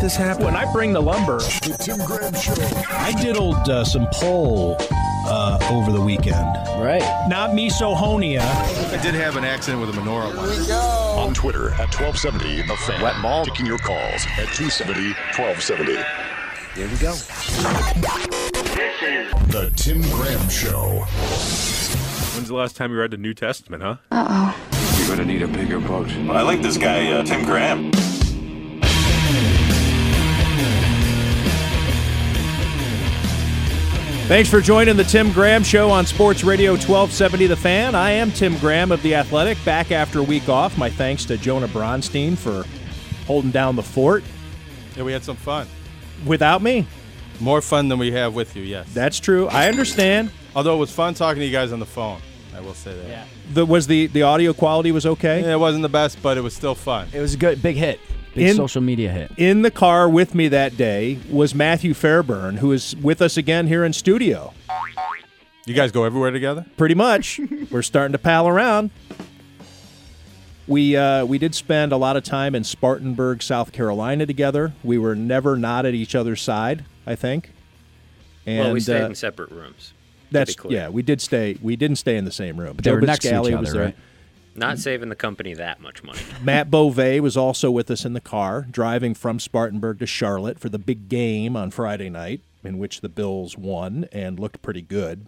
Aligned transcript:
let 0.00 0.06
this 0.06 0.16
happen? 0.16 0.44
When 0.44 0.56
I 0.56 0.70
bring 0.72 0.92
the 0.94 1.02
lumber, 1.02 1.38
The 1.38 1.76
Tim 1.78 1.98
Graham 2.06 2.32
Show. 2.34 2.54
I 2.88 3.12
diddled 3.20 3.68
uh, 3.68 3.84
some 3.84 4.06
pole 4.14 4.76
uh, 5.26 5.58
over 5.70 5.92
the 5.92 6.00
weekend. 6.00 6.56
Right. 6.80 7.02
Not 7.28 7.50
misohonia. 7.50 8.40
I 8.40 9.02
did 9.02 9.14
have 9.14 9.36
an 9.36 9.44
accident 9.44 9.80
with 9.80 9.94
a 9.94 10.00
menorah 10.00 10.34
once. 10.34 10.70
On 10.70 11.34
Twitter 11.34 11.72
at 11.72 11.92
1270 11.94 12.62
The 12.62 12.76
Fan. 12.76 13.02
Wet 13.02 13.18
Mall. 13.18 13.44
Taking 13.44 13.66
your 13.66 13.78
calls 13.78 14.24
at 14.38 14.48
270 14.54 15.12
1270. 15.36 15.92
Here 16.76 16.88
we 16.88 16.96
go. 16.96 17.12
This 18.72 19.02
is 19.02 19.30
The 19.52 19.70
Tim 19.76 20.00
Graham 20.12 20.48
Show. 20.48 21.04
When's 22.34 22.48
the 22.48 22.54
last 22.54 22.76
time 22.76 22.92
you 22.92 22.98
read 22.98 23.10
the 23.10 23.18
New 23.18 23.34
Testament, 23.34 23.82
huh? 23.82 23.96
Uh 24.10 24.26
oh. 24.30 24.98
You're 24.98 25.08
gonna 25.14 25.26
need 25.26 25.42
a 25.42 25.48
bigger 25.48 25.78
boat. 25.80 26.08
I 26.08 26.40
like 26.40 26.62
this 26.62 26.78
guy, 26.78 27.12
uh, 27.12 27.22
Tim 27.22 27.44
Graham. 27.44 27.90
Thanks 34.30 34.48
for 34.48 34.60
joining 34.60 34.96
the 34.96 35.02
Tim 35.02 35.32
Graham 35.32 35.64
Show 35.64 35.90
on 35.90 36.06
Sports 36.06 36.44
Radio 36.44 36.70
1270 36.74 37.48
The 37.48 37.56
Fan. 37.56 37.96
I 37.96 38.12
am 38.12 38.30
Tim 38.30 38.56
Graham 38.58 38.92
of 38.92 39.02
The 39.02 39.16
Athletic, 39.16 39.58
back 39.64 39.90
after 39.90 40.20
a 40.20 40.22
week 40.22 40.48
off. 40.48 40.78
My 40.78 40.88
thanks 40.88 41.24
to 41.24 41.36
Jonah 41.36 41.66
Bronstein 41.66 42.38
for 42.38 42.64
holding 43.26 43.50
down 43.50 43.74
the 43.74 43.82
fort 43.82 44.22
Yeah, 44.94 45.02
we 45.02 45.10
had 45.12 45.24
some 45.24 45.34
fun. 45.34 45.66
without 46.24 46.62
me. 46.62 46.86
More 47.40 47.60
fun 47.60 47.88
than 47.88 47.98
we 47.98 48.12
have 48.12 48.32
with 48.32 48.54
you, 48.54 48.62
yes. 48.62 48.86
That's 48.94 49.18
true. 49.18 49.48
I 49.48 49.66
understand. 49.66 50.30
Although 50.54 50.76
it 50.76 50.78
was 50.78 50.92
fun 50.92 51.14
talking 51.14 51.40
to 51.40 51.44
you 51.44 51.50
guys 51.50 51.72
on 51.72 51.80
the 51.80 51.84
phone. 51.84 52.20
I 52.54 52.60
will 52.60 52.74
say 52.74 52.94
that. 52.94 53.08
Yeah. 53.08 53.24
The, 53.52 53.66
was 53.66 53.88
the, 53.88 54.06
the 54.06 54.22
audio 54.22 54.52
quality 54.52 54.92
was 54.92 55.06
okay? 55.06 55.40
Yeah, 55.40 55.54
it 55.54 55.58
wasn't 55.58 55.82
the 55.82 55.88
best, 55.88 56.22
but 56.22 56.38
it 56.38 56.42
was 56.42 56.54
still 56.54 56.76
fun. 56.76 57.08
It 57.12 57.18
was 57.18 57.34
a 57.34 57.36
good 57.36 57.60
big 57.60 57.74
hit. 57.74 57.98
Big 58.34 58.48
In- 58.48 58.56
social 58.56 58.80
media 58.80 59.10
hit. 59.10 59.32
In 59.36 59.62
the 59.62 59.70
car 59.70 60.08
with 60.08 60.34
me 60.34 60.48
that 60.48 60.76
day 60.76 61.18
was 61.30 61.54
Matthew 61.54 61.94
Fairburn, 61.94 62.58
who 62.58 62.72
is 62.72 62.94
with 62.96 63.20
us 63.20 63.36
again 63.36 63.66
here 63.66 63.84
in 63.84 63.92
studio. 63.92 64.52
You 65.66 65.74
guys 65.74 65.92
go 65.92 66.04
everywhere 66.04 66.30
together? 66.30 66.66
Pretty 66.76 66.94
much. 66.94 67.40
We're 67.70 67.82
starting 67.82 68.12
to 68.12 68.18
pal 68.18 68.48
around. 68.48 68.90
We 70.66 70.96
uh, 70.96 71.24
we 71.24 71.38
did 71.38 71.54
spend 71.54 71.92
a 71.92 71.96
lot 71.96 72.16
of 72.16 72.22
time 72.22 72.54
in 72.54 72.62
Spartanburg, 72.64 73.42
South 73.42 73.72
Carolina 73.72 74.24
together. 74.26 74.72
We 74.84 74.98
were 74.98 75.16
never 75.16 75.56
not 75.56 75.84
at 75.84 75.94
each 75.94 76.14
other's 76.14 76.40
side, 76.40 76.84
I 77.06 77.16
think. 77.16 77.50
And 78.46 78.58
well, 78.60 78.72
we 78.74 78.80
stayed 78.80 79.02
uh, 79.02 79.06
in 79.06 79.14
separate 79.16 79.50
rooms. 79.50 79.92
to 80.28 80.32
that's 80.32 80.54
be 80.54 80.58
clear. 80.60 80.78
yeah, 80.80 80.88
we 80.88 81.02
did 81.02 81.20
stay. 81.20 81.58
We 81.60 81.74
didn't 81.76 81.96
stay 81.96 82.16
in 82.16 82.24
the 82.24 82.30
same 82.30 82.58
room. 82.58 82.76
But 82.76 82.84
they 82.84 82.90
Joe 82.90 82.94
were 82.94 83.00
next 83.00 83.22
to 83.22 83.28
each 83.28 83.34
other, 83.34 83.58
was 83.58 83.72
there. 83.72 83.84
right? 83.86 83.96
Not 84.54 84.78
saving 84.78 85.08
the 85.08 85.16
company 85.16 85.54
that 85.54 85.80
much 85.80 86.02
money. 86.02 86.18
Matt 86.42 86.70
Bove 86.70 86.98
was 87.20 87.36
also 87.36 87.70
with 87.70 87.90
us 87.90 88.04
in 88.04 88.12
the 88.12 88.20
car, 88.20 88.66
driving 88.70 89.14
from 89.14 89.38
Spartanburg 89.38 89.98
to 90.00 90.06
Charlotte 90.06 90.58
for 90.58 90.68
the 90.68 90.78
big 90.78 91.08
game 91.08 91.56
on 91.56 91.70
Friday 91.70 92.10
night, 92.10 92.40
in 92.64 92.78
which 92.78 93.00
the 93.00 93.08
Bills 93.08 93.56
won 93.56 94.06
and 94.12 94.38
looked 94.38 94.60
pretty 94.62 94.82
good. 94.82 95.26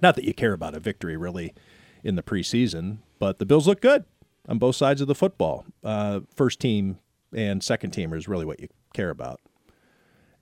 Not 0.00 0.16
that 0.16 0.24
you 0.24 0.34
care 0.34 0.52
about 0.52 0.74
a 0.74 0.80
victory 0.80 1.16
really 1.16 1.54
in 2.02 2.16
the 2.16 2.22
preseason, 2.22 2.98
but 3.18 3.38
the 3.38 3.46
Bills 3.46 3.68
look 3.68 3.80
good 3.80 4.04
on 4.48 4.58
both 4.58 4.76
sides 4.76 5.00
of 5.00 5.06
the 5.06 5.14
football. 5.14 5.64
Uh, 5.84 6.20
first 6.34 6.58
team 6.60 6.98
and 7.34 7.62
second 7.62 7.92
team 7.92 8.12
is 8.12 8.28
really 8.28 8.44
what 8.44 8.60
you 8.60 8.68
care 8.92 9.10
about. 9.10 9.40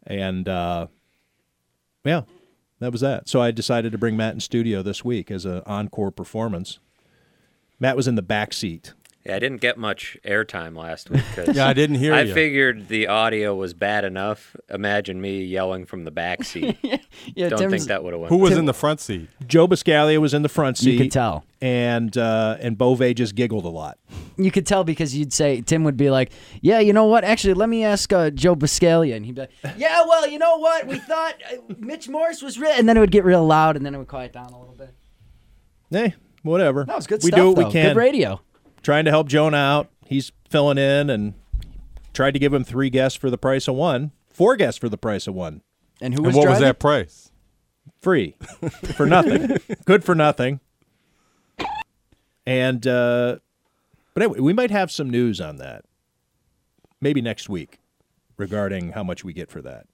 And 0.06 0.48
uh, 0.48 0.86
yeah, 2.04 2.22
that 2.80 2.92
was 2.92 3.02
that. 3.02 3.28
So 3.28 3.42
I 3.42 3.50
decided 3.50 3.92
to 3.92 3.98
bring 3.98 4.16
Matt 4.16 4.34
in 4.34 4.40
studio 4.40 4.82
this 4.82 5.04
week 5.04 5.30
as 5.30 5.44
an 5.44 5.62
encore 5.66 6.10
performance. 6.10 6.78
Matt 7.80 7.96
was 7.96 8.06
in 8.06 8.14
the 8.14 8.22
back 8.22 8.52
seat. 8.52 8.92
Yeah, 9.26 9.36
I 9.36 9.38
didn't 9.38 9.60
get 9.60 9.76
much 9.76 10.16
airtime 10.24 10.74
last 10.74 11.10
week. 11.10 11.22
'cause 11.34 11.48
Yeah, 11.54 11.68
I 11.68 11.74
didn't 11.74 11.96
hear 11.96 12.14
I 12.14 12.22
you. 12.22 12.32
figured 12.32 12.88
the 12.88 13.06
audio 13.08 13.54
was 13.54 13.74
bad 13.74 14.06
enough. 14.06 14.56
Imagine 14.70 15.20
me 15.20 15.44
yelling 15.44 15.84
from 15.84 16.04
the 16.04 16.10
back 16.10 16.42
seat. 16.44 16.78
Yeah, 17.34 17.50
Don't 17.50 17.58
Tim's- 17.58 17.72
think 17.72 17.88
that 17.88 18.02
would 18.02 18.14
have 18.14 18.20
went. 18.20 18.30
Who 18.30 18.38
was 18.38 18.56
in 18.56 18.64
the 18.64 18.72
front 18.72 18.98
seat? 19.00 19.28
Joe 19.46 19.68
Buscaglia 19.68 20.18
was 20.18 20.32
in 20.32 20.40
the 20.40 20.48
front 20.48 20.78
seat. 20.78 20.92
You 20.92 20.98
could 20.98 21.12
tell. 21.12 21.44
and 21.60 22.16
uh, 22.16 22.56
and 22.60 22.78
Bove 22.78 23.02
just 23.14 23.34
giggled 23.34 23.66
a 23.66 23.68
lot. 23.68 23.98
You 24.38 24.50
could 24.50 24.66
tell 24.66 24.84
because 24.84 25.14
you'd 25.14 25.34
say 25.34 25.60
Tim 25.60 25.84
would 25.84 25.98
be 25.98 26.08
like, 26.08 26.32
"Yeah, 26.62 26.78
you 26.78 26.94
know 26.94 27.04
what? 27.04 27.22
Actually, 27.24 27.54
let 27.54 27.68
me 27.68 27.84
ask 27.84 28.10
uh, 28.14 28.30
Joe 28.30 28.56
Buscaglia," 28.56 29.16
and 29.16 29.26
he'd 29.26 29.34
be 29.34 29.42
like, 29.42 29.50
"Yeah, 29.76 30.02
well, 30.08 30.26
you 30.26 30.38
know 30.38 30.56
what? 30.56 30.86
We 30.86 30.98
thought 30.98 31.34
uh, 31.52 31.56
Mitch 31.78 32.08
Morse 32.08 32.40
was 32.40 32.58
real," 32.58 32.70
and 32.72 32.88
then 32.88 32.96
it 32.96 33.00
would 33.00 33.10
get 33.12 33.24
real 33.26 33.44
loud, 33.46 33.76
and 33.76 33.84
then 33.84 33.94
it 33.94 33.98
would 33.98 34.08
quiet 34.08 34.32
down 34.32 34.50
a 34.54 34.58
little 34.58 34.74
bit. 34.74 34.94
Hey, 35.90 36.14
whatever. 36.42 36.84
That 36.84 36.96
was 36.96 37.06
good 37.06 37.22
we 37.22 37.28
stuff. 37.28 37.38
do 37.38 37.46
what 37.48 37.56
though. 37.56 37.66
we 37.66 37.72
can. 37.72 37.94
Good 37.94 37.96
radio. 38.00 38.40
Trying 38.82 39.04
to 39.04 39.10
help 39.10 39.28
Jonah 39.28 39.56
out. 39.56 39.88
He's 40.06 40.32
filling 40.48 40.78
in 40.78 41.10
and 41.10 41.34
tried 42.14 42.32
to 42.32 42.38
give 42.38 42.52
him 42.52 42.64
three 42.64 42.90
guests 42.90 43.16
for 43.18 43.30
the 43.30 43.38
price 43.38 43.68
of 43.68 43.74
one. 43.74 44.12
Four 44.28 44.56
guests 44.56 44.78
for 44.78 44.88
the 44.88 44.98
price 44.98 45.26
of 45.26 45.34
one. 45.34 45.62
And 46.00 46.14
who 46.14 46.18
And 46.20 46.26
was 46.28 46.36
what 46.36 46.48
was 46.48 46.60
that 46.60 46.78
price? 46.78 47.30
Free. 48.00 48.36
for 48.96 49.06
nothing. 49.06 49.58
Good 49.84 50.02
for 50.04 50.14
nothing. 50.14 50.60
And 52.46 52.86
uh 52.86 53.36
but 54.14 54.22
anyway, 54.24 54.40
we 54.40 54.52
might 54.52 54.70
have 54.70 54.90
some 54.90 55.08
news 55.08 55.40
on 55.40 55.56
that. 55.58 55.84
Maybe 57.00 57.20
next 57.20 57.48
week 57.48 57.78
regarding 58.36 58.92
how 58.92 59.02
much 59.04 59.24
we 59.24 59.32
get 59.32 59.50
for 59.50 59.62
that. 59.62 59.86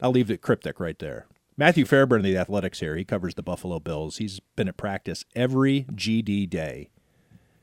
I'll 0.00 0.10
leave 0.10 0.30
it 0.30 0.42
cryptic 0.42 0.78
right 0.78 0.98
there. 0.98 1.26
Matthew 1.56 1.84
Fairburn 1.84 2.20
of 2.20 2.24
the 2.24 2.36
Athletics 2.36 2.80
here. 2.80 2.96
He 2.96 3.04
covers 3.04 3.34
the 3.34 3.42
Buffalo 3.42 3.78
Bills. 3.78 4.16
He's 4.18 4.40
been 4.56 4.68
at 4.68 4.76
practice 4.76 5.24
every 5.34 5.84
GD 5.92 6.48
day. 6.48 6.90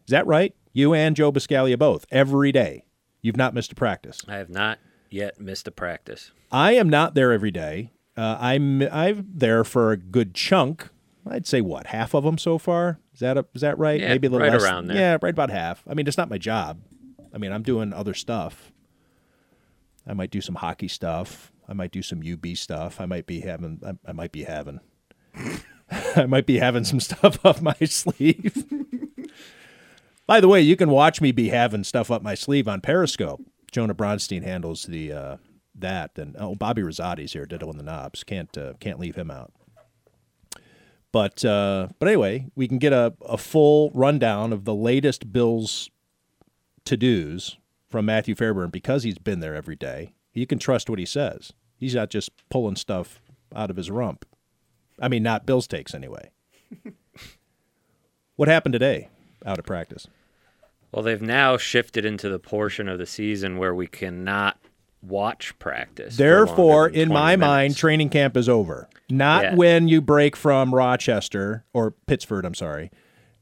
Is 0.06 0.12
that 0.12 0.28
right? 0.28 0.56
You 0.74 0.94
and 0.94 1.16
Joe 1.16 1.32
Buscaglia 1.32 1.78
both 1.78 2.06
every 2.12 2.52
day. 2.52 2.86
You've 3.22 3.38
not 3.38 3.54
missed 3.54 3.72
a 3.72 3.76
practice. 3.76 4.22
I 4.28 4.38
have 4.38 4.50
not 4.50 4.80
yet 5.10 5.40
missed 5.40 5.68
a 5.68 5.72
practice. 5.72 6.32
I 6.52 6.74
am 6.74 6.90
not 6.90 7.16
there 7.16 7.32
every 7.32 7.52
day. 7.52 7.92
Uh, 8.16 8.38
I'm 8.40 8.82
I'm 8.84 9.28
there 9.34 9.64
for 9.64 9.92
a 9.92 9.98
good 9.98 10.34
chunk. 10.34 10.90
I'd 11.28 11.48
say 11.48 11.62
what 11.62 11.88
half 11.88 12.14
of 12.14 12.24
them 12.24 12.38
so 12.38 12.58
far. 12.58 13.00
Is 13.14 13.20
that 13.20 13.38
a, 13.38 13.46
is 13.54 13.62
that 13.62 13.78
right? 13.78 14.00
Yeah, 14.00 14.10
Maybe 14.10 14.28
a 14.28 14.30
little 14.30 14.46
right 14.48 14.54
less. 14.54 14.64
around 14.64 14.88
there. 14.88 14.98
Yeah, 14.98 15.18
right 15.22 15.34
about 15.34 15.50
half. 15.50 15.84
I 15.88 15.94
mean, 15.94 16.08
it's 16.08 16.18
not 16.18 16.30
my 16.30 16.38
job. 16.38 16.80
I 17.34 17.38
mean, 17.38 17.52
I'm 17.52 17.64
doing 17.64 17.94
other 17.94 18.14
stuff. 18.14 18.72
I 20.08 20.14
might 20.14 20.32
do 20.32 20.42
some 20.42 20.56
hockey 20.56 20.88
stuff. 20.88 21.52
I 21.70 21.74
might 21.74 21.92
do 21.92 22.02
some 22.02 22.22
UB 22.26 22.58
stuff. 22.58 23.00
I 23.00 23.06
might 23.06 23.28
be 23.28 23.42
having. 23.42 23.80
I, 23.86 24.10
I 24.10 24.12
might 24.12 24.32
be 24.32 24.44
having. 24.44 24.80
I 26.16 26.26
might 26.26 26.46
be 26.46 26.58
having 26.58 26.84
some 26.84 27.00
stuff 27.00 27.44
up 27.46 27.62
my 27.62 27.76
sleeve. 27.86 28.66
By 30.26 30.40
the 30.40 30.48
way, 30.48 30.62
you 30.62 30.76
can 30.76 30.90
watch 30.90 31.22
me 31.22 31.32
be 31.32 31.50
having 31.50 31.84
stuff 31.84 32.12
up 32.12 32.22
my 32.22 32.36
sleeve 32.36 32.68
on 32.68 32.82
Periscope. 32.82 33.42
Jonah 33.72 33.96
Bronstein 33.96 34.44
handles 34.44 34.84
the 34.84 35.12
uh, 35.14 35.38
that, 35.76 36.18
and 36.18 36.36
oh, 36.40 36.56
Bobby 36.56 36.82
Rosati's 36.82 37.34
here, 37.34 37.46
diddling 37.46 37.78
the 37.78 37.84
knobs. 37.84 38.24
Can't 38.24 38.56
uh, 38.58 38.74
can't 38.80 39.00
leave 39.00 39.16
him 39.16 39.30
out. 39.30 39.54
But 41.12 41.46
uh, 41.46 41.90
but 42.00 42.08
anyway, 42.08 42.48
we 42.56 42.68
can 42.68 42.80
get 42.80 42.94
a, 42.94 43.14
a 43.22 43.38
full 43.38 43.92
rundown 43.94 44.54
of 44.54 44.66
the 44.66 44.76
latest 44.76 45.32
Bills 45.32 45.90
to 46.86 46.98
dos 46.98 47.58
from 47.90 48.06
Matthew 48.06 48.36
Fairburn 48.36 48.70
because 48.70 49.04
he's 49.04 49.18
been 49.18 49.40
there 49.40 49.56
every 49.56 49.76
day. 49.76 50.14
You 50.34 50.46
can 50.48 50.60
trust 50.60 50.90
what 50.90 51.00
he 51.00 51.06
says. 51.06 51.54
He's 51.78 51.96
not 51.96 52.10
just 52.10 52.32
pulling 52.50 52.76
stuff 52.76 53.20
out 53.56 53.70
of 53.70 53.78
his 53.78 53.90
rump. 53.90 54.26
I 55.02 55.08
mean, 55.08 55.24
not 55.24 55.46
Bills 55.46 55.68
takes 55.68 55.94
anyway. 55.94 56.32
what 58.36 58.48
happened 58.48 58.74
today 58.74 59.10
out 59.46 59.60
of 59.60 59.66
practice? 59.66 60.08
Well, 60.92 61.04
they've 61.04 61.22
now 61.22 61.58
shifted 61.58 62.06
into 62.06 62.30
the 62.30 62.40
portion 62.40 62.88
of 62.90 62.98
the 62.98 63.06
season 63.06 63.58
where 63.58 63.74
we 63.76 63.88
cannot 63.88 64.58
watch 65.02 65.58
practice. 65.60 66.18
Therefore, 66.18 66.88
in 66.88 67.08
20 67.10 67.14
my 67.14 67.36
mind, 67.36 67.78
training 67.78 68.10
camp 68.10 68.36
is 68.36 68.50
over. 68.50 68.90
Not 69.10 69.44
Yeah. 69.44 69.56
when 69.56 69.88
you 69.88 70.02
break 70.02 70.36
from 70.36 70.74
Rochester 70.76 71.64
or 71.74 71.92
Pittsford, 72.08 72.44
I'm 72.46 72.56
sorry, 72.56 72.92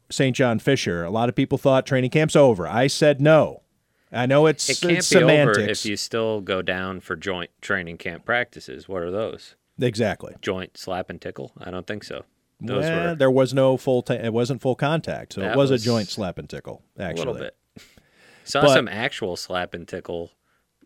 St. 0.09 0.35
John 0.35 0.59
Fisher. 0.59 1.03
A 1.03 1.09
lot 1.09 1.29
of 1.29 1.35
people 1.35 1.57
thought 1.57 1.85
training 1.85 2.11
camp's 2.11 2.35
over. 2.35 2.67
I 2.67 2.87
said 2.87 3.19
no. 3.21 3.61
I 4.11 4.25
know 4.25 4.45
it's, 4.45 4.69
it 4.69 4.79
can't 4.79 4.97
it's 4.99 5.09
be 5.09 5.19
semantics. 5.19 5.57
over 5.59 5.69
if 5.69 5.85
you 5.85 5.97
still 5.97 6.41
go 6.41 6.61
down 6.61 6.99
for 7.01 7.15
joint 7.15 7.51
training 7.61 7.97
camp 7.97 8.25
practices. 8.25 8.87
What 8.87 9.03
are 9.03 9.11
those? 9.11 9.55
exactly. 9.79 10.33
Joint 10.41 10.77
slap 10.77 11.09
and 11.09 11.21
tickle? 11.21 11.51
I 11.59 11.69
don't 11.71 11.85
think 11.85 12.03
so. 12.03 12.23
Those 12.59 12.85
Well, 12.85 13.09
were 13.09 13.15
there 13.15 13.29
was 13.31 13.53
no 13.53 13.77
full. 13.77 14.01
ta 14.01 14.13
it 14.13 14.33
wasn't 14.33 14.61
full 14.61 14.75
contact, 14.75 15.33
so 15.33 15.41
it 15.41 15.55
was, 15.55 15.69
was 15.69 15.81
a 15.83 15.85
joint 15.85 16.07
slap 16.09 16.39
and 16.39 16.49
tickle. 16.49 16.81
Actually, 16.97 17.21
a 17.21 17.25
little 17.31 17.33
bit. 17.41 17.55
Saw 18.45 18.61
But- 18.61 18.73
some 18.73 18.87
actual 18.87 19.35
slap 19.35 19.73
and 19.75 19.87
tickle 19.87 20.31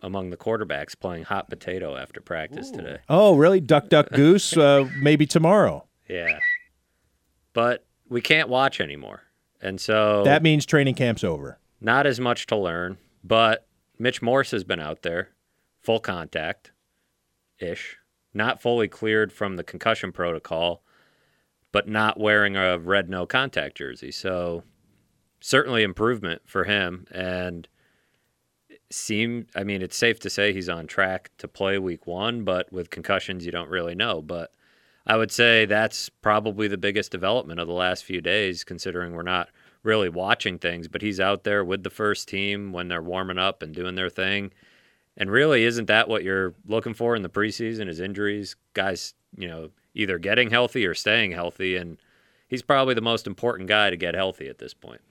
among 0.02 0.32
the 0.32 0.36
quarterbacks 0.38 1.00
playing 1.00 1.24
hot 1.26 1.48
potato 1.50 1.96
after 1.96 2.20
practice 2.20 2.72
today. 2.72 2.98
Oh, 3.08 3.38
really? 3.38 3.60
Duck, 3.62 3.88
duck, 3.88 4.10
goose. 4.14 4.58
Uh, 4.58 4.90
maybe 5.00 5.26
tomorrow. 5.28 5.86
Yeah. 6.10 6.40
But 7.54 7.86
we 8.10 8.20
can't 8.20 8.50
watch 8.50 8.82
anymore. 8.82 9.22
And 9.62 9.80
so 9.80 10.24
That 10.26 10.42
means 10.42 10.66
training 10.66 10.96
camp's 10.96 11.24
over. 11.24 11.60
not 11.80 12.08
as 12.08 12.20
much 12.20 12.48
to 12.48 12.56
learn, 12.58 12.98
but 13.24 13.68
Mitch 14.00 14.22
Morse 14.22 14.52
has 14.52 14.64
been 14.64 14.80
out 14.80 15.04
there, 15.04 15.30
full 15.82 16.00
contact 16.00 16.72
ish, 17.60 17.98
not 18.34 18.62
fully 18.62 18.88
cleared 18.88 19.32
from 19.32 19.56
the 19.56 19.64
concussion 19.64 20.12
protocol, 20.12 20.84
but 21.72 21.88
not 21.88 22.20
wearing 22.20 22.56
a 22.56 22.78
red 22.78 23.10
no 23.10 23.26
contact 23.26 23.78
jersey. 23.78 24.12
So 24.12 24.64
certainly 25.40 25.84
improvement 25.84 26.42
for 26.46 26.64
him. 26.64 27.06
And 27.12 27.68
seem 28.90 29.48
I 29.56 29.64
mean, 29.64 29.82
it's 29.82 29.98
safe 29.98 30.20
to 30.22 30.30
say 30.30 30.54
he's 30.54 30.70
on 30.70 30.88
track 30.88 31.32
to 31.38 31.48
play 31.48 31.78
week 31.78 32.08
1, 32.08 32.44
but 32.44 32.72
with 32.72 32.90
concussions 32.90 33.46
you 33.46 33.52
don't 33.52 33.70
really 33.70 33.96
know, 33.96 34.22
but 34.22 34.52
I 35.06 35.18
would 35.18 35.32
say 35.32 35.66
that's 35.66 36.10
probably 36.10 36.68
the 36.68 36.78
biggest 36.78 37.12
development 37.12 37.60
of 37.60 37.68
the 37.68 37.74
last 37.74 38.04
few 38.04 38.22
days 38.22 38.64
considering 38.64 39.14
we're 39.14 39.24
not 39.24 39.50
really 39.84 40.10
watching 40.10 40.60
things, 40.60 40.88
but 40.88 41.02
he's 41.02 41.20
out 41.20 41.44
there 41.44 41.64
with 41.64 41.84
the 41.84 41.90
first 41.90 42.28
team 42.28 42.72
when 42.72 42.88
they're 42.88 43.02
warming 43.02 43.38
up 43.38 43.62
and 43.62 43.74
doing 43.74 43.96
their 43.96 44.10
thing. 44.10 44.52
And 45.18 45.30
really, 45.30 45.64
isn't 45.64 45.88
that 45.88 46.08
what 46.08 46.24
you're 46.24 46.54
looking 46.66 46.94
for 46.94 47.16
in 47.16 47.22
the 47.22 47.30
preseason? 47.30 47.90
Is 47.90 48.00
injuries, 48.00 48.56
guys, 48.74 49.14
you 49.36 49.48
know, 49.48 49.70
either 49.94 50.18
getting 50.18 50.50
healthy 50.50 50.86
or 50.86 50.94
staying 50.94 51.32
healthy, 51.32 51.76
and 51.76 51.98
he's 52.48 52.62
probably 52.62 52.94
the 52.94 53.02
most 53.02 53.28
important 53.28 53.68
guy 53.68 53.90
to 53.90 53.98
get 53.98 54.16
healthy 54.16 54.48
at 54.48 54.60
this 54.60 54.74
point. 54.74 55.02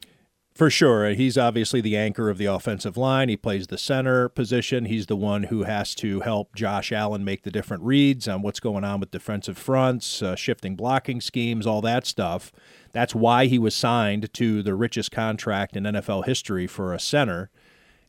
For 0.54 0.68
sure. 0.68 1.10
He's 1.10 1.38
obviously 1.38 1.80
the 1.80 1.96
anchor 1.96 2.28
of 2.28 2.36
the 2.36 2.46
offensive 2.46 2.96
line. 2.96 3.28
He 3.28 3.36
plays 3.36 3.68
the 3.68 3.78
center 3.78 4.28
position. 4.28 4.84
He's 4.84 5.06
the 5.06 5.16
one 5.16 5.44
who 5.44 5.62
has 5.62 5.94
to 5.96 6.20
help 6.20 6.54
Josh 6.54 6.92
Allen 6.92 7.24
make 7.24 7.44
the 7.44 7.50
different 7.50 7.82
reads 7.82 8.26
on 8.26 8.42
what's 8.42 8.60
going 8.60 8.84
on 8.84 9.00
with 9.00 9.10
defensive 9.10 9.56
fronts, 9.56 10.22
uh, 10.22 10.34
shifting 10.34 10.76
blocking 10.76 11.20
schemes, 11.20 11.66
all 11.66 11.80
that 11.82 12.04
stuff. 12.04 12.52
That's 12.92 13.14
why 13.14 13.46
he 13.46 13.58
was 13.58 13.74
signed 13.74 14.32
to 14.34 14.62
the 14.62 14.74
richest 14.74 15.10
contract 15.10 15.76
in 15.76 15.84
NFL 15.84 16.26
history 16.26 16.66
for 16.66 16.92
a 16.92 17.00
center. 17.00 17.50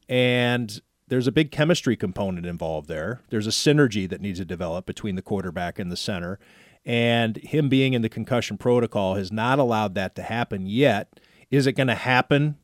And 0.09 0.81
there's 1.07 1.27
a 1.27 1.31
big 1.31 1.51
chemistry 1.51 1.95
component 1.95 2.45
involved 2.45 2.87
there. 2.87 3.21
There's 3.29 3.47
a 3.47 3.51
synergy 3.51 4.09
that 4.09 4.21
needs 4.21 4.39
to 4.39 4.45
develop 4.45 4.85
between 4.85 5.15
the 5.15 5.21
quarterback 5.21 5.77
and 5.77 5.91
the 5.91 5.97
center. 5.97 6.39
And 6.85 7.37
him 7.37 7.69
being 7.69 7.93
in 7.93 8.01
the 8.01 8.09
concussion 8.09 8.57
protocol 8.57 9.15
has 9.15 9.31
not 9.31 9.59
allowed 9.59 9.93
that 9.95 10.15
to 10.15 10.23
happen 10.23 10.65
yet. 10.65 11.19
Is 11.51 11.67
it 11.67 11.73
going 11.73 11.87
to 11.87 11.95
happen 11.95 12.57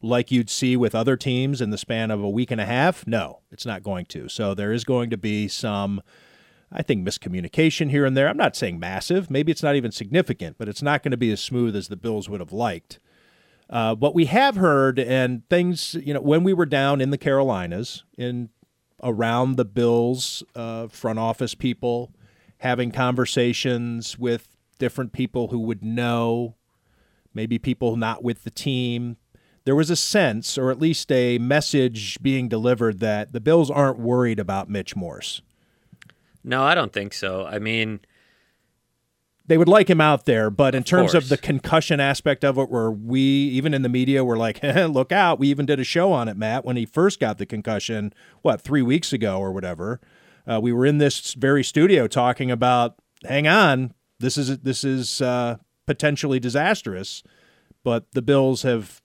like 0.00 0.30
you'd 0.30 0.48
see 0.48 0.76
with 0.76 0.94
other 0.94 1.16
teams 1.16 1.60
in 1.60 1.70
the 1.70 1.78
span 1.78 2.10
of 2.10 2.22
a 2.22 2.30
week 2.30 2.50
and 2.50 2.60
a 2.60 2.66
half? 2.66 3.06
No, 3.06 3.40
it's 3.50 3.66
not 3.66 3.82
going 3.82 4.06
to. 4.06 4.28
So 4.28 4.54
there 4.54 4.72
is 4.72 4.84
going 4.84 5.10
to 5.10 5.18
be 5.18 5.48
some, 5.48 6.02
I 6.72 6.82
think, 6.82 7.06
miscommunication 7.06 7.90
here 7.90 8.04
and 8.04 8.16
there. 8.16 8.28
I'm 8.28 8.36
not 8.36 8.56
saying 8.56 8.78
massive. 8.78 9.30
Maybe 9.30 9.52
it's 9.52 9.62
not 9.62 9.76
even 9.76 9.92
significant, 9.92 10.56
but 10.58 10.68
it's 10.68 10.82
not 10.82 11.02
going 11.02 11.10
to 11.10 11.16
be 11.16 11.30
as 11.30 11.40
smooth 11.40 11.76
as 11.76 11.88
the 11.88 11.96
Bills 11.96 12.28
would 12.28 12.40
have 12.40 12.52
liked. 12.52 12.98
Uh, 13.68 13.94
what 13.94 14.14
we 14.14 14.26
have 14.26 14.56
heard 14.56 14.98
and 14.98 15.48
things, 15.48 15.94
you 15.94 16.12
know, 16.12 16.20
when 16.20 16.44
we 16.44 16.52
were 16.52 16.66
down 16.66 17.00
in 17.00 17.10
the 17.10 17.18
Carolinas, 17.18 18.04
in 18.18 18.50
around 19.02 19.56
the 19.56 19.64
Bills 19.64 20.42
uh, 20.54 20.88
front 20.88 21.18
office 21.18 21.54
people, 21.54 22.12
having 22.58 22.92
conversations 22.92 24.18
with 24.18 24.56
different 24.78 25.12
people 25.12 25.48
who 25.48 25.58
would 25.58 25.84
know 25.84 26.54
maybe 27.34 27.58
people 27.58 27.96
not 27.96 28.22
with 28.22 28.44
the 28.44 28.50
team. 28.50 29.16
There 29.64 29.76
was 29.76 29.90
a 29.90 29.96
sense, 29.96 30.58
or 30.58 30.70
at 30.70 30.80
least 30.80 31.10
a 31.10 31.38
message 31.38 32.20
being 32.20 32.48
delivered, 32.48 33.00
that 33.00 33.32
the 33.32 33.40
Bills 33.40 33.70
aren't 33.70 33.98
worried 33.98 34.38
about 34.38 34.68
Mitch 34.68 34.94
Morse. 34.96 35.40
No, 36.44 36.62
I 36.62 36.74
don't 36.74 36.92
think 36.92 37.12
so. 37.14 37.46
I 37.46 37.58
mean, 37.58 38.00
they 39.46 39.58
would 39.58 39.68
like 39.68 39.88
him 39.90 40.00
out 40.00 40.24
there, 40.24 40.50
but 40.50 40.74
in 40.74 40.80
Of 40.80 40.84
terms 40.86 41.12
course. 41.12 41.24
of 41.24 41.28
the 41.28 41.36
concussion 41.36 42.00
aspect 42.00 42.44
of 42.44 42.58
it, 42.58 42.70
where 42.70 42.90
we, 42.90 43.20
even 43.20 43.74
in 43.74 43.82
the 43.82 43.88
media, 43.88 44.24
were 44.24 44.36
like, 44.36 44.62
look 44.62 45.12
out. 45.12 45.38
We 45.38 45.48
even 45.48 45.66
did 45.66 45.80
a 45.80 45.84
show 45.84 46.12
on 46.12 46.28
it, 46.28 46.36
Matt, 46.36 46.64
when 46.64 46.76
he 46.76 46.86
first 46.86 47.20
got 47.20 47.38
the 47.38 47.46
concussion, 47.46 48.12
what, 48.42 48.60
three 48.60 48.82
weeks 48.82 49.12
ago 49.12 49.38
or 49.38 49.52
whatever. 49.52 50.00
Uh, 50.46 50.60
we 50.60 50.72
were 50.72 50.86
in 50.86 50.98
this 50.98 51.34
very 51.34 51.62
studio 51.62 52.06
talking 52.06 52.50
about, 52.50 52.96
hang 53.24 53.46
on, 53.46 53.94
this 54.18 54.36
is 54.36 54.58
this 54.60 54.84
is 54.84 55.20
uh, 55.20 55.56
potentially 55.86 56.40
disastrous, 56.40 57.22
but 57.84 58.10
the 58.12 58.22
Bills 58.22 58.62
have 58.62 59.02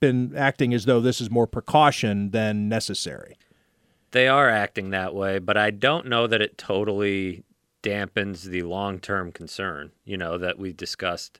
been 0.00 0.36
acting 0.36 0.74
as 0.74 0.84
though 0.84 1.00
this 1.00 1.20
is 1.20 1.30
more 1.30 1.46
precaution 1.46 2.30
than 2.30 2.68
necessary. 2.68 3.36
They 4.12 4.28
are 4.28 4.48
acting 4.48 4.90
that 4.90 5.14
way, 5.14 5.38
but 5.38 5.56
I 5.56 5.70
don't 5.70 6.06
know 6.06 6.26
that 6.26 6.40
it 6.40 6.56
totally 6.56 7.44
dampens 7.82 8.44
the 8.44 8.62
long 8.62 8.98
term 9.00 9.32
concern, 9.32 9.92
you 10.04 10.16
know, 10.16 10.38
that 10.38 10.58
we 10.58 10.72
discussed 10.72 11.38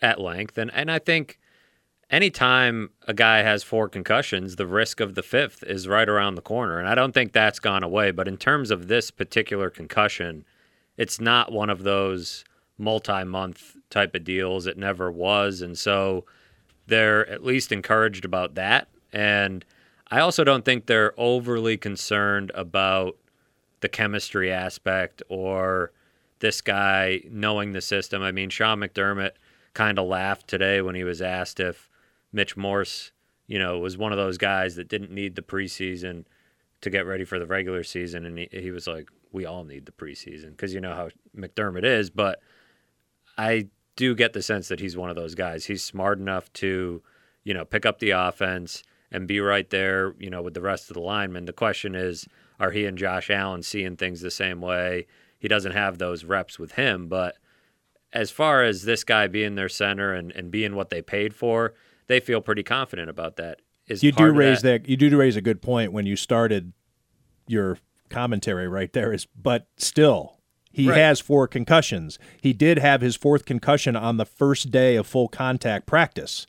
at 0.00 0.20
length. 0.20 0.56
And 0.58 0.70
and 0.72 0.90
I 0.90 0.98
think 0.98 1.38
anytime 2.10 2.90
a 3.08 3.14
guy 3.14 3.38
has 3.38 3.62
four 3.62 3.88
concussions, 3.88 4.56
the 4.56 4.66
risk 4.66 5.00
of 5.00 5.14
the 5.14 5.22
fifth 5.22 5.64
is 5.64 5.88
right 5.88 6.08
around 6.08 6.34
the 6.34 6.42
corner. 6.42 6.78
And 6.78 6.88
I 6.88 6.94
don't 6.94 7.12
think 7.12 7.32
that's 7.32 7.58
gone 7.58 7.82
away. 7.82 8.10
But 8.10 8.28
in 8.28 8.36
terms 8.36 8.70
of 8.70 8.88
this 8.88 9.10
particular 9.10 9.70
concussion, 9.70 10.44
it's 10.96 11.20
not 11.20 11.50
one 11.50 11.70
of 11.70 11.82
those 11.82 12.44
multi 12.78 13.24
month 13.24 13.76
type 13.90 14.14
of 14.14 14.24
deals. 14.24 14.66
It 14.66 14.76
never 14.76 15.10
was. 15.10 15.62
And 15.62 15.76
so 15.78 16.26
they're 16.86 17.28
at 17.28 17.42
least 17.42 17.72
encouraged 17.72 18.24
about 18.24 18.54
that. 18.54 18.88
And 19.12 19.64
I 20.12 20.20
also 20.20 20.44
don't 20.44 20.62
think 20.62 20.84
they're 20.84 21.18
overly 21.18 21.78
concerned 21.78 22.52
about 22.54 23.16
the 23.80 23.88
chemistry 23.88 24.52
aspect 24.52 25.22
or 25.30 25.90
this 26.40 26.60
guy 26.60 27.22
knowing 27.30 27.72
the 27.72 27.80
system. 27.80 28.22
I 28.22 28.30
mean, 28.30 28.50
Sean 28.50 28.80
McDermott 28.80 29.30
kind 29.72 29.98
of 29.98 30.06
laughed 30.06 30.48
today 30.48 30.82
when 30.82 30.94
he 30.94 31.02
was 31.02 31.22
asked 31.22 31.60
if 31.60 31.88
Mitch 32.30 32.58
Morse, 32.58 33.12
you 33.46 33.58
know, 33.58 33.78
was 33.78 33.96
one 33.96 34.12
of 34.12 34.18
those 34.18 34.36
guys 34.36 34.76
that 34.76 34.86
didn't 34.86 35.10
need 35.10 35.34
the 35.34 35.40
preseason 35.40 36.26
to 36.82 36.90
get 36.90 37.06
ready 37.06 37.24
for 37.24 37.38
the 37.38 37.46
regular 37.46 37.82
season. 37.82 38.26
And 38.26 38.36
he, 38.36 38.48
he 38.52 38.70
was 38.70 38.86
like, 38.86 39.08
we 39.32 39.46
all 39.46 39.64
need 39.64 39.86
the 39.86 39.92
preseason 39.92 40.50
because 40.50 40.74
you 40.74 40.80
know 40.82 40.94
how 40.94 41.08
McDermott 41.34 41.86
is. 41.86 42.10
But 42.10 42.38
I 43.38 43.68
do 43.96 44.14
get 44.14 44.34
the 44.34 44.42
sense 44.42 44.68
that 44.68 44.80
he's 44.80 44.94
one 44.94 45.08
of 45.08 45.16
those 45.16 45.34
guys. 45.34 45.64
He's 45.64 45.82
smart 45.82 46.18
enough 46.18 46.52
to, 46.54 47.02
you 47.44 47.54
know, 47.54 47.64
pick 47.64 47.86
up 47.86 47.98
the 47.98 48.10
offense 48.10 48.82
and 49.12 49.28
be 49.28 49.38
right 49.38 49.68
there, 49.70 50.14
you 50.18 50.30
know, 50.30 50.42
with 50.42 50.54
the 50.54 50.60
rest 50.60 50.90
of 50.90 50.94
the 50.94 51.00
linemen. 51.00 51.44
The 51.44 51.52
question 51.52 51.94
is, 51.94 52.26
are 52.58 52.70
he 52.72 52.86
and 52.86 52.98
Josh 52.98 53.30
Allen 53.30 53.62
seeing 53.62 53.96
things 53.96 54.20
the 54.20 54.30
same 54.30 54.60
way? 54.60 55.06
He 55.38 55.46
doesn't 55.48 55.72
have 55.72 55.98
those 55.98 56.24
reps 56.24 56.58
with 56.58 56.72
him, 56.72 57.08
but 57.08 57.36
as 58.12 58.30
far 58.30 58.62
as 58.62 58.82
this 58.84 59.04
guy 59.04 59.26
being 59.26 59.54
their 59.54 59.68
center 59.68 60.12
and, 60.12 60.32
and 60.32 60.50
being 60.50 60.74
what 60.74 60.90
they 60.90 61.02
paid 61.02 61.34
for, 61.34 61.74
they 62.06 62.20
feel 62.20 62.40
pretty 62.40 62.62
confident 62.62 63.08
about 63.10 63.36
that. 63.36 63.60
Is 63.88 64.02
you 64.02 64.12
do 64.12 64.30
raise 64.30 64.62
that. 64.62 64.88
you 64.88 64.96
do 64.96 65.14
raise 65.16 65.36
a 65.36 65.40
good 65.40 65.60
point 65.60 65.92
when 65.92 66.06
you 66.06 66.16
started 66.16 66.72
your 67.48 67.78
commentary 68.08 68.68
right 68.68 68.92
there 68.92 69.12
is 69.12 69.26
but 69.34 69.66
still 69.76 70.38
he 70.70 70.88
Right. 70.88 70.98
has 70.98 71.18
four 71.18 71.48
concussions 71.48 72.18
he 72.40 72.52
did 72.52 72.78
have 72.78 73.00
his 73.00 73.16
fourth 73.16 73.44
concussion 73.44 73.96
on 73.96 74.18
the 74.18 74.24
first 74.26 74.70
day 74.70 74.96
of 74.96 75.06
full 75.06 75.28
contact 75.28 75.86
practice 75.86 76.46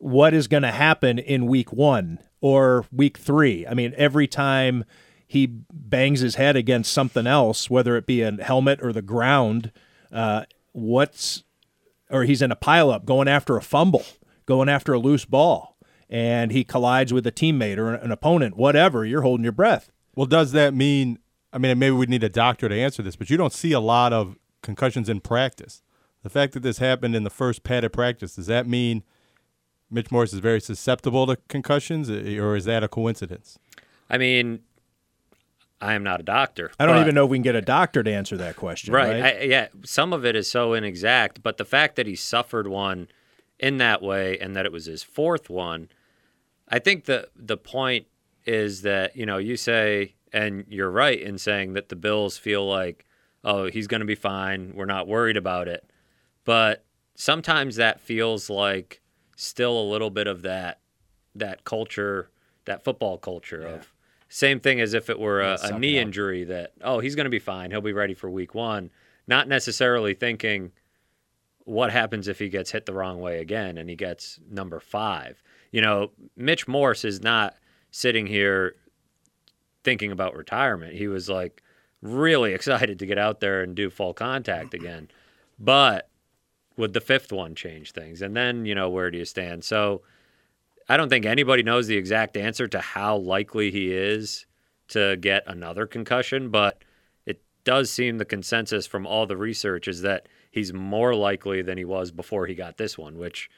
what 0.00 0.34
is 0.34 0.48
going 0.48 0.62
to 0.62 0.72
happen 0.72 1.18
in 1.18 1.46
week 1.46 1.72
1 1.72 2.18
or 2.40 2.84
week 2.92 3.16
3 3.16 3.66
i 3.66 3.74
mean 3.74 3.94
every 3.96 4.26
time 4.26 4.84
he 5.26 5.46
bangs 5.72 6.20
his 6.20 6.34
head 6.34 6.56
against 6.56 6.92
something 6.92 7.26
else 7.26 7.70
whether 7.70 7.96
it 7.96 8.06
be 8.06 8.22
a 8.22 8.32
helmet 8.42 8.80
or 8.82 8.92
the 8.92 9.02
ground 9.02 9.70
uh, 10.12 10.44
what's 10.72 11.44
or 12.10 12.24
he's 12.24 12.42
in 12.42 12.50
a 12.50 12.56
pileup 12.56 13.04
going 13.04 13.28
after 13.28 13.56
a 13.56 13.62
fumble, 13.62 14.04
going 14.46 14.68
after 14.68 14.92
a 14.92 14.98
loose 14.98 15.24
ball, 15.24 15.76
and 16.08 16.50
he 16.50 16.64
collides 16.64 17.12
with 17.12 17.26
a 17.26 17.32
teammate 17.32 17.78
or 17.78 17.94
an 17.94 18.10
opponent, 18.10 18.56
whatever, 18.56 19.04
you're 19.04 19.22
holding 19.22 19.44
your 19.44 19.52
breath. 19.52 19.90
Well, 20.14 20.26
does 20.26 20.52
that 20.52 20.74
mean? 20.74 21.18
I 21.52 21.58
mean, 21.58 21.78
maybe 21.78 21.94
we'd 21.94 22.08
need 22.08 22.24
a 22.24 22.28
doctor 22.28 22.68
to 22.68 22.74
answer 22.74 23.02
this, 23.02 23.16
but 23.16 23.30
you 23.30 23.36
don't 23.36 23.52
see 23.52 23.72
a 23.72 23.80
lot 23.80 24.12
of 24.12 24.36
concussions 24.62 25.08
in 25.08 25.20
practice. 25.20 25.82
The 26.22 26.30
fact 26.30 26.52
that 26.52 26.62
this 26.62 26.78
happened 26.78 27.16
in 27.16 27.24
the 27.24 27.30
first 27.30 27.62
padded 27.62 27.92
practice 27.92 28.36
does 28.36 28.46
that 28.46 28.68
mean 28.68 29.02
Mitch 29.90 30.10
Morse 30.10 30.32
is 30.32 30.38
very 30.38 30.60
susceptible 30.60 31.26
to 31.26 31.36
concussions, 31.48 32.08
eh, 32.10 32.38
or 32.38 32.56
is 32.56 32.64
that 32.66 32.82
a 32.84 32.88
coincidence? 32.88 33.58
I 34.08 34.18
mean, 34.18 34.60
I 35.80 35.94
am 35.94 36.02
not 36.02 36.20
a 36.20 36.22
doctor. 36.22 36.70
I 36.78 36.86
don't 36.86 36.96
but- 36.96 37.02
even 37.02 37.14
know 37.14 37.24
if 37.24 37.30
we 37.30 37.38
can 37.38 37.42
get 37.42 37.54
a 37.56 37.62
doctor 37.62 38.02
to 38.02 38.12
answer 38.12 38.36
that 38.36 38.56
question. 38.56 38.92
Right. 38.92 39.20
Right. 39.20 39.36
I, 39.36 39.40
yeah. 39.42 39.68
Some 39.84 40.12
of 40.12 40.24
it 40.24 40.36
is 40.36 40.50
so 40.50 40.74
inexact, 40.74 41.42
but 41.42 41.56
the 41.56 41.64
fact 41.64 41.96
that 41.96 42.06
he 42.06 42.14
suffered 42.14 42.68
one 42.68 43.08
in 43.58 43.78
that 43.78 44.02
way 44.02 44.38
and 44.38 44.54
that 44.56 44.66
it 44.66 44.72
was 44.72 44.86
his 44.86 45.02
fourth 45.02 45.50
one, 45.50 45.88
I 46.68 46.78
think 46.78 47.04
the 47.06 47.28
the 47.34 47.56
point 47.56 48.06
is 48.46 48.82
that 48.82 49.16
you 49.16 49.26
know 49.26 49.38
you 49.38 49.56
say, 49.56 50.14
and 50.32 50.64
you're 50.68 50.90
right 50.90 51.20
in 51.20 51.38
saying 51.38 51.72
that 51.74 51.88
the 51.88 51.96
Bills 51.96 52.36
feel 52.36 52.66
like, 52.66 53.06
oh, 53.42 53.66
he's 53.66 53.86
going 53.86 54.00
to 54.00 54.06
be 54.06 54.14
fine. 54.14 54.72
We're 54.74 54.84
not 54.86 55.08
worried 55.08 55.36
about 55.36 55.66
it, 55.66 55.84
but 56.44 56.84
sometimes 57.14 57.76
that 57.76 58.00
feels 58.00 58.48
like 58.50 58.99
still 59.40 59.78
a 59.80 59.86
little 59.88 60.10
bit 60.10 60.26
of 60.26 60.42
that 60.42 60.80
that 61.34 61.64
culture, 61.64 62.28
that 62.64 62.82
football 62.82 63.16
culture 63.18 63.62
of 63.62 63.92
same 64.28 64.60
thing 64.60 64.80
as 64.80 64.94
if 64.94 65.10
it 65.10 65.18
were 65.18 65.40
a, 65.40 65.58
a 65.62 65.78
knee 65.78 65.98
injury 65.98 66.44
that 66.44 66.72
oh 66.82 67.00
he's 67.00 67.16
going 67.16 67.24
to 67.24 67.30
be 67.30 67.38
fine 67.38 67.70
he'll 67.70 67.80
be 67.80 67.92
ready 67.92 68.14
for 68.14 68.30
week 68.30 68.54
one 68.54 68.90
not 69.26 69.48
necessarily 69.48 70.14
thinking 70.14 70.70
what 71.64 71.92
happens 71.92 72.26
if 72.26 72.38
he 72.38 72.48
gets 72.48 72.72
hit 72.72 72.84
the 72.84 72.92
wrong 72.92 73.20
way 73.20 73.38
again 73.38 73.78
and 73.78 73.88
he 73.88 73.94
gets 73.94 74.40
number 74.50 74.80
five? 74.80 75.42
You 75.70 75.80
know 75.80 76.10
mitch 76.36 76.66
morse 76.66 77.04
is 77.04 77.22
not 77.22 77.54
sitting 77.92 78.26
here 78.26 78.74
thinking 79.84 80.12
about 80.12 80.36
retirement. 80.36 80.94
He 80.94 81.06
was 81.06 81.28
like 81.28 81.62
really 82.02 82.52
excited 82.54 82.98
to 82.98 83.06
get 83.06 83.18
out 83.18 83.40
there 83.40 83.62
and 83.62 83.74
do 83.74 83.88
full 83.88 84.12
contact 84.12 84.74
again. 84.74 85.08
But 85.58 86.08
would 86.76 86.92
the 86.92 87.00
fifth 87.00 87.32
one 87.32 87.54
change 87.54 87.92
things 87.92 88.22
and 88.22 88.36
then 88.36 88.64
you 88.64 88.74
know 88.74 88.88
where 88.88 89.10
do 89.10 89.18
you 89.18 89.24
stand 89.24 89.64
so 89.64 90.02
I 90.90 90.96
don't 90.96 91.08
think 91.08 91.24
anybody 91.24 91.62
knows 91.62 91.86
the 91.86 91.96
exact 91.96 92.36
answer 92.36 92.66
to 92.66 92.80
how 92.80 93.16
likely 93.16 93.70
he 93.70 93.92
is 93.92 94.46
to 94.88 95.16
get 95.16 95.44
another 95.46 95.86
concussion, 95.86 96.50
but 96.50 96.82
it 97.26 97.40
does 97.62 97.90
seem 97.92 98.18
the 98.18 98.24
consensus 98.24 98.86
from 98.86 99.06
all 99.06 99.24
the 99.24 99.36
research 99.36 99.86
is 99.86 100.02
that 100.02 100.26
he's 100.50 100.72
more 100.72 101.14
likely 101.14 101.62
than 101.62 101.78
he 101.78 101.84
was 101.84 102.10
before 102.10 102.46
he 102.46 102.56
got 102.56 102.76
this 102.76 102.98
one, 102.98 103.18
which, 103.18 103.48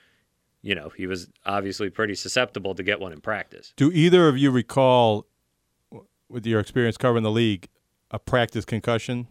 you 0.61 0.75
know, 0.75 0.91
he 0.91 1.07
was 1.07 1.31
obviously 1.47 1.89
pretty 1.89 2.15
susceptible 2.15 2.75
to 2.75 2.83
get 2.83 3.01
one 3.01 3.13
in 3.13 3.21
practice. 3.23 3.73
Do 3.77 3.91
either 3.93 4.29
of 4.29 4.37
you 4.37 4.51
recall, 4.51 5.27
with 6.29 6.47
your 6.47 6.61
experience 6.61 6.99
covering 6.99 7.25
the 7.25 7.31
league, 7.31 7.69
a 8.11 8.19
practice 8.19 8.67
concussion 8.67 9.27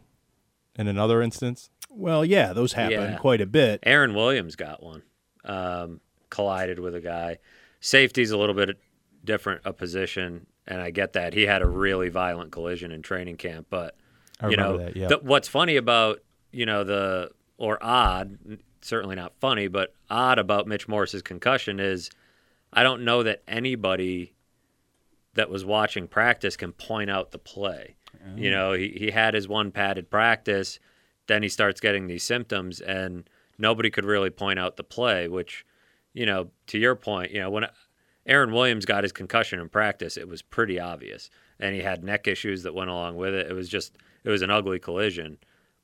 in 0.76 0.88
another 0.88 1.22
instance? 1.22 1.70
Well, 1.94 2.24
yeah, 2.26 2.54
those 2.54 2.74
happen 2.74 2.92
Yeah. 3.14 3.18
quite 3.18 3.42
a 3.42 3.46
bit. 3.46 3.80
Aaron 3.84 4.14
Williams 4.14 4.56
got 4.56 4.82
one, 4.82 5.04
um, 5.44 6.00
collided 6.30 6.80
with 6.80 6.96
a 6.96 7.02
guy. 7.02 7.38
Safety's 7.80 8.32
a 8.32 8.38
little 8.38 8.56
bit 8.56 8.78
different 9.24 9.62
a 9.66 9.74
position, 9.74 10.46
and 10.68 10.82
I 10.82 10.92
get 10.92 11.14
that 11.14 11.34
he 11.34 11.44
had 11.48 11.62
a 11.62 11.68
really 11.68 12.10
violent 12.10 12.52
collision 12.52 12.92
in 12.92 13.02
training 13.02 13.38
camp. 13.38 13.68
But 13.70 13.96
I 14.40 14.50
you 14.50 14.58
know, 14.58 14.78
that, 14.78 14.96
yeah. 14.96 15.08
the- 15.08 15.20
what's 15.20 15.48
funny 15.48 15.76
about 15.76 16.22
you 16.52 16.66
know 16.66 16.84
the 16.84 17.32
or 17.58 17.78
odd, 17.82 18.38
certainly 18.82 19.16
not 19.16 19.34
funny, 19.40 19.68
but 19.68 19.94
odd 20.10 20.40
about 20.40 20.68
Mitch 20.68 20.88
Morse's 20.88 21.22
concussion 21.22 21.80
is 21.80 22.10
I 22.74 22.84
don't 22.84 23.04
know 23.04 23.22
that 23.24 23.44
anybody 23.48 24.34
that 25.34 25.50
was 25.50 25.64
watching 25.66 26.08
practice 26.08 26.56
can 26.58 26.72
point 26.72 27.10
out 27.10 27.32
the 27.32 27.38
play. 27.40 27.96
You 28.36 28.52
know, 28.52 28.74
he, 28.74 28.90
he 28.90 29.12
had 29.12 29.34
his 29.34 29.48
one 29.48 29.72
padded 29.72 30.10
practice, 30.12 30.80
then 31.32 31.44
he 31.44 31.50
starts 31.50 31.80
getting 31.80 32.08
these 32.08 32.24
symptoms, 32.24 32.82
and 32.82 33.30
nobody 33.58 33.90
could 33.90 34.06
really 34.06 34.30
point 34.30 34.60
out 34.60 34.76
the 34.76 34.84
play, 34.84 35.28
which, 35.28 35.66
you 36.14 36.26
know, 36.26 36.50
to 36.68 36.78
your 36.78 36.96
point, 36.96 37.32
you 37.32 37.40
know, 37.40 37.50
when 37.50 37.66
Aaron 38.26 38.52
Williams 38.52 38.86
got 38.86 39.04
his 39.04 39.12
concussion 39.12 39.60
in 39.60 39.70
practice, 39.70 40.18
it 40.18 40.28
was 40.28 40.42
pretty 40.42 40.80
obvious. 40.80 41.30
And 41.60 41.74
he 41.74 41.82
had 41.82 42.04
neck 42.04 42.28
issues 42.28 42.64
that 42.64 42.74
went 42.74 42.90
along 42.90 43.16
with 43.16 43.34
it. 43.34 43.50
It 43.50 43.54
was 43.54 43.70
just, 43.70 43.98
it 44.24 44.30
was 44.30 44.42
an 44.42 44.50
ugly 44.50 44.80
collision. 44.80 45.38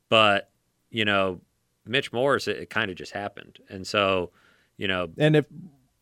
But, 0.09 0.49
you 0.89 1.05
know, 1.05 1.39
Mitch 1.85 2.11
Morse, 2.11 2.47
it, 2.47 2.57
it 2.57 2.69
kind 2.69 2.91
of 2.91 2.97
just 2.97 3.13
happened. 3.13 3.59
And 3.69 3.87
so, 3.87 4.31
you 4.75 4.87
know, 4.87 5.07
And 5.17 5.35
if 5.35 5.45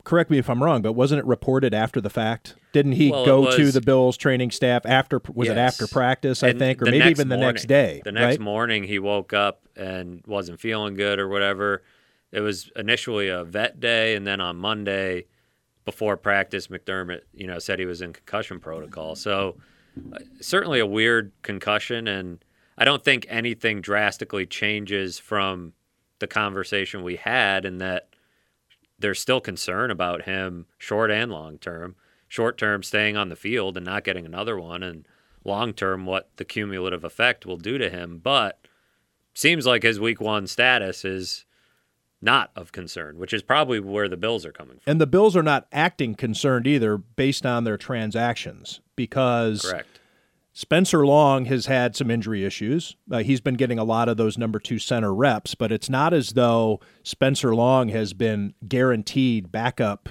correct 0.06 0.30
me 0.30 0.38
if 0.38 0.48
I'm 0.48 0.62
wrong, 0.62 0.82
but 0.82 0.92
wasn't 0.92 1.18
it 1.18 1.26
reported 1.26 1.74
after 1.74 2.00
the 2.00 2.08
fact? 2.08 2.54
Didn't 2.72 2.92
he 2.92 3.10
Well, 3.10 3.26
go 3.26 3.50
to 3.56 3.70
the 3.72 3.80
Bills 3.80 4.16
training 4.16 4.52
staff 4.52 4.86
after? 4.86 5.20
Was 5.34 5.48
it 5.48 5.58
after 5.58 5.86
practice? 5.88 6.42
I 6.44 6.50
And 6.50 6.58
think, 6.58 6.80
or 6.80 6.84
maybe 6.86 7.08
even 7.10 7.28
the 7.28 7.34
morning- 7.36 7.48
next 7.54 7.64
day. 7.66 8.02
The 8.04 8.12
next 8.12 8.24
right? 8.34 8.40
morning, 8.40 8.84
he 8.84 8.98
woke 9.00 9.32
up 9.32 9.62
and 9.74 10.22
wasn't 10.26 10.60
feeling 10.60 10.94
good 10.94 11.18
or 11.18 11.28
whatever. 11.28 11.82
It 12.30 12.40
was 12.40 12.70
initially 12.76 13.28
a 13.28 13.42
vet 13.44 13.80
day, 13.80 14.14
and 14.14 14.24
then 14.26 14.40
on 14.40 14.56
Monday, 14.56 15.26
before 15.84 16.16
practice, 16.16 16.68
McDermott, 16.68 17.22
you 17.32 17.46
know, 17.46 17.58
said 17.58 17.78
he 17.78 17.84
was 17.86 18.00
in 18.00 18.12
concussion 18.12 18.60
protocol. 18.60 19.16
So 19.16 19.56
uh, 20.12 20.18
certainly 20.40 20.78
a 20.78 20.86
weird 20.86 21.32
concussion, 21.42 22.06
and 22.06 22.44
I 22.78 22.84
don't 22.84 23.02
think 23.04 23.26
anything 23.28 23.80
drastically 23.80 24.46
changes 24.46 25.18
from 25.18 25.72
the 26.20 26.26
conversation 26.26 27.02
we 27.02 27.16
had, 27.16 27.64
in 27.64 27.78
that 27.78 28.08
there's 28.98 29.20
still 29.20 29.40
concern 29.40 29.90
about 29.90 30.22
him, 30.22 30.66
short 30.78 31.10
and 31.10 31.30
long 31.30 31.58
term. 31.58 31.96
Short 32.28 32.58
term, 32.58 32.82
staying 32.82 33.16
on 33.16 33.28
the 33.28 33.36
field 33.36 33.76
and 33.76 33.86
not 33.86 34.04
getting 34.04 34.26
another 34.26 34.58
one, 34.58 34.82
and 34.82 35.06
long 35.44 35.72
term, 35.72 36.06
what 36.06 36.28
the 36.36 36.44
cumulative 36.44 37.04
effect 37.04 37.46
will 37.46 37.56
do 37.56 37.78
to 37.78 37.88
him. 37.88 38.18
But 38.22 38.58
seems 39.32 39.66
like 39.66 39.82
his 39.82 40.00
week 40.00 40.20
one 40.20 40.46
status 40.46 41.04
is 41.04 41.44
not 42.20 42.50
of 42.56 42.72
concern, 42.72 43.18
which 43.18 43.32
is 43.32 43.42
probably 43.42 43.78
where 43.78 44.08
the 44.08 44.16
Bills 44.16 44.44
are 44.44 44.52
coming 44.52 44.78
from. 44.78 44.90
And 44.90 45.00
the 45.00 45.06
Bills 45.06 45.36
are 45.36 45.42
not 45.42 45.68
acting 45.70 46.14
concerned 46.14 46.66
either, 46.66 46.96
based 46.96 47.46
on 47.46 47.64
their 47.64 47.76
transactions, 47.76 48.80
because 48.96 49.62
Correct. 49.62 49.95
Spencer 50.56 51.04
Long 51.04 51.44
has 51.44 51.66
had 51.66 51.94
some 51.94 52.10
injury 52.10 52.42
issues. 52.42 52.96
Uh, 53.10 53.18
he's 53.18 53.42
been 53.42 53.56
getting 53.56 53.78
a 53.78 53.84
lot 53.84 54.08
of 54.08 54.16
those 54.16 54.38
number 54.38 54.58
two 54.58 54.78
center 54.78 55.12
reps, 55.12 55.54
but 55.54 55.70
it's 55.70 55.90
not 55.90 56.14
as 56.14 56.30
though 56.30 56.80
Spencer 57.02 57.54
Long 57.54 57.90
has 57.90 58.14
been 58.14 58.54
guaranteed 58.66 59.52
backup, 59.52 60.08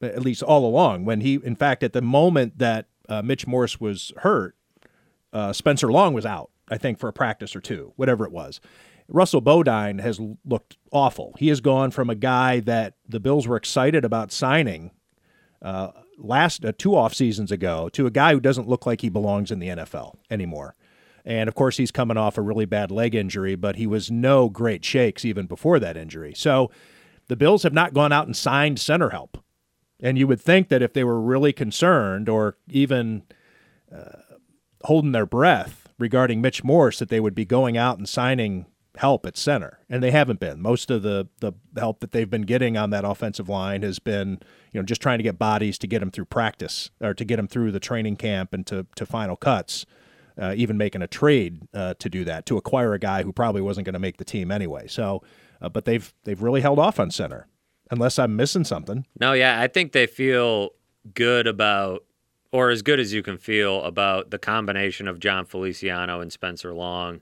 at 0.00 0.22
least 0.22 0.42
all 0.42 0.64
along. 0.64 1.04
When 1.04 1.20
he, 1.20 1.34
in 1.34 1.56
fact, 1.56 1.82
at 1.82 1.92
the 1.92 2.00
moment 2.00 2.56
that 2.56 2.86
uh, 3.06 3.20
Mitch 3.20 3.46
Morse 3.46 3.78
was 3.78 4.14
hurt, 4.16 4.56
uh, 5.34 5.52
Spencer 5.52 5.92
Long 5.92 6.14
was 6.14 6.24
out, 6.24 6.50
I 6.70 6.78
think, 6.78 6.98
for 6.98 7.10
a 7.10 7.12
practice 7.12 7.54
or 7.54 7.60
two, 7.60 7.92
whatever 7.96 8.24
it 8.24 8.32
was. 8.32 8.62
Russell 9.08 9.42
Bodine 9.42 9.98
has 9.98 10.18
looked 10.42 10.78
awful. 10.90 11.34
He 11.38 11.48
has 11.48 11.60
gone 11.60 11.90
from 11.90 12.08
a 12.08 12.14
guy 12.14 12.60
that 12.60 12.94
the 13.06 13.20
Bills 13.20 13.46
were 13.46 13.56
excited 13.56 14.06
about 14.06 14.32
signing 14.32 14.92
uh, 15.60 15.90
last 16.20 16.64
uh, 16.64 16.72
two 16.76 16.94
off 16.94 17.14
seasons 17.14 17.50
ago 17.50 17.88
to 17.90 18.06
a 18.06 18.10
guy 18.10 18.32
who 18.32 18.40
doesn't 18.40 18.68
look 18.68 18.86
like 18.86 19.00
he 19.00 19.08
belongs 19.08 19.50
in 19.50 19.58
the 19.58 19.68
NFL 19.68 20.16
anymore. 20.30 20.74
And 21.24 21.48
of 21.48 21.54
course, 21.54 21.76
he's 21.76 21.90
coming 21.90 22.16
off 22.16 22.38
a 22.38 22.42
really 22.42 22.64
bad 22.64 22.90
leg 22.90 23.14
injury, 23.14 23.54
but 23.54 23.76
he 23.76 23.86
was 23.86 24.10
no 24.10 24.48
great 24.48 24.84
shakes 24.84 25.24
even 25.24 25.46
before 25.46 25.78
that 25.78 25.96
injury. 25.96 26.32
So 26.34 26.70
the 27.28 27.36
Bills 27.36 27.62
have 27.62 27.72
not 27.72 27.94
gone 27.94 28.12
out 28.12 28.26
and 28.26 28.36
signed 28.36 28.80
center 28.80 29.10
help. 29.10 29.42
And 30.02 30.18
you 30.18 30.26
would 30.26 30.40
think 30.40 30.68
that 30.68 30.82
if 30.82 30.92
they 30.94 31.04
were 31.04 31.20
really 31.20 31.52
concerned 31.52 32.28
or 32.28 32.56
even 32.68 33.22
uh, 33.94 34.36
holding 34.84 35.12
their 35.12 35.26
breath 35.26 35.88
regarding 35.98 36.40
Mitch 36.40 36.64
Morse, 36.64 36.98
that 36.98 37.10
they 37.10 37.20
would 37.20 37.34
be 37.34 37.44
going 37.44 37.76
out 37.76 37.98
and 37.98 38.08
signing 38.08 38.66
help 38.96 39.24
at 39.24 39.36
center, 39.36 39.78
and 39.88 40.02
they 40.02 40.10
haven't 40.10 40.40
been. 40.40 40.60
Most 40.60 40.90
of 40.90 41.02
the 41.02 41.28
the 41.40 41.52
help 41.76 42.00
that 42.00 42.12
they've 42.12 42.28
been 42.28 42.42
getting 42.42 42.76
on 42.76 42.90
that 42.90 43.04
offensive 43.04 43.48
line 43.48 43.82
has 43.82 43.98
been, 43.98 44.38
you 44.72 44.80
know, 44.80 44.84
just 44.84 45.00
trying 45.00 45.18
to 45.18 45.22
get 45.22 45.38
bodies 45.38 45.78
to 45.78 45.86
get 45.86 46.00
them 46.00 46.10
through 46.10 46.26
practice 46.26 46.90
or 47.00 47.14
to 47.14 47.24
get 47.24 47.36
them 47.36 47.48
through 47.48 47.72
the 47.72 47.80
training 47.80 48.16
camp 48.16 48.52
and 48.52 48.66
to 48.66 48.86
to 48.96 49.06
final 49.06 49.36
cuts. 49.36 49.86
Uh, 50.40 50.54
even 50.56 50.78
making 50.78 51.02
a 51.02 51.06
trade 51.06 51.60
uh, 51.74 51.92
to 51.98 52.08
do 52.08 52.24
that 52.24 52.46
to 52.46 52.56
acquire 52.56 52.94
a 52.94 52.98
guy 52.98 53.22
who 53.22 53.32
probably 53.32 53.60
wasn't 53.60 53.84
going 53.84 53.92
to 53.92 53.98
make 53.98 54.16
the 54.16 54.24
team 54.24 54.50
anyway. 54.50 54.86
So, 54.86 55.22
uh, 55.60 55.68
but 55.68 55.84
they've 55.84 56.14
they've 56.24 56.40
really 56.40 56.62
held 56.62 56.78
off 56.78 56.98
on 56.98 57.10
center, 57.10 57.46
unless 57.90 58.18
I'm 58.18 58.36
missing 58.36 58.64
something. 58.64 59.04
No, 59.18 59.34
yeah, 59.34 59.60
I 59.60 59.66
think 59.66 59.92
they 59.92 60.06
feel 60.06 60.70
good 61.12 61.46
about, 61.46 62.06
or 62.52 62.70
as 62.70 62.80
good 62.80 62.98
as 62.98 63.12
you 63.12 63.22
can 63.22 63.36
feel 63.36 63.82
about 63.82 64.30
the 64.30 64.38
combination 64.38 65.08
of 65.08 65.18
Jon 65.18 65.44
Feliciano 65.44 66.20
and 66.20 66.32
Spencer 66.32 66.72
Long, 66.72 67.20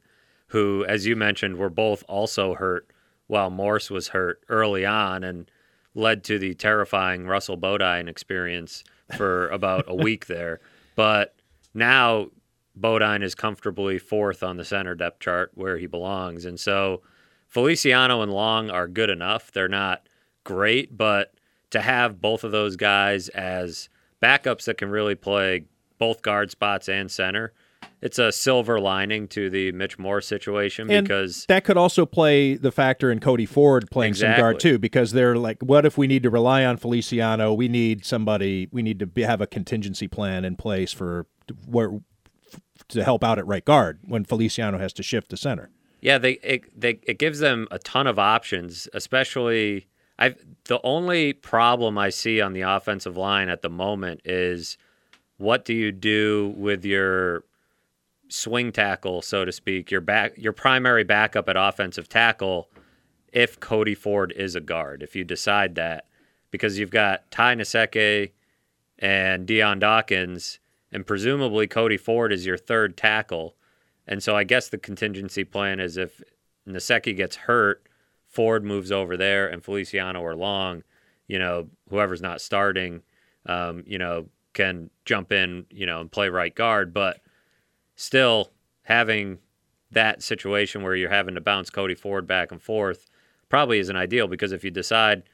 who, 0.49 0.85
as 0.87 1.07
you 1.07 1.17
mentioned, 1.17 1.57
were 1.57 1.71
both 1.71 2.05
also 2.09 2.55
hurt 2.55 2.91
while 3.27 3.51
Morse 3.51 3.91
was 3.91 4.09
hurt 4.09 4.43
early 4.49 4.85
on 4.85 5.23
and 5.23 5.51
led 5.95 6.25
to 6.25 6.39
the 6.39 6.55
terrifying 6.55 7.27
Russell 7.27 7.57
Bodine 7.57 8.09
experience 8.09 8.85
for 9.17 9.49
about 9.51 9.85
a 9.89 9.95
week 9.95 10.27
there. 10.27 10.61
But 10.97 11.35
now 11.75 12.31
Bodine 12.75 13.23
is 13.23 13.35
comfortably 13.35 13.99
fourth 13.99 14.43
on 14.43 14.57
the 14.57 14.65
center 14.65 14.95
depth 14.95 15.21
chart 15.21 15.53
where 15.55 15.79
he 15.79 15.87
belongs. 15.87 16.45
And 16.45 16.59
so 16.59 17.03
Feliciano 17.49 18.23
and 18.23 18.33
Long 18.33 18.71
are 18.71 18.89
good 18.89 19.11
enough. 19.11 19.53
They're 19.53 19.69
not 19.69 20.09
great, 20.45 20.97
but 20.97 21.35
to 21.71 21.81
have 21.81 22.21
both 22.21 22.45
of 22.45 22.53
those 22.53 22.77
guys 22.77 23.29
as 23.31 23.89
backups 24.23 24.65
that 24.65 24.79
can 24.79 24.91
really 24.91 25.15
play 25.15 25.65
both 25.99 26.23
guard 26.23 26.51
spots 26.51 26.89
and 26.89 27.11
center, 27.11 27.53
it's 28.01 28.19
a 28.19 28.31
silver 28.31 28.79
lining 28.79 29.29
to 29.29 29.51
the 29.51 29.73
Mitch 29.73 29.99
Morse 29.99 30.27
situation 30.27 30.91
And 30.91 31.07
because 31.07 31.45
that 31.47 31.65
could 31.65 31.77
also 31.77 32.07
play 32.07 32.55
the 32.55 32.71
factor 32.71 33.11
in 33.11 33.21
Cody 33.21 33.47
Ford 33.47 33.91
playing 33.91 34.15
some 34.15 34.37
guard 34.37 34.61
too, 34.61 34.79
because 34.79 35.13
they're 35.13 35.37
like, 35.37 35.61
what 35.63 35.85
if 35.85 35.99
we 35.99 36.07
need 36.07 36.23
to 36.23 36.31
rely 36.31 36.65
on 36.65 36.77
Feliciano? 36.77 37.53
We 37.53 37.69
need 37.69 38.05
somebody. 38.05 38.69
We 38.71 38.83
need 38.83 38.99
to 39.01 39.07
be, 39.07 39.23
have 39.23 39.41
a 39.41 39.47
contingency 39.47 40.09
plan 40.09 40.45
in 40.45 40.57
place 40.57 40.93
for 40.93 41.27
where 41.67 42.01
to 42.89 43.05
help 43.05 43.25
out 43.25 43.39
at 43.39 43.47
right 43.47 43.65
guard 43.65 44.01
when 44.05 44.25
Feliciano 44.25 44.79
has 44.79 44.93
to 44.95 45.03
shift 45.03 45.31
to 45.31 45.37
center. 45.37 45.71
Yeah, 46.01 46.19
they 46.19 46.33
it, 46.33 46.81
they 46.81 47.01
it 47.03 47.19
gives 47.19 47.41
them 47.41 47.67
a 47.71 47.79
ton 47.79 48.07
of 48.07 48.19
options, 48.19 48.89
especially 48.95 49.89
I 50.19 50.35
the 50.67 50.81
only 50.85 51.33
problem 51.33 51.99
I 51.99 52.11
see 52.11 52.41
on 52.41 52.53
the 52.53 52.63
offensive 52.63 53.17
line 53.17 53.49
at 53.49 53.63
the 53.63 53.69
moment 53.69 54.21
is 54.25 54.79
what 55.39 55.65
do 55.65 55.75
you 55.75 55.91
do 55.93 56.55
with 56.57 56.85
your 56.85 57.45
swing 58.29 58.73
tackle, 58.73 59.23
so 59.23 59.45
to 59.45 59.53
speak, 59.53 59.91
your 59.91 60.01
back 60.01 60.37
your 60.37 60.53
primary 60.53 61.05
backup 61.05 61.49
at 61.49 61.57
offensive 61.57 62.09
tackle 62.09 62.69
if 63.33 63.61
Cody 63.61 63.95
Ford 63.95 64.33
is 64.37 64.55
a 64.55 64.61
guard, 64.61 65.03
if 65.03 65.15
you 65.15 65.25
decide 65.25 65.75
that. 65.75 66.05
Because 66.51 66.79
you've 66.79 66.91
got 66.91 67.31
Ty 67.31 67.57
Nsekhe 67.57 68.31
and 68.99 69.47
Dion 69.47 69.79
Dawkins, 69.79 70.59
and 70.91 71.07
presumably 71.07 71.67
Cody 71.67 71.99
Ford 71.99 72.33
is 72.33 72.47
your 72.47 72.57
third 72.57 72.97
tackle. 72.97 73.55
And 74.07 74.23
so 74.23 74.35
I 74.35 74.45
guess 74.45 74.69
the 74.69 74.79
contingency 74.79 75.45
plan 75.45 75.79
is 75.79 75.99
if 75.99 76.23
Nsekhe 76.67 77.15
gets 77.17 77.37
hurt, 77.37 77.87
Ford 78.27 78.65
moves 78.65 78.91
over 78.91 79.17
there, 79.17 79.49
and 79.49 79.63
Feliciano 79.63 80.21
or 80.21 80.35
Long, 80.35 80.83
you 81.27 81.39
know, 81.39 81.69
whoever's 81.91 82.23
not 82.23 82.41
starting, 82.41 83.03
um, 83.47 83.85
you 83.87 83.99
know, 83.99 84.27
can 84.55 84.91
jump 85.05 85.33
in, 85.33 85.67
you 85.71 85.87
know, 85.87 86.01
and 86.01 86.11
play 86.11 86.29
right 86.29 86.55
guard. 86.55 86.93
But 86.93 87.21
still 87.99 88.53
having 88.83 89.39
that 89.91 90.23
situation 90.23 90.83
where 90.83 90.95
you're 90.95 91.11
having 91.11 91.35
to 91.35 91.41
bounce 91.41 91.69
Cody 91.69 91.97
Ford 91.97 92.29
back 92.29 92.53
and 92.53 92.63
forth 92.63 93.07
probably 93.49 93.81
isn't 93.81 93.97
ideal 93.97 94.29
because 94.29 94.53
if 94.53 94.63
you 94.63 94.71
decide, 94.71 95.25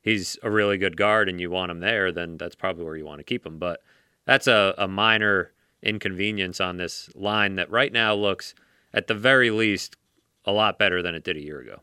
he's 0.00 0.38
a 0.42 0.50
really 0.50 0.78
good 0.78 0.96
guard 0.96 1.28
and 1.28 1.38
you 1.38 1.50
want 1.50 1.70
him 1.70 1.80
there, 1.80 2.10
then 2.10 2.38
that's 2.38 2.54
probably 2.54 2.82
where 2.82 2.96
you 2.96 3.04
want 3.04 3.18
to 3.18 3.24
keep 3.24 3.44
him. 3.44 3.58
But 3.58 3.82
that's 4.24 4.46
a, 4.46 4.74
a 4.78 4.88
minor 4.88 5.52
inconvenience 5.82 6.62
on 6.62 6.78
this 6.78 7.10
line 7.14 7.56
that 7.56 7.70
right 7.70 7.92
now 7.92 8.14
looks, 8.14 8.54
at 8.94 9.06
the 9.06 9.14
very 9.14 9.50
least, 9.50 9.96
a 10.46 10.52
lot 10.52 10.78
better 10.78 11.02
than 11.02 11.14
it 11.14 11.24
did 11.24 11.36
a 11.36 11.42
year 11.42 11.60
ago. 11.60 11.80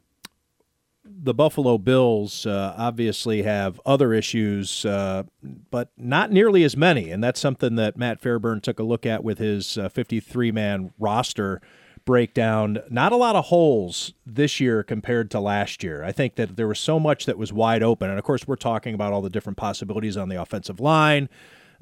The 1.03 1.33
Buffalo 1.33 1.77
Bills 1.77 2.45
uh, 2.45 2.75
obviously 2.77 3.41
have 3.41 3.81
other 3.85 4.13
issues, 4.13 4.85
uh, 4.85 5.23
but 5.71 5.89
not 5.97 6.31
nearly 6.31 6.63
as 6.63 6.77
many. 6.77 7.09
And 7.09 7.23
that's 7.23 7.39
something 7.39 7.75
that 7.75 7.97
Matt 7.97 8.19
Fairburn 8.19 8.61
took 8.61 8.79
a 8.79 8.83
look 8.83 9.05
at 9.05 9.23
with 9.23 9.39
his 9.39 9.77
53 9.91 10.49
uh, 10.49 10.53
man 10.53 10.93
roster 10.99 11.61
breakdown. 12.05 12.79
Not 12.89 13.11
a 13.11 13.15
lot 13.15 13.35
of 13.35 13.45
holes 13.45 14.13
this 14.25 14.59
year 14.59 14.83
compared 14.83 15.31
to 15.31 15.39
last 15.39 15.83
year. 15.83 16.03
I 16.03 16.11
think 16.11 16.35
that 16.35 16.55
there 16.55 16.67
was 16.67 16.79
so 16.79 16.99
much 16.99 17.25
that 17.25 17.37
was 17.37 17.51
wide 17.51 17.83
open. 17.83 18.09
And 18.09 18.19
of 18.19 18.25
course, 18.25 18.47
we're 18.47 18.55
talking 18.55 18.93
about 18.93 19.13
all 19.13 19.21
the 19.21 19.29
different 19.29 19.57
possibilities 19.57 20.17
on 20.17 20.29
the 20.29 20.41
offensive 20.41 20.79
line. 20.79 21.29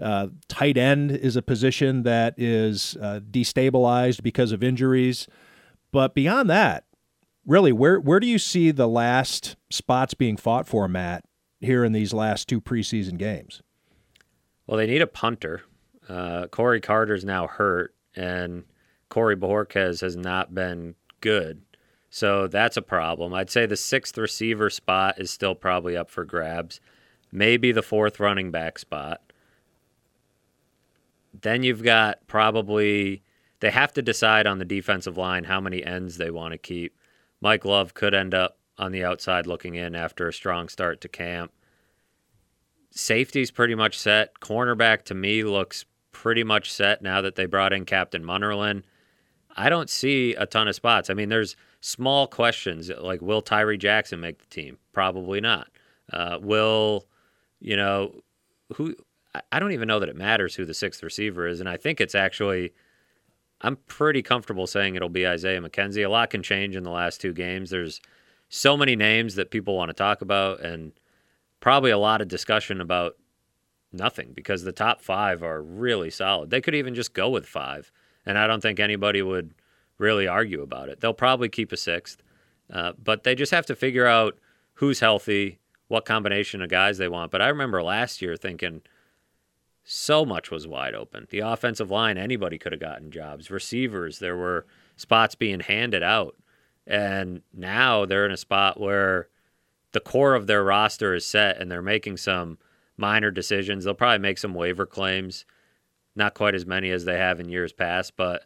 Uh, 0.02 0.28
tight 0.48 0.78
end 0.78 1.12
is 1.12 1.36
a 1.36 1.42
position 1.42 2.04
that 2.04 2.34
is 2.38 2.98
uh, 3.02 3.20
destabilized 3.32 4.24
because 4.24 4.52
of 4.52 4.64
injuries. 4.64 5.28
But 5.92 6.14
beyond 6.14 6.50
that, 6.50 6.86
really, 7.50 7.74
where 7.74 8.00
where 8.00 8.22
do 8.22 8.28
you 8.28 8.40
see 8.40 8.72
the 8.72 8.88
last 8.88 9.58
spots 9.70 10.14
being 10.14 10.38
fought 10.38 10.68
for, 10.68 10.88
Matt, 10.88 11.26
here 11.60 11.84
in 11.84 11.92
these 11.92 12.14
last 12.14 12.48
two 12.48 12.62
preseason 12.62 13.18
games? 13.18 13.62
Well, 14.66 14.78
they 14.78 14.88
need 14.88 15.02
a 15.02 15.08
punter. 15.08 15.64
Uh, 16.08 16.48
Corey 16.48 16.80
Carter's 16.80 17.26
now 17.26 17.48
hurt, 17.48 17.94
and 18.16 18.64
Corey 19.10 19.36
Bojorquez 19.36 20.02
has 20.02 20.16
not 20.16 20.56
been 20.56 20.96
good. 21.20 21.62
So 22.10 22.48
that's 22.48 22.78
a 22.78 22.82
problem. 22.82 23.34
I'd 23.34 23.50
say 23.50 23.66
the 23.66 23.76
sixth 23.76 24.18
receiver 24.18 24.70
spot 24.70 25.20
is 25.20 25.30
still 25.30 25.56
probably 25.56 25.98
up 25.98 26.10
for 26.10 26.24
grabs. 26.24 26.80
Maybe 27.32 27.72
the 27.72 27.84
fourth 27.84 28.20
running 28.20 28.50
back 28.50 28.80
spot. 28.80 29.22
Then 31.42 31.62
you've 31.62 31.84
got 31.84 32.26
probably 32.28 33.22
they 33.60 33.72
have 33.72 33.94
to 33.94 34.02
decide 34.02 34.48
on 34.48 34.58
the 34.58 34.66
defensive 34.66 35.18
line 35.18 35.44
how 35.44 35.60
many 35.60 35.84
ends 35.84 36.18
they 36.18 36.32
want 36.32 36.54
to 36.54 36.58
keep. 36.58 36.96
Mike 37.42 37.66
Love 37.66 37.94
could 37.94 38.14
end 38.14 38.34
up 38.34 38.58
on 38.78 38.92
the 38.92 39.04
outside 39.04 39.46
looking 39.46 39.76
in 39.76 39.96
after 39.96 40.28
a 40.28 40.34
strong 40.34 40.70
start 40.70 41.02
to 41.02 41.08
camp. 41.08 41.52
Safety's 42.92 43.52
pretty 43.52 43.76
much 43.76 43.98
set. 43.98 44.40
Cornerback 44.40 45.04
to 45.04 45.14
me 45.14 45.44
looks 45.44 45.86
pretty 46.12 46.44
much 46.44 46.72
set 46.72 47.02
now 47.02 47.22
that 47.22 47.36
they 47.36 47.46
brought 47.46 47.74
in 47.74 47.86
Captain 47.86 48.24
Munnerlyn. 48.24 48.84
I 49.56 49.70
don't 49.70 49.90
see 49.90 50.36
a 50.36 50.46
ton 50.46 50.68
of 50.68 50.76
spots. 50.76 51.10
I 51.10 51.14
mean, 51.14 51.30
there's 51.30 51.56
small 51.82 52.28
questions 52.28 52.90
like 52.90 53.22
will 53.22 53.42
Tyree 53.42 53.78
Jackson 53.78 54.20
make 54.20 54.40
the 54.40 54.48
team? 54.48 54.78
Probably 54.94 55.42
not. 55.42 55.70
Uh, 56.12 56.40
will 56.42 57.08
you 57.60 57.76
know 57.76 58.22
who? 58.76 58.96
I 59.52 59.60
don't 59.60 59.74
even 59.74 59.88
know 59.88 60.00
that 60.00 60.10
it 60.10 60.16
matters 60.16 60.56
who 60.56 60.66
the 60.66 60.74
sixth 60.74 61.04
receiver 61.04 61.48
is, 61.48 61.60
and 61.60 61.70
I 61.70 61.78
think 61.78 62.02
it's 62.02 62.16
actually 62.16 62.74
I'm 63.62 63.76
pretty 63.88 64.22
comfortable 64.22 64.68
saying 64.68 64.96
it'll 64.96 65.10
be 65.10 65.28
Isaiah 65.28 65.62
McKenzie. 65.62 66.06
A 66.06 66.10
lot 66.10 66.30
can 66.30 66.44
change 66.44 66.76
in 66.76 66.84
the 66.84 66.92
last 66.92 67.20
two 67.20 67.34
games. 67.34 67.70
There's 67.70 68.02
so 68.48 68.78
many 68.78 68.96
names 68.96 69.36
that 69.36 69.52
people 69.52 69.76
want 69.76 69.90
to 69.90 69.94
talk 69.94 70.22
about, 70.22 70.62
and 70.62 70.94
probably 71.60 71.92
a 71.92 71.98
lot 71.98 72.22
of 72.22 72.28
discussion 72.28 72.80
about 72.80 73.18
nothing 73.92 74.32
because 74.34 74.64
the 74.64 74.72
top 74.72 75.02
five 75.02 75.44
are 75.44 75.62
really 75.62 76.10
solid. 76.10 76.50
They 76.50 76.62
could 76.62 76.76
even 76.76 76.96
just 76.96 77.14
go 77.14 77.30
with 77.30 77.46
five, 77.46 77.92
and 78.26 78.38
I 78.38 78.48
don't 78.48 78.62
think 78.62 78.80
anybody 78.80 79.22
would 79.22 79.54
really 79.98 80.28
argue 80.28 80.62
about 80.62 80.90
it. 80.90 81.02
They'll 81.02 81.14
probably 81.14 81.50
keep 81.50 81.72
a 81.72 81.78
sixth, 81.78 82.24
uh, 82.72 82.94
but 83.04 83.24
they 83.24 83.36
just 83.36 83.52
have 83.52 83.66
to 83.66 83.76
figure 83.76 84.06
out 84.08 84.38
who's 84.76 85.02
healthy, 85.02 85.60
what 85.90 86.06
combination 86.06 86.62
of 86.62 86.70
guys 86.70 86.98
they 86.98 87.10
want. 87.10 87.32
But 87.32 87.42
I 87.42 87.50
remember 87.50 87.84
last 87.84 88.22
year 88.22 88.38
thinking– 88.38 88.82
so 89.92 90.24
much 90.24 90.52
was 90.52 90.68
wide 90.68 90.94
open. 90.94 91.26
The 91.32 91.40
offensive 91.40 91.90
line, 91.90 92.20
anybody 92.20 92.60
could 92.60 92.74
have 92.74 92.80
gotten 92.80 93.10
jobs. 93.10 93.50
Receivers, 93.50 94.20
there 94.20 94.38
were 94.38 94.68
spots 94.96 95.34
being 95.34 95.62
handed 95.62 96.04
out. 96.04 96.36
And 96.86 97.42
now 97.56 98.06
they're 98.06 98.28
in 98.28 98.32
a 98.32 98.38
spot 98.38 98.80
where 98.80 99.30
the 99.92 100.00
core 100.00 100.36
of 100.36 100.46
their 100.46 100.64
roster 100.64 101.16
is 101.16 101.26
set 101.26 101.58
and 101.58 101.72
they're 101.72 101.82
making 101.82 102.18
some 102.18 102.60
minor 102.98 103.32
decisions. 103.32 103.84
They'll 103.84 103.96
probably 103.96 104.20
make 104.20 104.38
some 104.38 104.54
waiver 104.54 104.86
claims, 104.86 105.44
not 106.16 106.36
quite 106.36 106.54
as 106.54 106.68
many 106.68 106.92
as 106.92 107.06
they 107.06 107.18
have 107.18 107.40
in 107.40 107.50
years 107.50 107.74
past, 107.74 108.16
but 108.16 108.46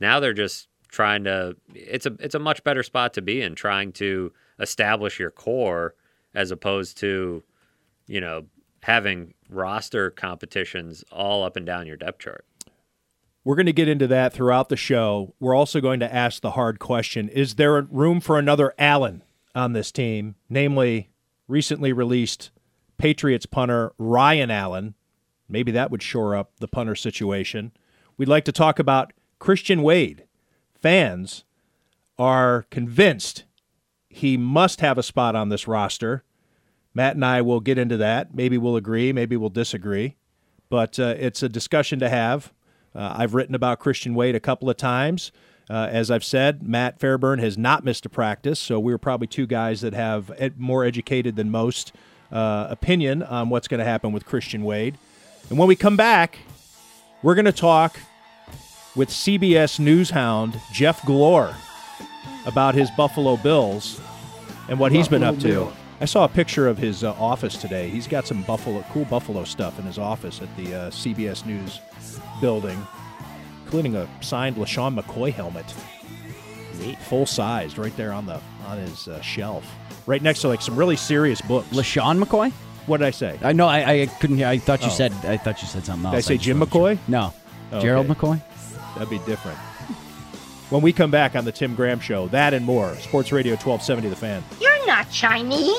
now 0.00 0.20
they're 0.20 0.34
just 0.34 0.68
trying 0.88 1.24
to 1.24 1.56
it's 1.74 2.06
a 2.06 2.14
it's 2.18 2.34
a 2.34 2.38
much 2.38 2.64
better 2.64 2.82
spot 2.82 3.14
to 3.14 3.20
be 3.22 3.42
in 3.42 3.54
trying 3.54 3.92
to 3.92 4.32
establish 4.58 5.18
your 5.18 5.30
core 5.30 5.94
as 6.34 6.50
opposed 6.50 6.96
to 6.98 7.42
you 8.06 8.20
know 8.20 8.46
having 8.82 9.34
roster 9.48 10.10
competitions 10.10 11.04
all 11.10 11.44
up 11.44 11.56
and 11.56 11.66
down 11.66 11.86
your 11.86 11.96
depth 11.96 12.20
chart. 12.20 12.44
We're 13.44 13.56
going 13.56 13.66
to 13.66 13.72
get 13.72 13.88
into 13.88 14.06
that 14.08 14.32
throughout 14.32 14.68
the 14.68 14.76
show. 14.76 15.34
We're 15.40 15.54
also 15.54 15.80
going 15.80 16.00
to 16.00 16.14
ask 16.14 16.42
the 16.42 16.50
hard 16.52 16.78
question 16.78 17.28
Is 17.28 17.54
there 17.54 17.80
room 17.82 18.20
for 18.20 18.38
another 18.38 18.74
Allen 18.78 19.22
on 19.54 19.72
this 19.72 19.90
team? 19.90 20.34
Namely, 20.48 21.10
recently 21.46 21.92
released 21.92 22.50
Patriots 22.98 23.46
punter 23.46 23.92
Ryan 23.96 24.50
Allen. 24.50 24.94
Maybe 25.48 25.72
that 25.72 25.90
would 25.90 26.02
shore 26.02 26.36
up 26.36 26.52
the 26.58 26.68
punter 26.68 26.94
situation. 26.94 27.72
We'd 28.18 28.28
like 28.28 28.44
to 28.44 28.52
talk 28.52 28.78
about 28.78 29.12
Christian 29.38 29.82
Wade. 29.82 30.24
Fans 30.82 31.44
are 32.18 32.66
convinced 32.70 33.44
he 34.10 34.36
must 34.36 34.80
have 34.80 34.98
a 34.98 35.02
spot 35.02 35.36
on 35.36 35.48
this 35.48 35.68
roster. 35.68 36.24
Matt 36.94 37.14
and 37.14 37.24
I 37.24 37.42
will 37.42 37.60
get 37.60 37.78
into 37.78 37.96
that. 37.98 38.34
Maybe 38.34 38.58
we'll 38.58 38.76
agree, 38.76 39.12
maybe 39.12 39.36
we'll 39.36 39.50
disagree, 39.50 40.16
but 40.68 40.98
uh, 40.98 41.14
it's 41.18 41.42
a 41.42 41.48
discussion 41.48 41.98
to 42.00 42.08
have. 42.08 42.52
Uh, 42.94 43.14
I've 43.16 43.34
written 43.34 43.54
about 43.54 43.78
Christian 43.78 44.14
Wade 44.14 44.34
a 44.34 44.40
couple 44.40 44.68
of 44.68 44.76
times. 44.76 45.30
Uh, 45.70 45.86
as 45.90 46.10
I've 46.10 46.24
said, 46.24 46.62
Matt 46.62 46.98
Fairburn 46.98 47.40
has 47.40 47.58
not 47.58 47.84
missed 47.84 48.06
a 48.06 48.08
practice, 48.08 48.58
so 48.58 48.80
we're 48.80 48.96
probably 48.96 49.26
two 49.26 49.46
guys 49.46 49.82
that 49.82 49.92
have 49.92 50.32
ed- 50.38 50.58
more 50.58 50.84
educated 50.84 51.36
than 51.36 51.50
most 51.50 51.92
uh, 52.32 52.66
opinion 52.70 53.22
on 53.22 53.50
what's 53.50 53.68
going 53.68 53.78
to 53.78 53.84
happen 53.84 54.12
with 54.12 54.24
Christian 54.24 54.64
Wade. 54.64 54.96
And 55.50 55.58
when 55.58 55.68
we 55.68 55.76
come 55.76 55.96
back, 55.96 56.38
we're 57.22 57.34
going 57.34 57.44
to 57.44 57.52
talk 57.52 57.98
with 58.96 59.10
CBS 59.10 59.78
News 59.78 60.10
Hound 60.10 60.58
Jeff 60.72 61.02
Glor 61.02 61.54
about 62.46 62.74
his 62.74 62.90
Buffalo 62.92 63.36
Bills 63.36 64.00
and 64.68 64.78
what 64.78 64.90
he's 64.92 65.08
been 65.08 65.22
up 65.22 65.38
to. 65.40 65.70
I 66.00 66.04
saw 66.04 66.24
a 66.24 66.28
picture 66.28 66.68
of 66.68 66.78
his 66.78 67.02
uh, 67.02 67.12
office 67.14 67.56
today. 67.56 67.88
He's 67.88 68.06
got 68.06 68.26
some 68.26 68.42
buffalo, 68.42 68.84
cool 68.92 69.04
buffalo 69.06 69.42
stuff 69.44 69.78
in 69.80 69.84
his 69.84 69.98
office 69.98 70.40
at 70.40 70.56
the 70.56 70.74
uh, 70.74 70.90
CBS 70.90 71.44
News 71.44 71.80
building, 72.40 72.78
including 73.64 73.96
a 73.96 74.08
signed 74.20 74.56
LeSean 74.56 74.98
McCoy 74.98 75.32
helmet, 75.32 75.66
Neat. 76.78 76.98
full 76.98 77.26
sized, 77.26 77.78
right 77.78 77.96
there 77.96 78.12
on 78.12 78.26
the 78.26 78.40
on 78.66 78.78
his 78.78 79.08
uh, 79.08 79.20
shelf, 79.22 79.64
right 80.06 80.22
next 80.22 80.42
to 80.42 80.48
like 80.48 80.62
some 80.62 80.76
really 80.76 80.96
serious 80.96 81.40
books. 81.40 81.68
LeSean 81.70 82.22
McCoy. 82.22 82.52
What 82.86 82.98
did 82.98 83.06
I 83.06 83.10
say? 83.10 83.38
I 83.42 83.52
know 83.52 83.66
I, 83.66 84.02
I 84.02 84.06
couldn't 84.06 84.36
hear. 84.36 84.46
I 84.46 84.58
thought 84.58 84.82
you 84.82 84.86
oh. 84.86 84.90
said 84.90 85.12
I 85.24 85.36
thought 85.36 85.60
you 85.60 85.66
said 85.66 85.84
something 85.84 86.06
else. 86.06 86.12
Did 86.12 86.18
I 86.18 86.20
say 86.20 86.38
Jim 86.38 86.60
McCoy? 86.60 86.96
No, 87.08 87.34
oh, 87.72 87.80
Gerald 87.80 88.06
McCoy. 88.06 88.40
That'd 88.94 89.10
be 89.10 89.18
different. 89.26 89.58
When 90.70 90.82
we 90.82 90.92
come 90.92 91.10
back 91.10 91.34
on 91.34 91.44
the 91.44 91.52
Tim 91.52 91.74
Graham 91.74 91.98
Show, 91.98 92.28
that 92.28 92.54
and 92.54 92.64
more. 92.64 92.94
Sports 92.96 93.32
Radio 93.32 93.52
1270 93.54 94.10
The 94.10 94.16
Fan. 94.16 94.44
Not 94.88 95.10
Chinese. 95.10 95.76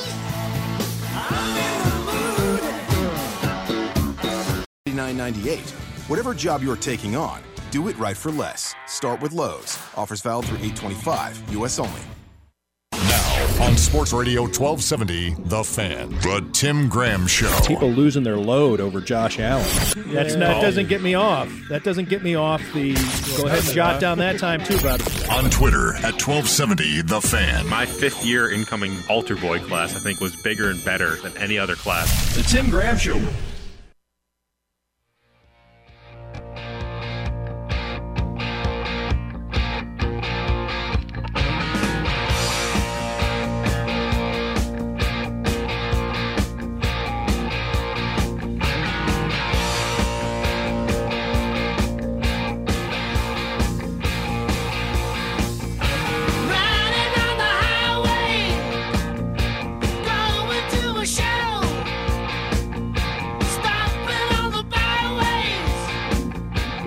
99.98. 4.85 5.71
Whatever 6.07 6.35
job 6.35 6.61
you're 6.61 6.75
taking 6.75 7.15
on, 7.15 7.41
do 7.71 7.87
it 7.87 7.97
right 7.97 8.15
for 8.15 8.31
less. 8.31 8.75
Start 8.85 9.19
with 9.19 9.31
Lowe's. 9.31 9.79
Offers 9.97 10.21
valid 10.21 10.45
through 10.45 10.57
825. 10.57 11.53
U.S. 11.53 11.79
only. 11.79 12.08
Now 13.59 13.65
on 13.65 13.77
Sports 13.77 14.13
Radio 14.13 14.43
1270, 14.43 15.35
The 15.45 15.63
Fan, 15.63 16.09
the 16.09 16.47
Tim 16.53 16.87
Graham 16.87 17.27
Show. 17.27 17.53
People 17.65 17.89
losing 17.89 18.23
their 18.23 18.37
load 18.37 18.79
over 18.79 19.01
Josh 19.01 19.39
Allen. 19.39 19.65
That's 20.13 20.35
not, 20.35 20.47
that 20.47 20.61
doesn't 20.61 20.87
get 20.87 21.01
me 21.01 21.15
off. 21.15 21.51
That 21.69 21.83
doesn't 21.83 22.09
get 22.09 22.23
me 22.23 22.35
off 22.35 22.61
the. 22.73 22.93
Go 23.37 23.47
ahead 23.47 23.63
and 23.63 23.73
jot 23.73 23.99
down 23.99 24.17
that 24.19 24.39
time 24.39 24.63
too, 24.63 24.77
brother. 24.79 25.03
On 25.31 25.49
Twitter 25.49 25.95
at 25.95 26.13
1270, 26.21 27.01
The 27.03 27.21
Fan. 27.21 27.67
My 27.67 27.85
fifth 27.85 28.25
year 28.25 28.51
incoming 28.51 28.95
altar 29.09 29.35
boy 29.35 29.59
class, 29.59 29.95
I 29.95 29.99
think, 29.99 30.21
was 30.21 30.35
bigger 30.41 30.69
and 30.69 30.83
better 30.85 31.17
than 31.17 31.35
any 31.37 31.57
other 31.57 31.75
class. 31.75 32.35
The 32.35 32.43
Tim 32.43 32.69
Graham 32.69 32.97
Show. 32.97 33.19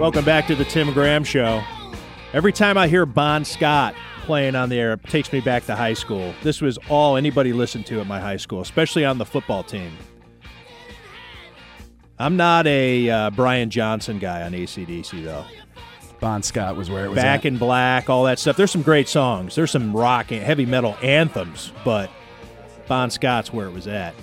Welcome 0.02 0.24
back 0.24 0.48
to 0.48 0.56
the 0.56 0.64
Tim 0.64 0.92
Graham 0.92 1.22
Show. 1.22 1.62
Every 2.32 2.52
time 2.52 2.76
I 2.76 2.88
hear 2.88 3.06
Bon 3.06 3.44
Scott 3.44 3.94
playing 4.22 4.56
on 4.56 4.68
the 4.68 4.74
air, 4.74 4.94
it 4.94 5.04
takes 5.04 5.32
me 5.32 5.40
back 5.40 5.64
to 5.66 5.76
high 5.76 5.94
school. 5.94 6.34
This 6.42 6.60
was 6.60 6.76
all 6.90 7.16
anybody 7.16 7.52
listened 7.52 7.86
to 7.86 8.00
at 8.00 8.08
my 8.08 8.18
high 8.18 8.36
school, 8.36 8.60
especially 8.60 9.04
on 9.04 9.18
the 9.18 9.24
football 9.24 9.62
team. 9.62 9.96
I'm 12.18 12.36
not 12.36 12.66
a 12.66 13.08
uh, 13.08 13.30
Brian 13.30 13.70
Johnson 13.70 14.18
guy 14.18 14.42
on 14.42 14.50
ACDC, 14.50 15.22
though. 15.22 15.44
Bon 16.18 16.42
Scott 16.42 16.74
was 16.74 16.90
where 16.90 17.04
it 17.04 17.10
was 17.10 17.18
at. 17.18 17.22
Back 17.22 17.40
at. 17.40 17.52
in 17.52 17.58
Black, 17.58 18.10
all 18.10 18.24
that 18.24 18.40
stuff. 18.40 18.56
There's 18.56 18.72
some 18.72 18.82
great 18.82 19.06
songs. 19.06 19.54
There's 19.54 19.70
some 19.70 19.96
rock 19.96 20.32
and 20.32 20.42
heavy 20.42 20.66
metal 20.66 20.96
anthems, 21.00 21.72
but 21.84 22.10
Bon 22.88 23.08
Scott's 23.08 23.52
where 23.52 23.68
it 23.68 23.72
was 23.72 23.86
at. 23.86 24.16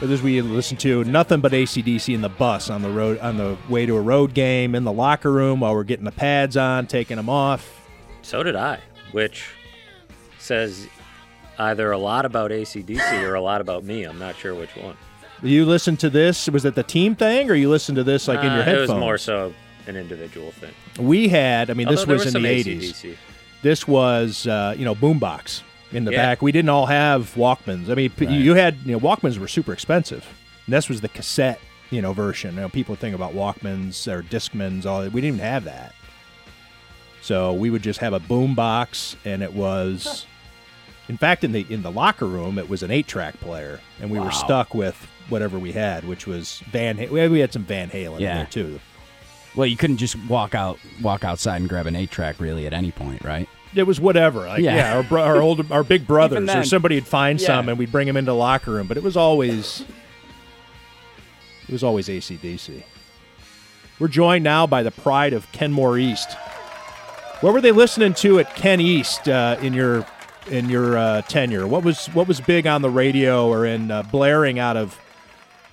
As 0.00 0.22
we 0.22 0.40
listen 0.40 0.76
to 0.78 1.02
nothing 1.04 1.40
but 1.40 1.50
ACDC 1.52 2.14
in 2.14 2.20
the 2.20 2.28
bus 2.28 2.70
on 2.70 2.82
the 2.82 2.90
road 2.90 3.18
on 3.18 3.36
the 3.36 3.56
way 3.68 3.84
to 3.84 3.96
a 3.96 4.00
road 4.00 4.32
game 4.32 4.74
in 4.76 4.84
the 4.84 4.92
locker 4.92 5.32
room 5.32 5.58
while 5.60 5.74
we're 5.74 5.82
getting 5.82 6.04
the 6.04 6.12
pads 6.12 6.56
on, 6.56 6.86
taking 6.86 7.16
them 7.16 7.28
off. 7.28 7.68
So 8.22 8.44
did 8.44 8.54
I, 8.54 8.78
which 9.10 9.48
says 10.38 10.86
either 11.58 11.90
a 11.90 11.98
lot 11.98 12.24
about 12.24 12.52
ACDC 12.52 13.22
or 13.24 13.34
a 13.34 13.40
lot 13.40 13.60
about 13.60 13.82
me. 13.82 14.04
I'm 14.04 14.20
not 14.20 14.36
sure 14.36 14.54
which 14.54 14.74
one. 14.76 14.96
You 15.42 15.64
listen 15.66 15.96
to 15.98 16.10
this? 16.10 16.48
Was 16.48 16.64
it 16.64 16.76
the 16.76 16.82
team 16.84 17.16
thing, 17.16 17.50
or 17.50 17.54
you 17.54 17.68
listen 17.68 17.94
to 17.96 18.04
this 18.04 18.28
like 18.28 18.38
in 18.38 18.44
your 18.52 18.62
Uh, 18.62 18.64
headphones? 18.64 18.90
It 18.90 18.92
was 18.94 19.00
more 19.00 19.18
so 19.18 19.52
an 19.88 19.96
individual 19.96 20.52
thing. 20.52 20.70
We 20.98 21.26
had. 21.28 21.70
I 21.70 21.74
mean, 21.74 21.88
this 21.88 22.00
Although 22.00 22.14
was, 22.14 22.24
was 22.26 22.34
in 22.36 22.42
the 22.42 22.48
AC/DC. 22.48 23.10
'80s. 23.10 23.16
This 23.62 23.88
was, 23.88 24.46
uh, 24.46 24.74
you 24.78 24.84
know, 24.84 24.94
boombox 24.94 25.62
in 25.92 26.04
the 26.04 26.12
Yeah. 26.12 26.18
back. 26.26 26.42
We 26.42 26.52
didn't 26.52 26.68
all 26.68 26.86
have 26.86 27.34
Walkmans. 27.34 27.88
I 27.90 27.94
mean, 27.94 28.10
p 28.10 28.26
you 28.26 28.54
had, 28.54 28.76
you 28.84 28.92
know, 28.92 29.00
Walkmans 29.00 29.38
were 29.38 29.48
super 29.48 29.72
expensive. 29.72 30.26
And 30.66 30.74
this 30.74 30.88
was 30.88 31.00
the 31.00 31.08
cassette, 31.08 31.60
you 31.90 32.02
know, 32.02 32.12
version. 32.12 32.54
You 32.56 32.62
know, 32.62 32.68
people 32.68 32.94
think 32.94 33.14
about 33.14 33.34
Walkmans 33.34 34.06
or 34.10 34.22
Discmans. 34.22 34.84
All 34.86 35.00
we 35.02 35.20
didn't 35.20 35.36
even 35.36 35.38
have 35.40 35.64
that. 35.64 35.94
So 37.22 37.52
we 37.52 37.70
would 37.70 37.82
just 37.82 38.00
have 38.00 38.12
a 38.12 38.20
boombox, 38.20 39.16
and 39.24 39.42
it 39.42 39.52
was. 39.52 40.26
In 41.08 41.16
fact, 41.16 41.42
in 41.42 41.52
the 41.52 41.64
in 41.70 41.82
the 41.82 41.90
locker 41.90 42.26
room, 42.26 42.58
it 42.58 42.68
was 42.68 42.82
an 42.82 42.90
eight-track 42.90 43.40
player, 43.40 43.80
and 44.00 44.10
we 44.10 44.18
Wow. 44.18 44.26
were 44.26 44.30
stuck 44.30 44.74
with 44.74 44.94
whatever 45.30 45.58
we 45.58 45.72
had, 45.72 46.04
which 46.06 46.26
was 46.26 46.62
Van. 46.70 46.96
We 47.10 47.40
had 47.40 47.52
some 47.52 47.64
Van 47.64 47.88
Halen 47.90 48.16
in 48.16 48.22
there 48.24 48.46
too. 48.50 48.78
Well, 49.54 49.66
you 49.66 49.76
couldn't 49.76 49.96
just 49.96 50.16
walk 50.26 50.54
out, 50.54 50.78
walk 51.02 51.24
outside 51.24 51.56
and 51.60 51.68
grab 51.68 51.86
an 51.86 51.96
eight 51.96 52.10
track 52.10 52.36
really 52.38 52.66
at 52.66 52.72
any 52.74 52.90
point, 52.92 53.24
right? 53.24 53.48
It 53.74 53.82
was 53.84 54.00
whatever. 54.00 54.40
Like, 54.46 54.60
Yeah. 54.62 54.76
yeah, 54.76 54.96
our, 54.96 55.02
bro- 55.02 55.22
our 55.22 55.40
old, 55.42 55.70
our 55.70 55.84
big 55.84 56.06
brothers, 56.06 56.48
or 56.48 56.64
somebody 56.64 56.94
would 56.96 57.06
find 57.06 57.40
Yeah. 57.40 57.46
some, 57.46 57.68
and 57.68 57.78
we'd 57.78 57.92
bring 57.92 58.06
them 58.06 58.16
into 58.16 58.30
the 58.32 58.36
locker 58.36 58.70
room. 58.72 58.86
But 58.86 58.96
it 58.96 59.02
was 59.02 59.16
always, 59.16 59.84
it 61.68 61.72
was 61.72 61.84
always 61.84 62.08
ACDC. 62.08 62.82
We're 63.98 64.08
joined 64.08 64.44
now 64.44 64.66
by 64.66 64.82
the 64.82 64.90
pride 64.90 65.32
of 65.32 65.50
Kenmore 65.52 65.98
East. 65.98 66.32
What 67.40 67.52
were 67.52 67.60
they 67.60 67.72
listening 67.72 68.14
to 68.14 68.38
at 68.38 68.54
Ken 68.56 68.80
East 68.80 69.28
uh, 69.28 69.56
in 69.60 69.72
your 69.74 70.06
in 70.50 70.68
your 70.70 70.96
uh, 70.96 71.22
tenure? 71.22 71.66
What 71.66 71.84
was 71.84 72.06
what 72.08 72.26
was 72.26 72.40
big 72.40 72.66
on 72.66 72.82
the 72.82 72.90
radio 72.90 73.48
or 73.48 73.66
in 73.66 73.90
uh, 73.90 74.02
blaring 74.04 74.58
out 74.58 74.76
of 74.76 74.98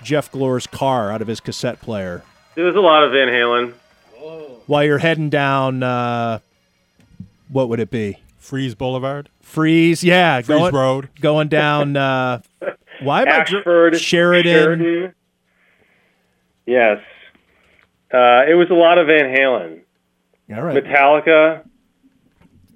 Jeff 0.03 0.31
Glor's 0.31 0.67
car, 0.67 1.12
out 1.12 1.21
of 1.21 1.27
his 1.27 1.39
cassette 1.39 1.81
player, 1.81 2.23
There 2.55 2.65
was 2.65 2.75
a 2.75 2.79
lot 2.79 3.03
of 3.03 3.12
Van 3.12 3.27
Halen. 3.29 3.73
while 4.67 4.84
you're 4.84 4.97
heading 4.99 5.29
down? 5.29 5.81
What 7.49 7.69
would 7.69 7.79
it 7.79 7.89
be? 7.91 8.19
Freeze 8.38 8.75
Boulevard. 8.75 9.29
Freeze, 9.41 10.03
yeah, 10.03 10.38
Freeze 10.38 10.47
going, 10.47 10.73
Road. 10.75 11.10
going 11.21 11.47
down. 11.47 11.95
Uh, 11.97 12.41
why 13.01 13.21
am 13.23 13.27
I 13.29 13.43
dr- 13.43 13.97
Sheridan? 13.99 13.99
Sheridan. 13.99 15.13
Yes. 16.65 16.99
Uh, 18.13 18.43
it 18.47 18.55
was 18.55 18.69
a 18.69 18.73
lot 18.73 18.97
of 18.97 19.08
Van 19.08 19.25
Halen. 19.25 19.81
All 20.55 20.62
right, 20.62 20.84
Metallica. 20.84 21.63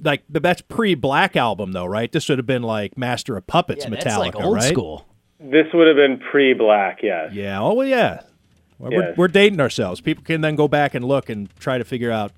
like 0.03 0.23
but 0.27 0.41
that's 0.41 0.59
pre-Black 0.61 1.35
album 1.35 1.71
though, 1.71 1.85
right? 1.85 2.11
This 2.11 2.27
would 2.27 2.39
have 2.39 2.47
been 2.47 2.63
like 2.63 2.97
Master 2.97 3.37
of 3.37 3.45
Puppets, 3.45 3.85
Yeah, 3.85 3.91
Metallica, 3.91 4.03
that's 4.03 4.17
like 4.17 4.35
old 4.37 4.55
right? 4.55 4.63
school. 4.63 5.05
This 5.39 5.67
would 5.73 5.87
have 5.87 5.95
been 5.95 6.17
pre-Black, 6.17 6.99
yes. 7.03 7.31
Yeah. 7.33 7.61
Oh 7.61 7.73
well, 7.73 7.87
yeah. 7.87 8.21
Well, 8.79 8.91
We're, 8.91 9.01
Yes. 9.09 9.17
we're 9.17 9.27
dating 9.27 9.59
ourselves. 9.59 10.01
People 10.01 10.23
can 10.23 10.41
then 10.41 10.55
go 10.55 10.67
back 10.67 10.95
and 10.95 11.05
look 11.05 11.29
and 11.29 11.47
try 11.59 11.77
to 11.77 11.83
figure 11.83 12.11
out 12.11 12.31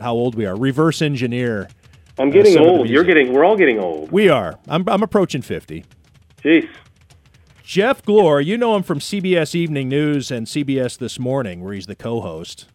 how 0.00 0.14
old 0.14 0.34
we 0.34 0.46
are. 0.46 0.56
Reverse 0.56 1.02
engineer. 1.02 1.68
I'm 2.18 2.28
uh, 2.28 2.32
getting 2.32 2.54
the 2.54 2.60
old. 2.60 2.88
You're 2.88 3.04
getting. 3.04 3.32
We're 3.32 3.44
all 3.44 3.56
getting 3.56 3.78
old. 3.78 4.10
We 4.10 4.28
are. 4.28 4.58
I'm 4.68 4.88
I'm 4.88 5.02
approaching 5.02 5.42
fifty. 5.42 5.84
Jeez. 6.42 6.68
Jeff 7.68 8.02
Glor, 8.02 8.42
you 8.42 8.56
know 8.56 8.74
him 8.74 8.82
from 8.82 8.98
CBS 8.98 9.54
Evening 9.54 9.90
News 9.90 10.30
and 10.30 10.46
CBS 10.46 10.96
This 10.96 11.18
Morning, 11.18 11.62
where 11.62 11.74
he's 11.74 11.86
the 11.86 11.94
co-host. 11.94 12.66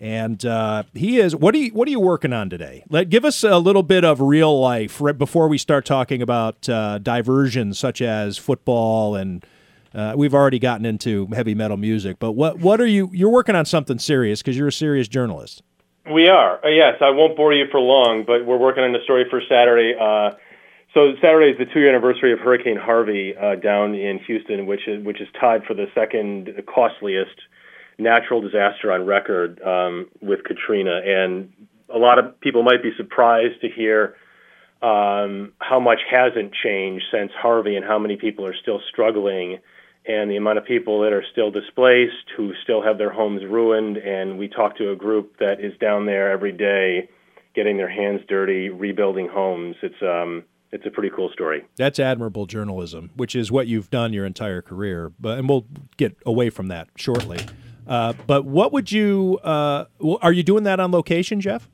And 0.00 0.44
uh, 0.44 0.82
he 0.92 1.20
is. 1.20 1.36
What 1.36 1.54
are 1.54 1.58
you 1.58 1.70
What 1.72 1.86
are 1.86 1.90
you 1.92 2.00
working 2.00 2.32
on 2.32 2.50
today? 2.50 2.82
Let 2.90 3.10
give 3.10 3.24
us 3.24 3.44
a 3.44 3.58
little 3.58 3.84
bit 3.84 4.04
of 4.04 4.20
real 4.20 4.58
life 4.58 5.00
right 5.00 5.16
before 5.16 5.46
we 5.46 5.56
start 5.56 5.86
talking 5.86 6.20
about 6.20 6.68
uh, 6.68 6.98
diversions 6.98 7.78
such 7.78 8.02
as 8.02 8.38
football 8.38 9.16
and. 9.16 9.44
Uh, 9.94 10.14
we've 10.16 10.32
already 10.32 10.58
gotten 10.58 10.86
into 10.86 11.26
heavy 11.34 11.54
metal 11.54 11.76
music, 11.76 12.18
but 12.18 12.32
what 12.32 12.58
what 12.58 12.80
are 12.80 12.86
you? 12.86 13.10
You're 13.12 13.28
working 13.28 13.54
on 13.54 13.66
something 13.66 13.98
serious 13.98 14.40
because 14.40 14.56
you're 14.56 14.68
a 14.68 14.72
serious 14.72 15.06
journalist. 15.06 15.62
We 16.10 16.28
are. 16.28 16.64
Uh, 16.64 16.68
yes, 16.68 16.96
I 17.00 17.10
won't 17.10 17.36
bore 17.36 17.52
you 17.52 17.66
for 17.70 17.78
long, 17.78 18.24
but 18.26 18.44
we're 18.44 18.58
working 18.58 18.82
on 18.82 18.94
a 18.94 19.02
story 19.04 19.24
for 19.30 19.40
Saturday. 19.48 19.94
Uh, 19.98 20.32
so 20.94 21.12
Saturday 21.22 21.52
is 21.52 21.58
the 21.58 21.72
two-year 21.72 21.90
anniversary 21.90 22.32
of 22.32 22.40
Hurricane 22.40 22.76
Harvey 22.76 23.34
uh, 23.36 23.54
down 23.54 23.94
in 23.94 24.18
Houston, 24.26 24.66
which 24.66 24.86
is 24.88 25.04
which 25.04 25.20
is 25.20 25.28
tied 25.40 25.64
for 25.64 25.74
the 25.74 25.86
second 25.94 26.50
costliest 26.66 27.38
natural 27.98 28.40
disaster 28.40 28.92
on 28.92 29.06
record 29.06 29.62
um, 29.62 30.08
with 30.20 30.42
Katrina. 30.44 31.00
And 31.04 31.52
a 31.88 31.98
lot 31.98 32.18
of 32.18 32.38
people 32.40 32.62
might 32.62 32.82
be 32.82 32.90
surprised 32.96 33.60
to 33.60 33.68
hear 33.68 34.16
um, 34.82 35.52
how 35.60 35.78
much 35.78 36.00
hasn't 36.10 36.52
changed 36.52 37.04
since 37.12 37.30
Harvey, 37.40 37.76
and 37.76 37.84
how 37.84 37.98
many 37.98 38.16
people 38.16 38.44
are 38.44 38.56
still 38.60 38.80
struggling 38.90 39.58
and 40.06 40.30
the 40.30 40.36
amount 40.36 40.58
of 40.58 40.64
people 40.64 41.00
that 41.02 41.12
are 41.12 41.24
still 41.30 41.50
displaced, 41.50 42.30
who 42.36 42.52
still 42.62 42.82
have 42.82 42.98
their 42.98 43.12
homes 43.12 43.42
ruined. 43.44 43.96
And 43.96 44.38
we 44.38 44.48
talk 44.48 44.76
to 44.78 44.90
a 44.90 44.96
group 44.96 45.38
that 45.38 45.60
is 45.60 45.76
down 45.78 46.06
there 46.06 46.30
every 46.30 46.52
day, 46.52 47.08
getting 47.54 47.76
their 47.76 47.90
hands 47.90 48.20
dirty, 48.28 48.68
rebuilding 48.68 49.28
homes. 49.28 49.76
It's 49.82 50.02
um, 50.02 50.44
it's 50.72 50.86
a 50.86 50.90
pretty 50.90 51.10
cool 51.14 51.30
story. 51.32 51.64
That's 51.76 51.98
admirable 51.98 52.46
journalism, 52.46 53.10
which 53.14 53.36
is 53.36 53.52
what 53.52 53.66
you've 53.66 53.90
done 53.90 54.12
your 54.12 54.24
entire 54.24 54.62
career. 54.62 55.12
But 55.20 55.38
and 55.38 55.48
we'll 55.48 55.66
get 55.96 56.16
away 56.26 56.50
from 56.50 56.68
that 56.68 56.88
shortly. 56.96 57.38
Uh, 57.86 58.14
but 58.26 58.44
what 58.44 58.72
would 58.72 58.90
you? 58.90 59.38
Uh, 59.44 59.84
are 60.20 60.32
you 60.32 60.42
doing 60.42 60.64
that 60.64 60.80
on 60.80 60.90
location, 60.90 61.40
Jeff? 61.40 61.68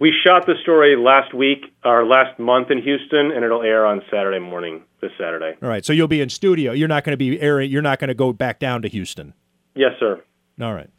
We 0.00 0.12
shot 0.24 0.46
the 0.46 0.54
story 0.62 0.96
last 0.96 1.34
week 1.34 1.64
or 1.84 2.06
last 2.06 2.38
month 2.38 2.70
in 2.70 2.80
Houston, 2.80 3.32
and 3.32 3.44
it'll 3.44 3.62
air 3.62 3.84
on 3.84 4.02
Saturday 4.10 4.38
morning. 4.38 4.82
This 5.00 5.12
Saturday. 5.16 5.56
All 5.62 5.68
right, 5.68 5.84
so 5.84 5.92
you'll 5.92 6.08
be 6.08 6.20
in 6.20 6.28
studio. 6.28 6.72
You're 6.72 6.88
not 6.88 7.04
going 7.04 7.12
to 7.12 7.16
be 7.16 7.40
airing. 7.40 7.70
You're 7.70 7.82
not 7.82 8.00
going 8.00 8.08
to 8.08 8.14
go 8.14 8.32
back 8.32 8.58
down 8.58 8.82
to 8.82 8.88
Houston. 8.88 9.32
Yes, 9.76 9.92
sir. 10.00 10.20
All 10.60 10.74
right. 10.74 10.90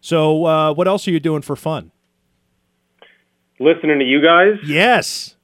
So 0.00 0.44
uh, 0.44 0.74
what 0.74 0.86
else 0.86 1.08
are 1.08 1.10
you 1.10 1.20
doing 1.20 1.40
for 1.40 1.56
fun? 1.56 1.90
Listening 3.58 3.98
to 3.98 4.04
you 4.04 4.22
guys. 4.22 4.58
Yes. 4.66 5.36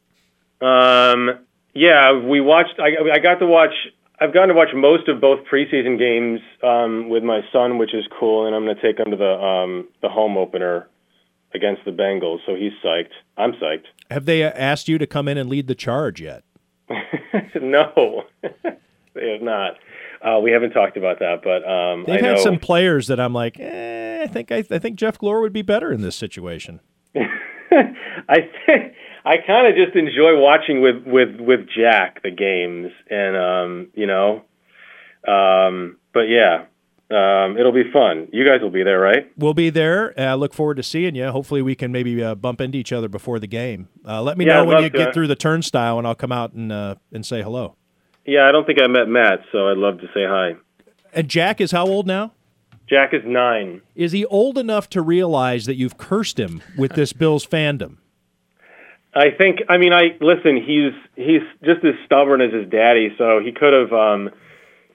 Um, 0.60 1.38
yeah, 1.74 2.12
we 2.18 2.42
watched. 2.42 2.78
I, 2.78 3.14
I 3.14 3.18
got 3.18 3.36
to 3.36 3.46
watch. 3.46 3.72
I've 4.20 4.34
gotten 4.34 4.50
to 4.50 4.54
watch 4.54 4.68
most 4.74 5.08
of 5.08 5.20
both 5.20 5.40
preseason 5.50 5.98
games 5.98 6.40
um, 6.62 7.08
with 7.08 7.22
my 7.22 7.40
son, 7.50 7.78
which 7.78 7.94
is 7.94 8.04
cool, 8.20 8.46
and 8.46 8.54
I'm 8.54 8.64
going 8.64 8.76
to 8.76 8.82
take 8.82 9.00
him 9.00 9.10
to 9.10 9.16
the 9.16 9.32
um, 9.32 9.88
the 10.02 10.10
home 10.10 10.36
opener 10.36 10.86
against 11.54 11.84
the 11.84 11.90
Bengals. 11.90 12.38
So 12.46 12.54
he's 12.54 12.72
psyched. 12.84 13.12
I'm 13.36 13.52
psyched. 13.52 13.86
Have 14.10 14.24
they 14.24 14.44
uh, 14.44 14.50
asked 14.50 14.88
you 14.88 14.98
to 14.98 15.06
come 15.06 15.28
in 15.28 15.38
and 15.38 15.48
lead 15.48 15.66
the 15.66 15.74
charge 15.74 16.20
yet? 16.20 16.44
no, 17.60 18.24
they 18.42 19.30
have 19.32 19.42
not. 19.42 19.74
Uh, 20.22 20.38
we 20.40 20.52
haven't 20.52 20.70
talked 20.70 20.96
about 20.96 21.18
that, 21.18 21.40
but 21.42 21.68
um, 21.68 22.04
They've 22.06 22.22
I 22.22 22.26
had 22.26 22.36
know. 22.36 22.42
some 22.42 22.58
players 22.58 23.08
that 23.08 23.18
I'm 23.18 23.32
like, 23.32 23.58
eh, 23.58 24.22
I 24.22 24.26
think 24.26 24.52
I, 24.52 24.64
I 24.70 24.78
think 24.78 24.96
Jeff 24.96 25.18
Glor 25.18 25.40
would 25.40 25.52
be 25.52 25.62
better 25.62 25.92
in 25.92 26.02
this 26.02 26.14
situation. 26.14 26.80
I 27.14 28.48
think 28.66 28.94
I 29.24 29.36
kind 29.46 29.66
of 29.66 29.74
just 29.74 29.96
enjoy 29.96 30.38
watching 30.38 30.80
with 30.80 31.04
with 31.06 31.40
with 31.40 31.60
Jack 31.74 32.22
the 32.22 32.30
games, 32.30 32.92
and 33.10 33.36
um, 33.36 33.88
you 33.94 34.06
know, 34.06 34.44
um, 35.26 35.96
but 36.12 36.22
yeah, 36.28 36.66
um, 37.14 37.56
it'll 37.58 37.72
be 37.72 37.90
fun. 37.92 38.28
You 38.32 38.44
guys 38.44 38.60
will 38.60 38.70
be 38.70 38.82
there, 38.82 38.98
right? 39.00 39.30
We'll 39.36 39.54
be 39.54 39.70
there. 39.70 40.12
I 40.18 40.34
look 40.34 40.54
forward 40.54 40.76
to 40.76 40.82
seeing 40.82 41.14
you. 41.14 41.28
Hopefully, 41.28 41.62
we 41.62 41.74
can 41.74 41.92
maybe 41.92 42.22
uh, 42.22 42.34
bump 42.34 42.60
into 42.60 42.78
each 42.78 42.92
other 42.92 43.08
before 43.08 43.38
the 43.38 43.46
game. 43.46 43.88
Uh, 44.06 44.22
let 44.22 44.36
me 44.38 44.46
Yeah, 44.46 44.54
know 44.54 44.62
I'd 44.62 44.68
when 44.68 44.82
you 44.84 44.90
to. 44.90 44.98
get 44.98 45.14
through 45.14 45.26
the 45.28 45.36
turnstile, 45.36 45.98
and 45.98 46.06
I'll 46.06 46.14
come 46.14 46.32
out 46.32 46.52
and 46.52 46.70
uh, 46.72 46.96
and 47.12 47.24
say 47.24 47.42
hello. 47.42 47.76
Yeah, 48.24 48.48
I 48.48 48.52
don't 48.52 48.66
think 48.66 48.80
I 48.80 48.86
met 48.86 49.08
Matt, 49.08 49.40
so 49.50 49.68
I'd 49.68 49.78
love 49.78 49.98
to 50.00 50.06
say 50.08 50.24
hi. 50.26 50.54
And 51.12 51.28
Jack 51.28 51.60
is 51.60 51.72
how 51.72 51.86
old 51.86 52.06
now? 52.06 52.32
Jack 52.88 53.14
is 53.14 53.22
nine. 53.24 53.80
Is 53.94 54.12
he 54.12 54.24
old 54.26 54.58
enough 54.58 54.88
to 54.90 55.02
realize 55.02 55.66
that 55.66 55.76
you've 55.76 55.96
cursed 55.98 56.38
him 56.38 56.62
with 56.76 56.92
this 56.92 57.12
Bills 57.12 57.46
fandom? 57.46 57.96
I 59.14 59.30
think. 59.30 59.60
I 59.68 59.76
mean, 59.76 59.92
I 59.92 60.16
listen. 60.20 60.56
He's 60.56 60.92
he's 61.16 61.42
just 61.64 61.84
as 61.84 61.94
stubborn 62.06 62.40
as 62.40 62.52
his 62.52 62.68
daddy, 62.70 63.14
so 63.18 63.40
he 63.44 63.52
could 63.52 63.72
have 63.74 63.92
um, 63.92 64.30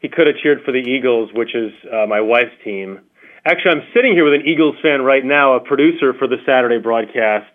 he 0.01 0.09
could 0.09 0.27
have 0.27 0.37
cheered 0.37 0.63
for 0.63 0.71
the 0.71 0.79
Eagles, 0.79 1.29
which 1.33 1.55
is 1.55 1.71
uh, 1.91 2.05
my 2.07 2.21
wife's 2.21 2.55
team. 2.63 2.99
actually, 3.45 3.71
I'm 3.71 3.87
sitting 3.93 4.13
here 4.13 4.23
with 4.23 4.33
an 4.33 4.45
Eagles 4.47 4.75
fan 4.81 5.01
right 5.01 5.23
now, 5.25 5.53
a 5.55 5.59
producer 5.59 6.13
for 6.13 6.27
the 6.27 6.37
Saturday 6.45 6.77
broadcast 6.79 7.51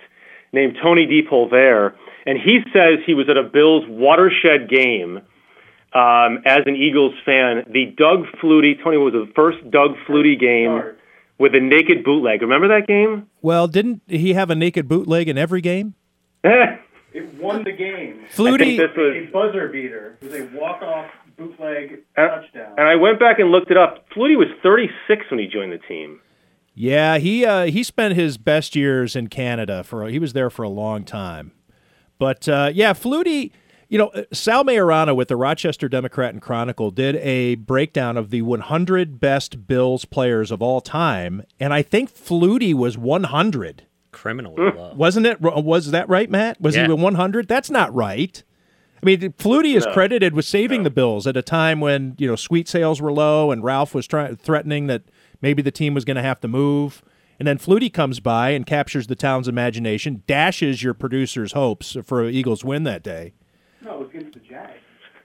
named 0.52 0.76
Tony 0.82 1.06
DePolvere, 1.06 1.94
and 2.26 2.38
he 2.38 2.60
says 2.72 2.98
he 3.06 3.14
was 3.14 3.28
at 3.28 3.36
a 3.36 3.42
Bills 3.42 3.84
watershed 3.88 4.68
game 4.68 5.18
um, 5.94 6.38
as 6.46 6.60
an 6.66 6.76
Eagles 6.76 7.14
fan. 7.24 7.64
The 7.70 7.86
Doug 7.96 8.26
Flutie, 8.42 8.82
Tony 8.82 8.96
was 8.96 9.12
the 9.12 9.30
first 9.34 9.58
Doug 9.70 9.92
Flutie 10.08 10.38
game 10.38 10.82
with 11.38 11.54
a 11.54 11.60
naked 11.60 12.04
bootleg. 12.04 12.42
Remember 12.42 12.68
that 12.68 12.86
game? 12.86 13.26
Well, 13.40 13.66
didn't 13.68 14.02
he 14.06 14.34
have 14.34 14.50
a 14.50 14.54
naked 14.54 14.88
bootleg 14.88 15.28
in 15.28 15.38
every 15.38 15.60
game? 15.60 15.94
It 17.14 17.34
won 17.34 17.62
the 17.62 17.72
game. 17.72 18.24
Flutie- 18.34 18.54
I 18.54 18.56
think 18.64 18.78
this 18.78 18.96
was- 18.96 19.16
a 19.16 19.30
buzzer 19.30 19.68
beater. 19.68 20.16
It 20.22 20.30
was 20.30 20.40
a 20.40 20.44
walk-off 20.58 21.10
bootleg 21.36 22.00
And, 22.16 22.30
touchdown. 22.30 22.74
and 22.78 22.86
I 22.88 22.96
went 22.96 23.18
back 23.20 23.38
and 23.38 23.50
looked 23.50 23.70
it 23.70 23.76
up. 23.76 24.08
Flutie 24.10 24.36
was 24.36 24.48
36 24.62 25.26
when 25.30 25.40
he 25.40 25.46
joined 25.46 25.72
the 25.72 25.78
team. 25.78 26.20
Yeah, 26.74 27.18
he 27.18 27.44
uh, 27.44 27.64
he 27.66 27.82
spent 27.82 28.14
his 28.14 28.38
best 28.38 28.74
years 28.74 29.14
in 29.14 29.26
Canada 29.28 29.84
for 29.84 30.06
he 30.08 30.18
was 30.18 30.32
there 30.32 30.48
for 30.48 30.62
a 30.62 30.68
long 30.70 31.04
time. 31.04 31.52
But 32.18 32.48
uh, 32.48 32.70
yeah, 32.72 32.94
Flutie, 32.94 33.50
you 33.90 33.98
know, 33.98 34.10
Sal 34.32 34.64
Maiorana 34.64 35.14
with 35.14 35.28
the 35.28 35.36
Rochester 35.36 35.86
Democrat 35.88 36.32
and 36.32 36.40
Chronicle 36.40 36.90
did 36.90 37.16
a 37.16 37.56
breakdown 37.56 38.16
of 38.16 38.30
the 38.30 38.40
100 38.40 39.20
best 39.20 39.66
Bills 39.66 40.06
players 40.06 40.50
of 40.50 40.62
all 40.62 40.80
time, 40.80 41.42
and 41.60 41.74
I 41.74 41.82
think 41.82 42.10
Flutie 42.10 42.72
was 42.74 42.96
100. 42.96 43.82
Criminal, 44.12 44.54
low. 44.56 44.92
Wasn't 44.94 45.26
it? 45.26 45.40
Was 45.42 45.90
that 45.90 46.08
right, 46.08 46.30
Matt? 46.30 46.58
Was 46.60 46.74
Yeah. 46.76 46.86
he 46.86 46.92
100? 46.94 47.48
That's 47.48 47.70
not 47.70 47.94
right. 47.94 48.42
I 49.02 49.06
mean, 49.06 49.20
Flutie 49.32 49.74
is 49.76 49.84
No. 49.86 49.92
credited 49.92 50.32
with 50.34 50.44
saving 50.44 50.84
the 50.84 50.90
Bills 50.90 51.26
at 51.26 51.36
a 51.36 51.42
time 51.42 51.80
when 51.80 52.14
you 52.18 52.28
know 52.28 52.36
suite 52.36 52.68
sales 52.68 53.00
were 53.00 53.12
low 53.12 53.50
and 53.50 53.64
Ralph 53.64 53.94
was 53.94 54.06
trying 54.06 54.36
threatening 54.36 54.86
that 54.86 55.02
maybe 55.40 55.60
the 55.62 55.72
team 55.72 55.92
was 55.94 56.04
going 56.04 56.16
to 56.16 56.22
have 56.22 56.40
to 56.40 56.48
move. 56.48 57.02
And 57.38 57.48
then 57.48 57.58
Flutie 57.58 57.92
comes 57.92 58.20
by 58.20 58.50
and 58.50 58.64
captures 58.64 59.08
the 59.08 59.16
town's 59.16 59.48
imagination, 59.48 60.22
dashes 60.28 60.82
your 60.84 60.94
producer's 60.94 61.52
hopes 61.52 61.96
for 62.04 62.22
an 62.22 62.32
Eagles 62.34 62.64
win 62.64 62.84
that 62.84 63.02
day. 63.02 63.32
no, 63.84 63.94
it 63.94 63.98
was 64.00 64.08
against 64.10 64.34
the 64.34 64.40
Jags. 64.40 64.78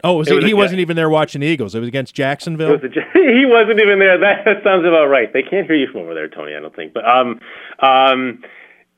Oh, 0.04 0.14
was 0.18 0.28
It 0.28 0.32
he, 0.32 0.36
was 0.38 0.46
he 0.46 0.54
wasn't 0.54 0.80
even 0.80 0.96
there 0.96 1.10
watching 1.10 1.42
the 1.42 1.48
Eagles. 1.48 1.76
It 1.76 1.80
was 1.80 1.88
against 1.88 2.16
Jacksonville. 2.16 2.74
It 2.74 2.82
was 2.82 2.92
a- 2.92 3.14
he 3.14 3.46
wasn't 3.46 3.80
even 3.80 4.00
there. 4.00 4.18
That, 4.18 4.46
that 4.46 4.64
sounds 4.64 4.86
about 4.86 5.06
right. 5.08 5.32
They 5.34 5.44
can't 5.44 5.68
hear 5.68 5.76
you 5.76 5.88
from 5.92 6.02
over 6.02 6.14
there, 6.16 6.28
Tony. 6.28 6.56
I 6.56 6.60
don't 6.60 6.76
think. 6.76 6.94
But 6.94 7.06
um, 7.08 7.40
um, 7.80 8.44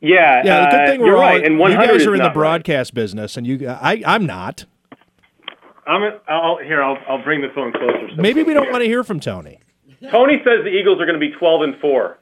yeah, 0.02 0.42
yeah, 0.44 0.44
the 0.44 0.52
uh, 0.52 0.72
good 0.72 0.92
thing 0.92 1.02
we're 1.02 1.16
all 1.16 1.22
right. 1.22 1.44
And 1.44 1.60
you 1.60 1.68
guys 1.70 2.06
are 2.06 2.14
in 2.14 2.18
the 2.20 2.24
not 2.24 2.28
right. 2.28 2.34
broadcast 2.34 2.94
business, 2.94 3.38
and 3.38 3.46
you, 3.46 3.68
I, 3.68 4.02
I'm 4.06 4.26
not. 4.26 4.66
I'm. 5.86 6.20
I'll 6.28 6.58
here. 6.58 6.82
I'll. 6.82 6.98
I'll 7.08 7.24
bring 7.24 7.42
the 7.42 7.50
phone 7.54 7.72
closer. 7.72 8.10
so- 8.10 8.22
Maybe 8.22 8.44
we 8.44 8.54
don't 8.54 8.72
want 8.72 8.82
to 8.84 8.88
hear 8.88 9.04
from 9.04 9.20
Tony. 9.20 9.60
Tony 10.12 10.38
says 10.46 10.64
the 10.64 10.70
Eagles 10.70 11.02
are 11.02 11.06
going 11.06 11.20
to 11.20 11.26
be 11.26 11.32
12 11.38 11.62
and 11.62 11.80
four. 11.82 12.20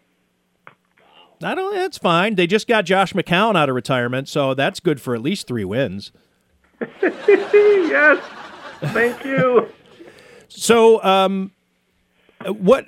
I 1.44 1.54
don't. 1.54 1.76
That's 1.76 1.98
fine. 1.98 2.36
They 2.36 2.48
just 2.48 2.68
got 2.68 2.86
Josh 2.86 3.14
McCown 3.14 3.56
out 3.56 3.70
of 3.70 3.76
retirement, 3.76 4.28
so 4.28 4.54
that's 4.54 4.80
good 4.80 5.00
for 5.00 5.14
at 5.14 5.22
least 5.22 5.48
three 5.48 5.66
wins. 5.66 6.12
yes. 7.02 8.24
Thank 8.82 9.24
you. 9.24 9.70
So, 10.48 11.04
um, 11.04 11.52
what? 12.46 12.88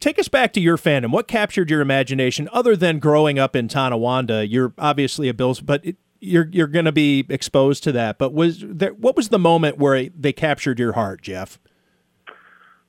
Take 0.00 0.18
us 0.18 0.28
back 0.28 0.52
to 0.54 0.60
your 0.60 0.76
fandom. 0.76 1.10
What 1.12 1.28
captured 1.28 1.70
your 1.70 1.80
imagination, 1.80 2.48
other 2.52 2.76
than 2.76 2.98
growing 2.98 3.38
up 3.38 3.54
in 3.54 3.68
Tonawanda? 3.68 4.46
You're 4.46 4.72
obviously 4.78 5.28
a 5.28 5.34
Bills, 5.34 5.60
but 5.60 5.84
it, 5.84 5.96
you're 6.20 6.48
you're 6.50 6.66
going 6.66 6.84
to 6.86 6.92
be 6.92 7.24
exposed 7.28 7.84
to 7.84 7.92
that. 7.92 8.18
But 8.18 8.32
was 8.32 8.64
there? 8.66 8.92
What 8.94 9.16
was 9.16 9.28
the 9.28 9.38
moment 9.38 9.78
where 9.78 10.08
they 10.08 10.32
captured 10.32 10.78
your 10.78 10.92
heart, 10.92 11.22
Jeff? 11.22 11.58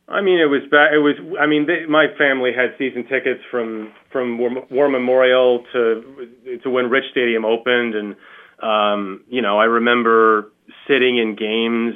I 0.09 0.21
mean, 0.21 0.39
it 0.39 0.45
was 0.45 0.61
back. 0.71 0.91
It 0.93 0.99
was. 0.99 1.15
I 1.39 1.47
mean, 1.47 1.67
they, 1.67 1.85
my 1.85 2.07
family 2.17 2.51
had 2.55 2.75
season 2.77 3.03
tickets 3.03 3.41
from 3.51 3.91
from 4.11 4.37
War, 4.37 4.49
War 4.71 4.89
Memorial 4.89 5.65
to 5.73 6.59
to 6.63 6.69
when 6.69 6.89
Rich 6.89 7.05
Stadium 7.11 7.43
opened, 7.43 7.93
and 7.93 8.15
um, 8.63 9.23
you 9.27 9.41
know, 9.41 9.59
I 9.59 9.65
remember 9.65 10.51
sitting 10.87 11.17
in 11.17 11.35
games. 11.35 11.95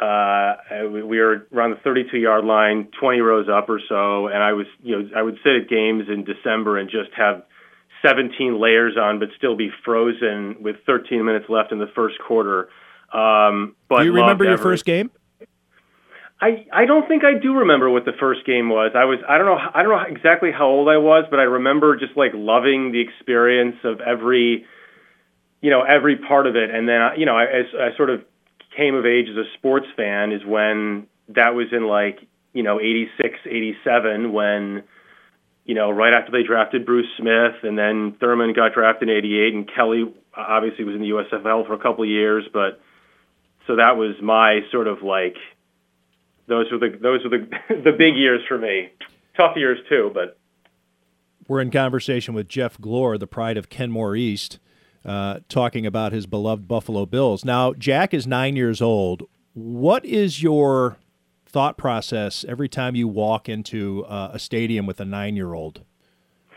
Uh, 0.00 0.56
we 0.90 1.02
we 1.02 1.18
were 1.18 1.46
around 1.52 1.70
the 1.70 1.80
32 1.84 2.16
yard 2.16 2.44
line, 2.44 2.88
20 2.98 3.20
rows 3.20 3.48
up 3.48 3.68
or 3.68 3.80
so, 3.86 4.28
and 4.28 4.42
I 4.42 4.54
was, 4.54 4.66
you 4.82 4.96
know, 4.98 5.10
I 5.14 5.22
would 5.22 5.38
sit 5.44 5.54
at 5.56 5.68
games 5.68 6.04
in 6.08 6.24
December 6.24 6.78
and 6.78 6.88
just 6.88 7.10
have 7.16 7.42
17 8.06 8.58
layers 8.58 8.96
on, 8.96 9.18
but 9.18 9.28
still 9.36 9.56
be 9.56 9.70
frozen 9.84 10.56
with 10.62 10.76
13 10.86 11.24
minutes 11.24 11.46
left 11.50 11.70
in 11.70 11.78
the 11.78 11.90
first 11.94 12.18
quarter. 12.18 12.70
Um, 13.12 13.76
but 13.88 13.98
Do 13.98 14.04
you 14.06 14.12
remember 14.12 14.44
your 14.44 14.56
first 14.56 14.84
game? 14.84 15.10
I, 16.40 16.66
I 16.72 16.86
don't 16.86 17.06
think 17.06 17.22
I 17.22 17.34
do 17.34 17.58
remember 17.58 17.90
what 17.90 18.06
the 18.06 18.14
first 18.18 18.46
game 18.46 18.70
was. 18.70 18.92
I 18.94 19.04
was 19.04 19.18
I 19.28 19.36
don't 19.36 19.46
know 19.46 19.58
I 19.74 19.82
don't 19.82 19.90
know 19.92 20.16
exactly 20.16 20.50
how 20.50 20.68
old 20.68 20.88
I 20.88 20.96
was, 20.96 21.26
but 21.30 21.38
I 21.38 21.42
remember 21.42 21.96
just 21.96 22.16
like 22.16 22.32
loving 22.34 22.92
the 22.92 23.00
experience 23.00 23.76
of 23.84 24.00
every 24.00 24.64
you 25.60 25.70
know 25.70 25.82
every 25.82 26.16
part 26.16 26.46
of 26.46 26.56
it. 26.56 26.70
And 26.70 26.88
then 26.88 27.02
you 27.18 27.26
know 27.26 27.36
I, 27.36 27.44
as 27.44 27.66
I 27.78 27.94
sort 27.96 28.08
of 28.08 28.22
came 28.76 28.94
of 28.94 29.06
age 29.06 29.26
as 29.28 29.36
a 29.36 29.44
sports 29.54 29.86
fan 29.96 30.32
is 30.32 30.44
when 30.44 31.06
that 31.28 31.54
was 31.54 31.68
in 31.72 31.86
like 31.86 32.20
you 32.52 32.62
know 32.62 32.80
86 32.80 33.38
87 33.46 34.32
when 34.32 34.82
you 35.64 35.74
know 35.74 35.90
right 35.90 36.12
after 36.12 36.32
they 36.32 36.42
drafted 36.42 36.86
Bruce 36.86 37.08
Smith 37.16 37.62
and 37.62 37.78
then 37.78 38.16
Thurman 38.20 38.52
got 38.52 38.74
drafted 38.74 39.08
in 39.08 39.16
88 39.16 39.54
and 39.54 39.70
Kelly 39.72 40.14
obviously 40.34 40.84
was 40.84 40.94
in 40.94 41.00
the 41.00 41.10
USFL 41.10 41.66
for 41.66 41.74
a 41.74 41.78
couple 41.78 42.04
of 42.04 42.10
years, 42.10 42.44
but 42.52 42.80
so 43.66 43.76
that 43.76 43.96
was 43.96 44.16
my 44.22 44.60
sort 44.70 44.88
of 44.88 45.02
like 45.02 45.36
those 46.46 46.66
were 46.72 46.78
the 46.78 46.98
those 47.00 47.20
were 47.24 47.30
the 47.30 47.48
the 47.84 47.92
big 47.92 48.16
years 48.16 48.40
for 48.48 48.58
me. 48.58 48.90
Tough 49.36 49.56
years 49.56 49.78
too, 49.88 50.10
but 50.12 50.36
We're 51.46 51.60
in 51.60 51.70
conversation 51.70 52.34
with 52.34 52.48
Jeff 52.48 52.78
Glor, 52.78 53.18
the 53.18 53.26
pride 53.26 53.56
of 53.56 53.68
Kenmore 53.68 54.16
East, 54.16 54.58
uh, 55.04 55.40
talking 55.48 55.86
about 55.86 56.12
his 56.12 56.26
beloved 56.26 56.68
Buffalo 56.68 57.06
Bills. 57.06 57.44
Now, 57.44 57.72
Jack 57.72 58.12
is 58.14 58.26
nine 58.26 58.56
years 58.56 58.80
old. 58.82 59.22
What 59.54 60.04
is 60.04 60.42
your 60.42 60.96
thought 61.46 61.76
process 61.76 62.44
every 62.48 62.68
time 62.68 62.94
you 62.94 63.08
walk 63.08 63.48
into 63.48 64.04
uh, 64.06 64.30
a 64.32 64.38
stadium 64.38 64.86
with 64.86 65.00
a 65.00 65.04
nine 65.04 65.36
year 65.36 65.54
old? 65.54 65.82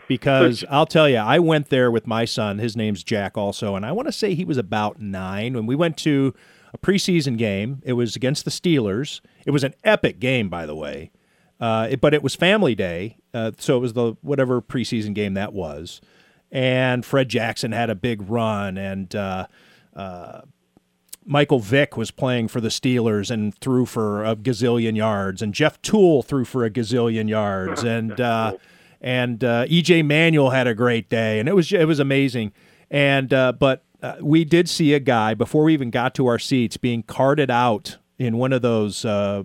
Because 0.06 0.64
I'll 0.68 0.86
tell 0.86 1.08
you, 1.08 1.16
I 1.16 1.38
went 1.38 1.70
there 1.70 1.90
with 1.90 2.06
my 2.06 2.26
son. 2.26 2.58
His 2.58 2.76
name's 2.76 3.02
Jack, 3.02 3.38
also, 3.38 3.74
and 3.74 3.86
I 3.86 3.92
want 3.92 4.06
to 4.06 4.12
say 4.12 4.34
he 4.34 4.44
was 4.44 4.58
about 4.58 5.00
nine 5.00 5.54
when 5.54 5.64
we 5.66 5.74
went 5.74 5.96
to 5.98 6.34
a 6.74 6.78
preseason 6.78 7.38
game. 7.38 7.80
It 7.84 7.94
was 7.94 8.14
against 8.14 8.44
the 8.44 8.50
Steelers. 8.50 9.20
It 9.46 9.50
was 9.52 9.64
an 9.64 9.74
epic 9.82 10.20
game, 10.20 10.50
by 10.50 10.66
the 10.66 10.74
way. 10.74 11.10
Uh, 11.58 11.88
it- 11.92 12.00
but 12.02 12.12
it 12.12 12.22
was 12.22 12.34
family 12.34 12.74
day, 12.74 13.16
uh, 13.32 13.52
so 13.58 13.78
it 13.78 13.80
was 13.80 13.94
the 13.94 14.14
whatever 14.20 14.60
preseason 14.60 15.14
game 15.14 15.32
that 15.34 15.54
was. 15.54 16.02
And 16.52 17.04
Fred 17.04 17.28
Jackson 17.28 17.72
had 17.72 17.90
a 17.90 17.94
big 17.94 18.28
run, 18.30 18.78
and 18.78 19.14
uh, 19.14 19.46
uh, 19.96 20.42
Michael 21.24 21.58
Vick 21.58 21.96
was 21.96 22.10
playing 22.10 22.48
for 22.48 22.60
the 22.60 22.68
Steelers 22.68 23.30
and 23.30 23.54
threw 23.56 23.86
for 23.86 24.24
a 24.24 24.36
gazillion 24.36 24.96
yards, 24.96 25.42
and 25.42 25.52
Jeff 25.52 25.80
Tuel 25.82 26.24
threw 26.24 26.44
for 26.44 26.64
a 26.64 26.70
gazillion 26.70 27.28
yards, 27.28 27.82
and 27.84 28.20
uh, 28.20 28.56
and 29.00 29.42
uh, 29.42 29.66
EJ 29.66 30.04
Manuel 30.04 30.50
had 30.50 30.66
a 30.66 30.74
great 30.74 31.08
day, 31.08 31.40
and 31.40 31.48
it 31.48 31.54
was 31.54 31.72
it 31.72 31.86
was 31.86 31.98
amazing. 31.98 32.52
And 32.90 33.32
uh, 33.32 33.52
but 33.52 33.84
uh, 34.02 34.16
we 34.20 34.44
did 34.44 34.68
see 34.68 34.94
a 34.94 35.00
guy 35.00 35.34
before 35.34 35.64
we 35.64 35.72
even 35.72 35.90
got 35.90 36.14
to 36.16 36.26
our 36.26 36.38
seats 36.38 36.76
being 36.76 37.02
carted 37.02 37.50
out 37.50 37.98
in 38.18 38.36
one 38.36 38.52
of 38.52 38.62
those 38.62 39.04
uh, 39.04 39.42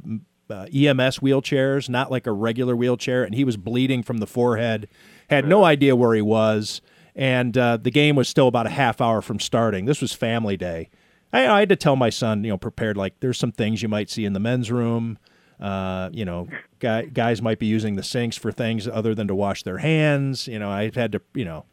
uh, 0.50 0.66
EMS 0.74 1.20
wheelchairs, 1.20 1.90
not 1.90 2.12
like 2.12 2.28
a 2.28 2.32
regular 2.32 2.76
wheelchair, 2.76 3.24
and 3.24 3.36
he 3.36 3.44
was 3.44 3.58
bleeding 3.58 4.04
from 4.04 4.18
the 4.18 4.28
forehead. 4.28 4.88
Had 5.30 5.48
no 5.48 5.64
idea 5.64 5.96
where 5.96 6.14
he 6.16 6.22
was, 6.22 6.82
and 7.16 7.58
uh, 7.58 7.78
the 7.78 7.92
game 7.92 8.16
was 8.16 8.28
still 8.28 8.48
about 8.48 8.66
a 8.66 8.72
half 8.72 9.00
hour 9.00 9.22
from 9.22 9.40
starting. 9.40 9.86
This 9.86 10.02
was 10.02 10.14
family 10.14 10.58
day. 10.58 10.90
I, 11.32 11.48
I 11.48 11.60
had 11.60 11.70
to 11.70 11.76
tell 11.76 11.96
my 11.96 12.10
son, 12.10 12.44
you 12.44 12.50
know, 12.50 12.58
prepared 12.58 12.98
like 12.98 13.20
there's 13.20 13.38
some 13.38 13.52
things 13.52 13.82
you 13.82 13.90
might 13.90 14.10
see 14.10 14.26
in 14.26 14.34
the 14.34 14.40
men's 14.40 14.72
room. 14.72 15.18
Uh, 15.60 16.10
you 16.14 16.24
know, 16.24 16.48
guy, 16.80 17.04
guys 17.04 17.42
might 17.42 17.60
be 17.60 17.66
using 17.66 17.96
the 17.96 18.04
sinks 18.04 18.38
for 18.38 18.52
things 18.52 18.88
other 18.88 19.14
than 19.14 19.28
to 19.28 19.36
wash 19.36 19.64
their 19.64 19.80
hands. 19.80 20.48
You 20.48 20.58
know, 20.58 20.70
I 20.70 20.90
had 20.96 21.12
to, 21.12 21.22
you 21.34 21.46
know, 21.46 21.66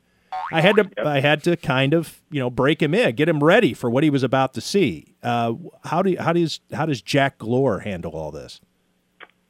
I 0.52 0.60
had 0.60 0.76
to, 0.76 0.90
I 1.06 1.20
had 1.20 1.42
to 1.44 1.56
kind 1.56 1.94
of, 1.94 2.20
you 2.30 2.40
know, 2.40 2.50
break 2.50 2.82
him 2.82 2.94
in, 2.94 3.14
get 3.14 3.28
him 3.28 3.42
ready 3.42 3.74
for 3.74 3.88
what 3.88 4.02
he 4.02 4.10
was 4.10 4.22
about 4.24 4.54
to 4.54 4.60
see. 4.60 5.14
Uh, 5.22 5.54
how 5.84 6.02
do, 6.02 6.16
how 6.18 6.32
does, 6.32 6.60
how 6.72 6.84
does 6.84 7.00
Jack 7.00 7.38
Glor 7.38 7.84
handle 7.84 8.12
all 8.12 8.32
this? 8.32 8.60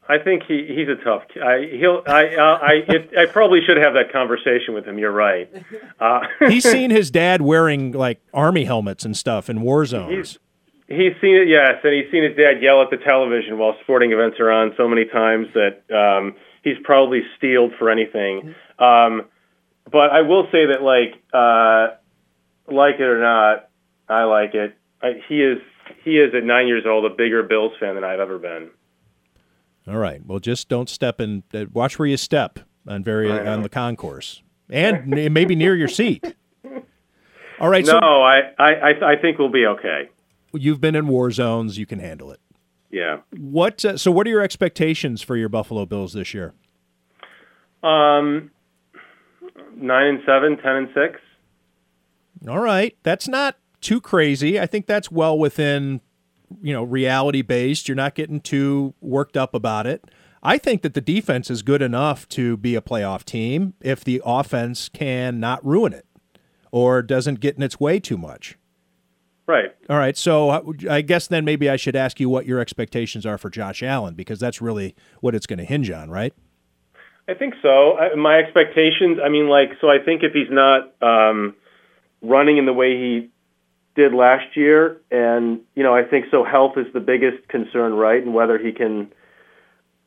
I 0.09 0.19
think 0.19 0.43
he 0.47 0.65
he's 0.67 0.87
a 0.87 0.95
tough. 1.03 1.23
I 1.35 1.69
he'll 1.71 2.01
I 2.07 2.35
uh, 2.35 2.59
I 2.61 2.71
it, 2.87 3.11
I 3.17 3.25
probably 3.25 3.59
should 3.65 3.77
have 3.77 3.93
that 3.93 4.11
conversation 4.11 4.73
with 4.73 4.85
him. 4.85 4.97
You're 4.97 5.11
right. 5.11 5.51
Uh, 5.99 6.21
He's 6.47 6.63
seen 6.63 6.91
his 6.91 7.11
dad 7.11 7.41
wearing 7.41 7.91
like 7.91 8.21
army 8.33 8.65
helmets 8.65 9.03
and 9.05 9.17
stuff 9.17 9.49
in 9.49 9.61
war 9.61 9.85
zones. 9.85 10.39
He's 10.87 11.13
seen 11.19 11.35
it, 11.35 11.49
yes, 11.49 11.81
and 11.83 11.93
he's 11.93 12.09
seen 12.11 12.23
his 12.23 12.37
dad 12.37 12.61
yell 12.61 12.81
at 12.81 12.89
the 12.89 12.97
television 12.97 13.57
while 13.57 13.75
sporting 13.81 14.13
events 14.13 14.39
are 14.39 14.49
on 14.49 14.73
so 14.77 14.87
many 14.87 15.03
times 15.03 15.47
that 15.53 15.83
um, 15.93 16.35
he's 16.63 16.77
probably 16.81 17.23
steeled 17.37 17.73
for 17.77 17.89
anything. 17.89 18.55
Um, 18.79 19.25
but 19.91 20.11
I 20.11 20.21
will 20.21 20.47
say 20.49 20.67
that, 20.67 20.81
like, 20.81 21.21
uh, 21.33 21.97
like 22.73 22.95
it 22.95 23.03
or 23.03 23.19
not, 23.19 23.69
I 24.07 24.23
like 24.23 24.53
it. 24.53 24.77
I, 25.01 25.21
he 25.27 25.41
is 25.41 25.57
he 26.05 26.17
is 26.19 26.33
at 26.33 26.45
nine 26.45 26.67
years 26.67 26.85
old 26.85 27.03
a 27.05 27.13
bigger 27.13 27.43
Bills 27.43 27.73
fan 27.81 27.95
than 27.95 28.05
I've 28.05 28.21
ever 28.21 28.39
been. 28.39 28.69
All 29.87 29.97
right. 29.97 30.25
Well, 30.25 30.39
just 30.39 30.69
don't 30.69 30.89
step 30.89 31.21
in. 31.21 31.43
Uh, 31.53 31.65
watch 31.71 31.97
where 31.97 32.07
you 32.07 32.17
step. 32.17 32.59
on 32.87 33.03
very 33.03 33.31
on 33.31 33.63
the 33.63 33.69
concourse 33.69 34.41
and 34.69 35.07
maybe 35.07 35.55
near 35.55 35.75
your 35.75 35.87
seat. 35.87 36.35
All 37.59 37.69
right, 37.69 37.85
no, 37.85 37.93
so 37.93 37.97
I, 37.97 38.53
I, 38.59 38.73
I 38.73 39.11
I 39.13 39.15
think 39.19 39.39
we'll 39.39 39.49
be 39.49 39.65
okay. 39.65 40.09
you've 40.53 40.79
been 40.79 40.95
in 40.95 41.07
war 41.07 41.31
zones, 41.31 41.79
you 41.79 41.87
can 41.87 41.97
handle 41.99 42.31
it. 42.31 42.39
Yeah. 42.91 43.21
What? 43.35 43.83
Uh, 43.83 43.97
so, 43.97 44.11
what 44.11 44.27
are 44.27 44.29
your 44.29 44.43
expectations 44.43 45.23
for 45.23 45.35
your 45.35 45.49
Buffalo 45.49 45.85
Bills 45.85 46.13
this 46.13 46.33
year? 46.35 46.53
Um, 47.81 48.51
nine 49.75 50.07
and 50.07 50.19
seven, 50.25 50.57
ten 50.57 50.75
and 50.75 50.89
six. 50.93 51.19
All 52.47 52.59
right, 52.59 52.95
that's 53.01 53.27
not 53.27 53.57
too 53.81 53.99
crazy. 53.99 54.59
I 54.59 54.67
think 54.67 54.85
that's 54.85 55.11
well 55.11 55.37
within, 55.37 56.01
you 56.61 56.73
know, 56.73 56.83
reality 56.83 57.41
based. 57.41 57.87
You're 57.87 57.95
not 57.95 58.15
getting 58.15 58.39
too 58.39 58.93
worked 59.01 59.37
up 59.37 59.53
about 59.53 59.87
it. 59.87 60.05
I 60.43 60.57
think 60.57 60.81
that 60.83 60.93
the 60.93 61.01
defense 61.01 61.49
is 61.49 61.61
good 61.61 61.81
enough 61.81 62.27
to 62.29 62.57
be 62.57 62.75
a 62.75 62.81
playoff 62.81 63.25
team 63.25 63.73
if 63.81 64.03
the 64.03 64.21
offense 64.23 64.89
can 64.89 65.39
not 65.39 65.65
ruin 65.65 65.93
it 65.93 66.05
or 66.71 67.01
doesn't 67.01 67.39
get 67.39 67.55
in 67.55 67.63
its 67.63 67.79
way 67.79 67.99
too 67.99 68.17
much. 68.17 68.57
Right. 69.47 69.73
All 69.89 69.97
right, 69.97 70.17
so 70.17 70.49
uh, 70.49 70.61
I 70.89 71.01
guess 71.01 71.27
then 71.27 71.45
maybe 71.45 71.69
I 71.69 71.77
should 71.77 71.95
ask 71.95 72.19
you 72.19 72.27
what 72.27 72.45
your 72.45 72.59
expectations 72.59 73.25
are 73.25 73.37
for 73.37 73.49
Josh 73.49 73.81
Allen 73.81 74.13
because 74.13 74.39
that's 74.39 74.61
really 74.61 74.93
what 75.21 75.33
it's 75.35 75.45
going 75.45 75.59
to 75.59 75.65
hinge 75.65 75.89
on, 75.89 76.09
right? 76.09 76.33
I 77.29 77.33
think 77.33 77.55
so. 77.61 77.97
I, 77.97 78.15
my 78.15 78.37
expectations. 78.37 79.19
I 79.23 79.29
mean, 79.29 79.47
like, 79.47 79.71
so 79.79 79.89
I 79.89 79.99
think 80.03 80.23
if 80.23 80.33
he's 80.33 80.49
not 80.49 80.93
um, 81.01 81.55
running 82.21 82.57
in 82.57 82.65
the 82.65 82.73
way 82.73 82.97
he 82.97 83.29
did 83.97 84.13
last 84.13 84.55
year, 84.55 85.01
and 85.11 85.59
you 85.75 85.83
know, 85.83 85.93
I 85.93 86.03
think 86.03 86.27
so. 86.31 86.45
Health 86.45 86.77
is 86.77 86.85
the 86.93 87.01
biggest 87.01 87.47
concern, 87.49 87.93
right? 87.93 88.23
And 88.23 88.33
whether 88.33 88.57
he 88.57 88.71
can 88.71 89.11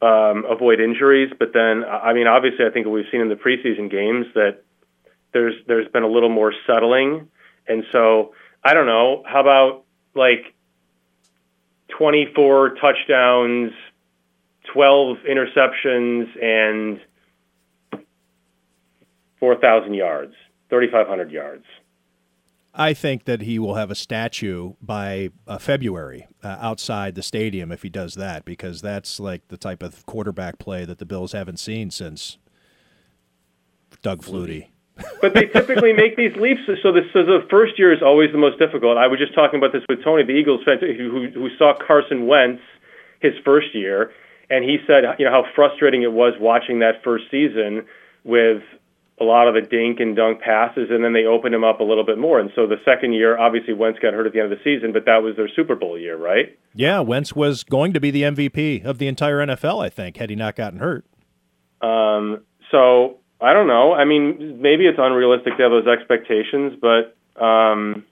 um, 0.00 0.44
avoid 0.48 0.80
injuries. 0.80 1.30
But 1.38 1.52
then, 1.52 1.84
I 1.84 2.14
mean, 2.14 2.26
obviously, 2.26 2.64
I 2.64 2.70
think 2.70 2.86
we've 2.86 3.04
seen 3.10 3.20
in 3.20 3.28
the 3.28 3.34
preseason 3.34 3.90
games 3.90 4.26
that 4.34 4.62
there's 5.32 5.54
there's 5.66 5.88
been 5.88 6.04
a 6.04 6.08
little 6.08 6.30
more 6.30 6.54
settling, 6.66 7.28
and 7.68 7.84
so 7.92 8.32
I 8.64 8.72
don't 8.72 8.86
know. 8.86 9.24
How 9.26 9.40
about 9.40 9.84
like 10.14 10.54
24 11.98 12.76
touchdowns, 12.80 13.72
12 14.72 15.18
interceptions, 15.28 16.42
and 16.42 17.00
4,000 19.40 19.94
yards, 19.94 20.34
3,500 20.68 21.32
yards. 21.32 21.64
I 22.74 22.94
think 22.94 23.24
that 23.24 23.42
he 23.42 23.58
will 23.58 23.74
have 23.74 23.90
a 23.90 23.96
statue 23.96 24.74
by 24.80 25.30
uh, 25.46 25.58
February 25.58 26.28
uh, 26.42 26.56
outside 26.60 27.16
the 27.16 27.22
stadium 27.22 27.72
if 27.72 27.82
he 27.82 27.88
does 27.88 28.14
that, 28.14 28.44
because 28.44 28.80
that's 28.80 29.18
like 29.18 29.48
the 29.48 29.56
type 29.56 29.82
of 29.82 30.06
quarterback 30.06 30.58
play 30.58 30.84
that 30.84 30.98
the 30.98 31.04
Bills 31.04 31.32
haven't 31.32 31.58
seen 31.58 31.90
since 31.90 32.38
Doug 34.02 34.22
Flutie. 34.22 34.68
But 35.22 35.32
they 35.32 35.46
typically 35.46 35.94
make 35.94 36.16
these 36.16 36.36
leaps. 36.36 36.60
So, 36.82 36.92
this, 36.92 37.04
so 37.14 37.24
the 37.24 37.46
first 37.48 37.78
year 37.78 37.90
is 37.90 38.02
always 38.02 38.32
the 38.32 38.38
most 38.38 38.58
difficult. 38.58 38.98
I 38.98 39.06
was 39.06 39.18
just 39.18 39.34
talking 39.34 39.58
about 39.58 39.72
this 39.72 39.82
with 39.88 40.04
Tony, 40.04 40.24
the 40.24 40.32
Eagles 40.32 40.60
fan, 40.62 40.76
who, 40.78 41.26
who 41.32 41.48
saw 41.56 41.72
Carson 41.72 42.26
Wentz 42.26 42.60
his 43.20 43.32
first 43.42 43.74
year, 43.74 44.12
and 44.50 44.62
he 44.62 44.76
said, 44.86 45.04
you 45.18 45.24
know, 45.24 45.30
how 45.30 45.46
frustrating 45.54 46.02
it 46.02 46.12
was 46.12 46.34
watching 46.38 46.80
that 46.80 47.02
first 47.02 47.24
season 47.30 47.86
with 48.24 48.62
a 49.20 49.24
lot 49.24 49.48
of 49.48 49.54
the 49.54 49.60
dink 49.60 50.00
and 50.00 50.16
dunk 50.16 50.40
passes, 50.40 50.88
and 50.90 51.04
then 51.04 51.12
they 51.12 51.24
opened 51.24 51.54
him 51.54 51.62
up 51.62 51.80
a 51.80 51.84
little 51.84 52.04
bit 52.04 52.18
more. 52.18 52.40
And 52.40 52.50
so 52.56 52.66
the 52.66 52.80
second 52.84 53.12
year, 53.12 53.36
obviously, 53.38 53.74
Wentz 53.74 53.98
got 53.98 54.14
hurt 54.14 54.26
at 54.26 54.32
the 54.32 54.40
end 54.40 54.50
of 54.50 54.58
the 54.58 54.64
season, 54.64 54.92
but 54.92 55.04
that 55.04 55.22
was 55.22 55.36
their 55.36 55.48
Super 55.54 55.74
Bowl 55.74 55.98
year, 55.98 56.16
right? 56.16 56.58
Yeah, 56.74 57.00
Wentz 57.00 57.36
was 57.36 57.62
going 57.62 57.92
to 57.92 58.00
be 58.00 58.10
the 58.10 58.22
MVP 58.22 58.84
of 58.84 58.98
the 58.98 59.08
entire 59.08 59.38
NFL, 59.38 59.84
I 59.84 59.90
think, 59.90 60.16
had 60.16 60.30
he 60.30 60.36
not 60.36 60.56
gotten 60.56 60.78
hurt. 60.78 61.04
Um, 61.82 62.42
so 62.70 63.18
I 63.40 63.52
don't 63.52 63.66
know. 63.66 63.92
I 63.92 64.04
mean, 64.04 64.58
maybe 64.60 64.86
it's 64.86 64.98
unrealistic 64.98 65.56
to 65.56 65.62
have 65.62 65.70
those 65.70 65.86
expectations, 65.86 66.78
but 66.80 67.16
um, 67.42 68.04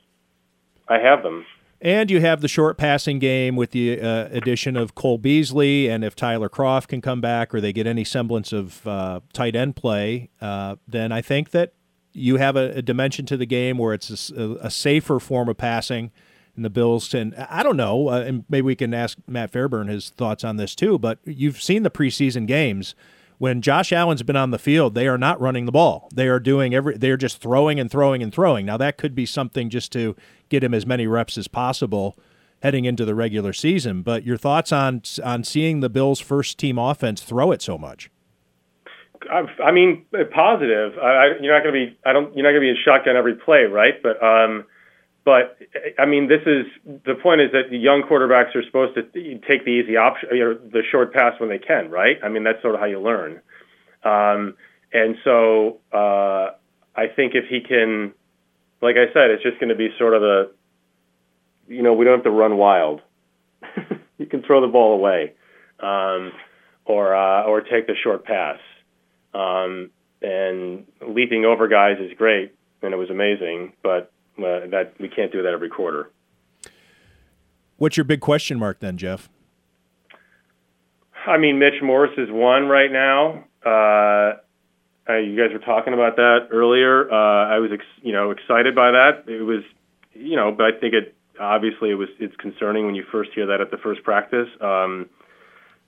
I 0.89 0.99
have 0.99 1.23
them. 1.23 1.47
And 1.81 2.11
you 2.11 2.21
have 2.21 2.41
the 2.41 2.49
short 2.49 2.77
passing 2.77 3.21
game 3.21 3.55
with 3.55 3.71
the 3.71 4.01
uh, 4.01 4.29
addition 4.33 4.77
of 4.77 4.97
Cole 4.97 5.19
Beasley, 5.19 5.89
and 5.89 6.03
if 6.03 6.17
Tyler 6.17 6.49
Kroft 6.49 6.89
can 6.89 7.01
come 7.01 7.21
back 7.21 7.55
or 7.55 7.61
they 7.61 7.73
get 7.73 7.87
any 7.87 8.03
semblance 8.03 8.53
of 8.53 8.85
uh, 8.85 9.21
tight 9.33 9.55
end 9.55 9.77
play, 9.77 10.31
uh, 10.41 10.77
then 10.89 11.13
I 11.13 11.21
think 11.21 11.51
that 11.51 11.75
you 12.13 12.37
have 12.37 12.57
a, 12.57 12.71
a, 12.79 12.83
dimension 12.83 13.27
to 13.27 13.37
the 13.37 13.47
game 13.47 13.79
where 13.79 13.95
it's 13.95 14.31
a, 14.31 14.57
a, 14.61 14.71
safer 14.71 15.21
form 15.21 15.49
of 15.49 15.57
passing. 15.57 16.11
And 16.57 16.65
the 16.65 16.71
Bills, 16.71 17.15
and 17.15 17.37
I 17.37 17.63
don't 17.63 17.77
know, 17.77 18.09
uh, 18.09 18.23
and 18.23 18.45
maybe 18.49 18.65
we 18.65 18.75
can 18.75 18.93
ask 18.93 19.17
Matt 19.29 19.53
Fairburn 19.53 19.87
his 19.87 20.11
thoughts 20.11 20.43
on 20.43 20.57
this 20.57 20.75
too. 20.75 20.99
But 20.99 21.21
you've 21.25 21.63
seen 21.63 21.85
the 21.85 21.91
preseason 21.91 22.49
games 22.49 22.97
when 23.39 23.63
Josh 23.63 23.93
Allen's 23.93 24.23
been 24.23 24.37
on 24.37 24.51
the 24.51 24.59
field, 24.59 24.95
they 24.95 25.09
are 25.09 25.19
not 25.19 25.41
running 25.41 25.65
the 25.65 25.73
ball. 25.73 26.09
They 26.13 26.29
are 26.29 26.41
doing 26.41 26.75
every 26.75 26.97
they're 26.97 27.17
just 27.17 27.41
throwing 27.41 27.81
and 27.81 27.91
throwing 27.91 28.23
and 28.23 28.33
throwing. 28.33 28.67
Now 28.67 28.77
that 28.77 28.99
could 28.99 29.15
be 29.15 29.27
something 29.27 29.71
just 29.71 29.93
to 29.93 30.17
get 30.49 30.65
him 30.65 30.75
as 30.75 30.85
many 30.85 31.07
reps 31.07 31.39
as 31.39 31.49
possible 31.49 32.17
heading 32.63 32.85
into 32.85 33.05
the 33.05 33.15
regular 33.15 33.53
season, 33.53 34.03
but 34.03 34.25
your 34.25 34.37
thoughts 34.37 34.73
on 34.73 35.03
on 35.25 35.45
seeing 35.45 35.81
the 35.81 35.89
Bills 35.89 36.21
first 36.21 36.59
team 36.59 36.79
offense 36.79 37.23
throw 37.23 37.53
it 37.53 37.63
so 37.63 37.79
much? 37.79 38.11
I 39.31 39.73
mean, 39.73 40.07
positive. 40.33 40.97
I, 40.99 41.31
you're 41.41 41.53
not 41.53 41.65
going 41.65 41.75
to 41.75 41.87
be. 41.87 41.99
I 42.07 42.13
don't. 42.13 42.35
You're 42.37 42.45
not 42.45 42.51
going 42.51 42.63
to 42.63 42.67
be 42.67 42.71
in 42.71 42.77
shotgun 42.85 43.17
every 43.17 43.35
play, 43.35 43.65
right? 43.65 44.01
But 44.03 44.23
um, 44.23 44.65
but 45.29 45.59
I 45.99 46.07
mean, 46.07 46.27
this 46.27 46.41
is 46.47 46.65
the 47.05 47.15
point 47.15 47.43
is 47.43 47.53
that 47.53 47.71
young 47.71 48.03
quarterbacks 48.03 48.57
are 48.57 48.63
supposed 48.65 48.95
to 48.95 49.03
take 49.47 49.63
the 49.67 49.73
easy 49.73 49.99
option, 49.99 50.31
you 50.33 50.43
know, 50.43 50.55
the 50.55 50.83
short 50.91 51.13
pass 51.13 51.39
when 51.39 51.51
they 51.51 51.59
can, 51.59 51.91
right? 51.91 52.17
I 52.25 52.31
mean, 52.31 52.45
that's 52.45 52.63
sort 52.63 52.75
of 52.75 52.81
how 52.81 52.87
you 52.87 52.99
learn. 52.99 53.43
Um, 54.05 54.55
and 54.91 55.17
so 55.25 55.81
uh, 55.93 56.53
I 56.97 57.09
think 57.15 57.35
if 57.35 57.45
he 57.51 57.61
can, 57.61 58.15
like 58.81 58.97
I 58.97 59.13
said, 59.13 59.31
it's 59.31 59.43
just 59.43 59.61
going 59.61 59.69
to 59.69 59.75
be 59.75 59.91
sort 59.99 60.15
of 60.15 60.23
a, 60.23 60.47
you 61.69 61.83
know, 61.83 61.93
we 61.93 62.07
don't 62.07 62.15
have 62.15 62.25
to 62.25 62.31
run 62.31 62.57
wild. 62.57 63.03
you 64.17 64.25
can 64.25 64.43
throw 64.43 64.63
the 64.63 64.73
ball 64.73 64.95
away, 64.95 65.35
um, 65.81 66.33
or 66.87 67.15
uh, 67.15 67.43
or 67.43 67.61
take 67.61 67.87
the 67.87 67.97
short 68.03 68.25
pass. 68.25 68.61
Um, 69.35 69.91
and 70.23 70.87
leaping 71.07 71.45
over 71.45 71.69
guys 71.69 71.99
is 72.01 72.17
great, 72.17 72.55
and 72.81 72.95
it 72.95 72.97
was 72.97 73.11
amazing, 73.11 73.75
but 73.83 74.11
uh, 74.39 74.67
that 74.71 74.95
we 74.99 75.09
can't 75.09 75.33
do 75.33 75.43
that 75.43 75.53
every 75.53 75.69
quarter. 75.69 76.11
What's 77.77 77.97
your 77.97 78.05
big 78.05 78.21
question 78.21 78.59
mark 78.59 78.81
then, 78.81 78.97
Jeff? 78.97 79.29
I 81.27 81.37
mean, 81.37 81.59
Mitch 81.59 81.83
Morse 81.83 82.17
is 82.17 82.31
one 82.31 82.69
right 82.69 82.91
now. 82.91 83.45
Uh, 83.65 84.39
uh, 85.09 85.17
you 85.17 85.37
guys 85.37 85.53
were 85.53 85.65
talking 85.65 85.95
about 85.95 86.17
that 86.17 86.49
earlier. 86.51 87.11
Uh, 87.11 87.49
I 87.49 87.59
was, 87.59 87.71
ex- 87.73 87.85
you 88.03 88.13
know, 88.13 88.31
excited 88.31 88.75
by 88.75 88.91
that. 88.93 89.25
It 89.27 89.43
was, 89.43 89.63
you 90.13 90.37
know, 90.37 90.53
but 90.53 90.67
I 90.67 90.79
think 90.79 90.95
it 90.95 91.15
obviously 91.41 91.91
it 91.91 91.95
was 91.95 92.09
it's 92.19 92.35
concerning 92.37 92.87
when 92.87 92.95
you 92.95 93.05
first 93.11 93.31
hear 93.35 93.47
that 93.47 93.61
at 93.61 93.71
the 93.71 93.77
first 93.79 94.03
practice. 94.03 94.49
Um, 94.61 95.09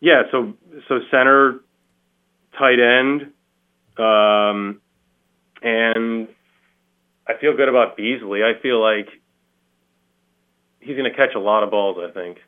yeah, 0.00 0.22
so 0.30 0.54
so 0.88 1.00
center, 1.10 1.60
tight 2.58 2.80
end, 2.80 3.32
um, 3.98 4.80
and 5.62 6.28
I 7.30 7.40
feel 7.40 7.56
good 7.56 7.68
about 7.68 7.96
Beasley. 7.96 8.42
I 8.42 8.60
feel 8.60 8.80
like 8.80 9.08
he's 10.80 10.96
going 10.96 11.10
to 11.10 11.16
catch 11.16 11.34
a 11.34 11.40
lot 11.40 11.62
of 11.62 11.70
balls. 11.70 11.98
I 11.98 12.12
think. 12.12 12.38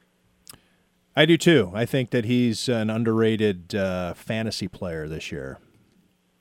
I 1.14 1.26
do 1.26 1.36
too. 1.36 1.70
I 1.74 1.84
think 1.84 2.10
that 2.10 2.24
he's 2.24 2.68
an 2.68 2.90
underrated 2.90 3.74
uh, 3.74 4.14
fantasy 4.14 4.66
player 4.66 5.08
this 5.08 5.30
year. 5.30 5.58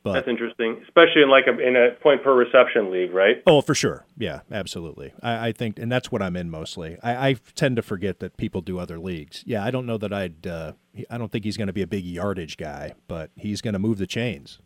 But 0.04 0.14
that's 0.14 0.28
interesting, 0.28 0.82
especially 0.84 1.22
in 1.22 1.30
like 1.30 1.46
a 1.46 1.60
in 1.60 1.76
a 1.76 1.92
point 2.02 2.24
per 2.24 2.34
reception 2.34 2.90
league, 2.90 3.14
right? 3.14 3.44
Oh, 3.46 3.62
for 3.62 3.76
sure. 3.76 4.06
Yeah, 4.18 4.40
absolutely. 4.52 5.14
I, 5.22 5.50
I 5.50 5.52
think, 5.52 5.78
and 5.78 5.92
that's 5.92 6.12
what 6.12 6.24
I'm 6.24 6.36
in 6.36 6.50
mostly. 6.50 6.98
I, 7.04 7.30
I, 7.30 7.36
tend 7.54 7.76
to 7.76 7.84
forget 7.84 8.20
that 8.20 8.36
people 8.36 8.62
do 8.62 8.80
other 8.80 8.98
leagues. 8.98 9.44
Yeah, 9.46 9.64
I 9.64 9.70
don't 9.70 9.86
know 9.86 10.00
that 10.00 10.12
I'd. 10.12 10.48
Uh, 10.48 10.72
I 11.12 11.20
don't 11.20 11.32
think 11.32 11.44
he's 11.44 11.56
going 11.56 11.68
to 11.68 11.74
be 11.74 11.84
a 11.84 11.88
big 11.88 12.04
yardage 12.04 12.58
guy, 12.58 12.96
but 13.08 13.30
he's 13.36 13.62
going 13.62 13.74
to 13.74 13.80
move 13.80 14.00
the 14.00 14.08
chains. 14.08 14.58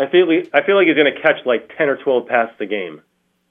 I 0.00 0.06
feel 0.06 0.28
I 0.52 0.62
feel 0.62 0.76
like 0.76 0.86
he's 0.86 0.96
going 0.96 1.12
to 1.12 1.20
catch 1.20 1.44
like 1.44 1.70
ten 1.76 1.88
or 1.88 1.96
twelve 1.96 2.28
passes 2.28 2.56
a 2.60 2.66
game. 2.66 3.02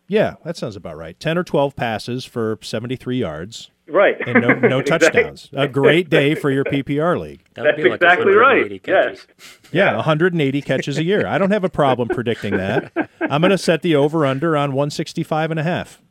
Yeah, 0.07 0.35
that 0.45 0.55
sounds 0.55 0.75
about 0.75 0.97
right. 0.97 1.19
Ten 1.19 1.37
or 1.37 1.43
twelve 1.43 1.75
passes 1.75 2.25
for 2.25 2.57
seventy-three 2.61 3.17
yards. 3.17 3.69
Right. 3.89 4.15
And 4.27 4.41
no, 4.41 4.53
no 4.53 4.81
touchdowns. 4.83 5.49
A 5.53 5.67
great 5.67 6.09
day 6.09 6.35
for 6.35 6.51
your 6.51 6.65
PPR 6.65 7.19
league. 7.19 7.41
That 7.53 7.63
That's 7.63 7.77
like 7.77 7.93
exactly 7.93 8.33
right. 8.33 8.81
Yes. 8.85 9.25
Yeah, 9.71 9.95
180 9.95 10.61
catches 10.61 10.97
a 10.97 11.03
year. 11.03 11.25
I 11.25 11.37
don't 11.37 11.51
have 11.51 11.63
a 11.63 11.69
problem 11.69 12.09
predicting 12.09 12.57
that. 12.57 12.91
I'm 13.21 13.41
going 13.41 13.51
to 13.51 13.57
set 13.57 13.81
the 13.81 13.95
over/under 13.95 14.57
on 14.57 14.71
165 14.73 15.51
and 15.51 15.59
a 15.59 15.63
half. 15.63 16.01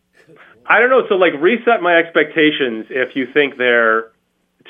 I 0.66 0.80
don't 0.80 0.90
know. 0.90 1.02
So, 1.08 1.14
like, 1.14 1.32
reset 1.38 1.80
my 1.80 1.96
expectations 1.96 2.86
if 2.90 3.14
you 3.14 3.26
think 3.32 3.56
they're 3.56 4.10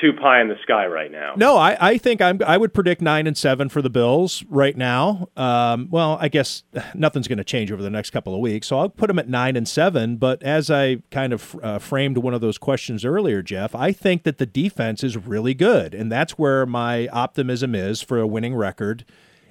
too 0.01 0.13
pie 0.13 0.41
in 0.41 0.49
the 0.49 0.57
sky 0.63 0.87
right 0.87 1.11
now. 1.11 1.35
No, 1.37 1.57
I, 1.57 1.77
I 1.81 1.99
think 1.99 2.21
I'm 2.21 2.41
I 2.47 2.57
would 2.57 2.73
predict 2.75 3.01
nine 3.01 3.27
and 3.27 3.37
seven 3.37 3.69
for 3.69 3.83
the 3.83 3.91
Bills 3.91 4.45
right 4.49 4.77
now. 4.77 5.29
Um, 5.37 5.89
well, 5.91 6.19
I 6.21 6.29
guess 6.29 6.63
nothing's 6.95 7.29
going 7.29 7.39
to 7.39 7.45
change 7.45 7.73
over 7.73 7.83
the 7.83 7.91
next 7.91 8.11
couple 8.11 8.35
of 8.35 8.41
weeks, 8.41 8.67
so 8.67 8.79
I'll 8.79 8.89
put 8.89 9.09
them 9.09 9.19
at 9.19 9.29
nine 9.29 9.57
and 9.57 9.69
seven. 9.69 10.17
But 10.17 10.43
as 10.43 10.71
I 10.71 11.03
kind 11.11 11.33
of 11.33 11.59
uh, 11.63 11.79
framed 11.79 12.19
one 12.19 12.35
of 12.35 12.41
those 12.41 12.59
questions 12.59 13.05
earlier, 13.05 13.43
Jeff, 13.43 13.75
I 13.75 13.93
think 13.93 14.25
that 14.25 14.39
the 14.39 14.47
defense 14.47 15.03
is 15.03 15.17
really 15.17 15.55
good, 15.55 15.95
and 15.95 16.11
that's 16.11 16.33
where 16.33 16.67
my 16.67 17.09
optimism 17.09 17.75
is 17.75 18.03
for 18.03 18.19
a 18.19 18.27
winning 18.27 18.55
record. 18.55 19.05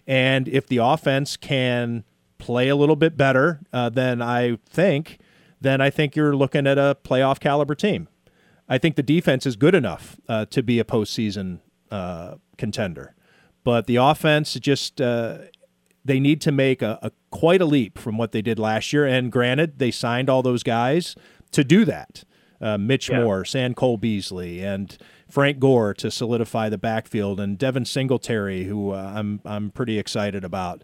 And 0.08 0.48
if 0.48 0.68
the 0.68 0.78
offense 0.78 1.36
can 1.38 2.04
play 2.38 2.70
a 2.70 2.76
little 2.76 2.96
bit 2.96 3.18
better 3.18 3.62
uh, 3.74 3.90
than 3.90 4.22
I 4.22 4.58
think, 4.70 5.20
then 5.62 5.82
I 5.82 5.90
think 5.90 6.16
you're 6.16 6.36
looking 6.36 6.68
at 6.68 6.78
a 6.78 6.98
playoff 7.04 7.40
caliber 7.40 7.76
team. 7.76 8.08
I 8.68 8.78
think 8.78 8.96
the 8.96 9.04
defense 9.04 9.46
is 9.46 9.56
good 9.56 9.76
enough 9.76 10.18
uh, 10.28 10.46
to 10.46 10.64
be 10.64 10.80
a 10.80 10.84
postseason 10.84 11.60
uh, 11.92 12.36
contender, 12.58 13.16
but 13.64 13.86
the 13.88 13.98
offense 13.98 14.54
just 14.56 15.00
uh, 15.00 15.40
they 16.04 16.20
need 16.20 16.42
to 16.42 16.52
make 16.52 16.82
a, 16.82 17.00
a 17.02 17.12
quite 17.32 17.62
a 17.62 17.66
leap 17.66 17.98
from 17.98 18.18
what 18.18 18.32
they 18.32 18.42
did 18.42 18.60
last 18.60 18.94
year. 18.94 19.06
And 19.06 19.32
granted, 19.32 19.80
they 19.80 19.92
signed 19.92 20.30
all 20.30 20.42
those 20.42 20.64
guys 20.64 21.16
to 21.52 21.64
do 21.64 21.86
that. 21.86 22.24
Uh, 22.62 22.78
Mitch 22.78 23.10
Yeah. 23.10 23.22
Morse 23.24 23.54
and 23.56 23.76
Cole 23.76 23.98
Beasley 23.98 24.64
and 24.64 24.98
Frank 25.30 25.60
Gore 25.60 25.94
to 25.96 26.10
solidify 26.10 26.70
the 26.70 26.78
backfield 26.78 27.40
and 27.40 27.58
Devin 27.58 27.86
Singletary, 27.86 28.64
who 28.64 28.92
uh, 28.92 29.14
I'm 29.16 29.42
I'm 29.46 29.72
pretty 29.72 30.00
excited 30.00 30.44
about. 30.44 30.84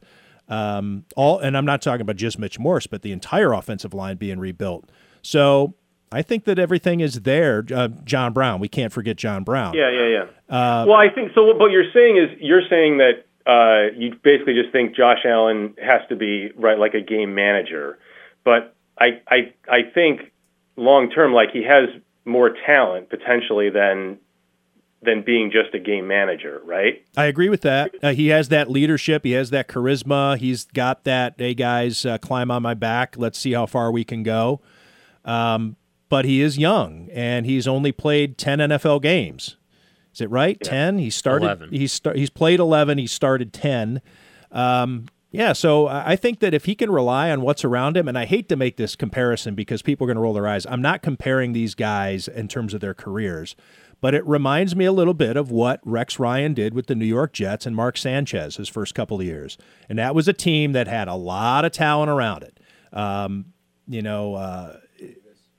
Um, 0.49 1.05
all 1.15 1.39
and 1.39 1.55
I'm 1.55 1.65
not 1.65 1.81
talking 1.81 2.01
about 2.01 2.17
just 2.17 2.37
Mitch 2.37 2.59
Morse, 2.59 2.87
but 2.87 3.01
the 3.03 3.11
entire 3.11 3.53
offensive 3.53 3.93
line 3.93 4.17
being 4.17 4.39
rebuilt. 4.39 4.89
So 5.21 5.75
I 6.11 6.21
think 6.21 6.43
that 6.45 6.59
everything 6.59 6.99
is 6.99 7.21
there. 7.21 7.65
Uh, 7.73 7.87
John 8.03 8.33
Brown, 8.33 8.59
we 8.59 8.67
can't 8.67 8.91
forget 8.91 9.15
John 9.15 9.43
Brown. 9.43 9.73
Yeah, 9.73 9.89
yeah, 9.89 10.07
yeah. 10.07 10.55
Uh, 10.55 10.85
well, 10.87 10.97
I 10.97 11.09
think 11.09 11.31
so. 11.33 11.55
What 11.55 11.71
you're 11.71 11.91
saying 11.93 12.17
is 12.17 12.29
you're 12.39 12.67
saying 12.69 12.97
that 12.97 13.25
uh, 13.45 13.95
you 13.95 14.15
basically 14.21 14.53
just 14.53 14.71
think 14.71 14.95
Josh 14.95 15.19
Allen 15.25 15.73
has 15.81 16.01
to 16.09 16.15
be 16.15 16.51
right 16.55 16.77
like 16.77 16.93
a 16.93 17.01
game 17.01 17.33
manager, 17.33 17.97
but 18.43 18.75
I 18.99 19.21
I 19.27 19.53
I 19.69 19.83
think 19.93 20.31
long 20.75 21.09
term, 21.09 21.33
like 21.33 21.51
he 21.51 21.63
has 21.63 21.89
more 22.25 22.53
talent 22.65 23.09
potentially 23.09 23.69
than 23.69 24.19
than 25.03 25.23
being 25.23 25.49
just 25.49 25.73
a 25.73 25.79
game 25.79 26.07
manager, 26.07 26.61
right? 26.63 27.03
I 27.17 27.25
agree 27.25 27.49
with 27.49 27.61
that. 27.61 27.95
Uh, 28.03 28.13
he 28.13 28.27
has 28.27 28.49
that 28.49 28.69
leadership. 28.69 29.23
He 29.23 29.31
has 29.31 29.49
that 29.49 29.67
charisma. 29.67 30.37
He's 30.37 30.65
got 30.65 31.05
that. 31.05 31.35
Hey 31.37 31.55
guys, 31.55 32.05
uh, 32.05 32.17
climb 32.19 32.51
on 32.51 32.61
my 32.61 32.73
back. 32.75 33.15
Let's 33.17 33.39
see 33.39 33.53
how 33.53 33.65
far 33.65 33.91
we 33.91 34.03
can 34.03 34.21
go. 34.23 34.61
Um, 35.25 35.77
but 36.11 36.25
he 36.25 36.41
is 36.41 36.57
young, 36.57 37.07
and 37.13 37.45
he's 37.45 37.69
only 37.69 37.93
played 37.93 38.37
ten 38.37 38.59
NFL 38.59 39.01
games. 39.01 39.55
Is 40.13 40.19
it 40.19 40.29
right? 40.29 40.59
Ten. 40.59 40.99
He 40.99 41.09
started. 41.09 41.45
11. 41.45 41.69
He's 41.71 41.93
start, 41.93 42.17
He's 42.17 42.29
played 42.29 42.59
eleven. 42.59 42.97
He 42.97 43.07
started 43.07 43.53
ten. 43.53 44.01
Um, 44.51 45.05
yeah, 45.31 45.53
so 45.53 45.87
I 45.87 46.11
I 46.11 46.15
think 46.17 46.41
that 46.41 46.53
if 46.53 46.65
he 46.65 46.75
can 46.75 46.91
rely 46.91 47.31
on 47.31 47.41
what's 47.41 47.63
around 47.63 47.95
him, 47.95 48.09
and 48.09 48.17
I 48.17 48.25
hate 48.25 48.49
to 48.49 48.57
make 48.57 48.75
this 48.75 48.97
comparison 48.97 49.55
because 49.55 49.81
people 49.81 50.03
are 50.03 50.09
going 50.09 50.17
to 50.17 50.21
roll 50.21 50.33
their 50.33 50.49
eyes. 50.49 50.65
I'm 50.65 50.81
not 50.81 51.01
comparing 51.01 51.53
these 51.53 51.75
guys 51.75 52.27
in 52.27 52.49
terms 52.49 52.73
of 52.73 52.81
their 52.81 52.93
careers, 52.93 53.55
but 54.01 54.13
it 54.13 54.27
reminds 54.27 54.75
me 54.75 54.83
a 54.83 54.91
little 54.91 55.13
bit 55.13 55.37
of 55.37 55.49
what 55.49 55.79
Rex 55.85 56.19
Ryan 56.19 56.53
did 56.53 56.73
with 56.73 56.87
the 56.87 56.95
New 56.95 57.05
York 57.05 57.31
Jets 57.31 57.65
and 57.65 57.73
Mark 57.73 57.95
Sanchez 57.95 58.57
his 58.57 58.67
first 58.67 58.93
couple 58.93 59.21
of 59.21 59.25
years. 59.25 59.57
And 59.87 59.97
that 59.97 60.13
was 60.13 60.27
a 60.27 60.33
team 60.33 60.73
that 60.73 60.89
had 60.89 61.07
a 61.07 61.15
lot 61.15 61.63
of 61.63 61.71
talent 61.71 62.09
around 62.09 62.43
it. 62.43 62.59
Um, 62.91 63.53
you 63.87 64.01
know, 64.01 64.35
uh, 64.35 64.77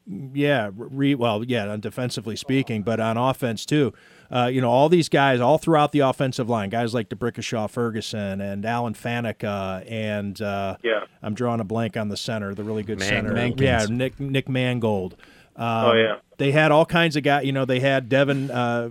yeah, 0.07 0.71
re, 0.75 1.15
well, 1.15 1.45
yeah, 1.45 1.69
on 1.69 1.81
defensively 1.81 2.37
speaking, 2.37 2.83
but 2.83 3.01
on 3.01 3.17
offense 3.17 3.65
too. 3.67 3.93
Uh, 4.31 4.47
you 4.47 4.61
know, 4.63 4.71
all 4.71 4.89
these 4.89 5.09
guys 5.11 5.41
all 5.41 5.59
throughout 5.59 5.93
the 5.93 6.01
offensive 6.01 6.49
line, 6.49 6.71
guys 6.71 6.95
like 6.95 7.09
D'Brickashaw 7.11 7.69
Ferguson 7.69 8.41
and 8.41 8.65
Alan 8.65 8.95
Faneca 8.95 9.85
and 9.91 10.41
uh, 10.41 10.77
Yeah. 10.83 11.05
I'm 11.23 11.35
drawing 11.35 11.61
a 11.61 11.65
blank 11.65 11.97
on 11.99 12.09
the 12.09 12.17
center, 12.17 12.55
the 12.55 12.65
really 12.65 12.83
good 12.83 13.01
center. 13.03 13.35
Mangold. 13.35 13.61
Yeah, 13.61 13.87
Nick 13.91 14.19
Nick 14.19 14.49
Mangold. 14.49 15.17
Um, 15.55 15.67
Oh, 15.67 15.93
yeah. 15.93 16.17
They 16.39 16.51
had 16.51 16.73
all 16.73 16.87
kinds 16.87 17.15
of 17.17 17.23
guys. 17.23 17.45
You 17.45 17.53
know, 17.53 17.67
they 17.67 17.81
had 17.81 18.09
Devin 18.09 18.51
uh, 18.51 18.89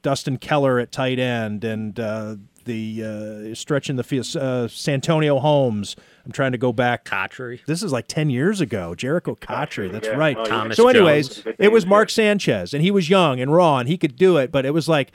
Dustin 0.00 0.38
Keller 0.38 0.78
at 0.78 0.90
tight 0.90 1.18
end 1.18 1.64
and 1.64 2.00
uh, 2.00 2.36
the 2.64 3.50
uh, 3.52 3.54
stretch 3.54 3.90
in 3.90 3.96
the 3.96 4.02
field, 4.04 4.34
uh, 4.36 4.68
Santonio 4.68 5.38
Holmes. 5.38 5.96
I'm 6.24 6.32
trying 6.32 6.52
to 6.52 6.58
go 6.58 6.72
back. 6.72 7.04
Cotchery. 7.04 7.62
This 7.66 7.82
is 7.82 7.92
like 7.92 8.06
10 8.06 8.30
years 8.30 8.60
ago. 8.60 8.94
Jerricho 8.96 9.38
Cotchery. 9.38 9.88
That's 9.88 10.06
yeah. 10.06 10.14
right. 10.14 10.36
Oh. 10.38 10.44
Thomas 10.44 10.76
so, 10.76 10.88
anyways, 10.88 11.42
Jones. 11.42 11.56
it 11.58 11.72
was 11.72 11.84
Mark 11.84 12.10
Sanchez, 12.10 12.72
and 12.72 12.82
he 12.82 12.90
was 12.90 13.10
young 13.10 13.40
and 13.40 13.52
raw, 13.52 13.78
and 13.78 13.88
he 13.88 13.98
could 13.98 14.16
do 14.16 14.36
it. 14.36 14.52
But 14.52 14.64
it 14.64 14.72
was 14.72 14.88
like, 14.88 15.12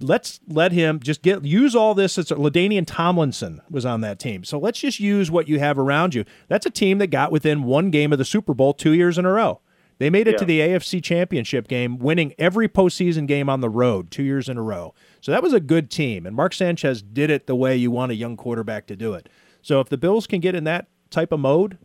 let's 0.00 0.40
let 0.48 0.72
him 0.72 1.00
just 1.00 1.22
get 1.22 1.44
use 1.44 1.74
all 1.74 1.94
this. 1.94 2.18
It's 2.18 2.30
LaDainian 2.30 2.84
Tomlinson 2.86 3.62
was 3.70 3.86
on 3.86 4.02
that 4.02 4.18
team, 4.18 4.44
so 4.44 4.58
let's 4.58 4.80
just 4.80 5.00
use 5.00 5.30
what 5.30 5.48
you 5.48 5.58
have 5.58 5.78
around 5.78 6.14
you. 6.14 6.24
That's 6.48 6.66
a 6.66 6.70
team 6.70 6.98
that 6.98 7.08
got 7.08 7.32
within 7.32 7.62
one 7.62 7.90
game 7.90 8.12
of 8.12 8.18
the 8.18 8.24
Super 8.24 8.52
Bowl 8.52 8.74
two 8.74 8.92
years 8.92 9.16
in 9.16 9.24
a 9.24 9.32
row. 9.32 9.60
They 10.00 10.08
made 10.08 10.28
it 10.28 10.38
to 10.38 10.46
the 10.46 10.60
AFC 10.60 11.04
Championship 11.04 11.68
game, 11.68 11.98
winning 11.98 12.32
every 12.38 12.70
postseason 12.70 13.26
game 13.26 13.50
on 13.50 13.60
the 13.60 13.68
road 13.68 14.10
two 14.10 14.22
years 14.22 14.48
in 14.48 14.56
a 14.56 14.62
row. 14.62 14.94
So 15.20 15.30
that 15.30 15.42
was 15.42 15.52
a 15.52 15.60
good 15.60 15.90
team, 15.90 16.24
and 16.24 16.34
Mark 16.34 16.54
Sanchez 16.54 17.02
did 17.02 17.28
it 17.28 17.46
the 17.46 17.54
way 17.54 17.76
you 17.76 17.90
want 17.90 18.10
a 18.10 18.14
young 18.14 18.34
quarterback 18.34 18.86
to 18.86 18.96
do 18.96 19.12
it. 19.12 19.28
So 19.62 19.80
if 19.80 19.88
the 19.88 19.98
Bills 19.98 20.26
can 20.26 20.40
get 20.40 20.54
in 20.54 20.64
that 20.64 20.88
type 21.10 21.32
of 21.32 21.40
mode, 21.40 21.78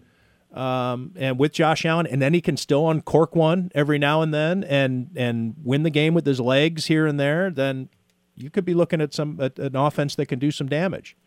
um, 0.53 1.11
and 1.17 1.37
with 1.37 1.51
Josh 1.51 1.85
Allen, 1.85 2.07
and 2.07 2.21
then 2.21 2.33
he 2.33 2.39
can 2.39 2.55
still 2.55 2.89
uncork 2.89 3.35
one 3.35 3.71
every 3.75 3.99
now 3.99 4.21
and 4.21 4.33
then, 4.33 4.63
and 4.63 5.09
and 5.15 5.55
win 5.63 5.83
the 5.83 5.89
game 5.89 6.13
with 6.13 6.25
his 6.25 6.39
legs 6.39 6.85
here 6.85 7.05
and 7.05 7.19
there, 7.19 7.51
then 7.51 7.89
you 8.35 8.49
could 8.49 8.65
be 8.65 8.73
looking 8.73 9.01
at 9.01 9.13
some 9.13 9.39
at 9.41 9.59
an 9.59 9.75
offense 9.75 10.15
that 10.15 10.27
can 10.27 10.39
do 10.39 10.51
some 10.51 10.67
damage. 10.67 11.17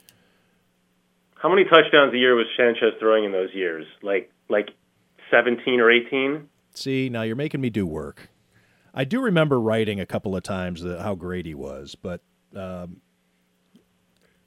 How 1.35 1.49
many 1.49 1.65
touchdowns 1.65 2.15
a 2.15 2.17
year 2.17 2.35
was 2.35 2.47
Sanchez 2.57 2.95
throwing 2.99 3.25
in 3.25 3.33
those 3.33 3.51
years? 3.53 3.87
Like 4.03 4.33
like 4.49 4.71
17 5.31 5.81
or 5.81 5.91
18? 5.91 6.49
See, 6.75 7.09
now 7.09 7.23
you're 7.23 7.37
making 7.37 7.61
me 7.61 7.71
do 7.71 7.87
work. 7.87 8.31
I 8.95 9.05
do 9.05 9.21
remember 9.21 9.61
writing 9.61 10.01
a 10.01 10.07
couple 10.07 10.35
of 10.35 10.43
times 10.43 10.83
that 10.83 11.03
how 11.03 11.15
great 11.15 11.45
he 11.45 11.55
was, 11.55 11.95
but 11.95 12.23
um, 12.57 13.03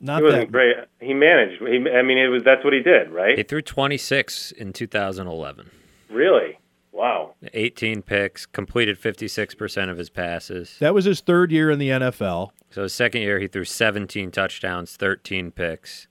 not 0.01 0.17
he 0.17 0.23
wasn't 0.23 0.41
that 0.47 0.51
great. 0.51 0.75
He 0.99 1.13
managed. 1.13 1.61
He, 1.61 1.89
I 1.89 2.01
mean, 2.01 2.17
it 2.17 2.27
was 2.27 2.43
that's 2.43 2.63
what 2.63 2.73
he 2.73 2.81
did, 2.81 3.11
right? 3.11 3.37
He 3.37 3.43
threw 3.43 3.61
26 3.61 4.51
in 4.51 4.73
2011. 4.73 5.69
Really? 6.09 6.57
Wow. 6.91 7.35
18 7.53 8.01
picks, 8.01 8.45
completed 8.45 8.99
56% 8.99 9.89
of 9.89 9.97
his 9.97 10.09
passes. 10.09 10.75
that 10.79 10.93
was 10.93 11.05
his 11.05 11.21
third 11.21 11.51
year 11.51 11.71
in 11.71 11.79
the 11.79 11.89
NFL. 11.89 12.51
So 12.69 12.83
his 12.83 12.93
second 12.93 13.21
year, 13.21 13.39
he 13.39 13.47
threw 13.47 13.63
17 13.63 14.29
touchdowns, 14.31 14.97
13 14.97 15.51
picks. 15.51 16.07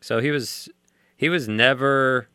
So 0.00 0.20
he 0.20 0.30
was 0.30 0.68
he 1.16 1.28
was 1.28 1.48
never 1.48 2.28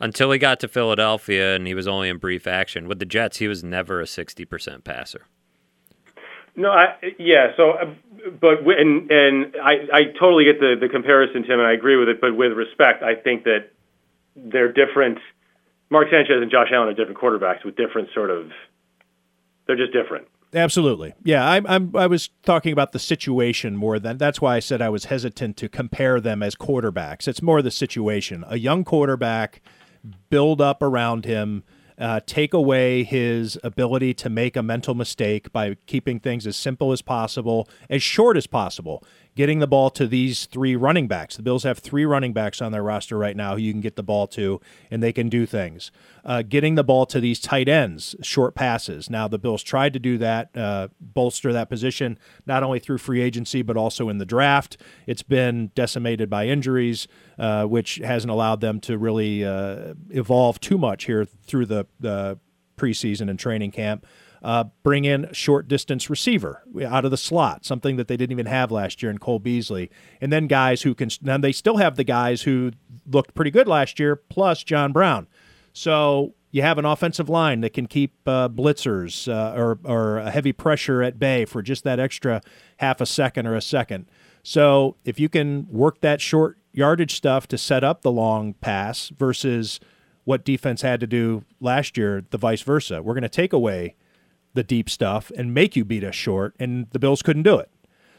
until 0.00 0.30
he 0.30 0.38
got 0.38 0.60
to 0.60 0.68
Philadelphia, 0.68 1.54
and 1.54 1.66
he 1.66 1.74
was 1.74 1.88
only 1.88 2.08
in 2.08 2.18
brief 2.18 2.46
action 2.46 2.88
with 2.88 2.98
the 2.98 3.04
Jets. 3.04 3.38
He 3.38 3.48
was 3.48 3.62
never 3.64 4.00
a 4.00 4.04
60% 4.04 4.84
passer. 4.84 5.26
No, 6.54 6.70
I 6.70 6.96
yeah. 7.18 7.52
So, 7.56 7.70
uh, 7.70 7.94
but 8.40 8.60
and 8.66 9.10
and 9.10 9.56
I 9.62 9.88
I 9.92 10.04
totally 10.18 10.44
get 10.44 10.60
the 10.60 10.76
the 10.78 10.88
comparison, 10.88 11.44
Tim, 11.44 11.58
and 11.58 11.66
I 11.66 11.72
agree 11.72 11.96
with 11.96 12.08
it. 12.08 12.20
But 12.20 12.36
with 12.36 12.52
respect, 12.52 13.02
I 13.02 13.14
think 13.14 13.44
that 13.44 13.70
they're 14.36 14.72
different. 14.72 15.18
Mark 15.90 16.08
Sanchez 16.10 16.40
and 16.40 16.50
Josh 16.50 16.68
Allen 16.72 16.88
are 16.88 16.94
different 16.94 17.18
quarterbacks 17.18 17.64
with 17.64 17.76
different 17.76 18.08
sort 18.14 18.30
of. 18.30 18.50
They're 19.66 19.76
just 19.76 19.92
different. 19.92 20.26
Absolutely, 20.54 21.14
yeah. 21.24 21.48
I'm, 21.48 21.66
I'm 21.66 21.96
I 21.96 22.06
was 22.06 22.28
talking 22.42 22.72
about 22.72 22.92
the 22.92 22.98
situation 22.98 23.74
more 23.74 23.98
than 23.98 24.18
that's 24.18 24.40
why 24.40 24.56
I 24.56 24.60
said 24.60 24.82
I 24.82 24.90
was 24.90 25.06
hesitant 25.06 25.56
to 25.58 25.68
compare 25.68 26.20
them 26.20 26.42
as 26.42 26.54
quarterbacks. 26.54 27.26
It's 27.26 27.40
more 27.40 27.62
the 27.62 27.70
situation. 27.70 28.44
A 28.46 28.58
young 28.58 28.84
quarterback, 28.84 29.62
build 30.28 30.60
up 30.60 30.82
around 30.82 31.24
him, 31.24 31.64
uh, 31.98 32.20
take 32.26 32.54
away 32.54 33.04
his 33.04 33.58
ability 33.62 34.14
to 34.14 34.30
make 34.30 34.56
a 34.56 34.62
mental 34.62 34.94
mistake 34.94 35.52
by 35.52 35.76
keeping 35.86 36.20
things 36.20 36.46
as 36.46 36.56
simple 36.56 36.92
as 36.92 37.02
possible, 37.02 37.68
as 37.90 38.02
short 38.02 38.36
as 38.36 38.46
possible. 38.46 39.04
Getting 39.34 39.60
the 39.60 39.66
ball 39.66 39.88
to 39.90 40.06
these 40.06 40.44
three 40.44 40.76
running 40.76 41.08
backs. 41.08 41.36
The 41.36 41.42
Bills 41.42 41.62
have 41.62 41.78
three 41.78 42.04
running 42.04 42.34
backs 42.34 42.60
on 42.60 42.70
their 42.70 42.82
roster 42.82 43.16
right 43.16 43.34
now 43.34 43.54
who 43.54 43.62
you 43.62 43.72
can 43.72 43.80
get 43.80 43.96
the 43.96 44.02
ball 44.02 44.26
to, 44.28 44.60
and 44.90 45.02
they 45.02 45.12
can 45.12 45.30
do 45.30 45.46
things. 45.46 45.90
Uh, 46.22 46.42
getting 46.42 46.74
the 46.74 46.84
ball 46.84 47.06
to 47.06 47.18
these 47.18 47.40
tight 47.40 47.66
ends, 47.66 48.14
short 48.20 48.54
passes. 48.54 49.08
Now, 49.08 49.28
the 49.28 49.38
Bills 49.38 49.62
tried 49.62 49.94
to 49.94 49.98
do 49.98 50.18
that, 50.18 50.54
uh, 50.54 50.88
bolster 51.00 51.50
that 51.50 51.70
position, 51.70 52.18
not 52.44 52.62
only 52.62 52.78
through 52.78 52.98
free 52.98 53.22
agency, 53.22 53.62
but 53.62 53.76
also 53.76 54.10
in 54.10 54.18
the 54.18 54.26
draft. 54.26 54.76
It's 55.06 55.22
been 55.22 55.70
decimated 55.74 56.28
by 56.28 56.46
injuries, 56.46 57.08
uh, 57.38 57.64
which 57.64 57.96
hasn't 57.96 58.30
allowed 58.30 58.60
them 58.60 58.80
to 58.80 58.98
really 58.98 59.46
uh, 59.46 59.94
evolve 60.10 60.60
too 60.60 60.76
much 60.76 61.04
here 61.04 61.24
through 61.24 61.66
the, 61.66 61.86
the 61.98 62.38
preseason 62.76 63.30
and 63.30 63.38
training 63.38 63.70
camp. 63.70 64.06
Uh, 64.42 64.64
bring 64.82 65.04
in 65.04 65.28
short 65.32 65.68
distance 65.68 66.10
receiver 66.10 66.64
out 66.84 67.04
of 67.04 67.12
the 67.12 67.16
slot, 67.16 67.64
something 67.64 67.94
that 67.96 68.08
they 68.08 68.16
didn't 68.16 68.32
even 68.32 68.46
have 68.46 68.72
last 68.72 69.00
year 69.00 69.08
in 69.08 69.18
Cole 69.18 69.38
Beasley, 69.38 69.88
and 70.20 70.32
then 70.32 70.48
guys 70.48 70.82
who 70.82 70.96
can. 70.96 71.10
Now 71.20 71.38
they 71.38 71.52
still 71.52 71.76
have 71.76 71.94
the 71.94 72.02
guys 72.02 72.42
who 72.42 72.72
looked 73.06 73.34
pretty 73.34 73.52
good 73.52 73.68
last 73.68 74.00
year, 74.00 74.16
plus 74.16 74.64
John 74.64 74.90
Brown. 74.90 75.28
So 75.72 76.34
you 76.50 76.62
have 76.62 76.76
an 76.76 76.84
offensive 76.84 77.28
line 77.28 77.60
that 77.62 77.72
can 77.72 77.86
keep 77.86 78.14
uh, 78.26 78.48
blitzers 78.48 79.26
uh, 79.26 79.58
or 79.58 79.78
or 79.84 80.18
a 80.18 80.30
heavy 80.30 80.52
pressure 80.52 81.02
at 81.02 81.18
bay 81.18 81.44
for 81.44 81.62
just 81.62 81.84
that 81.84 81.98
extra 82.00 82.40
half 82.78 83.00
a 83.00 83.06
second 83.06 83.46
or 83.46 83.54
a 83.54 83.62
second. 83.62 84.06
So 84.42 84.96
if 85.04 85.20
you 85.20 85.28
can 85.28 85.66
work 85.70 86.00
that 86.00 86.20
short 86.20 86.58
yardage 86.72 87.14
stuff 87.14 87.46
to 87.48 87.58
set 87.58 87.84
up 87.84 88.02
the 88.02 88.10
long 88.10 88.54
pass 88.54 89.08
versus 89.10 89.80
what 90.24 90.44
defense 90.44 90.82
had 90.82 91.00
to 91.00 91.06
do 91.06 91.44
last 91.60 91.96
year, 91.96 92.24
the 92.30 92.38
vice 92.38 92.62
versa, 92.62 93.02
we're 93.02 93.14
going 93.14 93.22
to 93.22 93.28
take 93.28 93.52
away 93.52 93.96
the 94.54 94.62
deep 94.62 94.90
stuff 94.90 95.30
and 95.36 95.54
make 95.54 95.76
you 95.76 95.84
beat 95.84 96.04
us 96.04 96.14
short, 96.14 96.54
and 96.58 96.88
the 96.90 96.98
Bills 96.98 97.22
couldn't 97.22 97.42
do 97.42 97.58
it. 97.58 97.70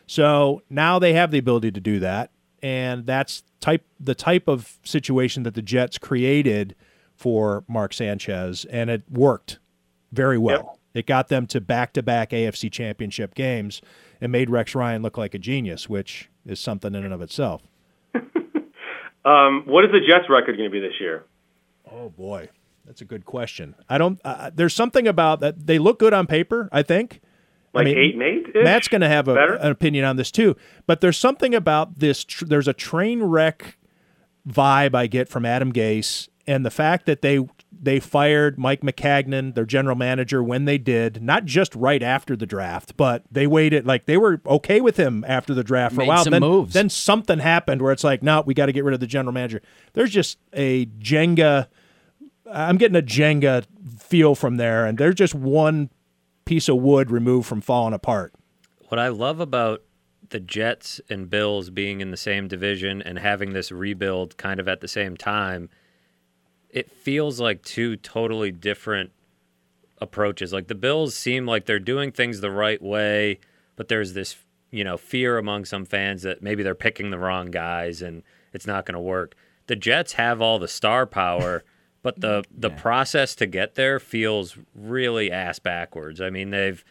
So 0.07 0.61
now 0.69 0.99
they 0.99 1.13
have 1.13 1.31
the 1.31 1.38
ability 1.38 1.71
to 1.71 1.79
do 1.79 1.99
that, 1.99 2.31
and 2.61 3.05
that's 3.05 3.43
type 3.61 3.86
the 3.99 4.15
type 4.15 4.47
of 4.47 4.79
situation 4.84 5.43
that 5.43 5.53
the 5.53 5.61
Jets 5.61 5.97
created 5.97 6.75
for 7.15 7.63
Mark 7.67 7.93
Sanchez, 7.93 8.65
and 8.65 8.89
it 8.89 9.03
worked 9.09 9.59
very 10.11 10.38
well. 10.38 10.79
It 10.93 11.07
got 11.07 11.27
them 11.29 11.47
to 11.47 11.61
back-to-back 11.61 12.31
AFC 12.31 12.71
Championship 12.71 13.34
games 13.34 13.81
and 14.21 14.31
made 14.31 14.49
Rex 14.49 14.75
Ryan 14.75 15.01
look 15.01 15.17
like 15.17 15.34
a 15.34 15.39
genius, 15.39 15.89
which 15.89 16.29
is 16.45 16.59
something 16.59 16.93
in 16.93 17.03
and 17.03 17.13
of 17.13 17.21
itself. 17.21 17.63
Um, 19.25 19.63
what 19.67 19.86
is 19.86 19.91
the 19.91 19.99
Jets' 19.99 20.29
record 20.29 20.57
going 20.57 20.69
to 20.69 20.73
be 20.73 20.81
this 20.81 20.99
year? 20.99 21.23
Oh 21.89 22.09
boy, 22.09 22.49
that's 22.86 23.01
a 23.01 23.05
good 23.05 23.25
question. 23.25 23.75
I 23.89 23.97
don't. 23.97 24.19
Uh, 24.23 24.51
there's 24.53 24.73
something 24.73 25.07
about 25.07 25.39
that. 25.41 25.65
They 25.67 25.79
look 25.79 25.99
good 25.99 26.13
on 26.13 26.27
paper. 26.27 26.69
I 26.71 26.84
think. 26.84 27.21
Like 27.73 27.88
I 27.88 27.89
mean, 27.89 27.97
eight 27.97 28.13
and 28.13 28.23
eight. 28.23 28.63
Matt's 28.63 28.88
going 28.88 29.01
to 29.01 29.09
have 29.09 29.27
a, 29.27 29.36
an 29.59 29.71
opinion 29.71 30.05
on 30.05 30.15
this 30.15 30.29
too. 30.31 30.55
But 30.86 31.01
there's 31.01 31.17
something 31.17 31.55
about 31.55 31.97
this. 31.99 32.23
Tr- 32.23 32.45
there's 32.45 32.67
a 32.67 32.73
train 32.73 33.23
wreck 33.23 33.77
vibe 34.47 34.93
I 34.93 35.07
get 35.07 35.27
from 35.27 35.45
Adam 35.45 35.73
Gase, 35.73 36.27
and 36.45 36.65
the 36.65 36.69
fact 36.69 37.05
that 37.07 37.21
they 37.23 37.39
they 37.71 37.99
fired 37.99 38.59
Mike 38.59 38.81
Maccagnan, 38.81 39.55
their 39.55 39.65
general 39.65 39.95
manager, 39.95 40.43
when 40.43 40.65
they 40.65 40.77
did, 40.77 41.23
not 41.23 41.45
just 41.45 41.73
right 41.75 42.03
after 42.03 42.36
the 42.36 42.45
draft, 42.45 42.95
but 42.95 43.23
they 43.31 43.47
waited. 43.47 43.88
Like 43.88 44.05
they 44.05 44.17
were 44.17 44.39
okay 44.45 44.79
with 44.79 44.97
him 44.97 45.25
after 45.27 45.53
the 45.53 45.63
draft 45.63 45.95
for 45.95 46.01
Made 46.01 46.05
a 46.05 46.09
while. 46.09 46.23
some 46.23 46.31
then, 46.31 46.41
moves. 46.41 46.73
then 46.73 46.89
something 46.89 47.39
happened 47.39 47.81
where 47.81 47.91
it's 47.91 48.03
like, 48.03 48.21
no, 48.21 48.41
we 48.45 48.53
got 48.53 48.67
to 48.67 48.71
get 48.71 48.84
rid 48.84 48.93
of 48.93 48.99
the 48.99 49.07
general 49.07 49.34
manager. 49.34 49.61
There's 49.93 50.11
just 50.11 50.38
a 50.53 50.86
Jenga. 50.86 51.67
I'm 52.52 52.78
getting 52.78 52.98
a 52.98 53.02
Jenga 53.02 53.66
feel 54.00 54.36
from 54.36 54.58
there, 54.58 54.86
and 54.86 54.98
there's 54.98 55.16
just 55.16 55.36
one 55.36 55.89
piece 56.46 56.68
of 56.68 56.78
wood 56.78 57.10
removed 57.10 57.48
from 57.48 57.62
falling 57.62 57.94
apart. 57.94 58.34
What 58.89 59.00
I 59.00 59.08
love 59.08 59.39
about 59.39 59.84
the 60.30 60.39
Jets 60.39 61.00
and 61.10 61.30
Bills 61.30 61.70
being 61.70 62.02
in 62.02 62.12
the 62.12 62.18
same 62.18 62.48
division 62.48 63.02
and 63.02 63.20
having 63.20 63.54
this 63.54 63.72
rebuild 63.72 64.38
kind 64.38 64.60
of 64.60 64.68
at 64.68 64.82
the 64.82 64.88
same 64.88 65.16
time, 65.16 65.70
it 66.70 66.91
feels 66.91 67.39
like 67.39 67.64
two 67.64 67.96
totally 67.96 68.52
different 68.52 69.12
approaches. 70.02 70.52
Like 70.52 70.68
the 70.68 70.76
Bills 70.76 71.16
seem 71.16 71.46
like 71.46 71.66
they're 71.66 71.80
doing 71.80 72.12
things 72.12 72.41
the 72.41 72.52
right 72.52 72.82
way, 72.82 73.39
but 73.76 73.88
there's 73.88 74.14
this, 74.14 74.36
you 74.72 74.84
know, 74.84 74.98
fear 74.98 75.38
among 75.38 75.66
some 75.66 75.86
fans 75.86 76.24
that 76.24 76.41
maybe 76.41 76.64
they're 76.64 76.76
picking 76.76 77.12
the 77.12 77.20
wrong 77.20 77.52
guys 77.52 78.02
and 78.02 78.24
it's 78.54 78.68
not 78.68 78.86
going 78.86 78.96
to 78.96 79.00
work. 79.00 79.36
The 79.68 79.76
Jets 79.76 80.14
have 80.14 80.41
all 80.41 80.60
the 80.60 80.68
star 80.68 81.06
power, 81.06 81.64
but 82.04 82.20
the 82.20 82.41
mm, 82.41 82.45
the 82.56 82.70
process 82.70 83.34
to 83.36 83.47
get 83.47 83.76
there 83.76 83.99
feels 83.99 84.58
really 84.76 85.32
ass 85.32 85.58
backwards. 85.58 86.22
I 86.22 86.30
mean, 86.30 86.51
they've 86.51 86.84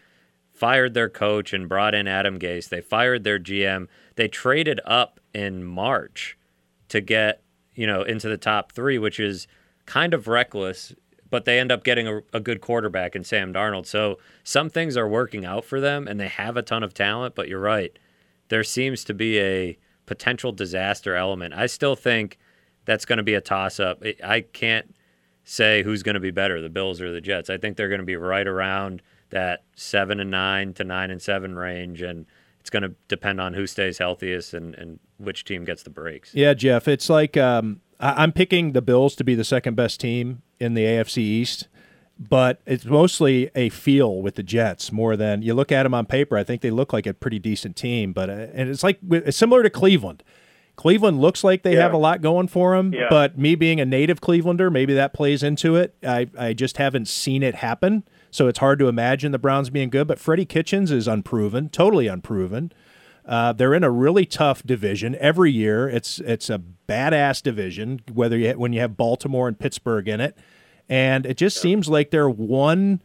fired 0.53 0.95
their 0.95 1.09
coach 1.09 1.53
and 1.53 1.69
brought 1.69 1.95
in 1.95 2.09
Adam 2.09 2.39
Gase. 2.39 2.69
They 2.69 2.81
fired 2.81 3.23
their 3.23 3.39
GM. 3.39 3.89
They 4.17 4.29
traded 4.29 4.81
up 4.85 5.21
in 5.35 5.65
March 5.65 6.37
to 6.89 7.01
get, 7.01 7.43
you 7.75 7.87
know, 7.87 8.03
into 8.03 8.29
the 8.29 8.37
top 8.37 8.73
3, 8.73 8.99
which 8.99 9.19
is 9.19 9.47
kind 9.87 10.15
of 10.15 10.29
reckless, 10.29 10.95
but 11.31 11.45
they 11.47 11.59
end 11.59 11.73
up 11.73 11.85
getting 11.85 12.07
a, 12.07 12.21
a 12.33 12.41
good 12.41 12.61
quarterback 12.61 13.17
in 13.17 13.25
Sam 13.25 13.53
Darnold. 13.53 13.87
So 13.87 14.19
some 14.45 14.69
things 14.69 14.97
are 14.97 15.09
working 15.09 15.45
out 15.45 15.65
for 15.65 15.81
them 15.81 16.07
and 16.07 16.21
they 16.21 16.29
have 16.29 16.57
a 16.57 16.63
ton 16.63 16.83
of 16.83 16.95
talent, 16.95 17.35
but 17.35 17.49
you're 17.49 17.61
right. 17.61 17.99
There 18.49 18.65
seems 18.65 19.05
to 19.05 19.15
be 19.15 19.41
a 19.41 19.79
potential 20.05 20.53
disaster 20.53 21.17
element. 21.17 21.55
I 21.55 21.67
still 21.67 21.97
think 21.97 22.39
that's 22.85 23.05
going 23.05 23.17
to 23.17 23.23
be 23.23 23.35
a 23.35 23.41
toss 23.41 23.81
up. 23.81 24.03
I 24.23 24.43
can't 24.43 24.95
say 25.45 25.82
who's 25.82 26.03
going 26.03 26.14
to 26.14 26.20
be 26.20 26.30
better, 26.30 26.61
the 26.61 26.68
Bills 26.68 27.01
or 27.01 27.12
the 27.12 27.20
Jets. 27.20 27.51
I 27.51 27.59
think 27.59 27.76
they're 27.76 27.88
going 27.88 28.01
to 28.01 28.07
be 28.07 28.16
right 28.16 28.47
around 28.47 29.03
that 29.30 29.64
7 29.76 30.20
and 30.20 30.30
9 30.30 30.74
to 30.74 30.84
9 30.84 31.11
and 31.11 31.20
7 31.22 31.57
range 31.57 32.03
and 32.03 32.26
it's 32.61 32.70
going 32.70 32.82
to 32.84 32.95
depend 33.09 33.40
on 33.40 33.55
who 33.55 33.66
stays 33.66 33.99
healthiest 33.99 34.55
and, 34.55 34.74
and 34.76 35.01
which 35.18 35.45
team 35.45 35.64
gets 35.64 35.82
the 35.82 35.90
breaks. 35.90 36.32
Yeah, 36.34 36.55
Jeff, 36.55 36.86
it's 36.86 37.09
like 37.11 37.36
um, 37.36 37.80
I- 37.99 38.22
I'm 38.22 38.30
picking 38.32 38.72
the 38.72 38.82
Bills 38.82 39.16
to 39.16 39.24
be 39.24 39.34
the 39.34 39.43
second 39.45 39.74
best 39.74 39.99
team 40.01 40.43
in 40.61 40.74
the 40.74 40.84
AFC 40.84 41.18
East, 41.18 41.66
but 42.20 42.61
it's 42.66 42.84
mostly 42.84 43.51
a 43.57 43.68
feel 43.70 44.22
with 44.22 44.36
the 44.36 44.45
Jets 44.45 44.93
more 44.93 45.16
than 45.16 45.43
you 45.43 45.55
look 45.55 45.72
at 45.72 45.82
them 45.82 45.95
on 45.95 46.07
paper. 46.07 46.36
I 46.36 46.45
think 46.45 46.61
they 46.62 46.70
look 46.70 46.93
like 46.93 47.07
a 47.07 47.14
pretty 47.14 47.40
decent 47.40 47.74
team, 47.74 48.12
but 48.12 48.30
uh, 48.30 48.47
and 48.55 48.68
it's 48.68 48.84
like 48.84 49.01
similar 49.30 49.64
to 49.64 49.70
Cleveland. 49.70 50.22
Cleveland 50.77 51.20
looks 51.20 51.45
like 51.45 51.62
they 51.62 51.75
Yeah. 51.75 51.83
have 51.83 51.93
a 51.93 51.99
lot 51.99 52.23
going 52.23 52.49
for 52.49 52.77
them, 52.77 52.93
Yeah. 52.95 53.07
but 53.11 53.39
me 53.39 53.55
being 53.55 53.81
a 53.81 53.85
native 53.85 54.20
Clevelander, 54.20 54.73
maybe 54.73 54.95
that 54.95 55.12
plays 55.12 55.43
into 55.43 55.77
it. 55.77 55.95
I, 56.03 56.29
I 56.39 56.53
just 56.55 56.79
haven't 56.79 57.09
seen 57.09 57.43
it 57.43 57.57
happen, 57.57 58.05
so 58.31 58.49
it's 58.49 58.59
hard 58.59 58.79
to 58.79 58.89
imagine 58.89 59.33
the 59.33 59.39
Browns 59.39 59.68
being 59.70 59.91
good. 59.91 60.07
But 60.07 60.18
Freddie 60.18 60.47
Kitchens 60.47 60.91
is 60.91 61.07
unproven, 61.07 61.68
totally 61.68 62.07
unproven. 62.07 62.73
Uh, 63.25 63.53
they're 63.53 63.75
in 63.75 63.85
a 63.85 63.91
really 63.91 64.25
tough 64.25 64.64
division 64.64 65.14
every 65.20 65.53
year. 65.53 65.89
It's 65.89 66.18
it's 66.20 66.51
a 66.51 66.61
badass 66.89 67.41
division, 67.43 68.01
whether 68.12 68.37
you 68.37 68.53
when 68.55 68.73
you 68.73 68.81
have 68.81 68.97
Baltimore 68.97 69.47
and 69.47 69.57
Pittsburgh 69.57 70.09
in 70.09 70.20
it, 70.20 70.37
and 70.89 71.25
it 71.25 71.37
just 71.37 71.61
seems 71.61 71.89
like 71.89 72.11
they're 72.11 72.29
one 72.29 73.01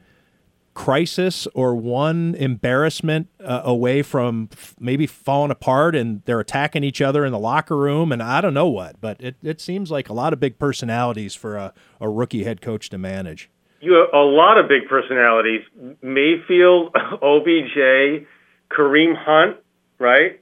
crisis 0.78 1.48
or 1.56 1.76
one 1.76 2.36
embarrassment 2.36 3.28
uh, 3.44 3.62
away 3.66 4.04
from 4.04 4.48
f- 4.52 4.76
maybe 4.80 5.08
falling 5.08 5.50
apart, 5.50 5.96
and 5.96 6.22
they're 6.26 6.40
attacking 6.40 6.84
each 6.84 7.02
other 7.02 7.26
in 7.26 7.32
the 7.32 7.40
locker 7.40 7.76
room, 7.76 8.12
and 8.12 8.22
I 8.22 8.42
don't 8.42 8.54
know 8.54 8.68
what, 8.68 9.02
but 9.02 9.20
it, 9.20 9.36
it 9.42 9.60
seems 9.60 9.90
like 9.90 10.08
a 10.08 10.14
lot 10.14 10.34
of 10.34 10.40
big 10.40 10.60
personalities 10.60 11.34
for 11.34 11.58
a, 11.58 11.74
a 12.00 12.08
rookie 12.08 12.44
head 12.44 12.62
coach 12.62 12.90
to 12.92 12.98
manage. 13.00 13.50
You 13.82 13.94
have 13.94 14.10
a 14.14 14.24
lot 14.24 14.60
of 14.60 14.68
big 14.68 14.88
personalities: 14.88 15.62
Mayfield, 16.04 16.94
OBJ, 17.24 18.28
Kareem 18.70 19.16
Hunt, 19.18 19.58
right? 19.98 20.40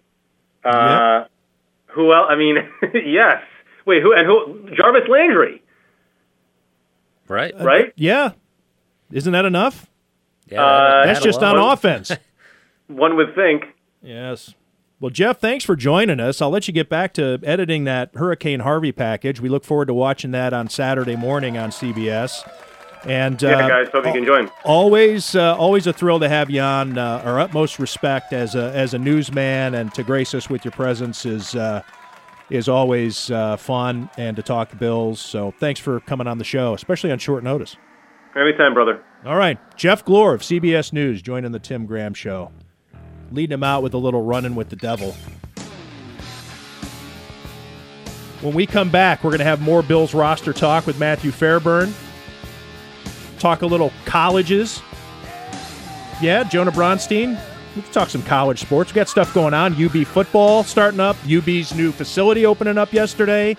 Uh, 0.66 1.26
Who 1.94 2.12
else? 2.14 2.28
I 2.30 2.36
mean, 2.36 2.58
yes. 3.06 3.42
Wait, 3.86 4.02
who 4.02 4.14
and 4.14 4.26
who? 4.28 4.70
Jarvis 4.76 5.08
Landry, 5.08 5.62
Right? 7.30 7.54
right? 7.60 7.94
Yeah, 7.96 8.32
isn't 9.12 9.32
that 9.32 9.46
enough? 9.46 9.90
Yeah, 10.48 10.64
Uh, 10.64 11.06
That's 11.06 11.22
just 11.22 11.42
on 11.42 11.58
offense. 11.58 12.12
One 12.88 13.16
would 13.16 13.34
think. 13.36 13.66
Yes. 14.02 14.54
Well, 15.00 15.10
Jeff, 15.10 15.40
thanks 15.40 15.66
for 15.66 15.76
joining 15.76 16.20
us. 16.20 16.42
I'll 16.42 16.50
let 16.50 16.68
you 16.68 16.74
get 16.74 16.88
back 16.90 17.14
to 17.16 17.40
editing 17.44 17.84
that 17.84 18.12
Hurricane 18.16 18.62
Harvey 18.62 18.92
package. 18.92 19.42
We 19.42 19.50
look 19.50 19.66
forward 19.66 19.88
to 19.88 19.94
watching 19.94 20.32
that 20.32 20.54
on 20.54 20.70
Saturday 20.70 21.16
morning 21.16 21.58
on 21.58 21.72
CBS. 21.72 22.48
And 23.04 23.40
Yeah, 23.42 23.58
uh, 23.58 23.68
guys. 23.68 23.88
Hope 23.92 24.06
you 24.06 24.14
can 24.14 24.26
join. 24.26 24.50
Always, 24.64 25.36
uh, 25.36 25.56
always 25.58 25.86
a 25.86 25.94
thrill 25.94 26.20
to 26.22 26.30
have 26.30 26.50
you 26.50 26.62
on. 26.62 26.98
Uh, 26.98 27.22
our 27.26 27.40
utmost 27.40 27.78
respect 27.78 28.34
as 28.34 28.56
a 28.56 28.72
as 28.74 28.94
a 28.96 28.98
newsman, 28.98 29.76
and 29.76 29.94
to 29.94 30.02
grace 30.02 30.34
us 30.34 30.50
with 30.50 30.66
your 30.66 30.72
presence 30.72 31.24
is 31.26 31.54
uh, 31.56 31.84
is 32.50 32.68
always 32.68 33.30
uh, 33.30 33.58
fun, 33.58 34.10
and 34.18 34.36
to 34.38 34.42
talk 34.42 34.76
Bills. 34.80 35.20
So, 35.20 35.54
thanks 35.60 35.80
for 35.80 36.00
coming 36.00 36.26
on 36.26 36.40
the 36.40 36.44
show, 36.44 36.74
especially 36.74 37.12
on 37.12 37.20
short 37.20 37.44
notice. 37.44 37.76
Anytime, 38.36 38.74
brother. 38.74 39.04
All 39.26 39.36
right, 39.36 39.58
Jeff 39.76 40.06
Glor 40.06 40.36
of 40.36 40.42
CBS 40.42 40.94
News 40.94 41.20
joining 41.20 41.52
the 41.52 41.58
Tim 41.58 41.88
Graham 41.88 42.14
Show, 42.14 42.52
leading 43.32 43.56
him 43.56 43.64
out 43.64 43.82
with 43.82 43.96
a 43.96 43.98
little 43.98 44.22
running 44.22 44.54
with 44.54 44.70
the 44.70 44.76
devil. 44.76 45.14
When 48.42 48.54
we 48.54 48.68
come 48.68 48.92
back, 48.92 49.24
we're 49.24 49.32
going 49.32 49.40
to 49.40 49.46
have 49.46 49.62
more 49.62 49.82
Bills 49.82 50.14
roster 50.14 50.54
talk 50.54 50.86
with 50.86 51.00
Matthew 51.00 51.32
Fairburn. 51.32 51.92
Talk 53.40 53.64
a 53.64 53.66
little 53.66 53.92
colleges. 54.06 54.80
Yeah, 56.22 56.44
Jonah 56.44 56.72
Bronstein. 56.72 57.42
We 57.76 57.82
can 57.82 57.92
talk 57.92 58.10
some 58.10 58.22
college 58.22 58.60
sports. 58.60 58.94
We 58.94 58.98
got 58.98 59.10
stuff 59.10 59.34
going 59.34 59.56
on. 59.56 59.74
UB 59.84 60.06
football 60.06 60.64
starting 60.64 61.00
up. 61.00 61.16
UB's 61.28 61.74
new 61.74 61.92
facility 61.92 62.46
opening 62.46 62.78
up 62.78 62.94
yesterday. 62.94 63.58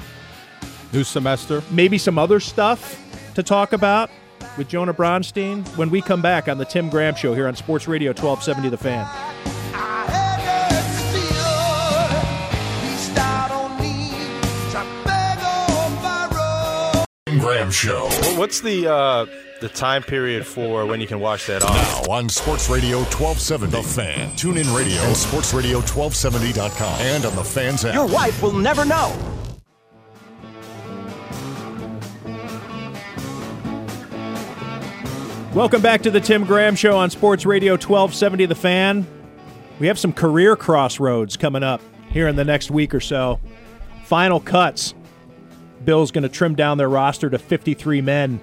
New 0.93 1.03
semester. 1.03 1.61
Maybe 1.73 1.99
some 1.99 2.21
other 2.21 2.39
stuff 2.39 3.03
to 3.35 3.43
talk 3.43 3.73
about 3.73 4.11
with 4.57 4.69
Jonah 4.69 4.95
Bronstein 4.95 5.67
when 5.77 5.91
we 5.91 6.01
come 6.01 6.23
back 6.23 6.49
on 6.49 6.59
the 6.59 6.65
Tim 6.65 6.89
Graham 6.89 7.15
Show 7.15 7.35
here 7.35 7.49
on 7.49 7.57
Sports 7.57 7.87
Radio 7.89 8.11
1270 8.11 8.69
The 8.71 8.77
Fan. 8.77 9.07
Tim 17.27 17.39
Graham 17.41 17.71
Show. 17.71 18.07
Well, 18.23 18.39
What's 18.39 18.61
the 18.61 18.91
uh, 18.93 19.27
the 19.61 19.69
time 19.69 20.03
period 20.03 20.47
for 20.47 20.87
when 20.87 21.01
you 21.01 21.07
can 21.07 21.19
watch 21.21 21.47
that 21.47 21.63
off? 21.63 22.07
Now 22.07 22.15
on 22.15 22.29
Sports 22.29 22.71
Radio 22.71 22.99
1270. 22.99 23.77
The 23.77 23.83
Fan. 23.83 24.37
Tune 24.37 24.57
in 24.59 24.73
radio 24.73 25.01
and 25.03 25.17
sportsradio1270.com 25.17 27.01
and 27.01 27.25
on 27.25 27.35
the 27.35 27.45
Fans 27.45 27.85
app. 27.85 27.95
Your 27.95 28.07
wife 28.07 28.43
will 28.43 28.53
never 28.53 28.85
know. 28.85 29.17
Welcome 35.57 35.81
back 35.81 36.03
to 36.03 36.11
the 36.11 36.21
Tim 36.21 36.45
Graham 36.45 36.75
Show 36.75 36.99
on 36.99 37.09
Sports 37.09 37.47
Radio 37.47 37.73
1270 37.73 38.45
The 38.45 38.55
Fan. 38.55 39.07
We 39.81 39.87
have 39.87 39.99
some 39.99 40.13
career 40.13 40.55
crossroads 40.55 41.39
coming 41.39 41.63
up 41.63 41.81
here 42.11 42.29
in 42.29 42.37
the 42.37 42.45
next 42.45 42.71
week 42.71 42.95
or 42.95 43.01
so. 43.01 43.41
Final 44.05 44.39
cuts. 44.39 44.93
Bill's 45.83 46.11
going 46.11 46.25
to 46.25 46.29
trim 46.29 46.57
down 46.57 46.77
their 46.77 46.91
roster 46.91 47.31
to 47.31 47.39
53 47.39 48.03
men 48.03 48.39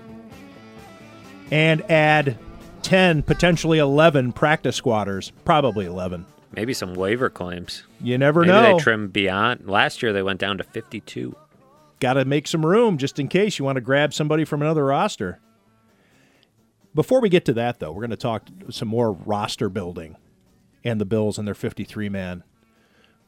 and 1.51 1.83
add 1.91 2.35
10, 2.81 3.21
potentially 3.21 3.77
11 3.77 4.31
practice 4.31 4.75
squatters, 4.75 5.31
probably 5.45 5.85
11. 5.85 6.25
Maybe 6.55 6.73
some 6.73 6.95
waiver 6.95 7.29
claims. 7.29 7.83
You 8.01 8.17
never 8.17 8.43
know. 8.43 8.53
Maybe 8.59 8.71
know. 8.71 8.77
they 8.79 8.83
trim 8.83 9.09
beyond. 9.09 9.67
Last 9.69 10.01
year 10.01 10.13
they 10.13 10.23
went 10.23 10.39
down 10.39 10.57
to 10.57 10.63
52. 10.63 11.35
Got 11.99 12.13
to 12.13 12.25
make 12.25 12.47
some 12.47 12.65
room 12.65 12.97
just 12.97 13.19
in 13.19 13.27
case 13.27 13.59
you 13.59 13.65
want 13.65 13.75
to 13.75 13.81
grab 13.81 14.15
somebody 14.15 14.45
from 14.45 14.63
another 14.63 14.83
roster. 14.83 15.39
Before 16.95 17.21
we 17.21 17.29
get 17.29 17.45
to 17.45 17.53
that, 17.53 17.79
though, 17.79 17.91
we're 17.91 18.01
going 18.01 18.11
to 18.11 18.17
talk 18.17 18.47
some 18.69 18.87
more 18.87 19.11
roster 19.11 19.69
building 19.69 20.15
and 20.83 21.01
the 21.01 21.05
Bills 21.05 21.37
and 21.37 21.47
their 21.47 21.55
53 21.55 22.09
man. 22.09 22.43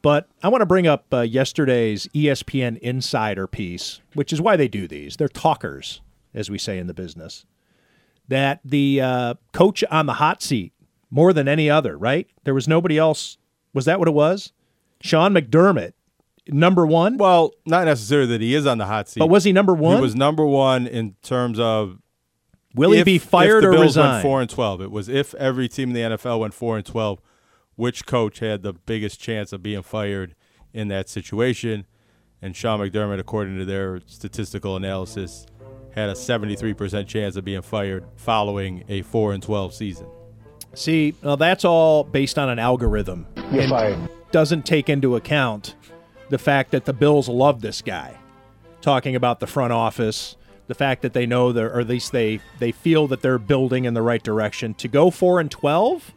But 0.02 0.28
I 0.42 0.48
want 0.48 0.62
to 0.62 0.66
bring 0.66 0.86
up 0.86 1.06
uh, 1.12 1.22
yesterday's 1.22 2.06
ESPN 2.08 2.78
Insider 2.78 3.46
piece, 3.46 4.00
which 4.14 4.32
is 4.32 4.40
why 4.40 4.56
they 4.56 4.68
do 4.68 4.86
these. 4.86 5.16
They're 5.16 5.28
talkers, 5.28 6.00
as 6.32 6.48
we 6.48 6.58
say 6.58 6.78
in 6.78 6.86
the 6.86 6.94
business. 6.94 7.44
That 8.28 8.60
the 8.64 9.00
uh, 9.00 9.34
coach 9.52 9.82
on 9.90 10.06
the 10.06 10.14
hot 10.14 10.42
seat, 10.42 10.72
more 11.10 11.32
than 11.32 11.48
any 11.48 11.68
other, 11.70 11.96
right? 11.96 12.28
There 12.44 12.54
was 12.54 12.68
nobody 12.68 12.98
else. 12.98 13.38
Was 13.72 13.84
that 13.86 13.98
what 13.98 14.08
it 14.08 14.14
was? 14.14 14.52
Sean 15.00 15.32
McDermott, 15.32 15.92
number 16.48 16.86
one? 16.86 17.16
Well, 17.16 17.52
not 17.64 17.86
necessarily 17.86 18.28
that 18.28 18.40
he 18.40 18.54
is 18.54 18.66
on 18.66 18.78
the 18.78 18.86
hot 18.86 19.08
seat. 19.08 19.20
But 19.20 19.28
was 19.28 19.44
he 19.44 19.52
number 19.52 19.74
one? 19.74 19.96
He 19.96 20.02
was 20.02 20.14
number 20.14 20.44
one 20.44 20.86
in 20.86 21.14
terms 21.22 21.58
of 21.58 21.98
Will 22.76 22.92
he 22.92 23.00
if- 23.00 23.04
be 23.04 23.16
if 23.16 23.22
fired 23.24 23.64
the 23.64 23.68
or 23.68 23.72
Bills 23.72 23.82
resign? 23.96 24.10
Went 24.12 24.22
four 24.22 24.40
and 24.40 24.50
twelve. 24.50 24.80
It 24.80 24.90
was 24.92 25.08
if 25.08 25.34
every 25.34 25.68
team 25.68 25.88
in 25.90 25.94
the 25.94 26.16
NFL 26.16 26.38
went 26.40 26.54
four 26.54 26.76
and 26.76 26.86
twelve, 26.86 27.20
which 27.74 28.06
coach 28.06 28.38
had 28.38 28.62
the 28.62 28.72
biggest 28.74 29.18
chance 29.20 29.52
of 29.52 29.62
being 29.62 29.82
fired 29.82 30.34
in 30.72 30.88
that 30.88 31.08
situation? 31.08 31.86
And 32.42 32.54
Sean 32.54 32.78
McDermott, 32.80 33.18
according 33.18 33.58
to 33.58 33.64
their 33.64 34.00
statistical 34.06 34.76
analysis, 34.76 35.46
had 35.94 36.10
a 36.10 36.14
seventy-three 36.14 36.74
percent 36.74 37.08
chance 37.08 37.34
of 37.36 37.44
being 37.44 37.62
fired 37.62 38.04
following 38.16 38.84
a 38.88 39.02
four 39.02 39.32
and 39.32 39.42
twelve 39.42 39.72
season. 39.74 40.06
See, 40.74 41.14
well, 41.22 41.38
that's 41.38 41.64
all 41.64 42.04
based 42.04 42.38
on 42.38 42.50
an 42.50 42.58
algorithm. 42.58 43.26
You're 43.50 43.66
fired. 43.68 43.98
Doesn't 44.32 44.66
take 44.66 44.90
into 44.90 45.16
account 45.16 45.74
the 46.28 46.36
fact 46.38 46.72
that 46.72 46.84
the 46.84 46.92
Bills 46.92 47.28
love 47.28 47.62
this 47.62 47.80
guy. 47.80 48.18
Talking 48.82 49.16
about 49.16 49.40
the 49.40 49.46
front 49.46 49.72
office, 49.72 50.36
the 50.68 50.74
fact 50.74 51.02
that 51.02 51.12
they 51.12 51.26
know 51.26 51.52
they're, 51.52 51.72
or 51.72 51.80
at 51.80 51.88
least 51.88 52.12
they 52.12 52.40
they 52.58 52.72
feel 52.72 53.06
that 53.08 53.22
they're 53.22 53.38
building 53.38 53.84
in 53.84 53.94
the 53.94 54.02
right 54.02 54.22
direction 54.22 54.74
to 54.74 54.88
go 54.88 55.10
four 55.10 55.40
and 55.40 55.50
twelve. 55.50 56.12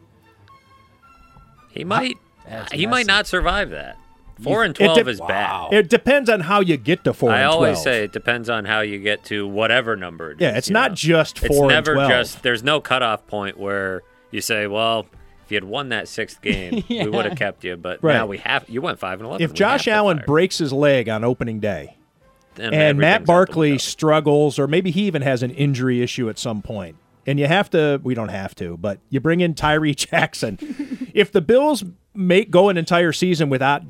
He 1.70 1.84
might. 1.84 2.16
That's 2.48 2.72
he 2.72 2.86
might 2.86 3.06
not 3.06 3.26
survive 3.26 3.70
that. 3.70 3.96
Four 4.42 4.64
and 4.64 4.74
twelve 4.74 4.96
de- 5.04 5.08
is 5.10 5.20
bad. 5.20 5.72
It 5.72 5.88
depends 5.90 6.30
on 6.30 6.40
how 6.40 6.60
you 6.60 6.76
get 6.78 7.04
to 7.04 7.12
four 7.12 7.30
I 7.30 7.40
and 7.40 7.48
always 7.50 7.74
12. 7.74 7.84
say 7.84 8.04
it 8.04 8.12
depends 8.12 8.48
on 8.48 8.64
how 8.64 8.80
you 8.80 8.98
get 8.98 9.22
to 9.26 9.46
whatever 9.46 9.96
number. 9.96 10.30
it 10.32 10.40
Yeah, 10.40 10.52
is, 10.52 10.56
it's 10.58 10.70
not 10.70 10.92
know? 10.92 10.94
just 10.94 11.38
It's 11.44 11.46
four 11.54 11.64
and 11.64 11.72
never 11.74 11.92
12. 11.94 12.08
just. 12.08 12.42
There's 12.42 12.62
no 12.62 12.80
cutoff 12.80 13.26
point 13.26 13.58
where 13.58 14.02
you 14.30 14.40
say, 14.40 14.66
"Well, 14.66 15.06
if 15.44 15.52
you 15.52 15.56
had 15.56 15.64
won 15.64 15.90
that 15.90 16.08
sixth 16.08 16.40
game, 16.40 16.82
we 16.88 17.06
would 17.06 17.26
have 17.26 17.36
kept 17.38 17.64
you." 17.64 17.76
But 17.76 18.02
Right. 18.02 18.14
now 18.14 18.26
we 18.26 18.38
have. 18.38 18.64
You 18.68 18.80
went 18.80 18.98
five 18.98 19.20
and 19.20 19.26
eleven. 19.28 19.44
if 19.44 19.50
we 19.50 19.56
Josh 19.56 19.86
Allen 19.86 20.22
breaks 20.26 20.56
his 20.58 20.72
leg 20.72 21.08
on 21.10 21.22
opening 21.22 21.60
day, 21.60 21.98
Then 22.56 22.74
and 22.74 22.98
Matt 22.98 23.06
everything's 23.06 23.14
up 23.14 23.20
the 23.22 23.26
Barkley 23.26 23.78
struggles, 23.78 24.58
or 24.58 24.66
maybe 24.66 24.90
he 24.90 25.02
even 25.02 25.22
has 25.22 25.42
an 25.42 25.50
injury 25.52 26.02
issue 26.02 26.28
at 26.28 26.38
some 26.38 26.62
point. 26.62 26.96
point, 26.96 26.96
and 27.26 27.38
you 27.38 27.46
have 27.46 27.70
to, 27.70 28.00
we 28.02 28.14
don't 28.14 28.28
have 28.28 28.54
to, 28.56 28.76
but 28.76 28.98
you 29.08 29.20
bring 29.20 29.40
in 29.40 29.54
Tyree 29.54 29.94
Jackson. 29.96 30.58
if 31.14 31.32
the 31.32 31.40
Bills 31.40 31.84
make 32.14 32.50
go 32.50 32.68
an 32.68 32.76
entire 32.76 33.12
season 33.12 33.48
without 33.50 33.82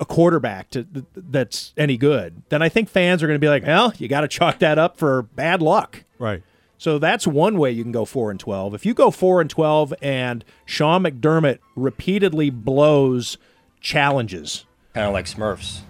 a 0.00 0.04
quarterback 0.04 0.70
to, 0.70 0.86
that's 1.14 1.72
any 1.76 1.96
good, 1.96 2.42
then 2.48 2.62
I 2.62 2.68
think 2.68 2.88
fans 2.88 3.22
are 3.22 3.26
going 3.26 3.36
to 3.38 3.44
be 3.44 3.48
like, 3.48 3.66
well, 3.66 3.92
you 3.98 4.08
got 4.08 4.22
to 4.22 4.28
chalk 4.28 4.60
that 4.60 4.78
up 4.78 4.96
for 4.96 5.22
bad 5.22 5.60
luck. 5.60 6.04
Right. 6.18 6.42
So 6.78 6.98
that's 6.98 7.26
one 7.26 7.58
way 7.58 7.70
you 7.70 7.82
can 7.82 7.92
go 7.92 8.04
four 8.04 8.30
and 8.30 8.38
twelve. 8.40 8.74
If 8.74 8.84
you 8.84 8.94
go 8.94 9.10
four 9.10 9.40
and 9.40 9.48
twelve, 9.48 9.94
and 10.02 10.44
Sean 10.66 11.02
McDermott 11.04 11.58
repeatedly 11.76 12.50
blows 12.50 13.38
challenges, 13.80 14.64
kind 14.92 15.06
of 15.06 15.12
like 15.12 15.26
Smurfs. 15.26 15.80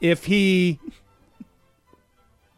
if 0.00 0.26
he 0.26 0.78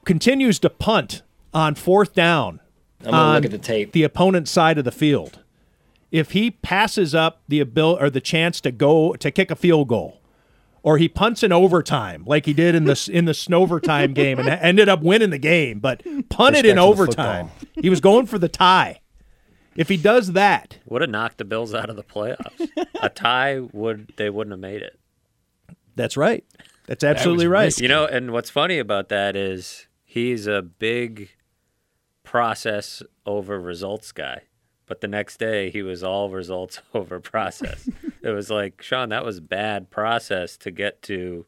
continues 0.05 0.59
to 0.61 0.71
punt 0.71 1.23
on 1.53 1.75
fourth 1.75 2.15
down 2.15 2.61
I'm 3.05 3.11
gonna 3.11 3.35
look 3.35 3.45
at 3.47 3.51
the 3.51 3.59
tape. 3.59 3.93
the 3.93 4.03
opponent's 4.03 4.51
side 4.51 4.79
of 4.79 4.85
the 4.85 4.93
field, 4.93 5.41
if 6.11 6.33
he 6.33 6.51
passes 6.51 7.15
up 7.15 7.43
the 7.49 7.61
ability 7.61 8.05
or 8.05 8.11
the 8.11 8.21
chance 8.21 8.61
to 8.63 8.71
go 8.71 9.15
to 9.15 9.31
kick 9.31 9.51
a 9.51 9.57
field 9.57 9.89
goal, 9.89 10.21
or 10.83 10.99
he 10.99 11.09
punts 11.09 11.43
in 11.43 11.53
overtime 11.53 12.25
like 12.27 12.47
he 12.47 12.53
did 12.53 12.75
in 12.75 12.85
the 12.85 13.11
in 13.13 13.25
the 13.25 13.33
Snovertime 13.33 14.15
game 14.15 14.39
and 14.39 14.49
ended 14.63 14.89
up 14.89 15.03
winning 15.03 15.31
the 15.31 15.39
game, 15.39 15.79
but 15.79 16.03
punted 16.29 16.67
in 16.67 16.77
Respect 16.77 16.77
for 16.77 16.77
the 16.77 16.81
overtime. 16.81 17.51
He 17.75 17.89
was 17.89 18.01
going 18.01 18.27
for 18.27 18.39
the 18.39 18.49
tie. 18.49 19.01
If 19.77 19.89
he 19.89 19.97
does 19.97 20.33
that, 20.33 20.79
would 20.87 21.01
have 21.01 21.11
knocked 21.11 21.39
the 21.39 21.45
Bills 21.45 21.75
out 21.75 21.89
of 21.89 21.97
the 21.97 22.03
playoffs. 22.03 22.69
a 23.01 23.09
tie 23.09 23.61
would 23.61 24.13
they 24.17 24.29
wouldn't 24.29 24.53
have 24.53 24.61
made 24.61 24.83
it. 24.83 24.99
that's 25.97 26.17
right. 26.17 26.45
That's 26.87 27.05
absolutely 27.05 27.47
right. 27.47 27.79
You 27.79 27.87
know, 27.89 28.05
and 28.05 28.33
what's 28.33 28.51
funny 28.51 28.79
about 28.79 29.11
that 29.11 29.37
is 29.37 29.87
he's 30.11 30.49
a 30.49 30.61
big 30.61 31.31
process 32.25 33.01
over 33.25 33.61
results 33.61 34.11
guy. 34.11 34.43
But 34.87 35.01
the 35.01 35.07
next 35.07 35.39
day 35.39 35.71
he 35.71 35.83
was 35.83 36.03
all 36.03 36.31
results 36.31 36.81
over 36.95 37.21
process. 37.21 37.89
it 38.21 38.31
was 38.31 38.51
like, 38.51 38.83
Sean, 38.83 39.11
that 39.11 39.25
was 39.25 39.39
bad 39.39 39.89
process 39.89 40.57
to 40.59 40.73
get 40.73 41.01
to, 41.03 41.47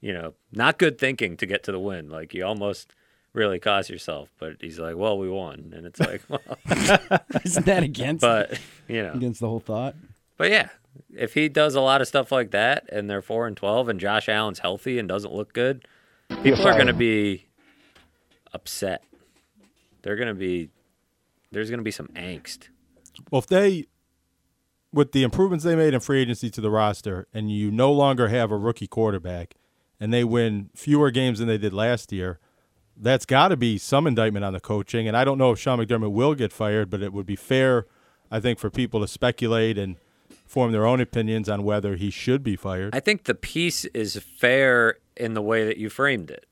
you 0.00 0.12
know, 0.14 0.32
not 0.52 0.78
good 0.78 0.98
thinking 0.98 1.36
to 1.36 1.44
get 1.44 1.62
to 1.64 1.72
the 1.72 1.78
win. 1.78 2.08
Like 2.08 2.32
you 2.32 2.46
almost 2.46 2.94
really 3.34 3.58
cost 3.58 3.90
yourself. 3.90 4.30
But 4.38 4.56
he's 4.62 4.78
like, 4.78 4.96
Well, 4.96 5.18
we 5.18 5.28
won. 5.28 5.74
And 5.76 5.84
it's 5.84 6.00
like, 6.00 6.22
well 6.30 6.40
Isn't 7.44 7.66
that 7.66 7.82
against? 7.82 8.22
But 8.22 8.58
you 8.88 9.02
know 9.02 9.12
against 9.12 9.40
the 9.40 9.48
whole 9.48 9.60
thought. 9.60 9.94
But 10.38 10.50
yeah, 10.50 10.70
if 11.14 11.34
he 11.34 11.50
does 11.50 11.74
a 11.74 11.82
lot 11.82 12.00
of 12.00 12.08
stuff 12.08 12.32
like 12.32 12.52
that 12.52 12.88
and 12.90 13.10
they're 13.10 13.20
four 13.20 13.46
and 13.46 13.54
twelve 13.56 13.90
and 13.90 14.00
Josh 14.00 14.30
Allen's 14.30 14.60
healthy 14.60 14.98
and 14.98 15.06
doesn't 15.06 15.34
look 15.34 15.52
good, 15.52 15.86
people 16.42 16.66
are 16.66 16.72
going 16.72 16.86
to 16.86 16.94
be 16.94 17.47
upset. 18.52 19.04
They're 20.02 20.16
going 20.16 20.28
to 20.28 20.34
be 20.34 20.70
there's 21.50 21.70
going 21.70 21.78
to 21.78 21.84
be 21.84 21.90
some 21.90 22.08
angst. 22.08 22.68
Well, 23.30 23.40
if 23.40 23.46
they, 23.46 23.86
with 24.92 25.12
the 25.12 25.22
improvements 25.22 25.64
they 25.64 25.76
made 25.76 25.94
in 25.94 26.00
free 26.00 26.20
agency 26.20 26.50
to 26.50 26.60
the 26.60 26.70
roster, 26.70 27.26
and 27.32 27.50
you 27.50 27.70
no 27.70 27.92
longer 27.92 28.28
have 28.28 28.50
a 28.50 28.56
rookie 28.56 28.86
quarterback, 28.86 29.54
and 30.00 30.12
they 30.12 30.24
win 30.24 30.70
fewer 30.74 31.10
games 31.10 31.38
than 31.38 31.48
they 31.48 31.58
did 31.58 31.72
last 31.72 32.12
year, 32.12 32.38
that's 32.96 33.24
got 33.24 33.48
to 33.48 33.56
be 33.56 33.78
some 33.78 34.06
indictment 34.06 34.44
on 34.44 34.52
the 34.52 34.60
coaching. 34.60 35.08
And 35.08 35.16
I 35.16 35.24
don't 35.24 35.38
know 35.38 35.52
if 35.52 35.58
Sean 35.58 35.78
McDermott 35.78 36.12
will 36.12 36.34
get 36.34 36.52
fired, 36.52 36.90
but 36.90 37.02
it 37.02 37.12
would 37.12 37.26
be 37.26 37.36
fair, 37.36 37.86
I 38.30 38.40
think, 38.40 38.58
for 38.58 38.70
people 38.70 39.00
to 39.00 39.08
speculate 39.08 39.78
and 39.78 39.96
form 40.46 40.72
their 40.72 40.86
own 40.86 41.00
opinions 41.00 41.48
on 41.48 41.62
whether 41.62 41.96
he 41.96 42.10
should 42.10 42.42
be 42.42 42.56
fired. 42.56 42.94
I 42.94 43.00
think 43.00 43.24
the 43.24 43.34
piece 43.34 43.84
is 43.86 44.16
fair 44.16 44.98
in 45.16 45.34
the 45.34 45.42
way 45.42 45.64
that 45.64 45.76
you 45.76 45.90
framed 45.90 46.30
it. 46.30 46.46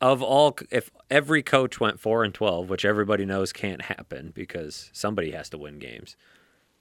Of 0.00 0.22
all, 0.22 0.56
if 0.70 0.90
every 1.10 1.42
coach 1.42 1.78
went 1.78 2.00
four 2.00 2.24
and 2.24 2.32
twelve, 2.32 2.70
which 2.70 2.84
everybody 2.86 3.26
knows 3.26 3.52
can't 3.52 3.82
happen 3.82 4.32
because 4.34 4.90
somebody 4.94 5.32
has 5.32 5.50
to 5.50 5.58
win 5.58 5.78
games, 5.78 6.16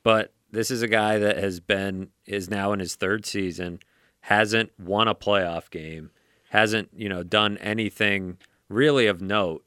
but 0.04 0.34
this 0.52 0.72
is 0.72 0.82
a 0.82 0.88
guy 0.88 1.18
that 1.18 1.38
has 1.38 1.60
been 1.60 2.10
is 2.26 2.50
now 2.50 2.72
in 2.72 2.80
his 2.80 2.96
third 2.96 3.26
season, 3.26 3.80
hasn't 4.22 4.72
won 4.80 5.08
a 5.08 5.16
playoff 5.16 5.70
game, 5.70 6.12
hasn't 6.52 6.90
you 6.96 7.10
know 7.10 7.24
done 7.24 7.58
anything 7.58 8.38
really 8.70 9.06
of 9.08 9.22
note 9.22 9.66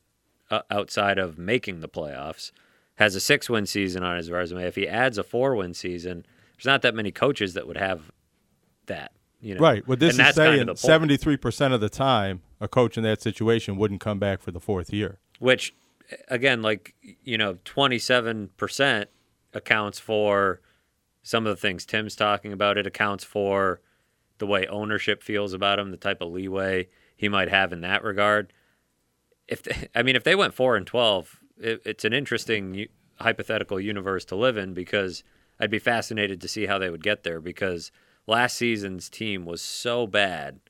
uh, 0.51 0.63
outside 0.71 1.19
of 1.19 1.39
making 1.39 1.81
the 1.81 1.89
playoffs. 1.89 2.53
Has 2.97 3.15
a 3.15 3.21
six 3.21 3.51
win 3.51 3.67
season 3.67 4.03
on 4.03 4.17
his 4.17 4.31
resume. 4.31 4.65
If 4.65 4.77
he 4.77 4.89
adds 4.89 5.19
a 5.19 5.23
four 5.23 5.57
win 5.57 5.75
season, 5.75 6.25
there's 6.57 6.67
not 6.67 6.83
that 6.83 6.95
many 6.95 7.11
coaches 7.11 7.55
that 7.55 7.67
would 7.67 7.77
have 7.77 8.13
that. 8.87 9.13
You 9.45 9.57
know? 9.57 9.61
right. 9.61 9.87
What 9.89 9.99
this 9.99 10.17
And 10.19 10.29
is 10.29 10.35
that's 10.37 10.39
kind 10.39 10.69
of 10.71 10.79
saying, 10.79 10.89
seventy-three 10.91 11.37
percent 11.37 11.75
of 11.75 11.81
the 11.81 11.89
time, 11.91 12.43
a 12.61 12.69
coach 12.69 12.97
in 12.97 13.03
that 13.03 13.21
situation 13.21 13.77
wouldn't 13.77 14.01
come 14.01 14.19
back 14.19 14.41
for 14.41 14.53
the 14.53 14.61
fourth 14.61 14.93
year. 14.93 15.19
which 15.41 15.75
again 16.29 16.63
like 16.63 16.95
you 17.25 17.37
know 17.39 17.55
27% 17.65 19.07
accounts 19.55 19.99
for 19.99 20.61
some 21.23 21.47
of 21.47 21.51
the 21.57 21.61
things 21.61 21.85
Tim's 21.87 22.15
talking 22.17 22.53
about 22.53 22.77
it 22.79 22.87
accounts 22.87 23.25
for 23.25 23.81
the 24.39 24.47
way 24.47 24.67
ownership 24.67 25.23
feels 25.23 25.53
about 25.53 25.79
him 25.79 25.91
the 25.91 25.97
type 25.97 26.21
of 26.21 26.33
leeway 26.33 26.89
he 27.17 27.29
might 27.29 27.49
have 27.49 27.73
in 27.73 27.81
that 27.83 28.03
regard 28.05 28.53
if 29.49 29.63
they, 29.63 29.89
I 29.95 30.03
mean 30.03 30.17
if 30.17 30.25
they 30.25 30.35
went 30.35 30.55
4 30.55 30.77
and 30.77 30.87
12 30.87 31.41
it, 31.59 31.83
it's 31.85 32.05
an 32.05 32.13
interesting 32.13 32.87
hypothetical 33.21 33.81
universe 33.81 34.25
to 34.27 34.37
live 34.37 34.57
in 34.57 34.75
because 34.75 35.23
I'd 35.61 35.71
be 35.71 35.79
fascinated 35.79 36.41
to 36.41 36.49
see 36.49 36.67
how 36.67 36.79
they 36.79 36.91
would 36.91 37.03
get 37.03 37.23
there 37.23 37.41
because 37.41 37.93
last 38.27 38.57
season's 38.57 39.09
team 39.11 39.45
was 39.45 39.61
so 39.63 40.07
bad 40.07 40.61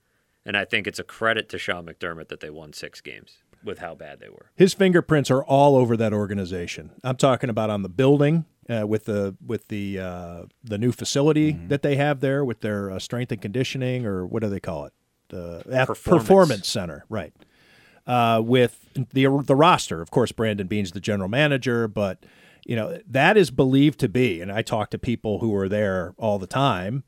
and 0.44 0.56
I 0.56 0.64
think 0.64 0.86
it's 0.86 0.98
a 0.98 1.04
credit 1.04 1.48
to 1.50 1.58
Sean 1.58 1.86
McDermott 1.86 2.28
that 2.28 2.40
they 2.40 2.50
won 2.50 2.72
6 2.72 3.00
games 3.02 3.38
with 3.64 3.78
how 3.78 3.94
bad 3.94 4.18
they 4.20 4.28
were 4.28 4.50
His 4.56 4.74
fingerprints 4.74 5.30
are 5.30 5.44
all 5.44 5.76
over 5.76 5.96
that 5.96 6.12
organization. 6.12 6.90
I'm 7.04 7.16
talking 7.16 7.48
about 7.50 7.70
on 7.70 7.82
the 7.82 7.88
building 7.88 8.44
uh, 8.68 8.86
with 8.86 9.04
the 9.06 9.36
with 9.44 9.68
the 9.68 9.98
uh, 10.00 10.42
the 10.64 10.78
new 10.78 10.92
facility 10.92 11.52
Mm-hmm. 11.52 11.68
that 11.68 11.82
they 11.82 11.96
have 11.96 12.20
there 12.20 12.44
with 12.44 12.60
their 12.60 12.90
uh, 12.90 12.98
strength 12.98 13.30
and 13.32 13.40
conditioning 13.42 14.04
or 14.06 14.24
what 14.26 14.42
do 14.42 14.48
they 14.48 14.60
call 14.60 14.86
it? 14.86 14.92
The 15.28 15.62
Performance. 15.86 15.98
performance 16.26 16.68
center, 16.68 17.04
right? 17.08 17.32
Uh, 18.06 18.40
with 18.44 18.88
the 19.12 19.26
the 19.46 19.54
roster, 19.56 20.00
of 20.02 20.10
course, 20.10 20.32
Brandon 20.32 20.66
Beane's 20.66 20.90
the 20.92 21.00
general 21.00 21.28
manager, 21.28 21.86
but 21.88 22.24
you 22.66 22.74
know, 22.76 22.98
that 23.08 23.36
is 23.36 23.50
believed 23.50 23.98
to 24.00 24.08
be, 24.08 24.40
and 24.40 24.50
I 24.52 24.62
talk 24.62 24.90
to 24.90 24.98
people 24.98 25.38
who 25.38 25.54
are 25.54 25.68
there 25.68 26.14
all 26.18 26.38
the 26.40 26.46
time. 26.48 27.02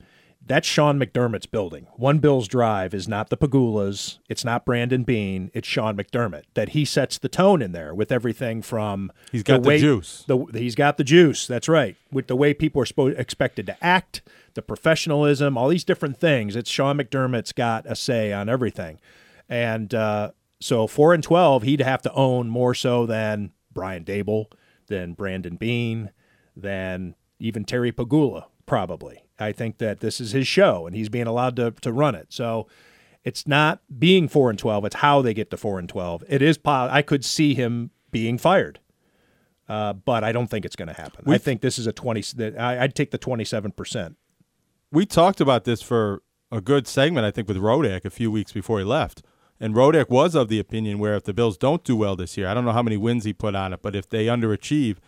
That's 0.47 0.69
Sean 0.69 0.99
McDermott's 0.99 1.47
building. 1.47 1.87
One 1.97 2.19
Bills 2.19 2.49
Drive 2.49 2.93
is 2.93 3.09
not 3.09 3.31
the 3.31 3.37
Pegulas. 3.37 4.19
It's 4.29 4.45
not 4.45 4.67
Brandon 4.67 5.03
Beane. 5.03 5.51
It's 5.55 5.67
Sean 5.67 5.97
McDermott. 5.97 6.43
That 6.53 6.71
he 6.71 6.85
sets 6.85 7.17
the 7.17 7.31
tone 7.31 7.63
in 7.63 7.73
there 7.73 7.95
with 7.95 8.13
everything 8.13 8.61
from 8.61 9.11
He's 9.33 9.43
got 9.43 9.63
the 9.63 9.69
way, 9.69 9.79
juice. 9.79 10.25
The, 10.27 10.45
he's 10.53 10.75
got 10.75 10.99
the 10.99 11.05
juice. 11.05 11.47
That's 11.47 11.69
right. 11.69 11.97
With 12.13 12.27
the 12.27 12.37
way 12.37 12.53
people 12.53 12.83
are 12.83 12.87
supposed 12.87 13.19
expected 13.19 13.65
to 13.67 13.85
act, 13.85 14.21
the 14.53 14.61
professionalism, 14.61 15.57
all 15.57 15.69
these 15.69 15.85
different 15.85 16.19
things. 16.19 16.57
It's 16.57 16.71
Sean 16.71 16.99
McDermott's 16.99 17.53
got 17.53 17.87
a 17.87 17.97
say 17.97 18.33
on 18.33 18.51
everything, 18.51 19.01
and 19.49 19.95
uh, 19.95 20.33
so 20.61 20.87
four 20.87 21.15
and 21.15 21.23
twelve, 21.23 21.63
he'd 21.63 21.81
have 21.81 22.03
to 22.03 22.13
own 22.13 22.49
more 22.49 22.75
so 22.75 23.07
than 23.07 23.53
Brian 23.73 24.05
Daboll, 24.05 24.47
than 24.89 25.15
Brandon 25.15 25.57
Beane, 25.57 26.11
than 26.55 27.15
even 27.39 27.65
Terry 27.65 27.93
Pegula, 27.93 28.45
probably. 28.67 29.24
I 29.39 29.53
think 29.53 29.79
that 29.79 30.01
this 30.01 30.21
is 30.21 30.33
his 30.33 30.47
show, 30.47 30.87
and 30.87 30.95
he's 30.95 31.09
being 31.09 31.27
allowed 31.27 31.57
to 31.57 31.73
to 31.73 31.93
run 31.93 32.15
it. 32.15 32.27
So 32.33 32.67
it's 33.25 33.47
not 33.47 33.81
being 33.99 34.29
four 34.29 34.51
and 34.51 34.59
twelve; 34.59 34.85
it's 34.85 34.97
how 34.97 35.23
they 35.23 35.35
get 35.35 35.51
to 35.51 35.57
four 35.57 35.79
and 35.79 35.89
twelve. 35.89 36.23
It 36.29 36.43
is. 36.43 36.59
I 36.65 37.03
could 37.03 37.25
see 37.25 37.55
him 37.55 37.91
being 38.11 38.39
fired, 38.39 38.79
uh, 39.69 39.93
but 39.95 40.23
I 40.23 40.31
don't 40.33 40.49
think 40.49 40.65
it's 40.65 40.77
going 40.77 40.89
to 40.89 40.95
happen. 40.95 41.25
I 41.27 41.31
We- 41.31 41.39
think 41.39 41.61
this 41.63 41.79
is 41.79 41.87
a 41.87 41.93
twenty. 41.93 42.23
I, 42.59 42.85
I'd 42.85 42.95
take 42.95 43.11
the 43.11 43.19
twenty-seven 43.19 43.73
percent. 43.73 44.17
we 44.93 45.05
talked 45.07 45.41
about 45.41 45.65
this 45.65 45.83
for 45.83 46.23
a 46.53 46.61
good 46.61 46.87
segment, 46.87 47.27
I 47.27 47.33
think, 47.33 47.49
with 47.49 47.57
Rodak 47.57 48.05
a 48.05 48.11
few 48.11 48.31
weeks 48.31 48.53
before 48.53 48.79
he 48.79 48.85
left. 48.85 49.23
And 49.59 49.75
Rodak 49.75 50.09
was 50.11 50.35
of 50.37 50.49
the 50.49 50.61
opinion 50.61 50.99
where 50.99 51.15
if 51.17 51.25
the 51.25 51.33
Bills 51.35 51.57
don't 51.57 51.83
do 51.83 51.97
well 51.97 52.15
this 52.15 52.37
year, 52.37 52.47
I 52.47 52.55
don't 52.55 52.65
know 52.65 52.73
how 52.73 52.83
many 52.83 52.97
wins 52.97 53.25
he 53.25 53.33
put 53.33 53.55
on 53.57 53.73
it, 53.73 53.81
but 53.83 53.97
if 53.97 54.09
they 54.09 54.27
underachieve, 54.27 54.99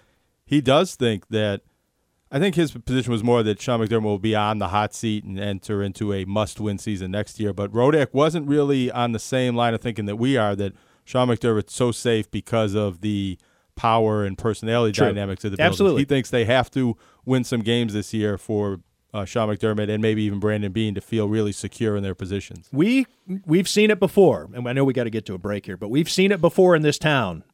he 0.45 0.61
does 0.61 0.97
think 0.97 1.29
that. 1.29 1.61
I 2.31 2.39
think 2.39 2.57
his 2.57 2.73
position 2.73 3.13
was 3.13 3.23
more 3.23 3.43
that 3.45 3.61
Sean 3.61 3.81
McDermott 3.81 4.03
will 4.03 4.19
be 4.19 4.35
on 4.35 4.59
the 4.59 4.69
hot 4.69 4.93
seat 4.93 5.25
and 5.25 5.39
enter 5.39 5.83
into 5.83 6.13
a 6.13 6.25
must-win 6.25 6.79
season 6.79 7.13
next 7.13 7.39
year. 7.39 7.53
But 7.53 7.73
Rodak 7.73 8.13
wasn't 8.13 8.49
really 8.49 8.91
on 8.91 9.13
the 9.13 9.19
same 9.19 9.55
line 9.55 9.75
of 9.75 9.81
thinking 9.81 10.07
that 10.07 10.17
we 10.17 10.37
are. 10.37 10.57
That 10.57 10.73
Sean 11.05 11.29
McDermott's 11.29 11.73
so 11.73 11.93
safe 11.93 12.29
because 12.31 12.75
of 12.75 13.01
the 13.01 13.39
power 13.77 14.25
and 14.25 14.37
personality 14.37 14.93
True. 14.93 15.07
dynamics 15.07 15.45
of 15.45 15.53
the 15.53 15.57
Bills. 15.57 15.69
Absolutely. 15.69 16.03
He 16.03 16.07
thinks 16.07 16.31
they 16.31 16.47
have 16.47 16.71
to 16.73 16.97
win 17.25 17.45
some 17.45 17.61
games 17.61 17.93
this 17.93 18.13
year 18.13 18.39
for 18.39 18.81
uh, 19.15 19.25
Sean 19.25 19.49
McDermott 19.49 19.89
and 19.89 20.03
maybe 20.03 20.23
even 20.25 20.41
Brandon 20.41 20.73
Beane 20.73 20.95
to 20.95 21.01
feel 21.01 21.29
really 21.29 21.53
secure 21.53 21.97
in 21.97 22.03
their 22.03 22.15
positions. 22.15 22.69
We 22.73 23.07
we've 23.47 23.69
seen 23.69 23.91
it 23.91 24.01
before, 24.01 24.49
and 24.53 24.69
I 24.69 24.73
know 24.73 24.85
we 24.85 24.93
got 24.93 25.05
to 25.05 25.11
get 25.11 25.27
to 25.27 25.35
a 25.35 25.39
break 25.39 25.67
here, 25.67 25.77
but 25.77 25.91
we've 25.91 26.11
seen 26.11 26.33
it 26.33 26.41
before 26.41 26.75
in 26.75 26.83
this 26.83 26.99
town, 26.99 27.45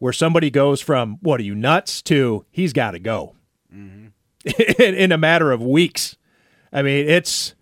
where 0.00 0.12
somebody 0.12 0.50
goes 0.50 0.80
from 0.80 1.18
"What 1.20 1.38
are 1.40 1.44
you 1.44 1.54
nuts?" 1.54 2.02
to 2.02 2.44
"He's 2.50 2.72
got 2.72 2.90
to 2.90 2.98
go," 2.98 3.36
in, 3.72 4.94
in 4.94 5.12
a 5.12 5.18
matter 5.18 5.50
of 5.52 5.62
weeks. 5.62 6.16
I 6.72 6.82
mean, 6.82 7.08
it's. 7.08 7.54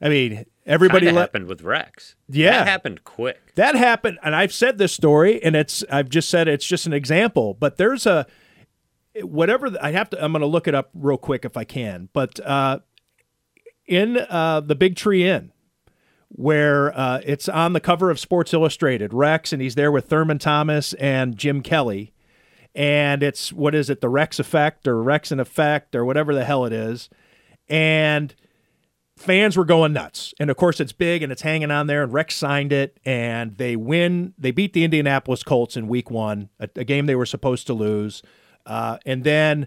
I 0.00 0.08
mean, 0.08 0.44
everybody 0.66 1.06
Kinda 1.06 1.20
happened 1.20 1.46
with 1.48 1.62
Rex. 1.62 2.14
Yeah. 2.28 2.58
that 2.58 2.68
happened 2.68 3.02
quick. 3.04 3.54
that 3.56 3.74
happened, 3.74 4.18
and 4.22 4.34
I've 4.36 4.52
said 4.52 4.78
this 4.78 4.92
story, 4.92 5.42
and 5.42 5.56
it's 5.56 5.82
I've 5.90 6.08
just 6.08 6.28
said 6.28 6.46
it's 6.48 6.66
just 6.66 6.86
an 6.86 6.92
example, 6.92 7.54
but 7.54 7.76
there's 7.78 8.06
a 8.06 8.26
whatever 9.22 9.70
the- 9.70 9.84
I 9.84 9.90
have 9.92 10.10
to. 10.10 10.24
I'm 10.24 10.32
going 10.32 10.40
to 10.42 10.46
look 10.46 10.68
it 10.68 10.74
up 10.74 10.90
real 10.94 11.16
quick 11.18 11.44
if 11.44 11.56
I 11.56 11.64
can, 11.64 12.08
but 12.12 12.38
uh, 12.40 12.78
in 13.86 14.18
uh, 14.28 14.60
the 14.60 14.74
Big 14.76 14.94
Tree 14.96 15.28
Inn, 15.28 15.50
where 16.28 16.96
uh, 16.96 17.20
it's 17.24 17.48
on 17.48 17.72
the 17.72 17.80
cover 17.80 18.10
of 18.10 18.20
Sports 18.20 18.52
Illustrated, 18.54 19.12
Rex, 19.12 19.52
and 19.52 19.60
he's 19.62 19.74
there 19.74 19.90
with 19.90 20.06
Thurman 20.08 20.38
Thomas 20.38 20.92
and 20.94 21.36
Jim 21.36 21.62
Kelly, 21.62 22.12
and 22.78 23.24
it's 23.24 23.52
what 23.52 23.74
is 23.74 23.90
it, 23.90 24.00
the 24.00 24.08
Rex 24.08 24.38
Effect 24.38 24.86
or 24.86 25.02
Rex 25.02 25.32
in 25.32 25.40
Effect 25.40 25.96
or 25.96 26.04
whatever 26.04 26.32
the 26.32 26.44
hell 26.44 26.64
it 26.64 26.72
is, 26.72 27.10
and 27.68 28.32
fans 29.16 29.56
were 29.56 29.64
going 29.64 29.92
nuts. 29.92 30.32
And 30.38 30.48
of 30.48 30.56
course, 30.56 30.78
it's 30.78 30.92
big 30.92 31.24
and 31.24 31.32
it's 31.32 31.42
hanging 31.42 31.72
on 31.72 31.88
there. 31.88 32.04
And 32.04 32.12
Rex 32.12 32.36
signed 32.36 32.72
it, 32.72 33.00
and 33.04 33.58
they 33.58 33.74
win. 33.74 34.32
They 34.38 34.52
beat 34.52 34.74
the 34.74 34.84
Indianapolis 34.84 35.42
Colts 35.42 35.76
in 35.76 35.88
Week 35.88 36.08
One, 36.08 36.50
a, 36.60 36.68
a 36.76 36.84
game 36.84 37.06
they 37.06 37.16
were 37.16 37.26
supposed 37.26 37.66
to 37.66 37.74
lose, 37.74 38.22
uh, 38.64 38.98
and 39.04 39.24
then 39.24 39.66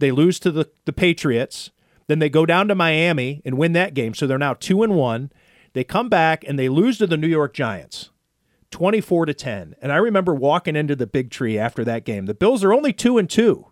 they 0.00 0.10
lose 0.10 0.40
to 0.40 0.50
the 0.50 0.68
the 0.86 0.92
Patriots. 0.92 1.70
Then 2.08 2.18
they 2.18 2.28
go 2.28 2.44
down 2.44 2.66
to 2.66 2.74
Miami 2.74 3.42
and 3.44 3.56
win 3.56 3.74
that 3.74 3.94
game, 3.94 4.12
so 4.12 4.26
they're 4.26 4.38
now 4.38 4.54
two 4.54 4.82
and 4.82 4.96
one. 4.96 5.30
They 5.72 5.84
come 5.84 6.08
back 6.08 6.42
and 6.44 6.58
they 6.58 6.68
lose 6.68 6.98
to 6.98 7.06
the 7.06 7.16
New 7.16 7.28
York 7.28 7.54
Giants. 7.54 8.09
24 8.70 9.26
to 9.26 9.34
10. 9.34 9.74
And 9.82 9.92
I 9.92 9.96
remember 9.96 10.34
walking 10.34 10.76
into 10.76 10.96
the 10.96 11.06
big 11.06 11.30
tree 11.30 11.58
after 11.58 11.84
that 11.84 12.04
game. 12.04 12.26
The 12.26 12.34
Bills 12.34 12.62
are 12.64 12.72
only 12.72 12.92
2 12.92 13.18
and 13.18 13.28
2 13.28 13.66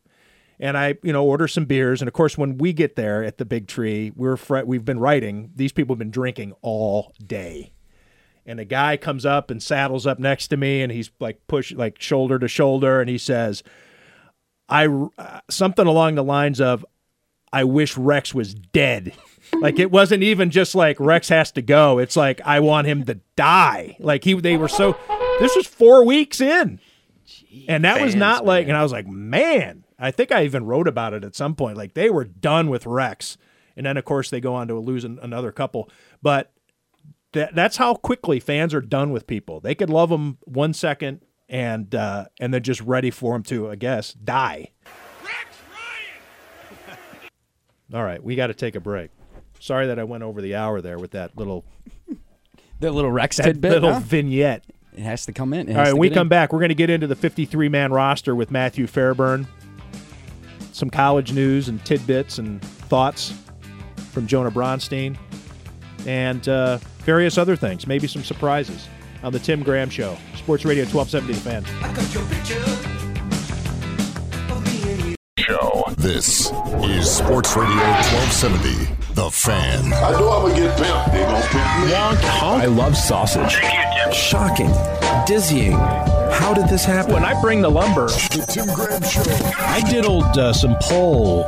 and 0.60 0.76
I, 0.76 0.96
you 1.02 1.12
know, 1.12 1.24
order 1.24 1.46
some 1.46 1.64
beers. 1.64 2.00
And 2.00 2.08
of 2.08 2.14
course, 2.14 2.36
when 2.36 2.58
we 2.58 2.72
get 2.72 2.96
there 2.96 3.22
at 3.22 3.38
the 3.38 3.44
big 3.44 3.68
tree, 3.68 4.12
we're 4.14 4.36
fr- 4.36 4.64
we've 4.64 4.84
been 4.84 4.98
writing. 4.98 5.50
These 5.54 5.72
people 5.72 5.94
have 5.94 5.98
been 5.98 6.10
drinking 6.10 6.54
all 6.62 7.12
day, 7.24 7.72
and 8.44 8.58
a 8.58 8.64
guy 8.64 8.96
comes 8.96 9.24
up 9.24 9.50
and 9.50 9.62
saddles 9.62 10.06
up 10.06 10.18
next 10.18 10.48
to 10.48 10.56
me, 10.56 10.82
and 10.82 10.90
he's 10.90 11.10
like 11.20 11.46
push 11.46 11.72
like 11.72 12.00
shoulder 12.00 12.38
to 12.38 12.48
shoulder, 12.48 13.00
and 13.00 13.08
he 13.08 13.18
says, 13.18 13.62
"I 14.68 14.86
uh, 14.86 15.40
something 15.48 15.86
along 15.86 16.16
the 16.16 16.24
lines 16.24 16.60
of, 16.60 16.84
I 17.52 17.64
wish 17.64 17.96
Rex 17.96 18.34
was 18.34 18.54
dead." 18.54 19.12
Like 19.54 19.78
it 19.78 19.90
wasn't 19.90 20.22
even 20.22 20.50
just 20.50 20.74
like 20.74 20.98
Rex 21.00 21.28
has 21.28 21.52
to 21.52 21.62
go. 21.62 21.98
It's 21.98 22.16
like 22.16 22.40
I 22.44 22.60
want 22.60 22.86
him 22.86 23.04
to 23.04 23.20
die. 23.36 23.96
Like 23.98 24.24
he, 24.24 24.34
they 24.34 24.56
were 24.56 24.68
so. 24.68 24.96
This 25.40 25.54
was 25.54 25.66
four 25.66 26.04
weeks 26.04 26.40
in. 26.40 26.80
And 27.68 27.84
that 27.84 28.00
was 28.00 28.12
Fans, 28.12 28.20
not 28.20 28.44
like, 28.44 28.68
and 28.68 28.76
I 28.76 28.82
was 28.82 28.92
like, 28.92 29.06
man, 29.06 29.84
I 29.98 30.10
think 30.10 30.32
I 30.32 30.44
even 30.44 30.64
wrote 30.64 30.88
about 30.88 31.12
it 31.12 31.24
at 31.24 31.34
some 31.34 31.54
point. 31.54 31.76
Like 31.76 31.94
they 31.94 32.10
were 32.10 32.24
done 32.24 32.70
with 32.70 32.86
Rex. 32.86 33.36
And 33.76 33.86
then, 33.86 33.96
of 33.96 34.04
course, 34.04 34.30
they 34.30 34.40
go 34.40 34.54
on 34.54 34.68
to 34.68 34.74
lose 34.78 35.04
an, 35.04 35.18
another 35.22 35.52
couple. 35.52 35.90
But 36.20 36.52
that, 37.32 37.54
that's 37.54 37.76
how 37.76 37.94
quickly 37.94 38.40
fans 38.40 38.74
are 38.74 38.80
done 38.80 39.12
with 39.12 39.26
people. 39.26 39.60
They 39.60 39.74
could 39.74 39.90
love 39.90 40.08
them 40.10 40.38
one 40.44 40.72
second 40.72 41.22
and 41.48 41.94
uh, 41.94 42.26
and 42.40 42.52
then 42.52 42.62
just 42.62 42.80
ready 42.80 43.10
for 43.10 43.34
them 43.34 43.42
to, 43.44 43.70
I 43.70 43.76
guess, 43.76 44.12
die. 44.12 44.72
All 47.94 48.04
right, 48.04 48.22
we 48.22 48.36
got 48.36 48.48
to 48.48 48.54
take 48.54 48.74
a 48.74 48.80
break. 48.80 49.10
Sorry 49.60 49.86
that 49.88 49.98
I 49.98 50.04
went 50.04 50.22
over 50.22 50.40
the 50.40 50.54
hour 50.54 50.80
there 50.80 50.98
with 50.98 51.10
that 51.12 51.36
little 51.36 51.64
The 52.80 52.92
little 52.92 53.10
Rex 53.10 53.38
that 53.38 53.42
tidbit. 53.44 53.72
little 53.72 53.94
huh? 53.94 54.00
vignette. 54.00 54.64
It 54.96 55.02
has 55.02 55.26
to 55.26 55.32
come 55.32 55.52
in. 55.52 55.68
It 55.68 55.72
All 55.72 55.78
has 55.78 55.78
right, 55.78 55.88
to 55.90 55.94
when 55.96 56.00
we 56.00 56.08
get 56.10 56.14
come 56.14 56.26
in. 56.26 56.28
back, 56.28 56.52
we're 56.52 56.58
going 56.60 56.68
to 56.70 56.74
get 56.76 56.90
into 56.90 57.06
the 57.06 57.16
53 57.16 57.68
man 57.68 57.92
roster 57.92 58.34
with 58.34 58.50
Matthew 58.50 58.86
Fairburn, 58.86 59.46
some 60.72 60.90
college 60.90 61.32
news 61.32 61.68
and 61.68 61.84
tidbits 61.84 62.38
and 62.38 62.62
thoughts 62.62 63.32
from 64.12 64.26
Jonah 64.26 64.50
Bronstein, 64.50 65.16
and 66.06 66.48
uh, 66.48 66.78
various 67.00 67.36
other 67.38 67.56
things, 67.56 67.86
maybe 67.86 68.06
some 68.06 68.22
surprises 68.24 68.88
on 69.22 69.32
the 69.32 69.38
Tim 69.40 69.62
Graham 69.64 69.90
Show, 69.90 70.16
Sports 70.36 70.64
Radio 70.64 70.84
1270 70.84 71.34
The 71.34 71.40
Fan. 71.40 71.64
Show. 75.36 75.84
This 75.96 76.50
is 76.84 77.10
Sports 77.10 77.56
Radio 77.56 77.76
1270, 77.76 78.94
The 79.18 79.32
Fan. 79.32 79.92
I 79.92 80.12
know 80.12 80.30
I'm 80.30 80.42
gonna 80.42 80.54
get 80.54 80.78
pimped. 80.78 81.10
They 81.10 81.24
gonna 81.24 81.44
pimp 81.48 81.88
me. 81.88 81.92
I 81.92 82.66
love 82.66 82.96
sausage. 82.96 83.58
Shocking. 84.14 84.70
Dizzying. 85.26 85.72
How 85.72 86.54
did 86.54 86.68
this 86.68 86.84
happen? 86.84 87.14
When 87.14 87.24
I 87.24 87.38
bring 87.40 87.60
the 87.60 87.68
lumber, 87.68 88.06
The 88.06 88.46
Tim 88.48 88.72
Graham 88.72 89.02
Show. 89.02 89.24
I 89.58 89.80
diddled 89.90 90.38
uh, 90.38 90.52
some 90.52 90.76
pole 90.82 91.46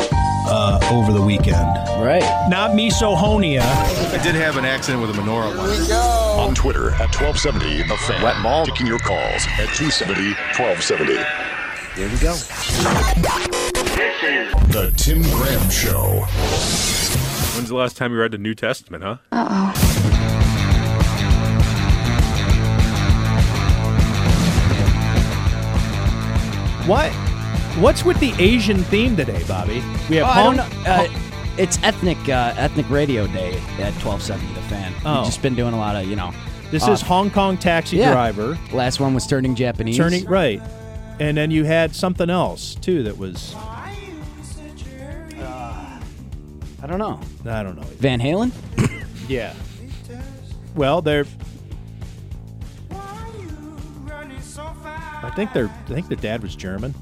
uh, 0.48 0.80
over 0.90 1.12
the 1.12 1.22
weekend. 1.22 1.64
Right. 2.02 2.24
not 2.50 2.72
misohonia. 2.72 3.62
I 3.62 4.20
did 4.20 4.34
have 4.34 4.56
an 4.56 4.64
accident 4.64 5.00
with 5.00 5.16
a 5.16 5.20
menorah 5.20 5.56
once. 5.56 5.92
On 5.92 6.52
Twitter 6.56 6.90
at 6.94 7.14
1270, 7.14 7.84
The 7.84 7.96
Fan. 7.98 8.20
Wet 8.20 8.40
mall. 8.40 8.66
Taking 8.66 8.88
your 8.88 8.98
calls 8.98 9.46
at 9.60 9.68
270 9.78 10.34
1270. 10.58 11.14
There 11.94 12.08
we 12.08 12.18
go. 12.18 12.34
The 14.72 14.92
Tim 14.96 15.22
Graham 15.22 15.70
Show. 15.70 17.29
When's 17.54 17.68
the 17.68 17.74
last 17.74 17.96
time 17.96 18.12
you 18.12 18.18
read 18.20 18.30
the 18.30 18.38
New 18.38 18.54
Testament, 18.54 19.02
huh? 19.02 19.16
Uh 19.32 19.46
oh. 19.50 19.90
What? 26.86 27.12
What's 27.82 28.04
with 28.04 28.18
the 28.20 28.32
Asian 28.38 28.82
theme 28.84 29.16
today, 29.16 29.42
Bobby? 29.46 29.82
We 30.08 30.16
have 30.16 30.26
Oh, 30.26 30.30
I 30.30 30.42
Hong. 30.42 30.58
Uh, 30.58 31.08
it's 31.58 31.82
ethnic 31.82 32.18
uh, 32.28 32.54
ethnic 32.56 32.88
radio 32.88 33.26
day 33.26 33.54
at 33.78 33.92
1270 34.02 34.54
The 34.54 34.60
Fan. 34.62 34.92
Oh. 35.04 35.16
We've 35.16 35.26
just 35.26 35.42
been 35.42 35.54
doing 35.54 35.74
a 35.74 35.78
lot 35.78 35.96
of, 35.96 36.06
you 36.06 36.16
know. 36.16 36.32
This 36.70 36.86
uh, 36.88 36.92
is 36.92 37.00
Hong 37.00 37.30
Kong 37.30 37.58
taxi 37.58 37.96
yeah. 37.96 38.12
driver. 38.12 38.58
Last 38.72 39.00
one 39.00 39.12
was 39.12 39.26
turning 39.26 39.54
Japanese. 39.54 39.96
Turning 39.96 40.24
right, 40.26 40.62
and 41.18 41.36
then 41.36 41.50
you 41.50 41.64
had 41.64 41.94
something 41.94 42.30
else 42.30 42.76
too 42.76 43.02
that 43.02 43.18
was 43.18 43.54
I 46.82 46.86
don't 46.86 46.98
know. 46.98 47.20
I 47.46 47.62
don't 47.62 47.76
know. 47.76 47.82
Van 47.98 48.20
Halen? 48.20 48.50
Yeah. 49.28 49.54
Well, 50.74 51.02
they're. 51.02 51.24
I 52.90 52.96
think 55.36 55.52
they're. 55.52 55.68
I 55.68 55.92
think 55.92 56.08
the 56.08 56.16
dad 56.16 56.42
was 56.42 56.56
German. 56.56 56.94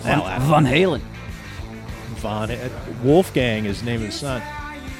Van, 0.00 0.20
Al 0.20 0.40
Van 0.40 0.64
Halen. 0.64 1.02
Von 2.16 2.50
Wolfgang 3.02 3.66
is 3.66 3.80
the 3.80 3.86
name 3.86 4.00
of 4.00 4.06
his 4.06 4.14
son. 4.14 4.40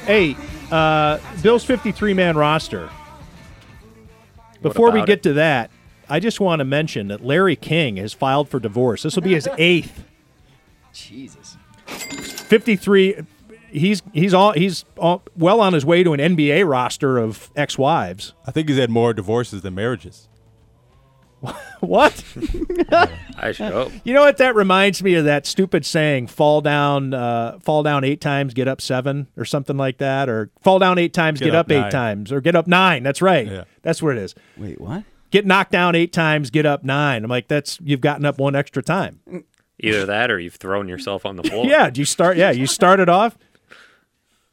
Hey, 0.05 0.37
uh, 0.71 1.17
Bill's 1.41 1.63
53 1.63 2.13
man 2.13 2.37
roster. 2.37 2.89
Before 4.61 4.91
we 4.91 4.99
about 4.99 5.07
get 5.07 5.23
to 5.23 5.33
that, 5.33 5.71
I 6.07 6.19
just 6.19 6.39
want 6.39 6.59
to 6.59 6.65
mention 6.65 7.07
that 7.07 7.25
Larry 7.25 7.55
King 7.55 7.97
has 7.97 8.13
filed 8.13 8.49
for 8.49 8.59
divorce. 8.59 9.01
This 9.03 9.15
will 9.15 9.23
be 9.23 9.33
his 9.33 9.49
eighth. 9.57 10.03
Jesus. 10.93 11.57
53 12.45 13.25
he's 13.75 14.01
he's 14.13 14.33
all 14.33 14.53
he's 14.53 14.85
all, 14.97 15.21
well 15.35 15.61
on 15.61 15.73
his 15.73 15.85
way 15.85 16.03
to 16.03 16.13
an 16.13 16.19
NBA 16.19 16.67
roster 16.67 17.17
of 17.17 17.51
ex-wives. 17.55 18.33
I 18.45 18.51
think 18.51 18.69
he's 18.69 18.77
had 18.77 18.89
more 18.89 19.13
divorces 19.13 19.61
than 19.61 19.75
marriages. 19.75 20.27
What? 21.81 22.23
I 23.37 23.51
should 23.51 23.71
hope. 23.71 23.91
You 24.03 24.15
know 24.15 24.21
what? 24.21 24.37
That 24.37 24.55
reminds 24.55 25.03
me 25.03 25.13
of 25.15 25.25
that 25.25 25.45
stupid 25.45 25.85
saying: 25.85 26.27
"Fall 26.27 26.61
down, 26.61 27.13
uh, 27.13 27.59
fall 27.59 27.83
down 27.83 28.03
eight 28.03 28.19
times, 28.19 28.55
get 28.55 28.67
up 28.67 28.81
seven, 28.81 29.27
or 29.37 29.45
something 29.45 29.77
like 29.77 29.99
that, 29.99 30.27
or 30.27 30.49
fall 30.63 30.79
down 30.79 30.97
eight 30.97 31.13
times, 31.13 31.39
get, 31.39 31.53
up, 31.53 31.71
eight 31.71 31.91
times, 31.91 32.31
or 32.31 32.41
get 32.41 32.55
up 32.55 32.65
nine. 32.65 33.03
That's 33.03 33.21
right. 33.21 33.45
Yeah. 33.45 33.63
That's 33.83 34.01
what 34.01 34.17
it 34.17 34.23
is. 34.23 34.33
Wait, 34.57 34.81
what? 34.81 35.03
Get 35.29 35.45
knocked 35.45 35.71
down 35.71 35.93
eight 35.93 36.11
times, 36.11 36.49
get 36.49 36.65
up 36.65 36.83
nine. 36.83 37.23
I'm 37.23 37.29
like, 37.29 37.47
that's 37.49 37.77
you've 37.83 38.01
gotten 38.01 38.25
up 38.25 38.39
one 38.39 38.55
extra 38.55 38.81
time. 38.81 39.19
Either 39.79 40.05
that 40.05 40.31
or 40.31 40.39
you've 40.39 40.55
thrown 40.55 40.87
yourself 40.87 41.25
on 41.25 41.35
the 41.35 41.43
floor. 41.49 41.65
Yeah. 41.65 41.89
Do 41.89 41.99
you 42.01 42.05
start? 42.05 42.37
Yeah, 42.37 42.51
you 42.51 42.65
started 42.67 43.09
off. 43.09 43.37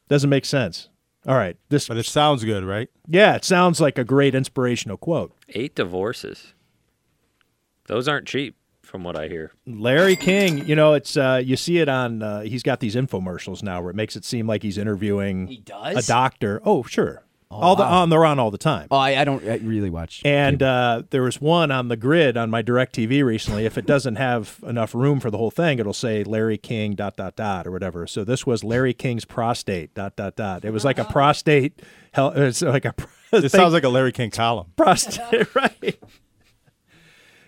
Doesn't 0.09 0.31
make 0.31 0.45
sense. 0.45 0.89
All 1.27 1.37
right. 1.37 1.57
This, 1.69 1.87
But 1.89 1.97
it 1.99 2.07
sounds 2.07 2.45
good, 2.45 2.65
right? 2.65 2.89
yeah, 3.07 3.37
it 3.37 3.45
sounds 3.45 3.81
like 3.81 3.97
a 3.99 4.05
great 4.05 4.35
inspirational 4.35 4.97
quote. 4.97 5.33
Eight 5.51 5.75
divorces. 5.77 6.53
Those 7.87 8.09
aren't 8.09 8.27
cheap, 8.27 8.57
from 8.83 9.05
what 9.05 9.17
I 9.17 9.29
hear. 9.29 9.53
Larry 9.67 10.17
King, 10.17 10.67
you 10.67 10.75
know, 10.75 10.95
it's 10.95 11.17
uh, 11.17 11.41
you 11.45 11.57
see 11.57 11.79
it 11.79 11.89
on. 11.89 12.23
Uh, 12.23 12.41
he's 12.43 12.63
got 12.63 12.81
these 12.81 12.95
infomercials 12.97 13.63
now 13.63 13.81
where 13.81 13.91
it 13.91 13.97
makes 13.97 14.17
it 14.17 14.25
seem 14.25 14.47
like 14.47 14.63
he's 14.63 14.79
interviewing 14.79 15.47
He 15.47 15.59
does? 15.59 15.97
a 16.05 16.07
doctor. 16.09 16.61
Oh, 16.65 16.83
sure. 16.83 17.25
All 17.61 17.77
the 17.77 17.83
wow. 17.83 18.03
on 18.03 18.11
they're 18.11 18.25
on 18.25 18.39
all 18.39 18.51
the 18.51 18.59
time. 18.59 18.89
Oh, 18.91 18.97
I, 18.97 19.21
I 19.21 19.25
don't 19.25 19.47
I 19.47 19.57
really 19.57 19.91
watch. 19.91 20.23
And 20.25 20.63
uh, 20.63 21.03
there 21.11 21.23
was 21.23 21.41
one 21.41 21.71
on 21.71 21.89
the 21.89 21.97
grid 21.97 22.37
on 22.37 22.51
my 22.51 22.63
Direct 22.63 22.95
TV 22.95 23.25
recently. 23.25 23.67
If 23.67 23.77
it 23.77 23.87
doesn't 23.87 24.17
have 24.17 24.59
enough 24.67 24.95
room 24.95 25.21
for 25.21 25.31
the 25.31 25.39
whole 25.39 25.51
thing, 25.51 25.79
it'll 25.79 25.93
say 25.93 26.25
Larry 26.25 26.59
King 26.59 26.95
dot 26.95 27.17
dot 27.17 27.37
dot 27.37 27.67
or 27.67 27.71
whatever. 27.71 28.07
So 28.07 28.25
this 28.25 28.47
was 28.47 28.65
Larry 28.65 28.95
King's 28.95 29.25
prostate 29.25 29.95
dot 29.95 30.17
dot 30.17 30.37
dot. 30.37 30.65
It 30.65 30.71
was 30.71 30.85
like 30.85 30.99
a 30.99 31.05
prostate. 31.05 31.83
Hell, 32.13 32.33
it's 32.35 32.63
like 32.63 32.85
a. 32.85 32.95
It 33.35 33.51
sounds 33.51 33.73
like 33.73 33.83
a 33.83 33.89
Larry 33.89 34.13
King 34.13 34.31
column. 34.31 34.75
prostate, 34.77 35.55
right? 35.55 35.99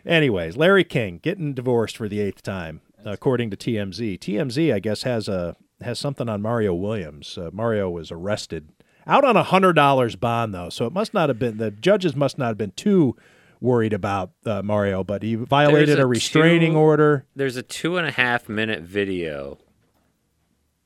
Anyways, 0.06 0.56
Larry 0.56 0.82
King 0.84 1.18
getting 1.22 1.52
divorced 1.52 1.98
for 1.98 2.08
the 2.08 2.20
eighth 2.20 2.42
time, 2.42 2.80
according 3.04 3.50
to 3.50 3.56
TMZ. 3.58 4.18
TMZ, 4.18 4.72
I 4.72 4.78
guess, 4.78 5.02
has 5.02 5.28
a 5.28 5.56
has 5.82 5.98
something 5.98 6.28
on 6.28 6.42
Mario 6.42 6.74
Williams. 6.74 7.36
Uh, 7.36 7.50
Mario 7.52 7.90
was 7.90 8.10
arrested 8.10 8.70
out 9.06 9.24
on 9.24 9.36
a 9.36 9.42
hundred 9.42 9.74
dollars 9.74 10.16
bond, 10.16 10.54
though, 10.54 10.68
so 10.68 10.86
it 10.86 10.92
must 10.92 11.14
not 11.14 11.28
have 11.28 11.38
been 11.38 11.58
the 11.58 11.70
judges 11.70 12.14
must 12.16 12.38
not 12.38 12.48
have 12.48 12.58
been 12.58 12.72
too 12.72 13.16
worried 13.60 13.92
about 13.92 14.32
uh, 14.44 14.62
Mario, 14.62 15.02
but 15.04 15.22
he 15.22 15.34
violated 15.36 15.90
There's 15.90 15.98
a, 16.00 16.06
restraining 16.06 16.72
two- 16.72 16.78
order. 16.78 17.24
There's 17.34 17.56
a 17.56 17.62
two 17.62 17.96
and 17.96 18.06
a 18.06 18.10
half 18.10 18.48
minute 18.48 18.82
video 18.82 19.58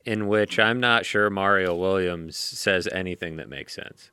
in 0.05 0.27
which 0.29 0.59
I'm 0.59 0.81
not 0.81 1.05
sure 1.05 1.29
Mario 1.29 1.75
Williams 1.75 2.37
says 2.37 2.89
anything 2.93 3.37
that 3.37 3.49
makes 3.49 3.75
sense. 3.75 4.11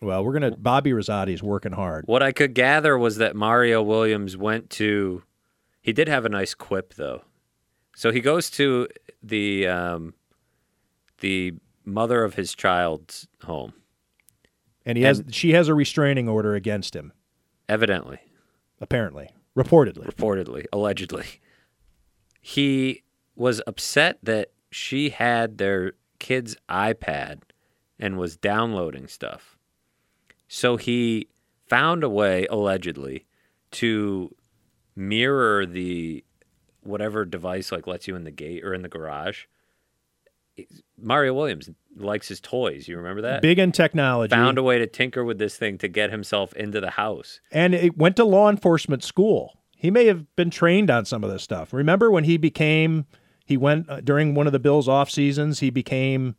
Well, 0.00 0.24
we're 0.24 0.32
gonna. 0.32 0.56
Bobby 0.56 0.92
Rosati's 0.92 1.42
working 1.42 1.72
hard. 1.72 2.04
What 2.06 2.22
I 2.22 2.32
could 2.32 2.54
gather 2.54 2.96
was 2.96 3.16
that 3.16 3.34
Mario 3.34 3.82
Williams 3.82 4.36
went 4.36 4.70
to. 4.70 5.22
He 5.80 5.92
did 5.92 6.08
have 6.08 6.24
a 6.24 6.28
nice 6.28 6.54
quip 6.54 6.94
though, 6.94 7.24
so 7.96 8.12
he 8.12 8.20
goes 8.20 8.48
to 8.50 8.86
the 9.22 9.66
um, 9.66 10.14
the 11.18 11.54
mother 11.88 12.22
of 12.24 12.34
his 12.34 12.54
child's 12.54 13.26
home. 13.44 13.72
And 14.84 14.96
he 14.96 15.04
has 15.04 15.22
she 15.30 15.52
has 15.52 15.68
a 15.68 15.74
restraining 15.74 16.28
order 16.28 16.54
against 16.54 16.94
him, 16.96 17.12
Evidently, 17.68 18.20
apparently, 18.80 19.30
reportedly. 19.56 20.06
reportedly, 20.06 20.64
allegedly, 20.72 21.26
he 22.40 23.02
was 23.36 23.60
upset 23.66 24.18
that 24.22 24.50
she 24.70 25.10
had 25.10 25.58
their 25.58 25.92
kid's 26.18 26.56
iPad 26.68 27.40
and 27.98 28.16
was 28.16 28.36
downloading 28.36 29.06
stuff. 29.06 29.58
So 30.48 30.76
he 30.76 31.28
found 31.66 32.02
a 32.02 32.08
way, 32.08 32.46
allegedly, 32.50 33.26
to 33.72 34.34
mirror 34.96 35.66
the 35.66 36.24
whatever 36.82 37.24
device 37.24 37.70
like 37.70 37.86
lets 37.86 38.08
you 38.08 38.16
in 38.16 38.24
the 38.24 38.30
gate 38.30 38.64
or 38.64 38.72
in 38.72 38.82
the 38.82 38.88
garage. 38.88 39.44
Mario 41.00 41.34
Williams 41.34 41.70
likes 41.96 42.28
his 42.28 42.40
toys. 42.40 42.88
You 42.88 42.96
remember 42.96 43.22
that? 43.22 43.42
Big 43.42 43.58
in 43.58 43.72
technology. 43.72 44.30
Found 44.30 44.58
a 44.58 44.62
way 44.62 44.78
to 44.78 44.86
tinker 44.86 45.24
with 45.24 45.38
this 45.38 45.56
thing 45.56 45.78
to 45.78 45.88
get 45.88 46.10
himself 46.10 46.52
into 46.54 46.80
the 46.80 46.90
house. 46.90 47.40
and 47.52 47.74
it 47.74 47.96
went 47.96 48.16
to 48.16 48.24
law 48.24 48.48
enforcement 48.50 49.02
school. 49.04 49.54
He 49.76 49.90
may 49.90 50.06
have 50.06 50.34
been 50.36 50.50
trained 50.50 50.90
on 50.90 51.04
some 51.04 51.22
of 51.22 51.30
this 51.30 51.42
stuff. 51.42 51.72
Remember 51.72 52.10
when 52.10 52.24
he 52.24 52.36
became 52.36 53.06
he 53.44 53.56
went 53.56 53.88
uh, 53.88 54.00
during 54.00 54.34
one 54.34 54.46
of 54.46 54.52
the 54.52 54.58
Bills 54.58 54.88
off 54.88 55.08
seasons, 55.10 55.60
he 55.60 55.70
became 55.70 56.34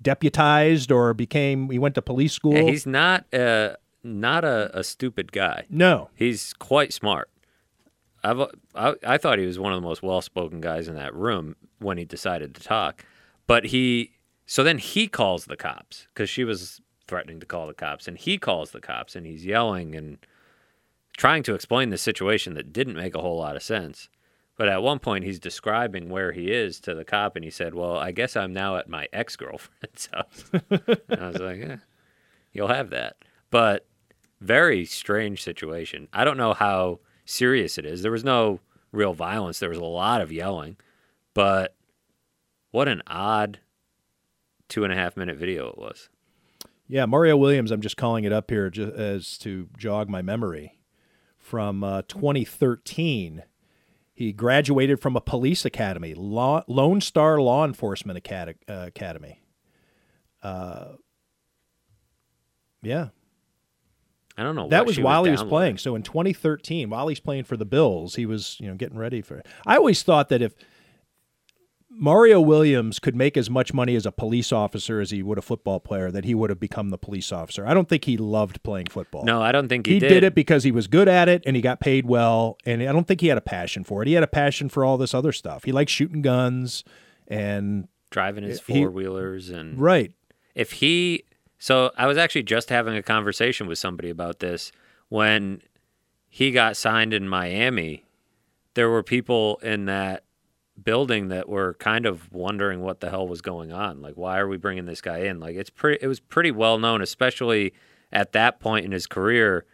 deputized 0.00 0.92
or 0.92 1.14
became 1.14 1.70
he 1.70 1.78
went 1.78 1.94
to 1.96 2.02
police 2.02 2.32
school. 2.32 2.54
Yeah, 2.54 2.62
he's 2.62 2.86
not 2.86 3.32
uh, 3.34 3.74
not 4.02 4.44
a, 4.44 4.70
a 4.78 4.84
stupid 4.84 5.32
guy. 5.32 5.64
no. 5.70 6.10
He's 6.14 6.52
quite 6.54 6.92
smart. 6.92 7.30
I've 8.22 8.40
I, 8.74 8.94
I 9.06 9.18
thought 9.18 9.38
he 9.38 9.46
was 9.46 9.58
one 9.58 9.72
of 9.72 9.76
the 9.82 9.86
most 9.86 10.02
well-spoken 10.02 10.60
guys 10.60 10.88
in 10.88 10.94
that 10.94 11.14
room 11.14 11.56
when 11.78 11.98
he 11.98 12.04
decided 12.04 12.54
to 12.54 12.62
talk. 12.62 13.04
But 13.46 13.66
he 13.66 14.12
so 14.46 14.62
then 14.62 14.78
he 14.78 15.08
calls 15.08 15.46
the 15.46 15.56
cops 15.56 16.06
cuz 16.14 16.28
she 16.28 16.44
was 16.44 16.80
threatening 17.06 17.40
to 17.40 17.46
call 17.46 17.66
the 17.66 17.74
cops 17.74 18.08
and 18.08 18.16
he 18.16 18.38
calls 18.38 18.70
the 18.70 18.80
cops 18.80 19.14
and 19.14 19.26
he's 19.26 19.44
yelling 19.44 19.94
and 19.94 20.18
trying 21.16 21.42
to 21.44 21.54
explain 21.54 21.90
the 21.90 21.98
situation 21.98 22.54
that 22.54 22.72
didn't 22.72 22.96
make 22.96 23.14
a 23.14 23.20
whole 23.20 23.38
lot 23.38 23.56
of 23.56 23.62
sense. 23.62 24.08
But 24.56 24.68
at 24.68 24.82
one 24.82 24.98
point 25.00 25.24
he's 25.24 25.38
describing 25.38 26.08
where 26.08 26.32
he 26.32 26.52
is 26.52 26.78
to 26.80 26.94
the 26.94 27.04
cop 27.04 27.36
and 27.36 27.44
he 27.44 27.50
said, 27.50 27.74
"Well, 27.74 27.96
I 27.96 28.12
guess 28.12 28.36
I'm 28.36 28.52
now 28.52 28.76
at 28.76 28.88
my 28.88 29.08
ex-girlfriend's 29.12 30.06
house." 30.12 30.44
and 30.52 31.20
I 31.20 31.28
was 31.28 31.40
like, 31.40 31.60
eh, 31.60 31.76
"You'll 32.52 32.68
have 32.68 32.90
that." 32.90 33.16
But 33.50 33.86
very 34.40 34.84
strange 34.84 35.42
situation. 35.42 36.08
I 36.12 36.24
don't 36.24 36.36
know 36.36 36.54
how 36.54 37.00
serious 37.24 37.78
it 37.78 37.86
is. 37.86 38.02
There 38.02 38.12
was 38.12 38.24
no 38.24 38.60
real 38.92 39.12
violence. 39.14 39.58
There 39.58 39.68
was 39.68 39.78
a 39.78 39.84
lot 39.84 40.20
of 40.20 40.30
yelling, 40.30 40.76
but 41.32 41.74
what 42.74 42.88
an 42.88 43.00
odd 43.06 43.60
two 44.68 44.82
and 44.82 44.92
a 44.92 44.96
half 44.96 45.16
minute 45.16 45.36
video 45.36 45.68
it 45.68 45.78
was. 45.78 46.08
Yeah, 46.88 47.06
Mario 47.06 47.36
Williams, 47.36 47.70
I'm 47.70 47.80
just 47.80 47.96
calling 47.96 48.24
it 48.24 48.32
up 48.32 48.50
here 48.50 48.68
just 48.68 48.94
as 48.94 49.38
to 49.38 49.68
jog 49.78 50.08
my 50.08 50.22
memory. 50.22 50.76
From 51.38 51.84
uh, 51.84 52.02
2013, 52.08 53.44
he 54.12 54.32
graduated 54.32 55.00
from 55.00 55.14
a 55.14 55.20
police 55.20 55.64
academy, 55.64 56.14
Law, 56.14 56.64
Lone 56.66 57.00
Star 57.00 57.40
Law 57.40 57.64
Enforcement 57.64 58.16
Acad- 58.16 58.56
uh, 58.68 58.86
Academy. 58.88 59.44
Uh, 60.42 60.94
yeah, 62.82 63.10
I 64.36 64.42
don't 64.42 64.56
know. 64.56 64.68
that 64.68 64.84
was 64.84 64.98
while 64.98 65.22
he 65.22 65.30
was 65.30 65.44
playing. 65.44 65.78
So 65.78 65.94
in 65.94 66.02
2013, 66.02 66.90
while 66.90 67.06
he's 67.06 67.20
playing 67.20 67.44
for 67.44 67.56
the 67.56 67.64
Bills, 67.64 68.16
he 68.16 68.26
was 68.26 68.56
you 68.58 68.66
know 68.66 68.74
getting 68.74 68.98
ready 68.98 69.22
for. 69.22 69.42
I 69.64 69.76
always 69.76 70.02
thought 70.02 70.28
that 70.30 70.42
if 70.42 70.54
Mario 71.96 72.40
Williams 72.40 72.98
could 72.98 73.14
make 73.14 73.36
as 73.36 73.48
much 73.48 73.72
money 73.72 73.94
as 73.94 74.04
a 74.06 74.12
police 74.12 74.52
officer 74.52 75.00
as 75.00 75.10
he 75.10 75.22
would 75.22 75.38
a 75.38 75.42
football 75.42 75.80
player, 75.80 76.10
that 76.10 76.24
he 76.24 76.34
would 76.34 76.50
have 76.50 76.60
become 76.60 76.90
the 76.90 76.98
police 76.98 77.32
officer. 77.32 77.66
I 77.66 77.74
don't 77.74 77.88
think 77.88 78.04
he 78.04 78.16
loved 78.16 78.62
playing 78.62 78.86
football. 78.86 79.24
No, 79.24 79.40
I 79.40 79.52
don't 79.52 79.68
think 79.68 79.86
he, 79.86 79.94
he 79.94 80.00
did. 80.00 80.24
it 80.24 80.34
because 80.34 80.64
he 80.64 80.72
was 80.72 80.86
good 80.86 81.08
at 81.08 81.28
it 81.28 81.42
and 81.46 81.56
he 81.56 81.62
got 81.62 81.80
paid 81.80 82.06
well. 82.06 82.58
And 82.66 82.82
I 82.82 82.92
don't 82.92 83.06
think 83.06 83.20
he 83.20 83.28
had 83.28 83.38
a 83.38 83.42
passion 83.42 83.84
for 83.84 84.02
it. 84.02 84.08
He 84.08 84.14
had 84.14 84.24
a 84.24 84.28
passion 84.28 84.68
for 84.68 84.84
all 84.84 84.96
this 84.96 85.14
other 85.14 85.32
stuff. 85.32 85.64
He 85.64 85.72
liked 85.72 85.90
shooting 85.90 86.22
guns 86.22 86.84
and 87.28 87.88
driving 88.10 88.44
his 88.44 88.60
four 88.60 88.90
wheelers 88.90 89.50
and 89.50 89.80
right. 89.80 90.12
if 90.54 90.72
he 90.72 91.24
so 91.58 91.90
I 91.96 92.06
was 92.06 92.16
actually 92.16 92.44
just 92.44 92.68
having 92.68 92.94
a 92.96 93.02
conversation 93.02 93.66
with 93.66 93.78
somebody 93.78 94.08
about 94.08 94.38
this 94.38 94.70
when 95.08 95.60
he 96.28 96.52
got 96.52 96.76
signed 96.76 97.12
in 97.12 97.28
Miami 97.28 98.04
there 98.74 98.88
were 98.88 99.02
people 99.02 99.58
in 99.62 99.86
that 99.86 100.22
building 100.82 101.28
that 101.28 101.48
were 101.48 101.74
kind 101.74 102.04
of 102.04 102.32
wondering 102.32 102.80
what 102.80 103.00
the 103.00 103.08
hell 103.08 103.28
was 103.28 103.40
going 103.40 103.72
on 103.72 104.00
like 104.02 104.14
why 104.14 104.38
are 104.38 104.48
we 104.48 104.56
bringing 104.56 104.86
this 104.86 105.00
guy 105.00 105.18
in 105.18 105.38
like 105.38 105.54
it's 105.56 105.70
pretty 105.70 105.98
it 106.02 106.08
was 106.08 106.18
pretty 106.18 106.50
well 106.50 106.78
known 106.78 107.00
especially 107.00 107.72
at 108.12 108.32
that 108.32 108.58
point 108.58 108.84
in 108.84 108.90
his 108.92 109.06
career 109.06 109.64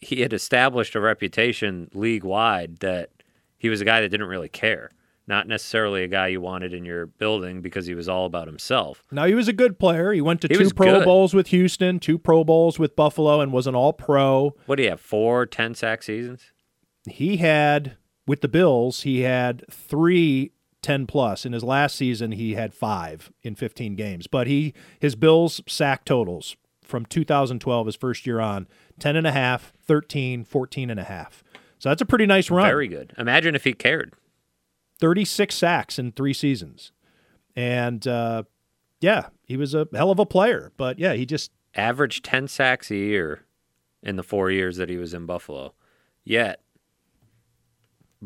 he 0.00 0.20
had 0.20 0.32
established 0.32 0.94
a 0.94 1.00
reputation 1.00 1.88
league 1.94 2.24
wide 2.24 2.78
that 2.78 3.10
he 3.56 3.68
was 3.68 3.80
a 3.80 3.84
guy 3.84 4.00
that 4.00 4.08
didn't 4.08 4.26
really 4.26 4.48
care 4.48 4.90
not 5.26 5.48
necessarily 5.48 6.02
a 6.02 6.08
guy 6.08 6.26
you 6.26 6.40
wanted 6.40 6.74
in 6.74 6.84
your 6.84 7.06
building 7.06 7.62
because 7.62 7.86
he 7.86 7.94
was 7.94 8.08
all 8.08 8.26
about 8.26 8.46
himself 8.48 9.04
Now 9.10 9.24
he 9.24 9.34
was 9.34 9.48
a 9.48 9.52
good 9.52 9.78
player. 9.78 10.12
He 10.12 10.20
went 10.20 10.40
to 10.42 10.48
He 10.48 10.56
two 10.56 10.68
Pro 10.70 10.98
good. 10.98 11.04
Bowls 11.04 11.32
with 11.32 11.46
Houston, 11.46 11.98
two 11.98 12.18
Pro 12.18 12.44
Bowls 12.44 12.78
with 12.78 12.94
Buffalo, 12.94 13.40
and 13.40 13.52
was 13.52 13.66
an 13.66 13.74
All 13.74 13.94
Pro. 13.94 14.54
What 14.66 14.76
do 14.76 14.82
you 14.82 14.90
have? 14.90 15.00
Four 15.00 15.46
10 15.46 15.74
sack 15.74 16.02
seasons? 16.02 16.52
He 17.08 17.38
had 17.38 17.96
with 18.26 18.40
the 18.40 18.48
Bills, 18.48 19.02
he 19.02 19.20
had 19.20 19.64
three 19.70 20.52
10 20.84 21.06
plus. 21.06 21.46
In 21.46 21.54
his 21.54 21.64
last 21.64 21.96
season, 21.96 22.32
he 22.32 22.54
had 22.54 22.74
five 22.74 23.32
in 23.42 23.54
15 23.54 23.96
games. 23.96 24.26
But 24.26 24.46
he 24.46 24.74
his 25.00 25.16
Bills 25.16 25.62
sack 25.66 26.04
totals 26.04 26.56
from 26.82 27.06
2012, 27.06 27.86
his 27.86 27.96
first 27.96 28.26
year 28.26 28.38
on, 28.38 28.68
10 28.98 29.16
and 29.16 29.26
a 29.26 29.32
half, 29.32 29.72
13, 29.86 30.44
14 30.44 30.90
and 30.90 31.00
a 31.00 31.04
half. 31.04 31.42
So 31.78 31.88
that's 31.88 32.02
a 32.02 32.06
pretty 32.06 32.26
nice 32.26 32.50
run. 32.50 32.66
Very 32.66 32.86
good. 32.86 33.14
Imagine 33.16 33.54
if 33.54 33.64
he 33.64 33.72
cared. 33.72 34.12
36 35.00 35.54
sacks 35.54 35.98
in 35.98 36.12
three 36.12 36.34
seasons. 36.34 36.92
And 37.56 38.06
uh, 38.06 38.44
yeah, 39.00 39.28
he 39.46 39.56
was 39.56 39.74
a 39.74 39.88
hell 39.92 40.10
of 40.10 40.18
a 40.18 40.26
player. 40.26 40.70
But 40.76 40.98
yeah, 40.98 41.14
he 41.14 41.24
just 41.26 41.50
averaged 41.74 42.24
10 42.24 42.48
sacks 42.48 42.90
a 42.90 42.96
year 42.96 43.46
in 44.02 44.16
the 44.16 44.22
four 44.22 44.50
years 44.50 44.76
that 44.76 44.90
he 44.90 44.98
was 44.98 45.14
in 45.14 45.24
Buffalo. 45.26 45.74
Yet, 46.24 46.60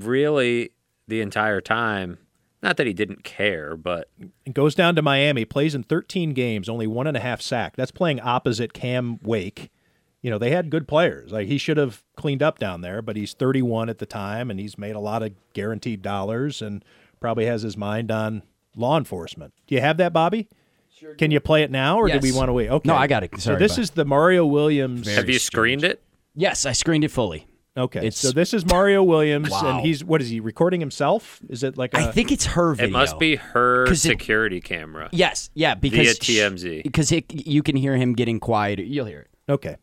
really, 0.04 0.70
the 1.06 1.20
entire 1.20 1.60
time, 1.60 2.18
not 2.62 2.76
that 2.76 2.86
he 2.86 2.92
didn't 2.92 3.24
care, 3.24 3.76
but 3.76 4.08
goes 4.52 4.74
down 4.74 4.94
to 4.96 5.02
Miami, 5.02 5.44
plays 5.44 5.74
in 5.74 5.82
13 5.82 6.32
games, 6.32 6.68
only 6.68 6.86
one 6.86 7.06
and 7.06 7.16
a 7.16 7.20
half 7.20 7.40
sack. 7.40 7.76
That's 7.76 7.90
playing 7.90 8.20
opposite 8.20 8.72
Cam 8.72 9.18
Wake. 9.22 9.70
You 10.22 10.30
know, 10.30 10.38
they 10.38 10.50
had 10.50 10.68
good 10.70 10.88
players. 10.88 11.30
Like 11.30 11.46
he 11.46 11.58
should 11.58 11.76
have 11.76 12.02
cleaned 12.16 12.42
up 12.42 12.58
down 12.58 12.80
there, 12.80 13.00
but 13.00 13.14
he's 13.16 13.32
31 13.34 13.88
at 13.88 13.98
the 13.98 14.06
time 14.06 14.50
and 14.50 14.58
he's 14.58 14.76
made 14.76 14.96
a 14.96 15.00
lot 15.00 15.22
of 15.22 15.32
guaranteed 15.52 16.02
dollars 16.02 16.60
and 16.60 16.84
probably 17.20 17.46
has 17.46 17.62
his 17.62 17.76
mind 17.76 18.10
on 18.10 18.42
law 18.76 18.98
enforcement. 18.98 19.54
Do 19.68 19.76
you 19.76 19.80
have 19.80 19.96
that, 19.98 20.12
Bobby? 20.12 20.48
Sure 20.92 21.14
Can 21.14 21.30
you 21.30 21.38
play 21.38 21.62
it 21.62 21.70
now 21.70 21.96
or 21.98 22.08
Yes. 22.08 22.20
do 22.20 22.28
we 22.28 22.36
want 22.36 22.48
to 22.48 22.52
wait? 22.52 22.68
Okay. 22.68 22.88
No, 22.88 22.96
I 22.96 23.06
got 23.06 23.22
it. 23.22 23.30
Sorry, 23.40 23.56
so 23.56 23.58
this 23.58 23.78
is 23.78 23.90
the 23.90 24.04
Mario 24.04 24.44
Williams. 24.44 25.06
have 25.08 25.28
you 25.28 25.38
screened 25.38 25.84
it? 25.84 26.02
Yes, 26.34 26.66
I 26.66 26.72
screened 26.72 27.04
it 27.04 27.10
fully. 27.12 27.46
Okay. 27.78 28.00
It's- 28.00 28.18
so 28.18 28.32
this 28.32 28.52
is 28.52 28.66
Mario 28.66 29.02
Williams 29.04 29.50
Wow. 29.50 29.76
and 29.76 29.86
he's 29.86 30.02
what 30.04 30.20
is 30.20 30.28
he 30.28 30.40
recording 30.40 30.80
himself? 30.80 31.38
Is 31.48 31.62
it 31.62 31.78
like 31.78 31.96
I 31.96 32.08
I 32.08 32.12
think 32.12 32.32
it's 32.32 32.46
her 32.46 32.74
video. 32.74 32.88
It 32.88 32.92
must 32.92 33.18
be 33.18 33.36
her 33.36 33.86
'Cause 33.86 34.04
it- 34.04 34.08
security 34.08 34.60
camera. 34.60 35.08
Yes, 35.12 35.50
yeah, 35.54 35.74
because 35.74 36.18
via 36.18 36.48
TMZ. 36.50 36.82
because 36.82 37.12
it, 37.12 37.24
you 37.46 37.62
can 37.62 37.76
hear 37.76 37.96
him 37.96 38.14
getting 38.14 38.40
quiet. 38.40 38.80
You'll 38.80 39.06
hear 39.06 39.20
it. 39.20 39.52
Okay. 39.52 39.76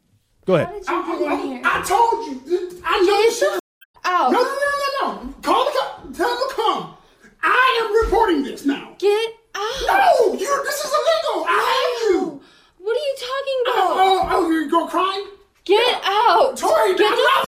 Go 0.46 0.56
ahead. 0.56 0.70
I, 0.88 1.62
I 1.64 1.82
told 1.88 2.28
you. 2.28 2.82
I 2.86 3.00
know 3.02 3.20
you 3.20 3.32
should. 3.32 3.60
out. 4.04 4.32
No, 4.32 4.40
no, 4.44 4.44
no, 4.44 5.08
no, 5.08 5.24
no. 5.24 5.34
Call 5.42 5.66
the 5.66 5.72
cop. 5.80 6.14
Tell 6.16 6.28
them 6.30 6.38
to 6.50 6.56
come. 6.56 6.98
I 7.42 7.82
am 7.82 8.06
reporting 8.06 8.44
this 8.44 8.66
now. 8.66 8.94
Get 9.00 9.30
out. 9.56 9.82
No, 9.88 10.34
you. 10.34 10.64
This 10.66 10.80
is 10.86 10.92
illegal. 10.92 11.46
I 11.50 12.02
have 12.02 12.12
you. 12.12 12.42
What 12.78 12.92
are 12.96 13.00
you 13.00 13.16
talking 13.18 13.60
Oh, 13.68 13.94
about? 13.94 14.34
oh, 14.34 14.46
oh, 14.46 14.50
you 14.52 14.70
go 14.70 14.86
crying? 14.88 15.26
Get 15.64 16.02
out. 16.04 16.56
Tori, 16.58 16.92
Get 16.96 17.10
the 17.10 17.30
out. 17.34 17.38
Here, 17.40 17.45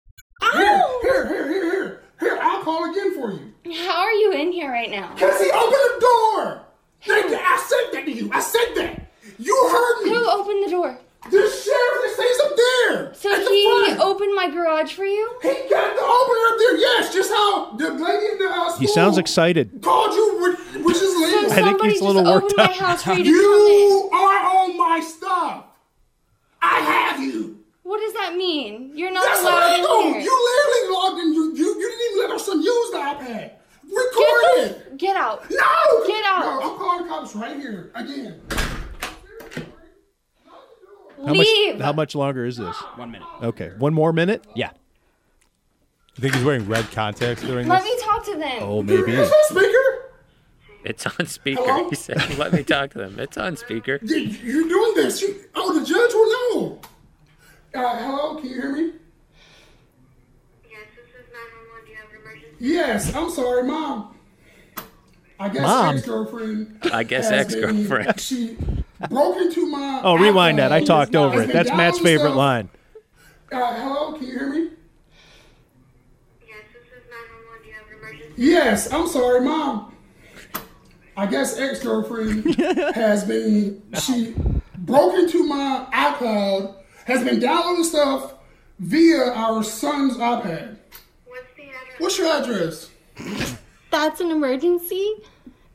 Ow. 0.43 0.99
here, 1.03 1.27
here, 1.27 1.47
here, 1.47 1.71
here. 1.71 1.99
Here, 2.19 2.37
I'll 2.41 2.61
call 2.63 2.89
again 2.91 3.13
for 3.15 3.31
you. 3.31 3.75
How 3.85 4.01
are 4.01 4.11
you 4.11 4.33
in 4.33 4.51
here 4.51 4.71
right 4.71 4.89
now? 4.89 5.13
Because 5.13 5.39
he 5.41 5.49
opened 5.51 5.73
the 5.73 5.97
door. 5.99 6.61
Thank 7.05 7.31
you. 7.31 7.37
I 7.37 7.57
said 7.67 7.89
that 7.93 8.05
to 8.05 8.11
you. 8.11 8.29
I 8.31 8.39
said 8.39 8.73
that. 8.75 9.11
You 9.39 9.69
heard 9.71 10.03
me. 10.03 10.09
Who 10.11 10.29
opened 10.29 10.65
the 10.65 10.69
door? 10.71 10.97
The 11.25 11.37
sheriff 11.37 12.01
that 12.03 12.11
stays 12.15 12.39
up 12.43 12.57
there. 12.57 13.13
So 13.13 13.31
at 13.33 13.43
the 13.45 13.49
he 13.49 13.85
front. 13.87 13.99
opened 14.01 14.35
my 14.35 14.49
garage 14.49 14.93
for 14.93 15.05
you? 15.05 15.31
He 15.41 15.47
got 15.69 15.95
the 15.95 16.01
opener 16.03 16.45
up 16.51 16.57
there. 16.59 16.77
Yes, 16.77 17.13
just 17.13 17.31
how 17.31 17.71
the 17.77 17.91
lady 17.91 18.25
in 18.33 18.37
the 18.39 18.49
uh, 18.49 18.77
He 18.77 18.87
sounds 18.87 19.17
excited. 19.17 19.81
called 19.81 20.13
you, 20.13 20.57
which, 20.75 20.85
which 20.85 20.97
is 20.97 21.15
legal. 21.15 21.51
I 21.51 21.55
think 21.63 21.81
he's 21.83 22.01
a 22.01 22.03
little 22.05 22.25
worked 22.25 22.53
opened 22.53 22.57
my 22.57 22.63
up. 22.65 22.71
house 22.75 23.03
for 23.03 23.13
you 23.13 23.23
to 23.23 23.29
You 23.29 24.09
are 24.13 24.45
on 24.63 24.77
my 24.77 24.99
stuff. 24.99 25.65
I 26.61 26.79
have 26.79 27.21
you. 27.21 27.62
What 27.93 28.01
does 28.01 28.13
that 28.13 28.35
mean? 28.35 28.91
You're 28.95 29.11
not 29.11 29.23
That's 29.23 29.41
allowed 29.41 29.71
illegal. 29.75 29.99
in 29.99 30.13
here. 30.13 30.21
You 30.23 30.49
literally 30.49 30.93
logged 30.95 31.19
in. 31.19 31.33
You, 31.35 31.43
you, 31.55 31.79
you 31.79 31.89
didn't 31.91 32.01
even 32.09 32.21
let 32.23 32.31
our 32.31 32.39
son 32.39 32.59
use 32.63 32.89
the 32.91 32.97
iPad. 32.97 33.51
Record 33.83 34.43
it. 34.65 34.89
Get, 34.89 34.97
get 34.97 35.15
out. 35.15 35.43
No. 35.51 36.07
Get 36.07 36.25
out. 36.25 36.41
No, 36.43 36.71
I'm 36.71 36.77
calling 36.79 37.03
the 37.03 37.09
cops 37.09 37.35
right 37.35 37.55
here 37.55 37.91
again. 37.93 38.41
How 41.23 41.33
Leave. 41.33 41.75
much 41.75 41.83
how 41.85 41.93
much 41.93 42.15
longer 42.15 42.47
is 42.47 42.57
this? 42.57 42.75
One 42.95 43.11
minute. 43.11 43.27
Okay. 43.43 43.69
One 43.77 43.93
more 43.93 44.11
minute? 44.11 44.43
Yeah. 44.55 44.71
You 46.15 46.21
think 46.21 46.33
he's 46.33 46.43
wearing 46.43 46.67
red 46.67 46.89
contacts 46.93 47.43
during 47.43 47.67
this? 47.67 47.69
Let 47.69 47.83
this? 47.83 47.93
me 47.93 48.01
talk 48.03 48.25
to 48.25 48.35
them. 48.37 48.57
Oh, 48.63 48.81
maybe. 48.81 49.11
Is 49.11 49.29
that 49.29 49.45
speaker? 49.49 50.11
It's 50.83 51.05
on 51.05 51.27
speaker. 51.27 51.61
Hello? 51.63 51.89
He 51.91 51.95
said, 51.95 52.39
"Let 52.39 52.53
me 52.53 52.63
talk 52.63 52.89
to 52.93 52.97
them." 52.97 53.19
It's 53.19 53.37
on 53.37 53.55
speaker. 53.55 53.99
You- 54.01 54.17
You're 54.17 54.67
doing 54.67 54.95
this. 54.95 55.21
You, 55.21 55.35
oh, 55.53 55.79
the 55.79 55.85
judge 55.85 56.11
will 56.11 56.59
know. 56.71 56.81
Uh, 57.73 57.97
hello, 57.97 58.35
can 58.35 58.49
you 58.49 58.55
hear 58.61 58.71
me? 58.71 58.91
Yes, 60.69 60.87
this 60.95 61.09
is 61.09 61.27
my 61.33 61.39
mom. 61.39 61.85
Do 61.85 61.91
you 61.91 61.97
remember 62.07 62.35
me? 62.35 62.43
Yes, 62.59 63.15
I'm 63.15 63.29
sorry, 63.31 63.63
mom. 63.63 64.15
I 65.39 65.49
guess 65.49 65.61
Mom? 65.63 65.95
ex-girlfriend. 65.97 66.77
I 66.93 67.03
guess 67.03 67.29
has 67.29 67.47
been- 67.53 67.63
ex-girlfriend. 67.63 68.19
She 68.19 68.57
broke 69.09 69.37
into 69.37 69.65
my. 69.67 70.01
Oh, 70.03 70.15
rewind 70.15 70.59
that. 70.59 70.71
I 70.71 70.81
iPhone, 70.81 70.85
talked 70.85 71.13
has 71.15 71.23
over 71.23 71.39
been 71.41 71.49
it. 71.49 71.53
That's 71.53 71.69
Matt's 71.71 71.97
downloading 71.97 72.03
favorite 72.03 72.27
stuff. 72.29 72.37
line. 72.37 72.69
Uh, 73.51 73.75
hello, 73.81 74.13
can 74.13 74.23
you 74.27 74.31
hear 74.31 74.49
me? 74.49 74.69
Yes, 76.47 76.59
this 76.73 76.83
is 76.83 77.03
my 77.09 77.17
mom. 77.33 77.63
Do 77.63 77.69
you 77.69 77.75
remember 77.99 78.25
me? 78.37 78.51
Yes, 78.51 78.93
I'm 78.93 79.07
sorry, 79.07 79.41
mom. 79.41 79.95
I 81.17 81.25
guess 81.25 81.57
ex-girlfriend 81.59 82.55
has 82.95 83.23
been 83.25 83.81
she 83.99 84.33
broke 84.77 85.15
into 85.15 85.43
my 85.43 85.85
iPod, 85.93 86.75
has 87.05 87.23
been 87.23 87.39
downloading 87.39 87.83
stuff 87.83 88.33
via 88.79 89.31
our 89.33 89.63
son's 89.63 90.17
iPad. 90.17 90.77
What's 91.99 92.17
your 92.17 92.27
address? 92.41 92.89
That's 93.91 94.19
an 94.19 94.31
emergency? 94.31 95.13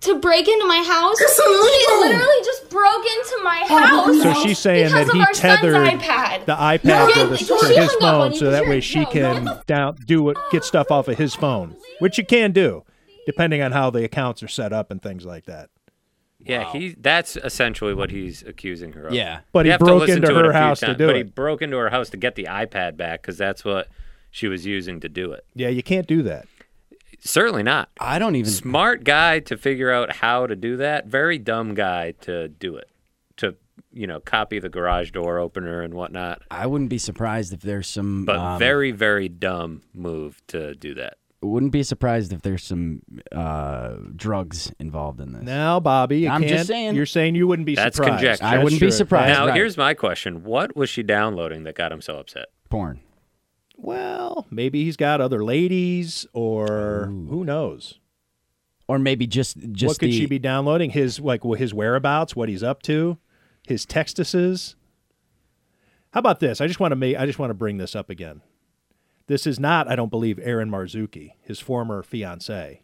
To 0.02 0.18
break 0.20 0.46
into 0.46 0.64
my 0.66 0.78
house? 0.82 1.16
It's 1.20 1.38
illegal. 1.38 2.02
He 2.04 2.08
literally 2.14 2.44
just 2.44 2.70
broke 2.70 3.04
into 3.04 3.40
my 3.42 3.66
Oh, 3.68 3.78
house. 4.12 4.22
So 4.22 4.42
she's 4.46 4.58
saying 4.58 4.92
that 4.92 5.08
he 5.08 5.24
tethered 5.34 5.74
iPad. 5.74 6.44
the 6.46 6.54
iPad 6.54 6.84
No, 6.84 7.08
to, 7.12 7.26
the, 7.30 7.36
to 7.36 7.80
his 7.80 7.92
phone 7.94 8.34
so 8.34 8.50
that 8.50 8.66
way 8.68 8.80
she 8.80 9.00
no, 9.00 9.06
can 9.06 9.44
no. 9.44 9.60
down 9.66 9.96
do 10.06 10.22
what 10.22 10.36
get 10.52 10.62
stuff 10.64 10.90
off 10.92 11.08
of 11.08 11.18
his 11.18 11.34
phone, 11.34 11.76
which 11.98 12.16
you 12.16 12.24
can 12.24 12.52
do, 12.52 12.84
depending 13.26 13.60
on 13.60 13.72
how 13.72 13.90
the 13.90 14.04
accounts 14.04 14.40
are 14.44 14.48
set 14.48 14.72
up 14.72 14.92
and 14.92 15.02
things 15.02 15.24
like 15.26 15.46
that. 15.46 15.68
Yeah, 16.40 16.70
he. 16.72 16.94
That's 16.98 17.36
essentially 17.36 17.94
what 17.94 18.10
he's 18.10 18.42
accusing 18.42 18.92
her 18.92 19.08
of. 19.08 19.14
Yeah. 19.14 19.40
But 19.52 19.66
You 19.66 19.70
he 19.70 19.72
have 19.72 19.80
to 19.80 19.84
broke 19.84 20.08
into 20.08 20.28
to 20.28 20.34
her 20.34 20.44
few 20.44 20.52
house 20.52 20.80
to 20.80 20.86
times, 20.86 20.98
do 20.98 21.06
But 21.06 21.16
he 21.16 21.22
broke 21.22 21.62
into 21.62 21.76
her 21.76 21.90
house 21.90 22.10
to 22.10 22.16
get 22.16 22.36
the 22.36 22.44
iPad 22.44 22.96
back 22.96 23.22
because 23.22 23.36
that's 23.36 23.64
what 23.64 23.88
she 24.30 24.46
was 24.46 24.64
using 24.64 25.00
to 25.00 25.08
do 25.08 25.32
it. 25.32 25.44
Yeah, 25.54 25.68
you 25.68 25.82
can't 25.82 26.06
do 26.06 26.22
that. 26.22 26.46
Certainly 27.20 27.64
not. 27.64 27.90
I 27.98 28.18
don't 28.18 28.36
even. 28.36 28.50
Smart 28.50 29.02
guy 29.02 29.40
to 29.40 29.56
figure 29.56 29.90
out 29.90 30.16
how 30.16 30.46
to 30.46 30.54
do 30.54 30.76
that. 30.76 31.06
Very 31.06 31.38
dumb 31.38 31.74
guy 31.74 32.12
to 32.22 32.48
do 32.48 32.76
it. 32.76 32.88
To 33.38 33.56
you 33.92 34.06
know, 34.06 34.20
copy 34.20 34.60
the 34.60 34.68
garage 34.68 35.10
door 35.10 35.38
opener 35.38 35.82
and 35.82 35.94
whatnot. 35.94 36.42
I 36.50 36.66
wouldn't 36.66 36.90
be 36.90 36.98
surprised 36.98 37.52
if 37.52 37.60
there's 37.60 37.88
some. 37.88 38.24
But 38.24 38.36
um, 38.36 38.58
very, 38.58 38.92
very 38.92 39.28
dumb 39.28 39.82
move 39.92 40.40
to 40.48 40.74
do 40.74 40.94
that. 40.94 41.18
Wouldn't 41.40 41.70
be 41.70 41.84
surprised 41.84 42.32
if 42.32 42.42
there's 42.42 42.64
some 42.64 43.02
uh, 43.30 43.94
drugs 44.16 44.72
involved 44.80 45.20
in 45.20 45.32
this. 45.32 45.42
Now, 45.44 45.78
Bobby, 45.78 46.20
you 46.20 46.28
I'm 46.28 46.40
can't, 46.40 46.52
just 46.52 46.66
saying. 46.66 46.96
You're 46.96 47.06
saying 47.06 47.36
you 47.36 47.46
wouldn't 47.46 47.66
be 47.66 47.76
That's 47.76 47.96
surprised. 47.96 48.16
conjecture. 48.18 48.44
I 48.44 48.62
wouldn't 48.62 48.80
be 48.80 48.90
surprised. 48.90 49.32
Now, 49.32 49.46
right. 49.46 49.54
here's 49.54 49.76
my 49.76 49.94
question: 49.94 50.42
What 50.42 50.74
was 50.74 50.90
she 50.90 51.04
downloading 51.04 51.62
that 51.62 51.76
got 51.76 51.92
him 51.92 52.00
so 52.00 52.18
upset? 52.18 52.46
Porn. 52.70 53.00
Well, 53.76 54.48
maybe 54.50 54.82
he's 54.82 54.96
got 54.96 55.20
other 55.20 55.44
ladies, 55.44 56.26
or 56.32 57.06
who 57.06 57.44
knows? 57.44 58.00
Or 58.88 58.98
maybe 58.98 59.28
just 59.28 59.58
just 59.70 59.88
what 59.88 59.98
could 60.00 60.08
the, 60.08 60.18
she 60.18 60.26
be 60.26 60.40
downloading? 60.40 60.90
His 60.90 61.20
like 61.20 61.44
his 61.56 61.72
whereabouts, 61.72 62.34
what 62.34 62.48
he's 62.48 62.64
up 62.64 62.82
to, 62.82 63.16
his 63.68 63.86
textuses. 63.86 64.74
How 66.10 66.18
about 66.18 66.40
this? 66.40 66.60
I 66.60 66.66
just 66.66 66.80
want 66.80 66.90
to 66.92 66.96
make. 66.96 67.16
I 67.16 67.26
just 67.26 67.38
want 67.38 67.50
to 67.50 67.54
bring 67.54 67.78
this 67.78 67.94
up 67.94 68.10
again. 68.10 68.40
This 69.28 69.46
is 69.46 69.58
not, 69.60 69.88
I 69.88 69.94
don't 69.96 70.10
believe, 70.10 70.38
Erin 70.42 70.70
Marzouki, 70.70 71.32
his 71.42 71.60
former 71.60 72.02
fiance, 72.02 72.82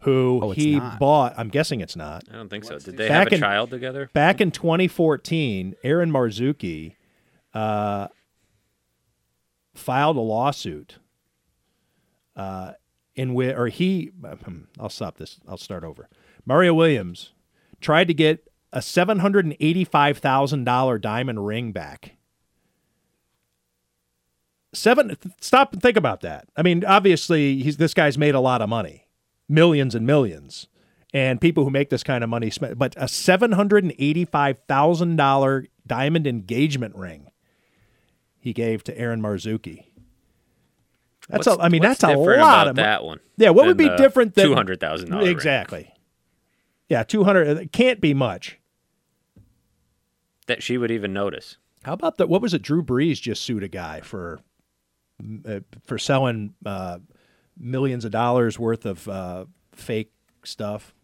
who 0.00 0.40
Oh, 0.42 0.50
he 0.50 0.78
not. 0.80 0.98
bought. 0.98 1.34
I'm 1.36 1.48
guessing 1.48 1.80
it's 1.80 1.94
not. 1.96 2.24
I 2.30 2.34
don't 2.36 2.48
think 2.48 2.64
so. 2.64 2.78
Did 2.78 2.96
they 2.96 3.06
Back 3.08 3.24
have 3.24 3.32
a 3.32 3.34
in- 3.36 3.40
child 3.40 3.70
together? 3.70 4.10
Back 4.12 4.40
in 4.40 4.50
2014, 4.50 5.74
Erin 5.84 6.10
Marzouki 6.10 6.96
uh, 7.54 8.08
filed 9.74 10.16
a 10.16 10.20
lawsuit 10.20 10.96
uh, 12.36 12.72
in 13.14 13.34
which, 13.34 13.54
or 13.54 13.68
he, 13.68 14.10
I'll 14.80 14.88
stop 14.88 15.18
this. 15.18 15.38
I'll 15.46 15.56
start 15.58 15.84
over. 15.84 16.08
Mario 16.46 16.72
Williams 16.74 17.32
tried 17.80 18.08
to 18.08 18.14
get 18.14 18.48
a 18.72 18.78
$785,000 18.78 21.00
diamond 21.00 21.46
ring 21.46 21.70
back. 21.72 22.16
Seven. 24.74 25.16
Stop 25.40 25.72
and 25.72 25.80
think 25.82 25.96
about 25.96 26.20
that. 26.22 26.48
I 26.56 26.62
mean, 26.62 26.84
obviously, 26.84 27.62
he's 27.62 27.76
this 27.76 27.94
guy's 27.94 28.18
made 28.18 28.34
a 28.34 28.40
lot 28.40 28.60
of 28.62 28.68
money, 28.68 29.06
millions 29.48 29.94
and 29.94 30.06
millions, 30.06 30.66
and 31.12 31.40
people 31.40 31.64
who 31.64 31.70
make 31.70 31.90
this 31.90 32.02
kind 32.02 32.22
of 32.24 32.30
money 32.30 32.50
spend. 32.50 32.78
But 32.78 32.94
a 32.96 33.08
seven 33.08 33.52
hundred 33.52 33.84
and 33.84 33.94
eighty-five 33.98 34.58
thousand 34.68 35.16
dollar 35.16 35.66
diamond 35.86 36.26
engagement 36.26 36.94
ring 36.96 37.28
he 38.38 38.52
gave 38.52 38.84
to 38.84 38.98
Erin 38.98 39.22
Marzouki. 39.22 39.84
That's 41.28 41.46
What's- 41.46 41.58
a, 41.60 41.62
I 41.64 41.68
mean, 41.70 41.80
that's 41.82 42.02
a 42.02 42.08
lot 42.08 42.34
about 42.36 42.68
of 42.68 42.76
mo- 42.76 42.82
that 42.82 43.04
one 43.04 43.20
Yeah, 43.38 43.50
what 43.50 43.66
would 43.66 43.78
be 43.78 43.88
the 43.88 43.96
different 43.96 44.34
than 44.34 44.48
$200,000 44.48 45.10
ring? 45.20 45.26
Exactly. 45.28 45.90
Yeah, 46.90 47.02
two 47.02 47.24
hundred. 47.24 47.48
It 47.56 47.72
can't 47.72 47.98
be 48.02 48.12
much. 48.12 48.58
that 50.46 50.62
she 50.62 50.76
would 50.76 50.90
even 50.90 51.12
notice. 51.14 51.56
How 51.84 51.94
about 51.94 52.18
that? 52.18 52.28
What 52.28 52.42
was 52.42 52.52
it? 52.52 52.60
Drew 52.62 52.82
Brees 52.82 53.20
just 53.20 53.42
sued 53.42 53.62
a 53.62 53.68
guy 53.68 54.00
for 54.00 54.40
for 55.86 55.98
selling 55.98 56.54
uh, 56.64 56.98
millions 57.58 58.04
of 58.04 58.10
dollars 58.10 58.58
worth 58.58 58.84
of 58.86 59.08
uh, 59.08 59.44
fake 59.72 60.12
stuff. 60.44 60.94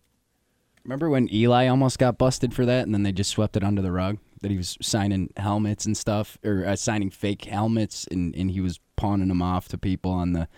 Remember 0.85 1.11
when 1.11 1.33
Eli 1.33 1.67
almost 1.69 1.99
got 1.99 2.17
busted 2.19 2.55
for 2.55 2.65
that, 2.67 2.85
and 2.87 2.95
then 2.95 3.03
they 3.03 3.13
just 3.13 3.31
swept 3.31 3.57
it 3.57 3.63
under 3.63 3.83
the 3.83 3.93
rug? 3.93 4.19
That 4.43 4.51
he 4.51 4.57
was 4.57 4.79
signing 4.81 5.31
helmets 5.37 5.85
and 5.85 5.95
stuff, 5.97 6.39
or 6.43 6.65
uh, 6.67 6.75
signing 6.77 7.11
fake 7.11 7.45
helmets, 7.45 8.07
and, 8.11 8.35
and 8.35 8.51
he 8.51 8.61
was 8.61 8.81
pawning 8.97 9.29
them 9.29 9.43
off 9.43 9.69
to 9.69 9.79
people 9.79 10.11
on 10.11 10.33
the 10.33 10.49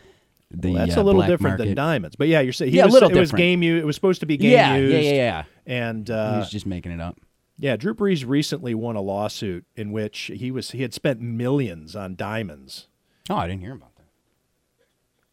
the. 0.53 0.70
Well, 0.72 0.86
that's 0.86 0.96
uh, 0.96 1.03
a 1.03 1.05
little 1.05 1.22
different 1.22 1.59
market. 1.59 1.64
than 1.64 1.74
diamonds, 1.74 2.14
but 2.14 2.28
yeah, 2.28 2.40
you're 2.40 2.53
saying 2.53 2.70
he 2.70 2.76
Yeah, 2.76 2.84
a 2.84 2.86
was, 2.86 2.94
little 2.94 3.11
it 3.11 3.18
was 3.18 3.32
game 3.32 3.62
use. 3.64 3.82
It 3.82 3.86
was 3.86 3.96
supposed 3.96 4.20
to 4.20 4.26
be 4.26 4.36
game 4.36 4.53
Yeah, 4.53 4.76
yeah, 4.76 4.78
used. 4.78 5.07
yeah, 5.09 5.12
yeah. 5.12 5.44
And 5.66 6.09
uh, 6.09 6.32
he 6.34 6.38
was 6.38 6.50
just 6.50 6.66
making 6.66 6.92
it 6.92 7.00
up. 7.00 7.18
Yeah, 7.59 7.76
Drew 7.76 7.94
Brees 7.94 8.24
recently 8.26 8.74
won 8.74 8.94
a 8.96 9.00
lawsuit 9.00 9.66
in 9.74 9.90
which 9.90 10.30
he 10.34 10.53
was 10.53 10.70
he 10.70 10.82
had 10.82 10.94
spent 10.94 11.20
millions 11.20 11.96
on 11.96 12.14
diamonds. 12.14 12.86
Oh, 13.31 13.37
I 13.37 13.47
didn't 13.47 13.61
hear 13.62 13.73
about 13.75 13.95
that. 13.97 14.03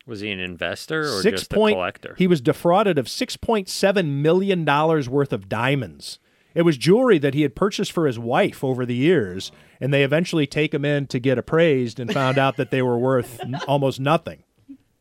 Was 0.06 0.22
he 0.22 0.32
an 0.32 0.40
investor 0.40 1.02
or 1.02 1.22
Six 1.22 1.42
just 1.42 1.52
point, 1.52 1.74
a 1.74 1.76
collector? 1.76 2.16
He 2.18 2.28
was 2.28 2.42
defrauded 2.42 2.98
of 2.98 3.08
six 3.10 3.38
point 3.38 3.70
seven 3.70 4.22
million 4.22 4.66
dollars 4.66 5.08
worth 5.08 5.32
of 5.34 5.48
diamonds. 5.50 6.20
It 6.56 6.64
was 6.64 6.78
jewelry 6.78 7.20
that 7.20 7.36
he 7.36 7.44
had 7.44 7.56
purchased 7.56 7.92
for 7.92 8.08
his 8.08 8.18
wife 8.18 8.64
over 8.64 8.86
the 8.86 8.96
years, 8.96 9.52
and 9.80 9.94
they 9.94 10.04
eventually 10.04 10.48
take 10.48 10.74
him 10.74 10.84
in 10.84 11.06
to 11.08 11.20
get 11.20 11.38
appraised 11.38 12.00
and 12.00 12.12
found 12.12 12.40
out 12.40 12.58
that 12.58 12.72
they 12.72 12.82
were 12.82 12.98
worth 12.98 13.40
n- 13.42 13.60
almost 13.68 14.00
nothing. 14.00 14.44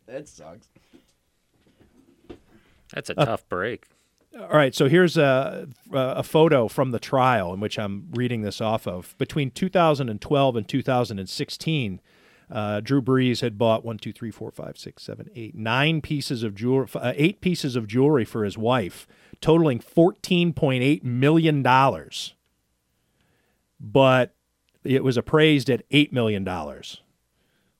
That 0.06 0.28
sucks. 0.28 0.68
That's 2.92 3.10
a 3.10 3.18
Uh, 3.18 3.24
tough 3.24 3.48
break. 3.48 3.86
All 4.38 4.48
right, 4.50 4.74
so 4.74 4.88
here's 4.88 5.16
a 5.16 5.68
a 5.92 6.22
photo 6.22 6.68
from 6.68 6.90
the 6.90 6.98
trial 7.00 7.52
in 7.54 7.60
which 7.60 7.78
I'm 7.78 8.08
reading 8.12 8.42
this 8.42 8.60
off 8.60 8.86
of. 8.86 9.14
Between 9.18 9.50
2012 9.50 10.54
and 10.56 10.68
2016, 10.68 12.00
uh, 12.50 12.80
Drew 12.80 13.02
Brees 13.02 13.40
had 13.40 13.58
bought 13.58 13.84
one, 13.84 13.98
two, 13.98 14.12
three, 14.12 14.30
four, 14.30 14.50
five, 14.50 14.78
six, 14.78 15.02
seven, 15.02 15.28
eight, 15.34 15.54
nine 15.54 16.00
pieces 16.00 16.42
of 16.42 16.54
jewelry, 16.54 16.88
uh, 16.94 17.12
eight 17.16 17.40
pieces 17.40 17.76
of 17.76 17.86
jewelry 17.86 18.24
for 18.24 18.44
his 18.44 18.56
wife, 18.56 19.06
totaling 19.40 19.78
14.8 19.78 21.02
million 21.02 21.62
dollars. 21.62 22.34
But 23.80 24.34
it 24.82 25.04
was 25.04 25.16
appraised 25.16 25.68
at 25.70 25.84
eight 25.90 26.12
million 26.12 26.44
dollars. 26.44 27.02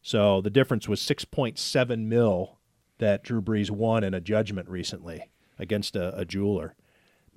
So 0.03 0.41
the 0.41 0.51
difference 0.51 0.89
was 0.89 1.01
6.7 1.01 2.07
mil 2.07 2.59
that 2.99 3.23
Drew 3.23 3.43
Brees 3.43 3.71
won 3.71 4.05
in 4.05 4.15
a 4.15 4.21
judgment 4.21 4.69
recently 4.69 5.31
against 5.59 5.97
a, 5.97 6.17
a 6.17 6.25
jeweler. 6.25 6.75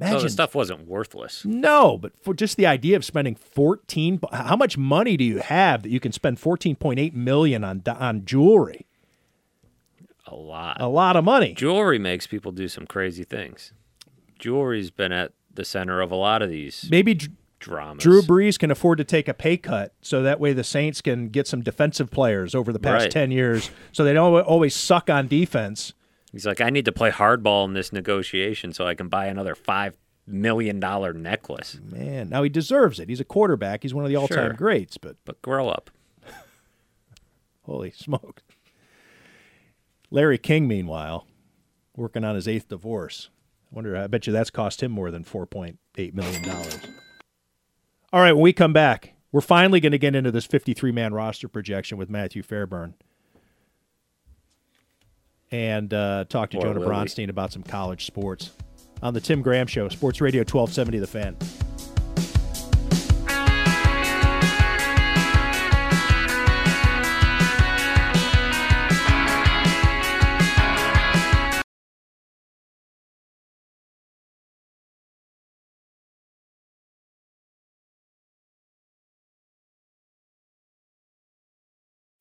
So 0.01 0.19
the 0.21 0.29
stuff 0.29 0.55
wasn't 0.55 0.87
worthless. 0.87 1.45
no, 1.45 1.97
but 1.97 2.11
for 2.23 2.33
just 2.33 2.57
the 2.57 2.65
idea 2.65 2.95
of 2.95 3.05
spending 3.05 3.35
14 3.35 4.19
how 4.31 4.55
much 4.55 4.77
money 4.77 5.15
do 5.17 5.23
you 5.23 5.39
have 5.39 5.83
that 5.83 5.89
you 5.89 5.99
can 5.99 6.11
spend 6.11 6.37
14.8 6.39 7.13
million 7.13 7.63
on 7.63 7.83
on 7.87 8.25
jewelry? 8.25 8.87
A 10.27 10.35
lot. 10.35 10.79
A 10.79 10.87
lot 10.87 11.15
of 11.15 11.23
money. 11.25 11.53
Jewelry 11.53 11.99
makes 11.99 12.25
people 12.27 12.51
do 12.51 12.67
some 12.67 12.85
crazy 12.87 13.23
things. 13.23 13.73
Jewelry's 14.39 14.89
been 14.91 15.11
at 15.11 15.33
the 15.53 15.65
center 15.65 16.01
of 16.01 16.11
a 16.11 16.15
lot 16.15 16.41
of 16.41 16.49
these 16.49 16.87
Maybe 16.89 17.13
Dr- 17.13 17.31
dramas. 17.59 18.01
Drew 18.03 18.21
Brees 18.21 18.57
can 18.57 18.71
afford 18.71 18.97
to 18.99 19.03
take 19.03 19.27
a 19.27 19.33
pay 19.33 19.57
cut 19.57 19.93
so 20.01 20.23
that 20.23 20.39
way 20.39 20.53
the 20.53 20.63
Saints 20.63 21.01
can 21.01 21.27
get 21.29 21.45
some 21.47 21.61
defensive 21.61 22.09
players 22.09 22.55
over 22.55 22.71
the 22.73 22.79
past 22.79 23.03
Right. 23.03 23.11
10 23.11 23.31
years 23.31 23.69
so 23.91 24.03
they 24.03 24.13
don't 24.13 24.33
always 24.41 24.73
suck 24.75 25.09
on 25.09 25.27
defense. 25.27 25.93
He's 26.31 26.45
like, 26.45 26.61
I 26.61 26.69
need 26.69 26.85
to 26.85 26.91
play 26.91 27.11
hardball 27.11 27.65
in 27.65 27.73
this 27.73 27.91
negotiation 27.91 28.71
so 28.73 28.87
I 28.87 28.95
can 28.95 29.09
buy 29.09 29.25
another 29.25 29.53
five 29.55 29.97
million 30.25 30.79
dollar 30.79 31.13
necklace. 31.13 31.79
Man, 31.83 32.29
now 32.29 32.43
he 32.43 32.49
deserves 32.49 32.99
it. 32.99 33.09
He's 33.09 33.19
a 33.19 33.25
quarterback. 33.25 33.83
He's 33.83 33.93
one 33.93 34.05
of 34.05 34.09
the 34.09 34.15
all-time 34.15 34.37
Sure. 34.37 34.53
greats, 34.53 34.97
but 34.97 35.17
But 35.25 35.41
grow 35.41 35.67
up. 35.67 35.89
Holy 37.63 37.91
smoke. 37.91 38.41
Larry 40.09 40.37
King, 40.37 40.67
meanwhile, 40.67 41.27
working 41.95 42.23
on 42.23 42.35
his 42.35 42.47
eighth 42.47 42.67
divorce. 42.69 43.29
I 43.71 43.75
wonder, 43.75 43.95
I 43.95 44.07
bet 44.07 44.27
you 44.27 44.33
that's 44.33 44.49
cost 44.49 44.83
him 44.83 44.91
more 44.91 45.11
than 45.11 45.23
$4.8 45.23 46.13
million. 46.13 46.49
All 48.11 48.19
right, 48.21 48.33
when 48.33 48.41
we 48.43 48.51
come 48.51 48.73
back, 48.73 49.13
we're 49.31 49.39
finally 49.39 49.79
going 49.79 49.93
to 49.93 49.97
get 49.97 50.15
into 50.15 50.31
this 50.31 50.45
53 50.45 50.91
man 50.91 51.13
roster 51.13 51.47
projection 51.47 51.97
with 51.97 52.09
Matthew 52.09 52.43
Fairburn 52.43 52.95
and 55.51 55.93
uh, 55.93 56.25
talk 56.29 56.49
to 56.51 56.57
Or 56.57 56.61
Jonah 56.61 56.79
will 56.79 56.87
we? 56.87 56.93
Bronstein 56.93 57.29
about 57.29 57.51
some 57.51 57.63
college 57.63 58.05
sports 58.05 58.51
on 59.01 59.13
the 59.13 59.21
Tim 59.21 59.41
Graham 59.41 59.67
Show, 59.67 59.89
Sports 59.89 60.21
Radio 60.21 60.41
1270 60.41 60.99
The 60.99 61.07
Fan. 61.07 61.37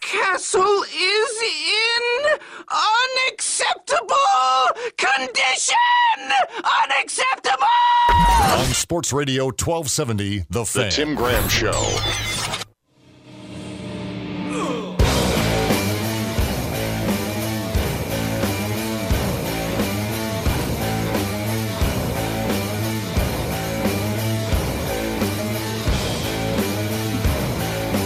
Castle 0.00 0.82
is 0.84 0.92
in 0.92 1.09
unacceptable 3.90 4.92
condition! 4.96 5.76
Unacceptable! 6.84 7.66
On 8.58 8.66
Sports 8.72 9.12
Radio 9.12 9.46
1270, 9.46 10.44
The 10.50 10.64
Fan. 10.64 10.84
The 10.84 10.90
Tim 10.90 11.14
Graham 11.14 11.48
Show. 11.48 12.49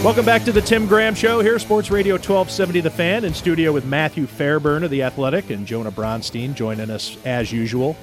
Welcome 0.05 0.23
back 0.23 0.43
to 0.43 0.51
the 0.51 0.61
Tim 0.61 0.85
Graham 0.85 1.15
Show 1.15 1.41
here, 1.41 1.57
Sports 1.57 1.89
Radio 1.89 2.13
1270 2.13 2.81
The 2.81 2.91
Fan, 2.91 3.25
in 3.25 3.33
studio 3.33 3.71
with 3.71 3.85
Matthew 3.85 4.27
Fairburn 4.27 4.83
of 4.83 4.91
The 4.91 5.01
Athletic 5.01 5.49
and 5.49 5.65
Jonah 5.65 5.91
Bronstein 5.91 6.53
joining 6.53 6.91
us 6.91 7.17
as 7.25 7.51
usual. 7.51 7.97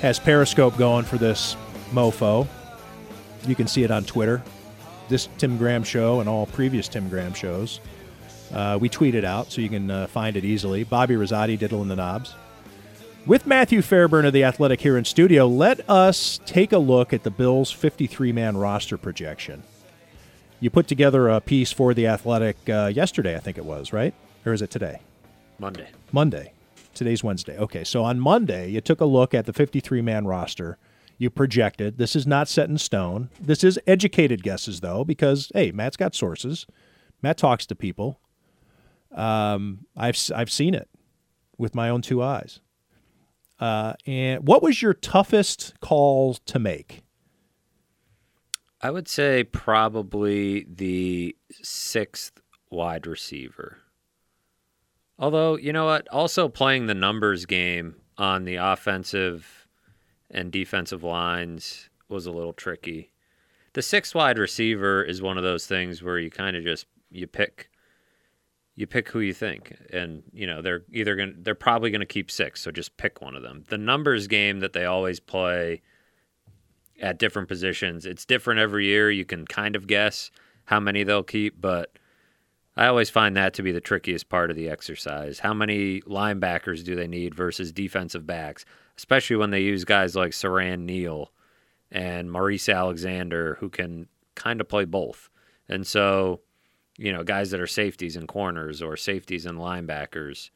Has 0.00 0.18
Periscope 0.18 0.78
going 0.78 1.04
for 1.04 1.18
this 1.18 1.54
mofo. 1.90 2.48
You 3.46 3.54
can 3.54 3.66
see 3.66 3.82
it 3.82 3.90
on 3.90 4.04
Twitter. 4.04 4.42
This 5.10 5.28
Tim 5.36 5.58
Graham 5.58 5.84
Show 5.84 6.20
and 6.20 6.30
all 6.30 6.46
previous 6.46 6.88
Tim 6.88 7.10
Graham 7.10 7.34
shows. 7.34 7.80
Uh, 8.50 8.78
we 8.80 8.88
tweet 8.88 9.14
it 9.14 9.24
out 9.26 9.52
so 9.52 9.60
you 9.60 9.68
can 9.68 9.90
uh, 9.90 10.06
find 10.06 10.34
it 10.34 10.46
easily. 10.46 10.82
Bobby 10.82 11.14
Rosati, 11.14 11.58
diddling 11.58 11.88
the 11.88 11.96
knobs. 11.96 12.34
With 13.26 13.46
Matthew 13.46 13.82
Fairburn 13.82 14.24
of 14.24 14.32
The 14.32 14.44
Athletic 14.44 14.80
here 14.80 14.96
in 14.96 15.04
studio, 15.04 15.46
let 15.46 15.90
us 15.90 16.40
take 16.46 16.72
a 16.72 16.78
look 16.78 17.12
at 17.12 17.22
the 17.22 17.30
Bills' 17.30 17.70
53 17.70 18.32
man 18.32 18.56
roster 18.56 18.96
projection. 18.96 19.62
You 20.66 20.70
put 20.70 20.88
together 20.88 21.28
a 21.28 21.40
piece 21.40 21.70
for 21.70 21.94
the 21.94 22.08
Athletic 22.08 22.56
uh, 22.68 22.90
yesterday, 22.92 23.36
I 23.36 23.38
think 23.38 23.56
it 23.56 23.64
was, 23.64 23.92
right? 23.92 24.12
Or 24.44 24.52
is 24.52 24.62
it 24.62 24.68
today? 24.68 24.98
Monday. 25.60 25.86
Monday. 26.10 26.54
Today's 26.92 27.22
Wednesday. 27.22 27.56
Okay, 27.56 27.84
so 27.84 28.02
on 28.02 28.18
Monday, 28.18 28.70
you 28.70 28.80
took 28.80 29.00
a 29.00 29.04
look 29.04 29.32
at 29.32 29.46
the 29.46 29.52
53 29.52 30.02
man 30.02 30.26
roster. 30.26 30.76
You 31.18 31.30
projected. 31.30 31.98
This 31.98 32.16
is 32.16 32.26
not 32.26 32.48
set 32.48 32.68
in 32.68 32.78
stone. 32.78 33.30
This 33.40 33.62
is 33.62 33.78
educated 33.86 34.42
guesses, 34.42 34.80
though, 34.80 35.04
because, 35.04 35.52
hey, 35.54 35.70
Matt's 35.70 35.96
got 35.96 36.16
sources. 36.16 36.66
Matt 37.22 37.38
talks 37.38 37.64
to 37.66 37.76
people. 37.76 38.18
Um, 39.14 39.86
I've, 39.96 40.18
I've 40.34 40.50
seen 40.50 40.74
it 40.74 40.88
with 41.56 41.76
my 41.76 41.88
own 41.88 42.02
two 42.02 42.20
eyes. 42.20 42.58
Uh, 43.60 43.92
and 44.04 44.44
what 44.44 44.64
was 44.64 44.82
your 44.82 44.94
toughest 44.94 45.74
call 45.78 46.34
to 46.34 46.58
make? 46.58 47.04
I 48.80 48.90
would 48.90 49.08
say 49.08 49.44
probably 49.44 50.66
the 50.68 51.34
sixth 51.50 52.40
wide 52.70 53.06
receiver. 53.06 53.78
Although, 55.18 55.56
you 55.56 55.72
know 55.72 55.86
what? 55.86 56.06
Also 56.08 56.48
playing 56.48 56.86
the 56.86 56.94
numbers 56.94 57.46
game 57.46 57.96
on 58.18 58.44
the 58.44 58.56
offensive 58.56 59.66
and 60.30 60.52
defensive 60.52 61.02
lines 61.02 61.88
was 62.08 62.26
a 62.26 62.32
little 62.32 62.52
tricky. 62.52 63.12
The 63.72 63.82
sixth 63.82 64.14
wide 64.14 64.38
receiver 64.38 65.02
is 65.02 65.22
one 65.22 65.38
of 65.38 65.44
those 65.44 65.66
things 65.66 66.02
where 66.02 66.18
you 66.18 66.30
kind 66.30 66.56
of 66.56 66.64
just 66.64 66.86
you 67.10 67.26
pick 67.26 67.70
you 68.74 68.86
pick 68.86 69.08
who 69.08 69.20
you 69.20 69.32
think 69.32 69.74
and 69.90 70.22
you 70.32 70.46
know 70.46 70.60
they're 70.60 70.82
either 70.92 71.16
going 71.16 71.34
to 71.34 71.40
they're 71.40 71.54
probably 71.54 71.90
going 71.90 72.00
to 72.00 72.06
keep 72.06 72.30
six 72.30 72.60
so 72.60 72.70
just 72.70 72.96
pick 72.96 73.20
one 73.22 73.34
of 73.34 73.42
them 73.42 73.64
the 73.68 73.78
numbers 73.78 74.26
game 74.26 74.60
that 74.60 74.72
they 74.72 74.84
always 74.84 75.18
play 75.18 75.80
at 77.00 77.18
different 77.18 77.48
positions. 77.48 78.06
It's 78.06 78.24
different 78.24 78.60
every 78.60 78.86
year. 78.86 79.10
You 79.10 79.24
can 79.24 79.46
kind 79.46 79.76
of 79.76 79.86
guess 79.86 80.30
how 80.64 80.80
many 80.80 81.04
they'll 81.04 81.22
keep, 81.22 81.60
but 81.60 81.98
I 82.76 82.86
always 82.86 83.10
find 83.10 83.36
that 83.36 83.54
to 83.54 83.62
be 83.62 83.72
the 83.72 83.80
trickiest 83.80 84.28
part 84.28 84.50
of 84.50 84.56
the 84.56 84.68
exercise. 84.68 85.38
How 85.38 85.54
many 85.54 86.00
linebackers 86.02 86.84
do 86.84 86.94
they 86.94 87.06
need 87.06 87.34
versus 87.34 87.72
defensive 87.72 88.26
backs, 88.26 88.64
especially 88.98 89.36
when 89.36 89.50
they 89.50 89.60
use 89.60 89.84
guys 89.84 90.14
like 90.16 90.32
Siran 90.32 90.80
Neal 90.80 91.30
and 91.90 92.30
Maurice 92.30 92.68
Alexander 92.68 93.56
who 93.60 93.68
can 93.68 94.08
kind 94.34 94.60
of 94.60 94.68
play 94.68 94.84
both. 94.84 95.30
And 95.68 95.86
so, 95.86 96.40
you 96.98 97.12
know, 97.12 97.24
guys 97.24 97.50
that 97.50 97.60
are 97.60 97.66
safeties 97.66 98.16
and 98.16 98.28
corners 98.28 98.82
or 98.82 98.96
safeties 98.96 99.46
and 99.46 99.58
linebackers. 99.58 100.50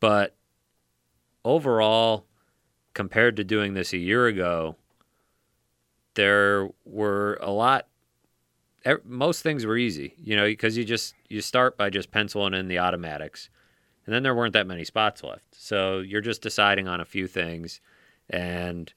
But 0.00 0.36
overall, 1.44 2.26
compared 2.94 3.36
to 3.36 3.44
doing 3.44 3.74
this 3.74 3.92
a 3.92 3.98
year 3.98 4.26
ago, 4.26 4.76
there 6.14 6.68
were 6.84 7.38
a 7.40 7.50
lot 7.50 7.86
most 9.04 9.42
things 9.42 9.64
were 9.64 9.76
easy, 9.76 10.14
you 10.18 10.36
know, 10.36 10.46
because 10.46 10.76
you 10.76 10.84
just 10.84 11.14
you 11.28 11.40
start 11.40 11.76
by 11.76 11.90
just 11.90 12.10
penciling 12.10 12.54
in 12.54 12.68
the 12.68 12.78
automatics, 12.78 13.48
and 14.04 14.14
then 14.14 14.22
there 14.22 14.34
weren't 14.34 14.52
that 14.52 14.66
many 14.66 14.84
spots 14.84 15.22
left. 15.22 15.46
So 15.52 16.00
you're 16.00 16.20
just 16.20 16.42
deciding 16.42 16.86
on 16.86 17.00
a 17.00 17.04
few 17.04 17.26
things, 17.26 17.80
and 18.28 18.92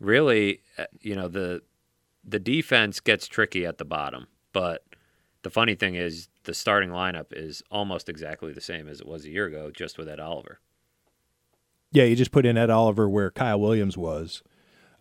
really, 0.00 0.60
uh, 0.76 0.86
you 1.00 1.14
know, 1.14 1.28
the 1.28 1.62
the 2.24 2.40
defense 2.40 3.00
gets 3.00 3.28
tricky 3.28 3.64
at 3.64 3.78
the 3.78 3.84
bottom. 3.84 4.26
But 4.52 4.84
the 5.42 5.50
funny 5.50 5.74
thing 5.74 5.94
is, 5.94 6.28
the 6.44 6.54
starting 6.54 6.90
lineup 6.90 7.26
is 7.30 7.62
almost 7.70 8.08
exactly 8.08 8.52
the 8.52 8.60
same 8.60 8.88
as 8.88 9.00
it 9.00 9.06
was 9.06 9.24
a 9.24 9.30
year 9.30 9.46
ago, 9.46 9.70
just 9.70 9.98
with 9.98 10.08
Ed 10.08 10.20
Oliver. 10.20 10.58
Yeah, 11.92 12.04
you 12.04 12.16
just 12.16 12.32
put 12.32 12.46
in 12.46 12.56
Ed 12.58 12.70
Oliver 12.70 13.08
where 13.08 13.30
Kyle 13.30 13.60
Williams 13.60 13.96
was. 13.96 14.42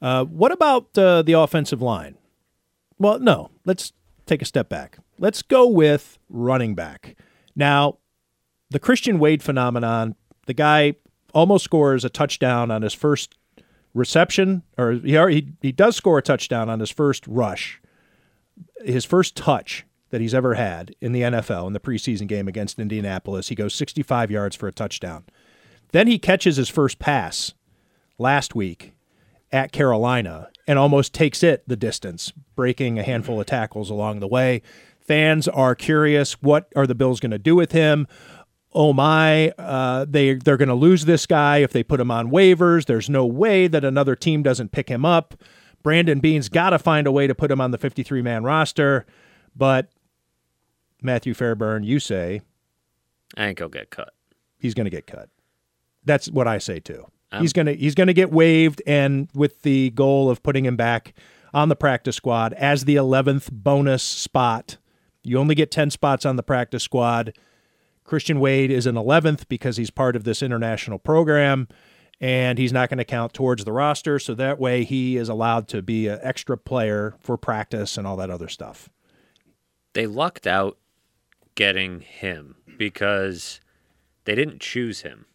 Uh, 0.04 0.26
what 0.26 0.52
about 0.52 0.96
uh, 0.98 1.22
the 1.22 1.32
offensive 1.32 1.82
line? 1.82 2.18
Well, 3.00 3.20
no. 3.20 3.52
Let's 3.64 3.94
take 4.26 4.42
a 4.42 4.46
step 4.46 4.68
back. 4.68 4.98
Let's 5.18 5.42
go 5.42 5.66
with 5.66 6.20
running 6.30 6.76
back. 6.76 7.16
Now, 7.56 8.00
the 8.70 8.80
Christian 8.80 9.18
Wade 9.18 9.42
phenomenon, 9.42 10.16
the 10.46 10.54
guy 10.54 10.96
almost 11.34 11.64
scores 11.64 12.04
a 12.04 12.10
touchdown 12.10 12.70
on 12.70 12.82
his 12.82 12.94
first 12.94 13.36
reception, 13.94 14.64
or 14.78 14.92
he, 14.92 15.14
he, 15.14 15.54
he 15.62 15.72
does 15.72 15.96
score 15.96 16.18
a 16.18 16.22
touchdown 16.22 16.70
on 16.70 16.82
his 16.82 16.90
first 16.90 17.26
rush, 17.26 17.82
his 18.84 19.06
first 19.06 19.38
touch 19.38 19.86
that 20.10 20.20
he's 20.20 20.34
ever 20.34 20.56
had 20.56 20.94
in 21.00 21.14
the 21.14 21.22
NFL 21.22 21.66
in 21.68 21.74
the 21.74 21.80
preseason 21.80 22.28
game 22.28 22.50
against 22.50 22.78
Indianapolis. 22.78 23.48
He 23.48 23.56
goes 23.56 23.74
65 23.74 24.30
yards 24.30 24.56
for 24.56 24.68
a 24.68 24.74
touchdown. 24.74 25.24
Then 25.92 26.08
he 26.08 26.20
catches 26.20 26.58
his 26.58 26.70
first 26.70 27.00
pass 27.00 27.54
last 28.18 28.54
week 28.54 28.94
at 29.54 29.72
Carolina 29.72 30.50
and 30.68 30.80
almost 30.80 31.14
takes 31.14 31.44
it 31.44 31.64
the 31.68 31.76
distance, 31.76 32.34
breaking 32.56 32.98
a 32.98 33.04
handful 33.04 33.40
of 33.40 33.46
tackles 33.46 33.90
along 33.90 34.20
the 34.20 34.28
way. 34.28 34.64
Fans 35.00 35.48
are 35.48 35.76
curious 35.76 36.42
what 36.42 36.68
are 36.76 36.88
the 36.88 36.96
Bills 36.96 37.20
going 37.20 37.32
to 37.32 37.38
do 37.38 37.56
with 37.56 37.72
him? 37.72 38.08
Oh 38.74 38.92
my, 38.92 39.50
uh, 39.52 40.06
they 40.10 40.34
they're 40.34 40.58
going 40.58 40.70
to 40.70 40.74
lose 40.74 41.06
this 41.06 41.28
guy 41.28 41.58
if 41.58 41.72
they 41.72 41.84
put 41.84 42.00
him 42.00 42.10
on 42.10 42.32
waivers. 42.32 42.86
There's 42.86 43.10
no 43.10 43.26
way 43.26 43.68
that 43.68 43.86
another 43.86 44.16
team 44.16 44.42
doesn't 44.42 44.72
pick 44.72 44.90
him 44.90 45.06
up. 45.06 45.36
Brandon 45.84 46.20
Beane's 46.20 46.50
got 46.50 46.72
to 46.72 46.80
find 46.80 47.06
a 47.06 47.12
way 47.12 47.28
to 47.28 47.36
put 47.36 47.52
him 47.52 47.62
on 47.62 47.72
the 47.72 47.78
53 47.78 48.22
man 48.24 48.44
roster, 48.44 49.06
but 49.56 49.90
Matthew 51.04 51.36
Fairburn, 51.36 51.84
you 51.84 52.00
say, 52.00 52.42
I 53.38 53.48
think 53.48 53.60
he'll 53.60 53.70
get 53.70 53.92
cut. 53.92 54.14
He's 54.58 54.74
going 54.74 54.86
to 54.86 54.90
get 54.90 55.06
cut. 55.06 55.30
That's 56.06 56.32
what 56.32 56.48
I 56.48 56.58
say 56.58 56.80
too 56.80 57.06
he's 57.40 57.54
gonna 57.54 57.74
he's 57.74 57.96
gonna 57.96 58.14
get 58.14 58.32
waived, 58.32 58.82
and 58.86 59.30
with 59.34 59.62
the 59.64 59.90
goal 59.92 60.30
of 60.30 60.44
putting 60.44 60.66
him 60.66 60.76
back 60.76 61.14
on 61.54 61.70
the 61.70 61.76
practice 61.76 62.16
squad 62.16 62.54
as 62.54 62.86
the 62.86 62.96
eleventh 62.96 63.52
bonus 63.52 64.04
spot. 64.04 64.78
You 65.24 65.40
only 65.40 65.56
get 65.56 65.72
ten 65.72 65.90
spots 65.90 66.26
on 66.26 66.36
the 66.36 66.44
practice 66.44 66.84
squad. 66.84 67.38
Christian 68.04 68.40
Wade 68.40 68.72
is 68.72 68.86
an 68.86 68.98
eleventh 68.98 69.48
because 69.48 69.78
he's 69.78 69.90
part 69.90 70.16
of 70.16 70.26
this 70.26 70.44
international 70.44 71.00
program, 71.00 71.68
and 72.20 72.58
he's 72.58 72.74
not 72.74 72.90
going 72.90 72.98
to 72.98 73.06
count 73.06 73.34
towards 73.34 73.64
the 73.64 73.72
roster. 73.72 74.20
So 74.20 74.34
that 74.36 74.60
way, 74.60 74.84
he 74.84 75.16
is 75.16 75.30
allowed 75.30 75.68
to 75.70 75.82
be 75.82 76.08
an 76.08 76.20
extra 76.22 76.58
player 76.58 77.16
for 77.20 77.38
practice 77.38 77.98
and 77.98 78.06
all 78.06 78.18
that 78.18 78.30
other 78.30 78.50
stuff. 78.50 78.90
They 79.94 80.08
lucked 80.08 80.48
out 80.48 80.78
getting 81.56 82.02
him 82.02 82.56
because 82.78 83.62
they 84.26 84.36
didn't 84.36 84.60
choose 84.60 85.02
him. 85.02 85.26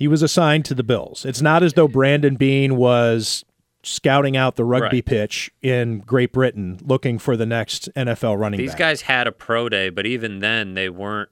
He 0.00 0.08
was 0.08 0.22
assigned 0.22 0.64
to 0.64 0.74
the 0.74 0.82
Bills. 0.82 1.24
It's 1.26 1.42
not 1.42 1.62
as 1.62 1.74
though 1.74 1.86
Brandon 1.86 2.34
Beane 2.34 2.76
was 2.76 3.44
scouting 3.82 4.34
out 4.36 4.56
the 4.56 4.64
rugby 4.64 4.96
Right. 4.96 5.04
pitch 5.04 5.50
in 5.62 5.98
Great 6.00 6.32
Britain 6.32 6.78
looking 6.82 7.18
for 7.18 7.36
the 7.36 7.44
next 7.46 7.88
NFL 7.94 8.38
running 8.38 8.56
back. 8.58 8.62
These 8.64 8.70
back. 8.72 8.78
guys 8.78 9.02
had 9.02 9.26
a 9.26 9.32
pro 9.32 9.68
day, 9.68 9.90
but 9.90 10.06
even 10.06 10.38
then, 10.40 10.72
they 10.72 10.88
weren't 10.88 11.28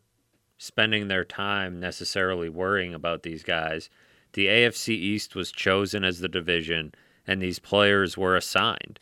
spending 0.59 1.09
their 1.09 1.25
time 1.25 1.81
necessarily 1.81 2.51
worrying 2.51 2.93
about 2.93 3.23
these 3.23 3.43
guys. 3.43 3.89
The 4.35 4.49
AFC 4.49 4.91
East 4.95 5.35
was 5.35 5.51
chosen 5.51 6.05
as 6.05 6.21
the 6.21 6.29
division, 6.29 6.93
and 7.27 7.41
these 7.41 7.59
players 7.59 8.19
were 8.19 8.37
assigned. 8.37 9.01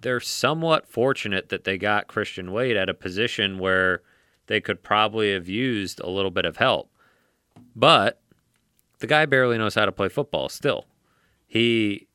They're 0.00 0.20
somewhat 0.20 0.86
fortunate 0.86 1.50
that 1.50 1.64
they 1.64 1.76
got 1.76 2.06
Christian 2.08 2.50
Wade 2.50 2.76
at 2.78 2.88
a 2.88 2.94
position 2.94 3.58
where 3.58 4.00
they 4.46 4.60
could 4.60 4.82
probably 4.82 5.32
have 5.34 5.48
used 5.48 6.00
a 6.00 6.08
little 6.08 6.30
bit 6.30 6.46
of 6.46 6.56
help. 6.56 6.90
But 7.74 8.20
the 8.98 9.06
guy 9.06 9.26
barely 9.26 9.58
knows 9.58 9.74
how 9.74 9.84
to 9.84 9.92
play 9.92 10.08
football 10.08 10.48
still. 10.48 10.86
He 11.46 12.08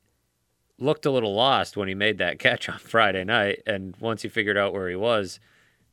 looked 0.78 1.06
a 1.06 1.10
little 1.10 1.34
lost 1.34 1.76
when 1.76 1.88
he 1.88 1.94
made 1.94 2.18
that 2.18 2.38
catch 2.38 2.68
on 2.68 2.78
Friday 2.78 3.24
night. 3.24 3.62
And 3.66 3.96
once 4.00 4.22
he 4.22 4.28
figured 4.28 4.56
out 4.56 4.72
where 4.72 4.88
he 4.88 4.96
was, 4.96 5.40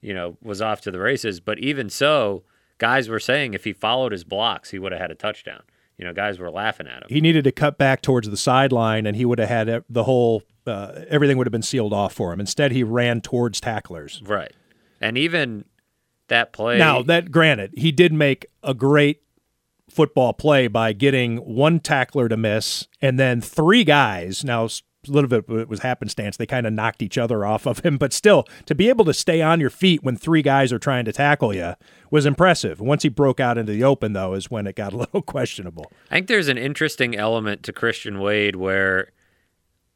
you 0.02 0.14
know, 0.14 0.38
was 0.42 0.62
off 0.62 0.82
to 0.82 0.92
the 0.92 1.00
races. 1.00 1.40
But 1.40 1.60
even 1.60 1.90
so, 1.90 2.44
guys 2.78 3.10
were 3.10 3.20
saying 3.20 3.54
if 3.54 3.64
he 3.64 3.74
followed 3.74 4.12
his 4.12 4.24
blocks, 4.24 4.72
he 4.72 4.80
would 4.80 4.92
have 4.92 5.02
had 5.02 5.12
a 5.12 5.16
touchdown. 5.16 5.62
You 5.98 6.06
know, 6.06 6.14
guys 6.14 6.40
were 6.40 6.50
laughing 6.50 6.88
at 6.88 7.02
him. 7.04 7.08
he 7.10 7.20
needed 7.20 7.44
to 7.44 7.52
cut 7.52 7.78
back 7.78 8.02
towards 8.02 8.30
the 8.30 8.38
sideline, 8.38 9.06
and 9.06 9.18
he 9.18 9.26
would 9.26 9.38
have 9.38 9.50
had 9.50 9.84
the 9.90 10.06
whole 10.06 10.44
uh, 10.66 11.04
everything 11.10 11.38
would 11.38 11.46
have 11.46 11.52
been 11.52 11.62
sealed 11.62 11.92
off 11.92 12.14
for 12.14 12.32
him. 12.32 12.40
Instead, 12.40 12.72
he 12.72 12.84
ran 12.84 13.20
towards 13.20 13.60
tacklers. 13.60 14.22
Right. 14.26 14.54
And 15.02 15.18
even 15.18 15.66
that 16.30 16.54
play. 16.54 16.78
Now, 16.78 17.02
that 17.04 17.32
granted, 17.32 17.74
he 17.76 17.92
did 17.92 18.14
make 18.14 18.46
a 18.64 18.74
great 18.74 19.22
football 19.90 20.34
play 20.34 20.68
by 20.68 20.94
getting 20.94 21.38
one 21.38 21.80
tackler 21.80 22.30
to 22.30 22.38
miss 22.38 22.88
and 23.02 23.20
then 23.20 23.42
three 23.42 23.84
guys. 23.84 24.44
Now, 24.44 24.68
a 25.08 25.12
little 25.12 25.30
bit 25.30 25.46
it 25.50 25.70
was 25.70 25.80
happenstance. 25.80 26.38
They 26.38 26.46
kind 26.46 26.68
of 26.68 26.74
knocked 26.74 27.02
each 27.02 27.18
other 27.18 27.46
off 27.46 27.66
of 27.66 27.80
him, 27.80 27.98
but 27.98 28.12
still, 28.14 28.46
to 28.66 28.76
be 28.76 28.90
able 28.90 29.06
to 29.06 29.14
stay 29.14 29.42
on 29.42 29.60
your 29.60 29.70
feet 29.70 30.04
when 30.04 30.18
three 30.18 30.42
guys 30.42 30.74
are 30.74 30.80
trying 30.80 31.06
to 31.06 31.14
tackle 31.14 31.54
you 31.54 31.76
was 32.12 32.26
impressive. 32.26 32.82
Once 32.82 33.04
he 33.04 33.10
broke 33.10 33.40
out 33.40 33.58
into 33.58 33.72
the 33.72 33.84
open, 33.84 34.14
though, 34.14 34.34
is 34.34 34.52
when 34.52 34.68
it 34.68 34.76
got 34.76 34.94
a 34.94 34.98
little 34.98 35.22
questionable. 35.22 35.92
I 36.12 36.16
think 36.16 36.28
there's 36.28 36.48
an 36.48 36.58
interesting 36.58 37.16
element 37.16 37.64
to 37.64 37.74
Christian 37.74 38.20
Wade 38.20 38.56
where, 38.56 39.12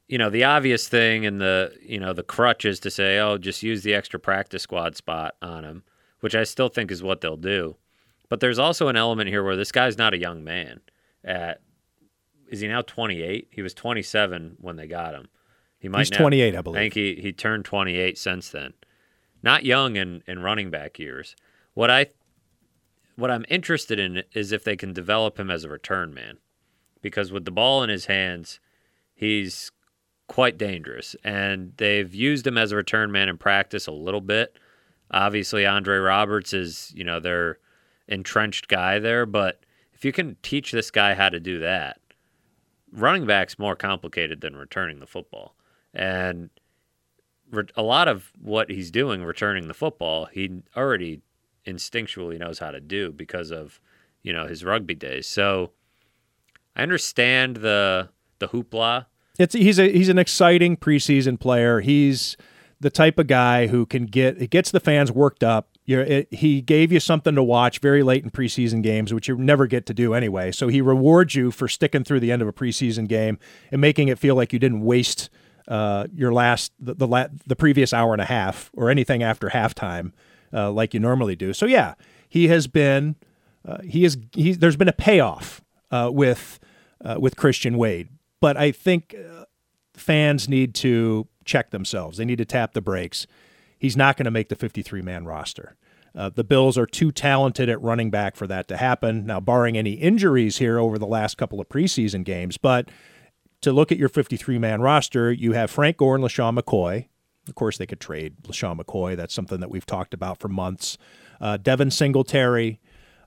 you 0.08 0.18
know, 0.18 0.30
the 0.30 0.44
obvious 0.44 0.88
thing 0.88 1.26
and 1.26 1.40
the, 1.40 1.72
you 1.82 2.00
know, 2.00 2.12
the 2.12 2.22
crutch 2.22 2.64
is 2.64 2.80
to 2.80 2.90
say, 2.90 3.18
oh, 3.18 3.38
just 3.38 3.62
use 3.62 3.82
the 3.82 3.94
extra 3.94 4.18
practice 4.18 4.62
squad 4.62 4.96
spot 4.96 5.34
on 5.42 5.64
him, 5.64 5.84
which 6.20 6.34
I 6.34 6.44
still 6.44 6.68
think 6.68 6.90
is 6.90 7.02
what 7.02 7.20
they'll 7.20 7.36
do. 7.36 7.76
But 8.28 8.40
there's 8.40 8.58
also 8.58 8.88
an 8.88 8.96
element 8.96 9.28
here 9.28 9.42
where 9.44 9.56
this 9.56 9.72
guy's 9.72 9.98
not 9.98 10.14
a 10.14 10.18
young 10.18 10.42
man. 10.44 10.80
At 11.24 11.60
is 12.50 12.60
he 12.60 12.68
now 12.68 12.82
28? 12.82 13.48
He 13.50 13.62
was 13.62 13.74
27 13.74 14.56
when 14.60 14.76
they 14.76 14.86
got 14.86 15.14
him. 15.14 15.28
He 15.78 15.88
might 15.88 16.00
He's 16.00 16.12
now- 16.12 16.18
28, 16.18 16.56
I 16.56 16.60
believe. 16.60 16.76
I 16.76 16.82
think 16.82 16.94
he, 16.94 17.14
he 17.16 17.32
turned 17.32 17.64
28 17.64 18.16
since 18.16 18.48
then. 18.48 18.74
Not 19.42 19.64
young 19.64 19.96
in, 19.96 20.22
in 20.26 20.40
running 20.40 20.70
back 20.70 20.98
years. 20.98 21.36
What 21.74 21.90
I 21.90 22.06
what 23.16 23.30
I'm 23.30 23.44
interested 23.48 23.98
in 23.98 24.22
is 24.32 24.50
if 24.50 24.64
they 24.64 24.76
can 24.76 24.92
develop 24.92 25.38
him 25.38 25.50
as 25.50 25.64
a 25.64 25.68
return 25.68 26.12
man. 26.12 26.38
Because 27.00 27.30
with 27.30 27.44
the 27.44 27.50
ball 27.52 27.82
in 27.82 27.90
his 27.90 28.06
hands, 28.06 28.58
he's 29.14 29.70
quite 30.26 30.58
dangerous. 30.58 31.14
And 31.22 31.74
they've 31.76 32.12
used 32.12 32.46
him 32.46 32.58
as 32.58 32.72
a 32.72 32.76
return 32.76 33.12
man 33.12 33.28
in 33.28 33.36
practice 33.38 33.86
a 33.86 33.92
little 33.92 34.20
bit. 34.20 34.58
Obviously, 35.10 35.66
Andre 35.66 35.98
Roberts 35.98 36.52
is, 36.52 36.92
you 36.94 37.04
know, 37.04 37.20
their 37.20 37.58
entrenched 38.08 38.68
guy 38.68 38.98
there. 38.98 39.26
But 39.26 39.60
if 39.92 40.04
you 40.04 40.12
can 40.12 40.36
teach 40.42 40.72
this 40.72 40.90
guy 40.90 41.14
how 41.14 41.28
to 41.28 41.40
do 41.40 41.58
that, 41.60 42.00
running 42.92 43.26
back's 43.26 43.58
more 43.58 43.76
complicated 43.76 44.40
than 44.40 44.56
returning 44.56 45.00
the 45.00 45.06
football. 45.06 45.54
And 45.92 46.50
a 47.76 47.82
lot 47.82 48.08
of 48.08 48.32
what 48.40 48.70
he's 48.70 48.90
doing 48.90 49.24
returning 49.24 49.68
the 49.68 49.74
football, 49.74 50.26
he 50.26 50.62
already 50.76 51.22
instinctually 51.66 52.38
knows 52.38 52.58
how 52.58 52.70
to 52.70 52.80
do 52.80 53.12
because 53.12 53.50
of, 53.50 53.80
you 54.22 54.32
know, 54.32 54.46
his 54.46 54.64
rugby 54.64 54.94
days. 54.94 55.26
So 55.26 55.70
I 56.76 56.82
understand 56.82 57.56
the 57.56 58.10
the 58.38 58.48
hoopla. 58.48 59.06
It's 59.38 59.54
he's 59.54 59.78
a 59.78 59.90
he's 59.90 60.08
an 60.08 60.18
exciting 60.18 60.76
preseason 60.76 61.38
player. 61.38 61.80
He's 61.80 62.36
the 62.80 62.90
type 62.90 63.18
of 63.18 63.26
guy 63.26 63.68
who 63.68 63.86
can 63.86 64.06
get 64.06 64.40
it 64.40 64.50
gets 64.50 64.70
the 64.70 64.80
fans 64.80 65.10
worked 65.12 65.44
up. 65.44 65.73
You're, 65.86 66.02
it, 66.02 66.32
he 66.32 66.62
gave 66.62 66.92
you 66.92 67.00
something 67.00 67.34
to 67.34 67.42
watch 67.42 67.78
very 67.78 68.02
late 68.02 68.24
in 68.24 68.30
preseason 68.30 68.82
games, 68.82 69.12
which 69.12 69.28
you 69.28 69.36
never 69.36 69.66
get 69.66 69.84
to 69.86 69.94
do 69.94 70.14
anyway. 70.14 70.50
So 70.50 70.68
he 70.68 70.80
rewards 70.80 71.34
you 71.34 71.50
for 71.50 71.68
sticking 71.68 72.04
through 72.04 72.20
the 72.20 72.32
end 72.32 72.40
of 72.40 72.48
a 72.48 72.52
preseason 72.52 73.06
game 73.06 73.38
and 73.70 73.80
making 73.80 74.08
it 74.08 74.18
feel 74.18 74.34
like 74.34 74.52
you 74.52 74.58
didn't 74.58 74.80
waste 74.80 75.28
uh, 75.68 76.06
your 76.14 76.32
last 76.32 76.72
the 76.78 76.94
the, 76.94 77.06
la- 77.06 77.28
the 77.46 77.56
previous 77.56 77.92
hour 77.92 78.12
and 78.12 78.20
a 78.20 78.26
half 78.26 78.70
or 78.74 78.90
anything 78.90 79.22
after 79.22 79.48
halftime 79.48 80.12
uh, 80.52 80.70
like 80.70 80.94
you 80.94 81.00
normally 81.00 81.36
do. 81.36 81.52
So 81.52 81.66
yeah, 81.66 81.94
he 82.28 82.48
has 82.48 82.66
been 82.66 83.16
uh, 83.66 83.78
he 83.82 84.04
is 84.04 84.18
he, 84.32 84.52
there's 84.52 84.76
been 84.76 84.88
a 84.88 84.92
payoff 84.92 85.62
uh, 85.90 86.10
with 86.12 86.60
uh, 87.04 87.16
with 87.18 87.36
Christian 87.36 87.76
Wade, 87.78 88.08
but 88.40 88.56
I 88.56 88.72
think 88.72 89.14
uh, 89.14 89.44
fans 89.94 90.48
need 90.48 90.74
to 90.76 91.28
check 91.44 91.70
themselves. 91.70 92.18
They 92.18 92.24
need 92.24 92.38
to 92.38 92.44
tap 92.44 92.72
the 92.72 92.80
brakes. 92.80 93.26
He's 93.84 93.98
not 93.98 94.16
going 94.16 94.24
to 94.24 94.30
make 94.30 94.48
the 94.48 94.56
53 94.56 95.02
man 95.02 95.26
roster. 95.26 95.76
Uh, 96.14 96.30
the 96.30 96.42
Bills 96.42 96.78
are 96.78 96.86
too 96.86 97.12
talented 97.12 97.68
at 97.68 97.82
running 97.82 98.10
back 98.10 98.34
for 98.34 98.46
that 98.46 98.66
to 98.68 98.78
happen. 98.78 99.26
Now, 99.26 99.40
barring 99.40 99.76
any 99.76 99.92
injuries 99.92 100.56
here 100.56 100.78
over 100.78 100.96
the 100.96 101.06
last 101.06 101.36
couple 101.36 101.60
of 101.60 101.68
preseason 101.68 102.24
games, 102.24 102.56
but 102.56 102.88
to 103.60 103.74
look 103.74 103.92
at 103.92 103.98
your 103.98 104.08
53 104.08 104.58
man 104.58 104.80
roster, 104.80 105.30
you 105.30 105.52
have 105.52 105.70
Frank 105.70 105.98
Gore 105.98 106.14
and 106.14 106.24
LeSean 106.24 106.58
McCoy. 106.58 107.08
Of 107.46 107.56
course, 107.56 107.76
they 107.76 107.84
could 107.84 108.00
trade 108.00 108.36
LeSean 108.44 108.80
McCoy. 108.80 109.18
That's 109.18 109.34
something 109.34 109.60
that 109.60 109.68
we've 109.68 109.84
talked 109.84 110.14
about 110.14 110.40
for 110.40 110.48
months. 110.48 110.96
Uh, 111.38 111.58
Devin 111.58 111.90
Singletary. 111.90 112.80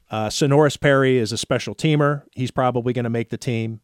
Uh, 0.10 0.30
Senorise 0.30 0.80
Perry 0.80 1.20
is 1.20 1.32
a 1.32 1.38
special 1.38 1.76
teamer. 1.76 2.24
He's 2.32 2.50
probably 2.50 2.94
going 2.94 3.04
to 3.04 3.12
make 3.12 3.30
the 3.30 3.38
team. 3.38 3.82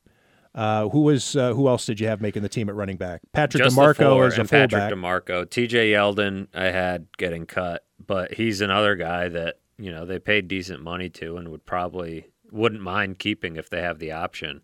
Uh, 0.56 0.88
who 0.90 1.02
was 1.02 1.36
uh, 1.36 1.54
who 1.54 1.68
else 1.68 1.86
did 1.86 2.00
you 2.00 2.08
have 2.08 2.22
making 2.22 2.44
the 2.44 2.50
team 2.50 2.70
at 2.70 2.76
running 2.76 2.98
back? 2.98 3.22
Patrick 3.32 3.64
Just 3.64 3.76
DeMarco 3.76 4.14
four, 4.14 4.28
is 4.28 4.38
a 4.38 4.42
and 4.42 4.50
fullback. 4.50 4.70
Patrick 4.70 5.00
DiMarco, 5.00 5.50
T.J. 5.50 5.92
Yeldon, 5.92 6.48
I 6.54 6.66
had 6.66 7.08
getting 7.18 7.46
cut, 7.46 7.86
but 8.06 8.34
he's 8.34 8.62
another 8.62 8.96
guy 8.96 9.30
that 9.30 9.60
you 9.78 9.92
know 9.92 10.06
they 10.06 10.20
paid 10.20 10.48
decent 10.48 10.82
money 10.84 11.10
to 11.10 11.38
and 11.38 11.50
would 11.50 11.66
probably 11.66 12.28
wouldn't 12.52 12.82
mind 12.84 13.18
keeping 13.18 13.56
if 13.56 13.70
they 13.70 13.82
have 13.82 13.98
the 13.98 14.12
option. 14.12 14.62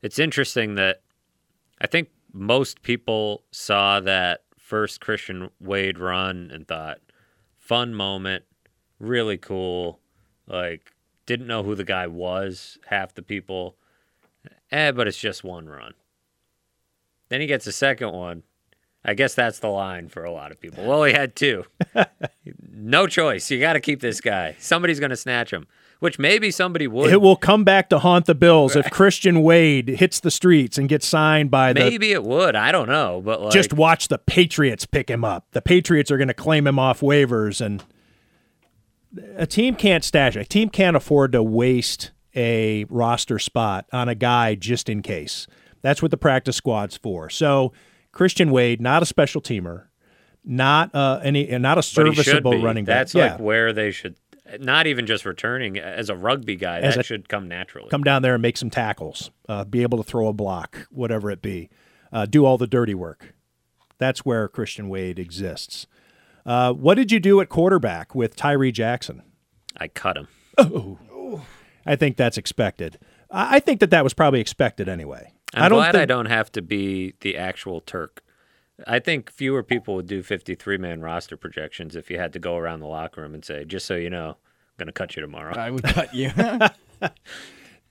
It's 0.00 0.18
interesting 0.18 0.76
that 0.76 1.02
I 1.80 1.86
think 1.86 2.08
most 2.32 2.82
people 2.82 3.44
saw 3.50 4.00
that 4.00 4.42
first 4.58 5.00
Christian 5.00 5.50
Wade 5.60 5.98
run 5.98 6.50
and 6.52 6.66
thought, 6.66 7.00
fun 7.58 7.94
moment, 7.94 8.44
really 8.98 9.36
cool. 9.36 10.00
Like, 10.46 10.92
didn't 11.26 11.46
know 11.46 11.62
who 11.62 11.74
the 11.74 11.84
guy 11.84 12.06
was, 12.06 12.78
half 12.86 13.14
the 13.14 13.22
people. 13.22 13.76
Eh, 14.72 14.90
but 14.90 15.06
it's 15.06 15.18
just 15.18 15.44
one 15.44 15.68
run. 15.68 15.92
Then 17.28 17.40
he 17.40 17.46
gets 17.46 17.66
a 17.66 17.72
second 17.72 18.12
one. 18.12 18.42
I 19.04 19.14
guess 19.14 19.34
that's 19.34 19.58
the 19.58 19.68
line 19.68 20.08
for 20.08 20.24
a 20.24 20.30
lot 20.30 20.52
of 20.52 20.60
people. 20.60 20.84
Well, 20.84 21.04
he 21.04 21.12
had 21.12 21.34
two. 21.34 21.64
no 22.72 23.06
choice. 23.06 23.50
You 23.50 23.58
got 23.60 23.72
to 23.72 23.80
keep 23.80 24.00
this 24.00 24.20
guy. 24.20 24.56
Somebody's 24.58 25.00
going 25.00 25.10
to 25.10 25.16
snatch 25.16 25.52
him, 25.52 25.66
which 25.98 26.20
maybe 26.20 26.52
somebody 26.52 26.86
would. 26.86 27.10
It 27.12 27.20
will 27.20 27.36
come 27.36 27.64
back 27.64 27.88
to 27.90 27.98
haunt 27.98 28.26
the 28.26 28.34
Bills 28.34 28.76
if 28.76 28.90
Christian 28.90 29.42
Wade 29.42 29.88
hits 29.88 30.20
the 30.20 30.30
streets 30.30 30.78
and 30.78 30.88
gets 30.88 31.06
signed 31.06 31.50
by 31.50 31.72
the. 31.72 31.80
Maybe 31.80 32.12
it 32.12 32.22
would. 32.22 32.54
I 32.54 32.70
don't 32.70 32.88
know, 32.88 33.20
but 33.24 33.42
like, 33.42 33.52
just 33.52 33.72
watch 33.72 34.06
the 34.06 34.18
Patriots 34.18 34.86
pick 34.86 35.10
him 35.10 35.24
up. 35.24 35.46
The 35.50 35.62
Patriots 35.62 36.10
are 36.12 36.16
going 36.16 36.28
to 36.28 36.34
claim 36.34 36.66
him 36.66 36.78
off 36.78 37.00
waivers, 37.00 37.60
and 37.60 37.82
a 39.36 39.46
team 39.46 39.74
can't 39.74 40.04
stash. 40.04 40.36
A 40.36 40.44
team 40.44 40.68
can't 40.68 40.96
afford 40.96 41.32
to 41.32 41.42
waste 41.42 42.12
a 42.34 42.84
roster 42.84 43.38
spot 43.38 43.86
on 43.92 44.08
a 44.08 44.14
guy 44.14 44.54
just 44.54 44.88
in 44.88 45.02
case. 45.02 45.46
That's 45.82 46.00
what 46.00 46.10
the 46.10 46.16
practice 46.16 46.56
squad's 46.56 46.96
for. 46.96 47.28
So 47.28 47.72
Christian 48.12 48.50
Wade, 48.50 48.80
not 48.80 49.02
a 49.02 49.06
special 49.06 49.40
teamer, 49.40 49.86
not 50.44 50.94
uh, 50.94 51.20
any, 51.22 51.46
not 51.58 51.78
a 51.78 51.94
but 51.94 52.06
he 52.06 52.14
should 52.14 52.24
serviceable 52.24 52.62
running 52.62 52.84
back. 52.84 53.00
That's 53.00 53.14
yeah. 53.14 53.32
like 53.32 53.40
where 53.40 53.72
they 53.72 53.90
should. 53.90 54.16
Not 54.58 54.86
even 54.86 55.06
just 55.06 55.24
returning 55.24 55.78
as 55.78 56.10
a 56.10 56.16
rugby 56.16 56.56
guy. 56.56 56.80
As 56.80 56.94
that 56.94 57.00
a- 57.00 57.04
should 57.04 57.28
come 57.28 57.48
naturally. 57.48 57.88
come 57.88 58.02
down 58.02 58.22
there 58.22 58.34
and 58.34 58.42
make 58.42 58.56
some 58.56 58.70
tackles, 58.70 59.30
uh, 59.48 59.64
be 59.64 59.82
able 59.82 59.98
to 59.98 60.04
throw 60.04 60.28
a 60.28 60.32
block, 60.32 60.88
whatever 60.90 61.30
it 61.30 61.40
be, 61.40 61.70
uh, 62.12 62.26
do 62.26 62.44
all 62.44 62.58
the 62.58 62.66
dirty 62.66 62.94
work. 62.94 63.34
That's 63.98 64.24
where 64.24 64.48
Christian 64.48 64.88
Wade 64.88 65.18
exists. 65.18 65.86
Uh, 66.44 66.72
what 66.72 66.96
did 66.96 67.12
you 67.12 67.20
do 67.20 67.40
at 67.40 67.48
quarterback 67.48 68.14
with 68.14 68.34
Tyree 68.34 68.72
Jackson? 68.72 69.22
I 69.76 69.88
cut 69.88 70.16
him. 70.16 70.28
Oh, 70.58 70.98
I 71.86 71.96
think 71.96 72.16
that's 72.16 72.38
expected. 72.38 72.98
I 73.30 73.56
I 73.56 73.60
think 73.60 73.80
that 73.80 73.90
that 73.90 74.04
was 74.04 74.14
probably 74.14 74.40
expected 74.40 74.88
anyway. 74.88 75.32
I'm 75.54 75.64
I 75.64 75.68
don't 75.68 75.78
glad 75.78 75.96
I 75.96 76.04
don't 76.04 76.26
have 76.26 76.50
to 76.52 76.62
be 76.62 77.14
the 77.20 77.36
actual 77.36 77.80
Turk. 77.80 78.22
I 78.86 78.98
think 78.98 79.30
fewer 79.30 79.62
people 79.62 79.94
would 79.94 80.06
do 80.06 80.22
53 80.22 80.78
man 80.78 81.00
roster 81.02 81.36
projections 81.36 81.94
if 81.94 82.10
you 82.10 82.18
had 82.18 82.32
to 82.32 82.38
go 82.38 82.56
around 82.56 82.80
the 82.80 82.86
locker 82.86 83.20
room 83.20 83.34
and 83.34 83.44
say, 83.44 83.64
just 83.64 83.86
so 83.86 83.94
you 83.94 84.10
know, 84.10 84.30
I'm 84.30 84.36
going 84.78 84.86
to 84.86 84.92
cut 84.92 85.14
you 85.14 85.22
tomorrow. 85.22 85.54
I 85.56 85.70
would 85.70 85.84
cut 85.84 86.14
you. 86.14 86.30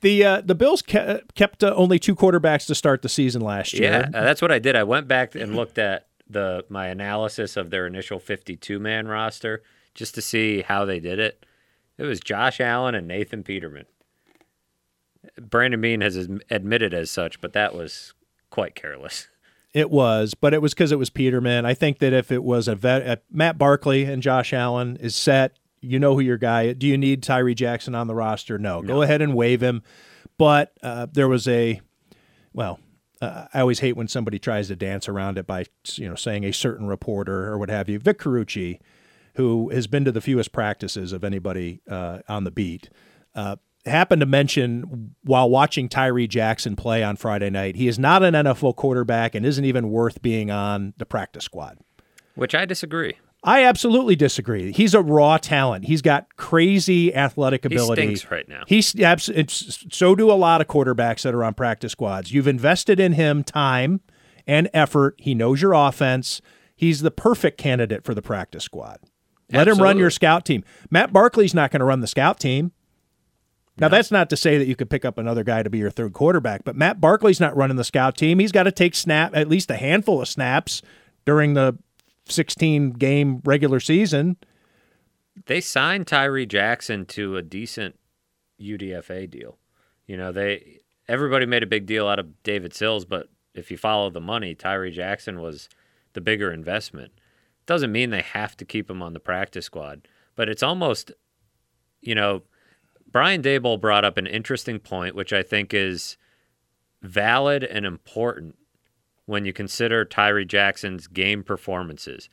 The 0.02 0.26
uh, 0.26 0.42
the 0.42 0.56
Bills 0.56 0.82
ke- 0.82 1.22
kept 1.36 1.64
uh, 1.64 1.74
only 1.76 2.00
two 2.00 2.16
quarterbacks 2.16 2.66
to 2.68 2.76
start 2.76 3.04
the 3.04 3.10
season 3.10 3.42
last 3.42 3.74
year. 3.74 4.10
Yeah, 4.12 4.20
uh, 4.20 4.24
that's 4.24 4.42
what 4.42 4.52
I 4.52 4.58
did. 4.58 4.76
I 4.76 4.84
went 4.84 5.08
back 5.08 5.36
and 5.36 5.56
looked 5.56 5.78
at 5.78 6.08
the 6.28 6.66
my 6.70 6.88
analysis 6.88 7.56
of 7.56 7.70
their 7.70 7.86
initial 7.86 8.20
52 8.20 8.80
man 8.80 9.08
roster 9.08 9.62
just 9.94 10.16
to 10.16 10.22
see 10.22 10.64
how 10.64 10.86
they 10.86 11.00
did 11.00 11.20
it. 11.20 11.46
It 12.02 12.06
was 12.06 12.20
Josh 12.20 12.60
Allen 12.60 12.96
and 12.96 13.08
Nathan 13.08 13.44
Peterman. 13.44 13.86
Brandon 15.40 15.80
Beane 15.80 16.02
has 16.02 16.16
admitted 16.50 16.96
as 16.96 17.12
such, 17.12 17.40
but 17.40 17.54
that 17.54 17.76
was 17.76 18.16
quite 18.50 18.74
careless. 18.74 19.28
It 19.72 19.92
was, 19.92 20.34
but 20.34 20.52
it 20.56 20.64
was 20.64 20.74
because 20.74 20.92
it 20.92 20.98
was 20.98 21.12
Peterman. 21.12 21.64
I 21.64 21.76
think 21.76 22.00
that 22.00 22.12
if 22.12 22.32
it 22.32 22.44
was 22.44 22.68
a 22.68 22.74
vet, 22.74 23.08
uh, 23.08 23.16
Matt 23.32 23.60
Barkley 23.60 24.06
and 24.06 24.24
Josh 24.24 24.52
Allen 24.52 24.98
is 24.98 25.16
set, 25.16 25.60
you 25.80 26.00
know 26.00 26.16
who 26.16 26.22
your 26.22 26.40
guy. 26.40 26.74
Do 26.74 26.88
you 26.88 26.98
need 26.98 27.22
Tyree 27.22 27.54
Jackson 27.54 27.94
on 27.94 28.08
the 28.08 28.16
roster? 28.16 28.58
No. 28.58 28.82
Go 28.82 29.04
ahead 29.04 29.22
and 29.22 29.36
waive 29.36 29.62
him. 29.62 29.84
But 30.40 30.74
uh, 30.82 31.06
there 31.12 31.28
was 31.28 31.48
a, 31.48 31.82
well, 32.52 32.80
uh, 33.22 33.46
I 33.54 33.60
always 33.60 33.80
hate 33.80 33.96
when 33.96 34.08
somebody 34.08 34.40
tries 34.40 34.70
to 34.70 34.76
dance 34.76 35.08
around 35.08 35.38
it 35.38 35.46
by 35.46 35.66
you 35.94 36.10
know 36.10 36.16
saying 36.16 36.46
a 36.46 36.52
certain 36.52 36.88
reporter 36.88 37.48
or 37.48 37.60
what 37.60 37.70
have 37.70 37.90
you. 37.90 38.00
Vic 38.00 38.18
Carucci, 38.18 38.80
who 39.42 39.70
has 39.70 39.88
been 39.88 40.06
to 40.06 40.12
the 40.12 40.22
fewest 40.22 40.52
practices 40.52 41.14
of 41.14 41.24
anybody 41.24 41.82
uh, 41.90 42.20
on 42.30 42.44
the 42.44 42.52
beat, 42.52 42.92
uh, 43.34 43.56
happened 43.88 44.20
to 44.20 44.28
mention 44.28 45.16
while 45.24 45.50
watching 45.50 45.90
Tyree 45.90 46.28
Jackson 46.28 46.76
play 46.76 47.02
on 47.02 47.16
Friday 47.16 47.50
night, 47.50 47.76
he 47.76 47.88
is 47.88 47.98
not 47.98 48.22
an 48.22 48.36
NFL 48.36 48.76
quarterback 48.76 49.34
and 49.34 49.44
isn't 49.44 49.66
even 49.66 49.90
worth 49.90 50.22
being 50.22 50.52
on 50.52 50.94
the 50.98 51.08
practice 51.08 51.44
squad. 51.44 51.80
Which 52.36 52.54
I 52.54 52.66
disagree. 52.66 53.16
I 53.44 53.64
absolutely 53.64 54.16
disagree. 54.16 54.72
He's 54.72 54.94
a 54.94 55.02
raw 55.02 55.40
talent. 55.40 55.86
He's 55.86 56.04
got 56.04 56.36
crazy 56.36 57.16
athletic 57.16 57.66
ability. 57.66 58.04
He 58.04 58.16
stinks 58.16 58.32
right 58.32 58.48
now. 58.48 58.62
He's 58.68 58.94
it's, 58.94 59.88
so 59.90 60.14
do 60.14 60.30
a 60.30 60.34
lot 60.34 60.62
of 60.62 60.68
quarterbacks 60.68 61.24
that 61.24 61.34
are 61.34 61.44
on 61.44 61.56
practice 61.56 61.94
squads. 61.94 62.32
You've 62.32 62.48
invested 62.48 63.00
in 63.00 63.14
him 63.14 63.44
time 63.44 64.02
and 64.46 64.70
effort. 64.72 65.16
He 65.18 65.34
knows 65.34 65.64
your 65.64 65.74
offense. 65.74 66.44
He's 66.76 67.02
the 67.02 67.12
perfect 67.12 67.58
candidate 67.58 68.04
for 68.04 68.14
the 68.14 68.22
practice 68.22 68.64
squad. 68.64 69.00
Let 69.52 69.68
him 69.68 69.78
run 69.78 69.98
your 69.98 70.10
scout 70.10 70.46
team. 70.46 70.64
Matt 70.90 71.12
Barkley's 71.14 71.54
not 71.54 71.72
going 71.72 71.80
to 71.80 71.86
run 71.86 72.02
the 72.02 72.08
scout 72.08 72.40
team. 72.40 72.72
Now 73.78 73.88
that's 73.88 74.12
not 74.12 74.30
to 74.30 74.38
say 74.38 74.58
that 74.58 74.68
you 74.68 74.76
could 74.76 74.90
pick 74.90 75.06
up 75.06 75.18
another 75.18 75.44
guy 75.44 75.64
to 75.64 75.70
be 75.70 75.80
your 75.80 75.90
third 75.90 76.14
quarterback, 76.14 76.64
but 76.64 76.76
Matt 76.76 77.02
Barkley's 77.02 77.40
not 77.40 77.56
running 77.56 77.78
the 77.78 77.84
scout 77.84 78.16
team. 78.16 78.40
He's 78.40 78.52
got 78.52 78.64
to 78.64 78.72
take 78.72 78.94
snap 78.94 79.36
at 79.36 79.48
least 79.48 79.72
a 79.72 79.76
handful 79.76 80.22
of 80.22 80.28
snaps 80.28 80.82
during 81.26 81.56
the 81.56 81.78
16 82.26 82.92
game 82.92 83.42
regular 83.44 83.80
season. 83.80 84.38
They 85.46 85.62
signed 85.62 86.06
Tyree 86.08 86.46
Jackson 86.46 87.06
to 87.08 87.38
a 87.38 87.42
decent 87.42 87.98
UDFA 88.62 89.30
deal. 89.30 89.58
You 90.06 90.18
know, 90.18 90.32
they 90.32 90.82
everybody 91.08 91.46
made 91.46 91.64
a 91.64 91.68
big 91.68 91.86
deal 91.86 92.08
out 92.08 92.20
of 92.20 92.44
David 92.44 92.74
Sills, 92.74 93.06
but 93.06 93.30
if 93.54 93.72
you 93.72 93.78
follow 93.78 94.10
the 94.10 94.22
money, 94.22 94.54
Tyree 94.54 94.92
Jackson 94.92 95.42
was 95.42 95.70
the 96.14 96.22
bigger 96.22 96.52
investment. 96.52 97.14
Doesn't 97.72 97.94
mean 97.94 98.10
they 98.10 98.20
have 98.20 98.58
to 98.58 98.66
keep 98.66 98.90
him 98.90 99.02
on 99.02 99.14
the 99.14 99.20
practice 99.22 99.68
squad, 99.68 100.06
but 100.36 100.50
it's 100.50 100.62
almost, 100.62 101.14
you 102.02 102.14
know, 102.14 102.42
Brian 103.10 103.42
Daboll 103.42 103.80
brought 103.80 104.04
up 104.04 104.18
an 104.18 104.28
interesting 104.28 104.78
point, 104.78 105.16
which 105.16 105.32
I 105.32 105.42
think 105.42 105.74
is 105.74 106.18
valid 107.02 107.64
and 107.64 107.86
important 107.86 108.58
when 109.26 109.46
you 109.46 109.54
consider 109.54 110.04
Tyree 110.04 110.44
Jackson's 110.44 111.08
game 111.08 111.44
performances. 111.44 112.28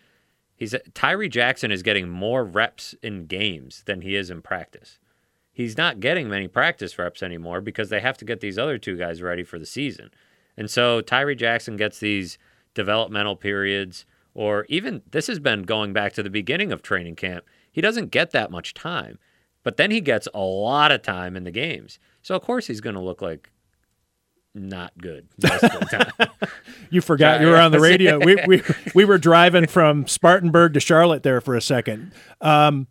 He's 0.56 0.74
Tyree 0.92 1.28
Jackson 1.28 1.70
is 1.70 1.84
getting 1.84 2.08
more 2.08 2.44
reps 2.44 2.96
in 3.00 3.26
games 3.26 3.84
than 3.86 4.00
he 4.00 4.16
is 4.16 4.30
in 4.30 4.42
practice. 4.42 4.98
He's 5.52 5.76
not 5.76 6.00
getting 6.00 6.28
many 6.28 6.48
practice 6.48 6.98
reps 6.98 7.22
anymore 7.22 7.60
because 7.60 7.90
they 7.90 8.00
have 8.00 8.18
to 8.18 8.24
get 8.24 8.40
these 8.40 8.58
other 8.58 8.76
two 8.76 8.96
guys 8.96 9.22
ready 9.22 9.44
for 9.44 9.60
the 9.60 9.66
season. 9.66 10.10
And 10.56 10.68
so 10.68 11.00
Tyree 11.00 11.36
Jackson 11.36 11.76
gets 11.76 12.00
these 12.00 12.38
developmental 12.74 13.36
periods 13.36 14.04
or 14.38 14.66
even 14.68 15.02
this 15.10 15.26
has 15.26 15.40
been 15.40 15.64
going 15.64 15.92
back 15.92 16.12
to 16.12 16.22
the 16.22 16.30
beginning 16.30 16.70
of 16.70 16.80
training 16.80 17.16
camp. 17.16 17.44
He 17.72 17.80
doesn't 17.80 18.12
get 18.12 18.30
that 18.30 18.52
much 18.52 18.72
time, 18.72 19.18
but 19.64 19.78
then 19.78 19.90
he 19.90 20.00
gets 20.00 20.28
a 20.32 20.38
lot 20.38 20.92
of 20.92 21.02
time 21.02 21.36
in 21.36 21.42
the 21.42 21.50
games. 21.50 21.98
So 22.22 22.36
of 22.36 22.42
course 22.42 22.68
he's 22.68 22.80
going 22.80 22.94
to 22.94 23.02
look 23.02 23.20
like 23.20 23.50
not 24.54 24.96
good 24.96 25.26
most 25.42 25.64
of 25.64 25.80
the 25.80 25.86
time. 25.86 26.28
You 26.90 27.00
forgot 27.02 27.40
you 27.40 27.48
were 27.48 27.58
on 27.58 27.72
the 27.72 27.80
radio. 27.80 28.18
We, 28.18 28.38
we, 28.46 28.62
we 28.94 29.04
were 29.04 29.18
driving 29.18 29.66
from 29.66 30.06
Spartanburg 30.06 30.72
to 30.74 30.80
Charlotte 30.80 31.22
there 31.22 31.40
for 31.40 31.54
a 31.54 31.60
second. 31.60 32.12
Um, 32.40 32.86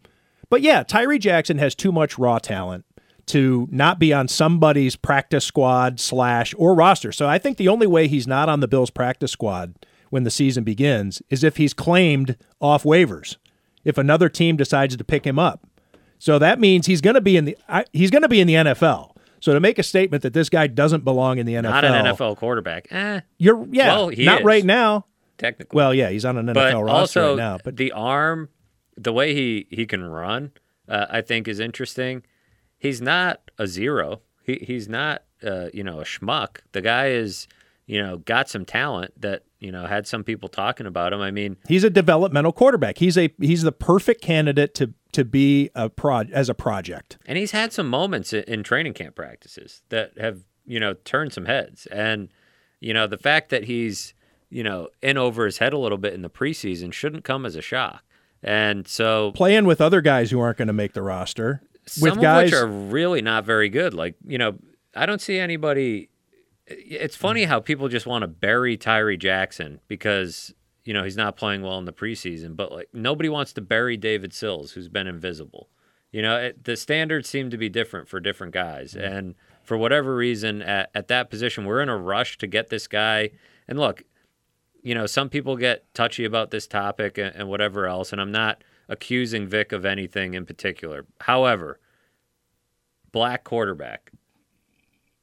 but 0.49 0.61
yeah, 0.61 0.83
Tyree 0.83 1.17
Jackson 1.17 1.57
has 1.57 1.73
too 1.73 1.91
much 1.91 2.19
raw 2.19 2.37
talent 2.37 2.85
to 3.27 3.67
not 3.71 3.97
be 3.99 4.13
on 4.13 4.27
somebody's 4.27 4.95
practice 4.97 5.45
squad 5.45 5.99
slash 5.99 6.53
or 6.57 6.75
roster. 6.75 7.11
So 7.11 7.27
I 7.27 7.39
think 7.39 7.57
the 7.57 7.69
only 7.69 7.87
way 7.87 8.07
he's 8.07 8.27
not 8.27 8.49
on 8.49 8.59
the 8.59 8.67
Bills 8.67 8.91
practice 8.91 9.31
squad 9.31 9.73
when 10.09 10.23
the 10.23 10.31
season 10.31 10.63
begins 10.63 11.21
is 11.29 11.43
if 11.43 11.57
he's 11.57 11.73
claimed 11.73 12.35
off 12.59 12.83
waivers. 12.83 13.37
if 13.83 13.97
another 13.97 14.27
team 14.27 14.57
decides 14.57 14.97
to 14.97 15.03
pick 15.03 15.25
him 15.25 15.39
up. 15.39 15.65
So 16.19 16.39
that 16.39 16.59
means 16.59 16.87
he's 16.87 16.99
going 16.99 17.13
to 17.13 17.21
be 17.21 17.37
in 17.37 17.45
the 17.45 17.57
he's 17.93 18.11
going 18.11 18.23
to 18.23 18.27
be 18.29 18.41
in 18.41 18.47
the 18.47 18.55
NFL. 18.55 19.15
So 19.39 19.53
to 19.53 19.59
make 19.59 19.77
a 19.79 19.83
statement 19.83 20.23
that 20.23 20.33
this 20.33 20.49
guy 20.49 20.67
doesn't 20.67 21.03
belong 21.03 21.37
in 21.37 21.45
the 21.45 21.53
NFL, 21.53 21.61
Not 21.63 21.85
an 21.85 22.05
NFL 22.05 22.37
quarterback. 22.37 22.87
Eh. 22.91 23.21
You're 23.37 23.65
yeah, 23.71 23.95
Well, 23.95 24.09
he 24.09 24.25
not 24.25 24.39
is, 24.41 24.45
right 24.45 24.65
now. 24.65 25.05
Technically. 25.37 25.75
Well, 25.75 25.93
yeah, 25.93 26.09
he's 26.09 26.25
on 26.25 26.37
an 26.37 26.47
NFL 26.47 26.53
but 26.53 26.83
roster 26.83 27.21
also 27.21 27.29
right 27.29 27.37
now. 27.37 27.57
But 27.63 27.77
the 27.77 27.91
arm, 27.91 28.49
the 28.97 29.13
way 29.13 29.33
he 29.35 29.67
he 29.69 29.85
can 29.85 30.03
run, 30.03 30.51
uh, 30.89 31.05
I 31.09 31.21
think 31.21 31.47
is 31.47 31.59
interesting. 31.59 32.23
He's 32.79 33.01
not 33.01 33.41
a 33.57 33.67
zero. 33.67 34.21
He 34.43 34.55
he's 34.55 34.89
not 34.89 35.23
uh, 35.43 35.67
you 35.73 35.83
know 35.83 35.99
a 35.99 36.03
schmuck. 36.03 36.57
The 36.71 36.81
guy 36.81 37.09
is 37.09 37.47
you 37.85 38.01
know 38.01 38.17
got 38.17 38.49
some 38.49 38.65
talent 38.65 39.13
that 39.21 39.43
you 39.59 39.71
know 39.71 39.85
had 39.85 40.07
some 40.07 40.23
people 40.23 40.49
talking 40.49 40.85
about 40.85 41.13
him. 41.13 41.21
I 41.21 41.31
mean, 41.31 41.57
he's 41.67 41.83
a 41.83 41.89
developmental 41.89 42.51
quarterback. 42.51 42.97
He's 42.97 43.17
a 43.17 43.33
he's 43.39 43.63
the 43.63 43.71
perfect 43.71 44.21
candidate 44.21 44.73
to 44.75 44.93
to 45.13 45.25
be 45.25 45.69
a 45.73 45.89
prod 45.89 46.29
as 46.31 46.49
a 46.49 46.53
project. 46.53 47.17
and 47.25 47.37
he's 47.37 47.51
had 47.51 47.73
some 47.73 47.87
moments 47.87 48.33
in, 48.33 48.43
in 48.43 48.63
training 48.63 48.93
camp 48.93 49.15
practices 49.15 49.81
that 49.89 50.11
have 50.19 50.41
you 50.65 50.79
know 50.79 50.93
turned 50.93 51.33
some 51.33 51.45
heads. 51.45 51.85
And 51.87 52.29
you 52.79 52.93
know 52.93 53.07
the 53.07 53.17
fact 53.17 53.49
that 53.49 53.63
he's 53.65 54.13
you 54.49 54.63
know 54.63 54.89
in 55.01 55.17
over 55.17 55.45
his 55.45 55.57
head 55.57 55.73
a 55.73 55.77
little 55.77 55.97
bit 55.97 56.13
in 56.13 56.21
the 56.21 56.29
preseason 56.29 56.93
shouldn't 56.93 57.23
come 57.23 57.45
as 57.45 57.55
a 57.55 57.61
shock. 57.61 58.03
And 58.43 58.87
so 58.87 59.31
Playing 59.31 59.65
with 59.65 59.81
other 59.81 60.01
guys 60.01 60.29
who 60.29 60.39
aren't 60.39 60.57
going 60.59 60.67
to 60.67 60.73
make 60.73 60.93
the 60.93 61.01
roster. 61.01 61.61
some 61.87 62.11
with 62.11 62.21
guys 62.21 62.51
which 62.51 62.53
are 62.53 62.67
really 62.67 63.21
not 63.21 63.45
very 63.45 63.69
good. 63.69 63.93
Like 63.95 64.15
you 64.25 64.37
know, 64.37 64.57
I 64.95 65.05
don't 65.07 65.21
see 65.21 65.39
anybody. 65.39 66.09
It's 66.67 67.15
funny 67.15 67.45
how 67.45 67.59
people 67.59 67.87
just 67.87 68.05
want 68.05 68.23
to 68.23 68.27
bury 68.27 68.75
Tyree 68.77 69.17
Jackson 69.17 69.79
because 69.87 70.53
you 70.83 70.93
know 70.93 71.03
he's 71.03 71.17
not 71.17 71.37
playing 71.37 71.61
well 71.61 71.77
in 71.77 71.85
the 71.85 71.93
preseason, 71.93 72.55
but 72.55 72.71
like 72.71 72.89
nobody 72.93 73.29
wants 73.29 73.53
to 73.53 73.61
bury 73.61 73.97
David 73.97 74.33
Sills, 74.33 74.71
who's 74.71 74.89
been 74.89 75.07
invisible. 75.07 75.69
You 76.11 76.21
know, 76.21 76.37
it, 76.37 76.63
the 76.63 76.75
standards 76.75 77.29
seem 77.29 77.49
to 77.49 77.57
be 77.57 77.69
different 77.69 78.07
for 78.07 78.19
different 78.19 78.53
guys, 78.53 78.93
mm-hmm. 78.93 79.13
and 79.13 79.35
for 79.63 79.77
whatever 79.77 80.15
reason, 80.15 80.61
at, 80.61 80.89
at 80.95 81.09
that 81.09 81.29
position, 81.29 81.65
we're 81.65 81.81
in 81.81 81.89
a 81.89 81.97
rush 81.97 82.37
to 82.37 82.47
get 82.47 82.69
this 82.69 82.87
guy. 82.87 83.31
And 83.67 83.77
look, 83.77 84.03
you 84.81 84.95
know, 84.95 85.05
some 85.05 85.29
people 85.29 85.57
get 85.57 85.93
touchy 85.93 86.23
about 86.23 86.51
this 86.51 86.67
topic 86.67 87.17
and, 87.17 87.35
and 87.35 87.49
whatever 87.49 87.85
else, 87.85 88.13
and 88.13 88.21
I'm 88.21 88.31
not 88.31 88.63
accusing 88.87 89.45
Vic 89.45 89.73
of 89.73 89.85
anything 89.85 90.33
in 90.33 90.45
particular. 90.45 91.05
However, 91.21 91.79
black 93.11 93.43
quarterback 93.43 94.11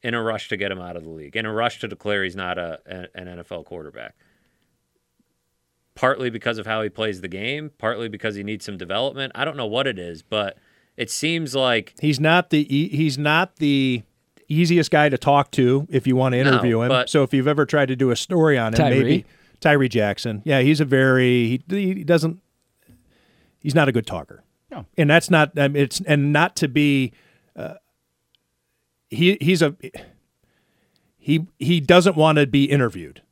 in 0.04 0.14
a 0.14 0.22
rush 0.22 0.48
to 0.50 0.56
get 0.56 0.70
him 0.70 0.78
out 0.80 0.94
of 0.96 1.02
the 1.02 1.08
league, 1.10 1.34
in 1.34 1.46
a 1.46 1.52
rush 1.52 1.80
to 1.80 1.88
declare 1.88 2.22
he's 2.22 2.36
not 2.36 2.58
a, 2.58 2.78
a- 2.86 3.18
an 3.18 3.26
NFL 3.26 3.64
quarterback. 3.64 4.14
Partly 5.96 6.28
because 6.28 6.58
of 6.58 6.66
how 6.66 6.82
he 6.82 6.88
plays 6.88 7.20
the 7.20 7.28
game, 7.28 7.70
partly 7.78 8.08
because 8.08 8.34
he 8.34 8.42
needs 8.42 8.64
some 8.64 8.76
development. 8.76 9.30
I 9.36 9.44
don't 9.44 9.56
know 9.56 9.66
what 9.66 9.86
it 9.86 9.96
is, 9.98 10.22
but 10.22 10.58
it 10.96 11.08
seems 11.10 11.54
like 11.54 11.94
he's 12.00 12.18
not 12.18 12.50
the 12.50 12.66
e- 12.76 12.88
he's 12.88 13.16
not 13.16 13.56
the 13.56 14.02
easiest 14.48 14.90
guy 14.90 15.08
to 15.08 15.16
talk 15.16 15.52
to 15.52 15.86
if 15.88 16.04
you 16.06 16.16
want 16.16 16.32
to 16.34 16.42
No, 16.42 16.50
interview 16.50 16.80
him. 16.82 16.88
but- 16.88 17.08
so 17.08 17.22
if 17.22 17.32
you've 17.32 17.46
ever 17.48 17.64
tried 17.64 17.86
to 17.86 17.96
do 17.96 18.10
a 18.10 18.16
story 18.16 18.58
on 18.58 18.72
him, 18.74 18.78
Tyree? 18.78 18.98
maybe 18.98 19.24
Tyree 19.60 19.88
Jackson. 19.88 20.42
Yeah, 20.44 20.60
he's 20.60 20.80
a 20.80 20.84
very 20.84 21.62
he, 21.68 21.94
he 21.94 22.04
doesn't 22.04 22.40
he's 23.60 23.74
not 23.74 23.88
a 23.88 23.92
good 23.92 24.06
talker. 24.06 24.42
No. 24.72 24.86
And 24.98 25.08
that's 25.08 25.30
not 25.30 25.56
um, 25.56 25.76
it's 25.76 26.00
and 26.06 26.32
not 26.32 26.56
to 26.56 26.66
be 26.68 27.12
uh, 27.54 27.74
he 29.14 29.38
he's 29.40 29.62
a 29.62 29.74
he 31.18 31.46
he 31.58 31.80
doesn't 31.80 32.16
want 32.16 32.38
to 32.38 32.46
be 32.46 32.64
interviewed. 32.64 33.22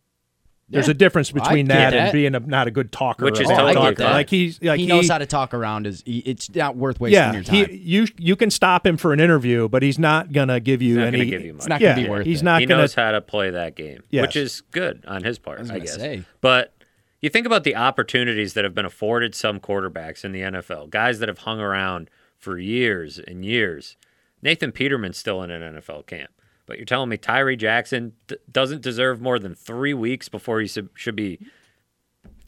There's 0.69 0.87
Yeah. 0.87 0.93
a 0.93 0.95
difference 0.95 1.31
between 1.31 1.67
get 1.67 1.75
that, 1.75 1.91
that. 1.91 1.99
and 1.99 2.13
being 2.15 2.35
a, 2.35 2.41
not 2.41 2.67
a 2.67 2.71
good 2.71 2.93
talker. 2.93 3.27
Which 3.27 3.39
or 3.39 3.43
is 3.43 3.51
a 3.51 3.55
totally 3.55 3.75
talker. 3.75 3.97
fine. 4.05 4.13
Like 4.13 4.31
he's 4.31 4.63
like 4.63 4.81
he 4.81 4.87
knows 4.87 5.09
how 5.11 5.19
to 5.19 5.27
talk 5.27 5.53
around. 5.53 5.85
His, 5.85 6.03
he, 6.07 6.21
it's 6.21 6.55
not 6.55 6.77
worth 6.77 6.99
wasting 6.99 7.15
yeah, 7.21 7.33
your 7.35 7.43
time. 7.43 7.67
he 7.69 7.77
you 7.77 8.07
you 8.17 8.37
can 8.37 8.51
stop 8.51 8.87
him 8.87 8.97
for 8.97 9.13
an 9.13 9.21
interview, 9.21 9.69
but 9.69 9.83
he's 9.83 9.99
not 9.99 10.33
gonna 10.33 10.61
give 10.61 10.81
you 10.81 10.95
He's 10.95 10.97
not 10.97 11.07
any. 11.09 11.17
going 11.19 11.27
to 11.31 11.37
give 11.37 11.45
you 11.45 11.53
much. 11.53 11.59
It's 11.61 11.69
not 11.69 11.81
yeah, 11.83 11.95
gonna 11.95 12.05
be 12.05 12.11
worth 12.11 12.25
he's 12.27 12.41
it. 12.41 12.45
not 12.45 12.61
he 12.61 12.67
gonna. 12.67 12.81
knows 12.83 12.95
how 12.95 13.11
to 13.11 13.21
play 13.21 13.51
that 13.51 13.77
game, 13.77 14.03
Yes. 14.11 14.23
which 14.23 14.37
is 14.37 14.63
good 14.71 15.05
on 15.07 15.25
his 15.25 15.39
part, 15.39 15.59
I 15.59 15.61
was 15.63 15.71
I, 15.71 15.75
gonna 15.75 15.85
guess. 15.85 15.95
say. 15.97 16.23
But 16.41 16.73
you 17.21 17.29
think 17.29 17.45
about 17.47 17.65
the 17.65 17.77
opportunities 17.77 18.55
that 18.55 18.65
have 18.65 18.75
been 18.75 18.87
afforded 18.87 19.35
some 19.35 19.61
quarterbacks 19.61 20.25
in 20.25 20.33
the 20.33 20.41
NFL, 20.41 20.89
guys 20.89 21.19
that 21.19 21.29
have 21.29 21.39
hung 21.39 21.61
around 21.61 22.09
for 22.39 22.59
years 22.59 23.19
and 23.19 23.45
years. 23.45 23.97
Nathan 24.43 24.73
Peterman's 24.73 25.17
still 25.19 25.43
in 25.43 25.51
an 25.51 25.77
NFL 25.77 26.07
camp, 26.07 26.31
but 26.67 26.77
you're 26.77 26.85
telling 26.85 27.09
me 27.09 27.17
Tyree 27.17 27.57
Jackson 27.57 28.13
d- 28.27 28.37
doesn't 28.51 28.83
deserve 28.83 29.21
more 29.21 29.39
than 29.39 29.55
three 29.55 29.95
weeks 29.95 30.29
before 30.29 30.61
he 30.61 30.67
should- 30.67 30.91
should 30.95 31.17
be 31.17 31.39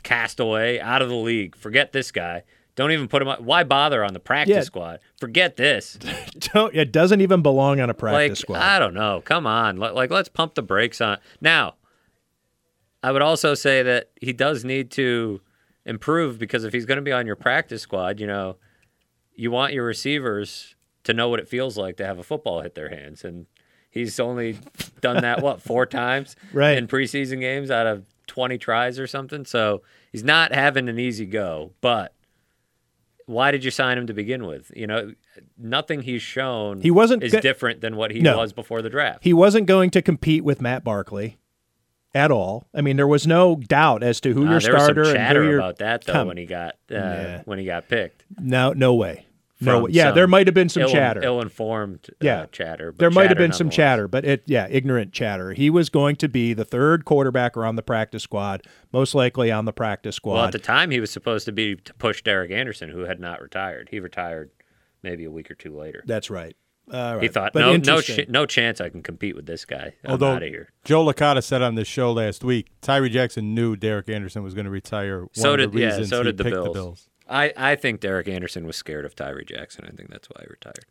cast 0.03 0.41
away 0.41 0.81
out 0.81 1.03
of 1.03 1.09
the 1.09 1.15
league. 1.15 1.57
Forget 1.57 1.93
this 1.93 2.11
guy. 2.13 2.43
Don't 2.77 2.91
even 2.91 3.07
put 3.07 3.23
him 3.23 3.29
on. 3.29 3.45
Why 3.45 3.63
bother 3.63 4.03
on 4.05 4.13
the 4.15 4.21
practice 4.21 4.55
Yeah. 4.57 4.61
squad? 4.63 4.99
Forget 5.19 5.57
this. 5.57 5.95
don't, 6.53 6.75
it 6.75 6.91
doesn't 6.93 7.21
even 7.21 7.41
belong 7.41 7.81
on 7.81 7.89
a 7.89 7.95
practice 7.95 8.31
like, 8.31 8.37
squad. 8.37 8.59
I 8.59 8.79
don't 8.81 8.95
know. 8.95 9.23
Come 9.25 9.47
on. 9.47 9.77
Like, 9.77 10.11
let's 10.11 10.29
pump 10.29 10.55
the 10.57 10.63
brakes 10.63 11.01
on. 11.01 11.19
Now, 11.41 11.77
I 13.03 13.13
would 13.13 13.23
also 13.23 13.55
say 13.55 13.83
that 13.85 14.11
he 14.21 14.33
does 14.33 14.65
need 14.65 14.91
to 14.93 15.41
improve 15.87 16.39
because 16.39 16.65
if 16.65 16.73
he's 16.73 16.85
going 16.87 16.97
to 16.97 17.03
be 17.03 17.13
on 17.13 17.27
your 17.27 17.37
practice 17.37 17.83
squad, 17.83 18.19
you 18.19 18.27
know, 18.27 18.57
you 19.37 19.51
want 19.53 19.73
your 19.73 19.85
receivers 19.85 20.74
to 21.05 21.13
know 21.15 21.29
what 21.29 21.39
it 21.41 21.49
feels 21.49 21.77
like 21.79 21.97
to 21.99 22.05
have 22.07 22.19
a 22.19 22.23
football 22.23 22.61
hit 22.61 22.75
their 22.75 22.89
hands. 22.89 23.25
And 23.25 23.47
he's 23.91 24.19
only 24.21 24.59
done 25.01 25.23
that, 25.23 25.43
what, 25.43 25.61
four 25.71 25.87
times 25.87 26.35
Right. 26.53 26.77
in 26.77 26.87
preseason 26.89 27.41
games 27.41 27.71
out 27.71 27.87
of 27.87 28.07
20 28.27 28.59
tries 28.59 28.99
or 28.99 29.07
something. 29.07 29.45
So 29.45 29.83
he's 30.11 30.25
not 30.25 30.53
having 30.53 30.89
an 30.89 30.99
easy 30.99 31.27
go. 31.27 31.73
But 31.81 32.15
why 33.27 33.51
did 33.51 33.65
you 33.65 33.71
sign 33.71 33.97
him 33.99 34.07
to 34.07 34.13
begin 34.15 34.45
with? 34.47 34.71
You 34.75 34.87
know, 34.87 35.13
nothing 35.57 36.03
he's 36.03 36.23
shown 36.23 36.81
He 36.83 36.91
wasn't 36.91 37.23
is 37.23 37.33
go- 37.33 37.41
different 37.41 37.81
than 37.81 37.97
what 37.97 38.11
he 38.11 38.21
No. 38.21 38.37
was 38.39 38.53
before 38.53 38.83
the 38.83 38.91
draft. 38.91 39.25
He 39.25 39.33
wasn't 39.33 39.67
going 39.67 39.91
to 39.91 40.03
compete 40.03 40.45
with 40.45 40.61
Matt 40.61 40.85
Barkley 40.85 41.39
at 42.15 42.31
all. 42.31 42.67
I 42.75 42.81
mean, 42.81 42.97
there 42.97 43.07
was 43.09 43.27
no 43.27 43.57
doubt 43.57 44.03
as 44.03 44.21
to 44.23 44.33
who 44.35 44.47
Uh, 44.47 44.51
your 44.53 44.61
there 44.61 44.75
was 44.75 44.83
starter 44.85 45.05
some 45.05 45.17
and 45.17 45.19
chatter 45.19 45.43
who 45.43 45.49
your 45.51 45.59
about 45.59 45.79
that 45.79 46.05
though 46.05 46.13
come- 46.13 46.29
when 46.29 46.37
he 46.37 46.47
got 46.47 46.75
uh, 46.91 46.95
Yeah. 46.95 47.43
when 47.47 47.59
he 47.59 47.65
got 47.65 47.89
picked. 47.89 48.25
No, 48.39 48.73
no 48.73 48.95
way. 48.95 49.27
No, 49.65 49.73
From 49.73 49.83
way. 49.85 49.91
yeah, 49.93 50.05
some 50.09 50.15
there 50.15 50.27
might 50.27 50.47
have 50.47 50.55
been 50.55 50.69
some 50.69 50.83
ill, 50.83 50.89
chatter. 50.91 51.23
ill-informed 51.23 52.07
uh, 52.11 52.15
yeah, 52.21 52.47
chatter. 52.53 52.93
But 52.93 52.99
There 52.99 53.11
might 53.11 53.29
have 53.31 53.39
been 53.39 53.53
some 53.53 53.71
chatter, 53.71 54.07
but 54.09 54.25
it, 54.25 54.43
yeah, 54.47 54.67
ignorant 54.71 55.13
chatter. 55.13 55.53
He 55.53 55.71
was 55.71 55.89
going 55.89 56.17
to 56.17 56.29
be 56.29 56.53
the 56.55 56.65
third 56.65 57.05
quarterback 57.05 57.57
around 57.57 57.77
the 57.77 57.83
practice 57.83 58.23
squad, 58.23 58.63
most 58.93 59.15
likely 59.15 59.51
on 59.51 59.65
the 59.65 59.73
practice 59.73 60.17
squad. 60.17 60.35
Well, 60.35 60.45
at 60.45 60.53
the 60.53 60.59
time, 60.59 60.91
he 60.91 61.01
was 61.01 61.11
supposed 61.11 61.45
to 61.47 61.53
be 61.53 61.77
to 61.77 61.95
push 61.95 62.23
Derek 62.23 62.51
Anderson, 62.51 62.91
who 62.91 63.01
had 63.01 63.21
not 63.21 63.41
retired. 63.41 63.89
He 63.91 64.01
retired 64.01 64.51
maybe 65.03 65.25
a 65.25 65.31
week 65.31 65.51
or 65.51 65.55
two 65.55 65.77
later. 65.77 66.03
That's 66.07 66.31
right. 66.31 66.57
All 66.93 67.19
He 67.19 67.29
thought 67.29 67.55
But 67.55 67.61
no, 67.61 67.69
no, 67.69 67.75
interesting. 67.77 68.27
ch- 68.27 68.29
no 68.29 68.45
chance 68.45 68.79
I 68.79 68.91
can 68.91 69.03
compete 69.03 69.35
with 69.35 69.47
this 69.47 69.65
guy. 69.65 69.95
I'm 70.05 70.11
Although 70.13 70.33
out 70.33 70.43
of 70.43 70.49
here. 70.51 70.69
Joe 70.85 71.03
Licata 71.03 71.43
said 71.43 71.63
on 71.63 71.77
this 71.77 71.89
show 71.89 72.13
last 72.13 72.45
week, 72.45 72.67
Tyree 72.83 73.09
Jackson 73.09 73.55
knew 73.55 73.75
Derek 73.75 74.11
Anderson 74.11 74.43
was 74.43 74.53
going 74.53 74.67
to 74.67 74.71
retire. 74.71 75.21
One 75.21 75.29
So 75.33 75.53
of 75.55 75.61
did 75.61 75.73
the 75.73 75.81
yeah. 75.81 75.87
reasons 75.87 76.11
So 76.11 76.19
he 76.19 76.25
did 76.25 76.37
the 76.37 76.45
picked 76.45 76.55
Bills. 76.57 76.67
the 76.67 76.73
Bills. 76.75 77.09
I, 77.29 77.53
I 77.57 77.75
think 77.77 78.01
Derek 78.01 78.29
Anderson 78.29 78.67
was 78.67 78.77
scared 78.77 79.05
of 79.05 79.15
Tyree 79.15 79.45
Jackson. 79.45 79.85
I 79.87 79.91
think 79.97 80.11
that's 80.11 80.29
why 80.29 80.43
he 80.43 80.47
retired. 80.51 80.85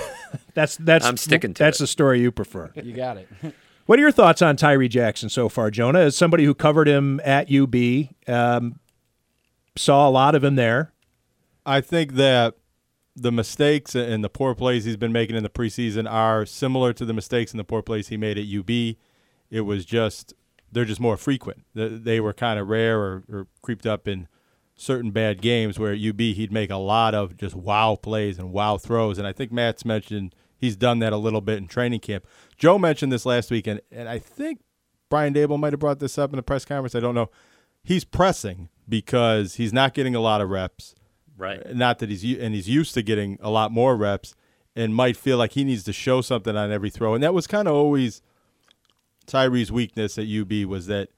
That's 0.54 0.76
that's 0.76 1.06
I'm 1.06 1.16
sticking 1.16 1.54
to 1.54 1.62
that's 1.62 1.78
it. 1.78 1.84
the 1.84 1.86
story 1.86 2.20
you 2.20 2.30
prefer. 2.32 2.70
You 2.82 2.94
got 2.94 3.16
it. 3.16 3.28
What 3.86 3.98
are 3.98 4.02
your 4.02 4.12
thoughts 4.12 4.42
on 4.42 4.56
Tyree 4.56 4.86
Jackson 4.88 5.30
so 5.30 5.48
far, 5.48 5.70
Jonah? 5.70 6.00
As 6.00 6.14
somebody 6.14 6.44
who 6.44 6.54
covered 6.54 6.86
him 6.86 7.20
at 7.24 7.50
UB, 7.50 7.74
um, 8.26 8.80
saw 9.76 10.06
a 10.06 10.10
lot 10.10 10.34
of 10.34 10.44
him 10.44 10.56
there. 10.56 10.92
I 11.64 11.80
think 11.80 12.12
that 12.16 12.56
the 13.16 13.32
mistakes 13.32 13.94
and 13.94 14.22
the 14.22 14.28
poor 14.28 14.54
plays 14.54 14.84
he's 14.84 14.98
been 14.98 15.12
making 15.12 15.36
in 15.36 15.42
the 15.42 15.48
preseason 15.48 16.06
are 16.10 16.44
similar 16.44 16.92
to 16.92 17.06
the 17.06 17.14
mistakes 17.14 17.52
and 17.52 17.58
the 17.58 17.64
poor 17.64 17.80
plays 17.80 18.08
he 18.08 18.18
made 18.18 18.36
at 18.36 18.44
UB. 18.46 18.68
It 19.50 19.62
was 19.62 19.86
just 19.86 20.34
they're 20.70 20.84
just 20.84 21.00
more 21.00 21.16
frequent. 21.16 21.64
They- 21.74 21.88
They 21.88 22.20
were 22.20 22.34
kind 22.34 22.58
of 22.60 22.68
rare 22.68 23.00
or, 23.00 23.24
or 23.32 23.46
creeped 23.62 23.86
up 23.86 24.06
in 24.06 24.28
certain 24.78 25.10
bad 25.10 25.42
games 25.42 25.78
where 25.78 25.92
at 25.92 26.00
UB 26.00 26.20
he'd 26.20 26.52
make 26.52 26.70
a 26.70 26.76
lot 26.76 27.14
of 27.14 27.36
just 27.36 27.54
wow 27.54 27.96
plays 27.96 28.38
and 28.38 28.52
wow 28.52 28.78
throws. 28.78 29.18
And 29.18 29.26
I 29.26 29.32
think 29.32 29.52
Matt's 29.52 29.84
mentioned 29.84 30.34
he's 30.56 30.76
done 30.76 31.00
that 31.00 31.12
a 31.12 31.16
little 31.16 31.40
bit 31.40 31.58
in 31.58 31.66
training 31.66 32.00
camp. 32.00 32.26
Joe 32.56 32.78
mentioned 32.78 33.12
this 33.12 33.26
last 33.26 33.50
week, 33.50 33.66
and, 33.66 33.80
and 33.90 34.08
I 34.08 34.18
think 34.18 34.60
Brian 35.10 35.34
Daboll 35.34 35.58
might 35.58 35.72
have 35.72 35.80
brought 35.80 35.98
this 35.98 36.16
up 36.16 36.30
in 36.30 36.36
the 36.36 36.42
press 36.42 36.64
conference. 36.64 36.94
I 36.94 37.00
don't 37.00 37.14
know. 37.14 37.28
He's 37.82 38.04
pressing 38.04 38.68
because 38.88 39.56
he's 39.56 39.72
not 39.72 39.94
getting 39.94 40.14
a 40.14 40.20
lot 40.20 40.40
of 40.40 40.48
reps. 40.48 40.94
Right. 41.36 41.74
Not 41.74 41.98
that 42.00 42.10
he's 42.10 42.24
and 42.38 42.54
he's 42.54 42.68
used 42.68 42.94
to 42.94 43.02
getting 43.02 43.38
a 43.40 43.50
lot 43.50 43.70
more 43.70 43.96
reps, 43.96 44.34
and 44.74 44.94
might 44.94 45.16
feel 45.16 45.38
like 45.38 45.52
he 45.52 45.64
needs 45.64 45.84
to 45.84 45.92
show 45.92 46.20
something 46.20 46.56
on 46.56 46.70
every 46.70 46.90
throw. 46.90 47.14
And 47.14 47.22
that 47.22 47.34
was 47.34 47.46
kind 47.46 47.66
of 47.68 47.74
always 47.74 48.22
Tyree's 49.26 49.70
weakness 49.70 50.18
at 50.18 50.26
UB 50.26 50.68
was 50.68 50.86
that 50.86 51.10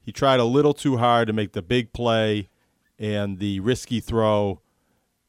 he 0.00 0.12
tried 0.12 0.40
a 0.40 0.44
little 0.44 0.74
too 0.74 0.98
hard 0.98 1.26
to 1.26 1.32
make 1.32 1.52
the 1.52 1.62
big 1.62 1.92
play 1.92 2.48
and 2.98 3.38
the 3.38 3.60
risky 3.60 4.00
throw 4.00 4.60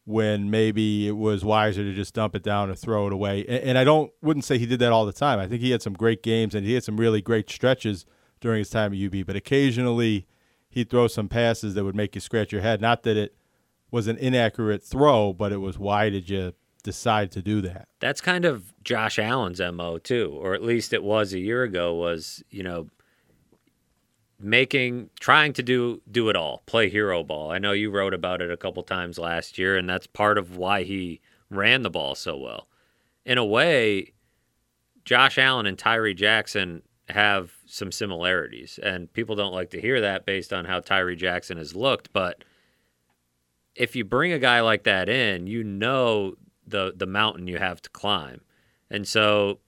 when 0.06 0.50
maybe 0.50 1.06
it 1.08 1.18
was 1.18 1.44
wiser 1.44 1.84
to 1.84 1.94
just 1.94 2.14
dump 2.14 2.34
it 2.34 2.42
down 2.42 2.70
or 2.70 2.76
throw 2.76 3.08
it 3.08 3.14
away. 3.14 3.46
And, 3.46 3.64
and 3.64 3.78
I 3.78 3.84
don't 3.84 4.12
wouldn't 4.22 4.46
say 4.46 4.58
he 4.58 4.66
did 4.66 4.80
that 4.80 4.92
all 4.92 5.06
the 5.06 5.12
time. 5.12 5.38
I 5.38 5.48
think 5.48 5.62
he 5.62 5.72
had 5.72 5.82
some 5.82 5.94
great 5.94 6.24
games 6.24 6.56
and 6.56 6.66
he 6.66 6.74
had 6.74 6.84
some 6.84 6.98
really 6.98 7.22
great 7.22 7.50
stretches 7.50 8.06
during 8.40 8.60
his 8.60 8.70
time 8.70 8.94
at 8.94 9.00
UB. 9.00 9.26
But 9.26 9.36
occasionally 9.36 10.26
he'd 10.70 10.90
throw 10.90 11.08
some 11.08 11.28
passes 11.28 11.74
that 11.74 11.84
would 11.84 11.96
make 11.96 12.16
you 12.16 12.22
scratch 12.22 12.54
your 12.54 12.62
head. 12.62 12.80
Not 12.80 13.04
that 13.04 13.18
it 13.18 13.36
was 13.92 14.08
an 14.08 14.18
inaccurate 14.18 14.84
throw, 14.84 15.34
but 15.34 15.52
it 15.52 15.58
was 15.58 15.78
why 15.78 16.10
did 16.10 16.30
you 16.30 16.54
decide 16.84 17.32
to 17.32 17.42
do 17.42 17.60
that? 17.62 17.90
That's 18.00 18.22
kind 18.22 18.46
of 18.46 18.74
Josh 18.84 19.20
Allen's 19.20 19.60
MO 19.60 19.98
too, 19.98 20.38
or 20.42 20.54
at 20.54 20.64
least 20.64 20.94
it 20.94 21.04
was 21.04 21.34
a 21.34 21.40
year 21.40 21.64
ago 21.64 21.94
was, 21.94 22.42
you 22.50 22.64
know, 22.64 22.88
making 24.40 25.10
trying 25.20 25.54
to 25.54 25.64
do 25.64 26.02
do 26.10 26.30
it 26.30 26.36
all, 26.36 26.64
play 26.66 26.90
hero 26.90 27.24
ball. 27.24 27.52
I 27.52 27.58
know 27.58 27.72
you 27.72 27.90
wrote 27.90 28.14
about 28.14 28.42
it 28.42 28.52
a 28.52 28.58
couple 28.58 28.84
times 28.84 29.18
last 29.18 29.58
year 29.58 29.78
and 29.78 29.90
that's 29.90 30.08
part 30.08 30.38
of 30.38 30.58
why 30.58 30.84
he 30.84 31.22
ran 31.50 31.82
the 31.82 31.90
ball 31.90 32.16
so 32.16 32.38
well. 32.38 32.68
In 33.26 33.38
a 33.38 33.46
way, 33.46 34.14
Josh 35.06 35.38
Allen 35.38 35.66
and 35.66 35.78
Tyree 35.78 36.14
Jackson 36.14 36.84
have 37.10 37.54
some 37.66 37.92
similarities 37.92 38.80
and 38.84 39.12
people 39.14 39.36
don't 39.36 39.54
like 39.54 39.72
to 39.72 39.82
hear 39.82 40.02
that 40.02 40.26
based 40.26 40.54
on 40.54 40.66
how 40.66 40.80
Tyree 40.80 41.16
Jackson 41.16 41.58
has 41.58 41.76
looked, 41.76 42.14
but 42.14 42.44
if 43.76 43.96
you 43.96 44.04
bring 44.04 44.34
a 44.34 44.40
guy 44.40 44.60
like 44.62 44.84
that 44.84 45.08
in, 45.08 45.48
you 45.48 45.64
know 45.64 46.36
the 46.66 46.94
the 46.96 47.06
mountain 47.06 47.48
you 47.48 47.58
have 47.58 47.82
to 47.82 47.90
climb. 47.92 48.42
And 48.90 49.08
so 49.08 49.60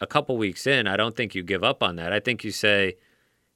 a 0.00 0.06
couple 0.06 0.36
weeks 0.36 0.66
in, 0.66 0.86
I 0.86 0.96
don't 0.96 1.16
think 1.16 1.34
you 1.34 1.42
give 1.42 1.64
up 1.64 1.82
on 1.82 1.96
that. 1.96 2.12
I 2.12 2.20
think 2.20 2.44
you 2.44 2.50
say 2.50 2.96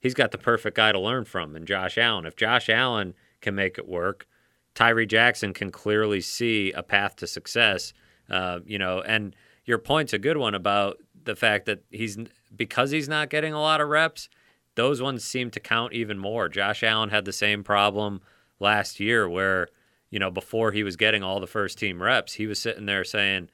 he's 0.02 0.14
got 0.14 0.30
the 0.30 0.38
perfect 0.38 0.76
guy 0.76 0.92
to 0.92 0.98
learn 0.98 1.24
from 1.24 1.56
in 1.56 1.64
Josh 1.64 1.96
Allen. 1.96 2.26
If 2.26 2.36
Josh 2.36 2.68
Allen 2.68 3.14
can 3.40 3.54
make 3.54 3.78
it 3.78 3.88
work, 3.88 4.26
Tyree 4.74 5.06
Jackson 5.06 5.54
can 5.54 5.70
clearly 5.70 6.20
see 6.20 6.72
a 6.72 6.82
path 6.82 7.16
to 7.16 7.26
success. 7.26 7.94
Uh, 8.28 8.60
you 8.66 8.78
know, 8.78 9.00
and 9.00 9.34
your 9.64 9.78
point's 9.78 10.12
a 10.12 10.18
good 10.18 10.36
one 10.36 10.54
about 10.54 10.98
the 11.24 11.36
fact 11.36 11.66
that 11.66 11.84
he's 11.90 12.18
because 12.54 12.90
he's 12.90 13.08
not 13.08 13.30
getting 13.30 13.54
a 13.54 13.60
lot 13.60 13.80
of 13.80 13.88
reps. 13.88 14.28
Those 14.74 15.00
ones 15.00 15.24
seem 15.24 15.50
to 15.50 15.60
count 15.60 15.92
even 15.92 16.18
more. 16.18 16.48
Josh 16.48 16.82
Allen 16.82 17.10
had 17.10 17.24
the 17.24 17.32
same 17.32 17.62
problem 17.62 18.20
last 18.58 19.00
year 19.00 19.28
where 19.28 19.68
you 20.12 20.18
know, 20.18 20.30
before 20.30 20.72
he 20.72 20.82
was 20.84 20.96
getting 20.96 21.22
all 21.22 21.40
the 21.40 21.46
first 21.46 21.78
team 21.78 22.00
reps, 22.00 22.34
he 22.34 22.46
was 22.46 22.58
sitting 22.58 22.84
there 22.84 23.02
saying, 23.02 23.48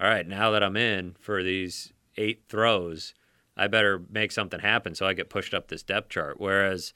All 0.00 0.08
right, 0.08 0.26
now 0.26 0.50
that 0.50 0.62
I'm 0.62 0.76
in 0.76 1.14
for 1.20 1.40
these 1.42 1.92
eight 2.16 2.42
throws, 2.48 3.14
I 3.60 3.68
better 3.68 4.02
make 4.10 4.32
something 4.32 4.60
happen 4.60 4.94
so 4.94 5.06
I 5.06 5.12
get 5.12 5.28
pushed 5.28 5.52
up 5.52 5.68
this 5.68 5.82
depth 5.82 6.08
chart. 6.08 6.40
Whereas 6.40 6.94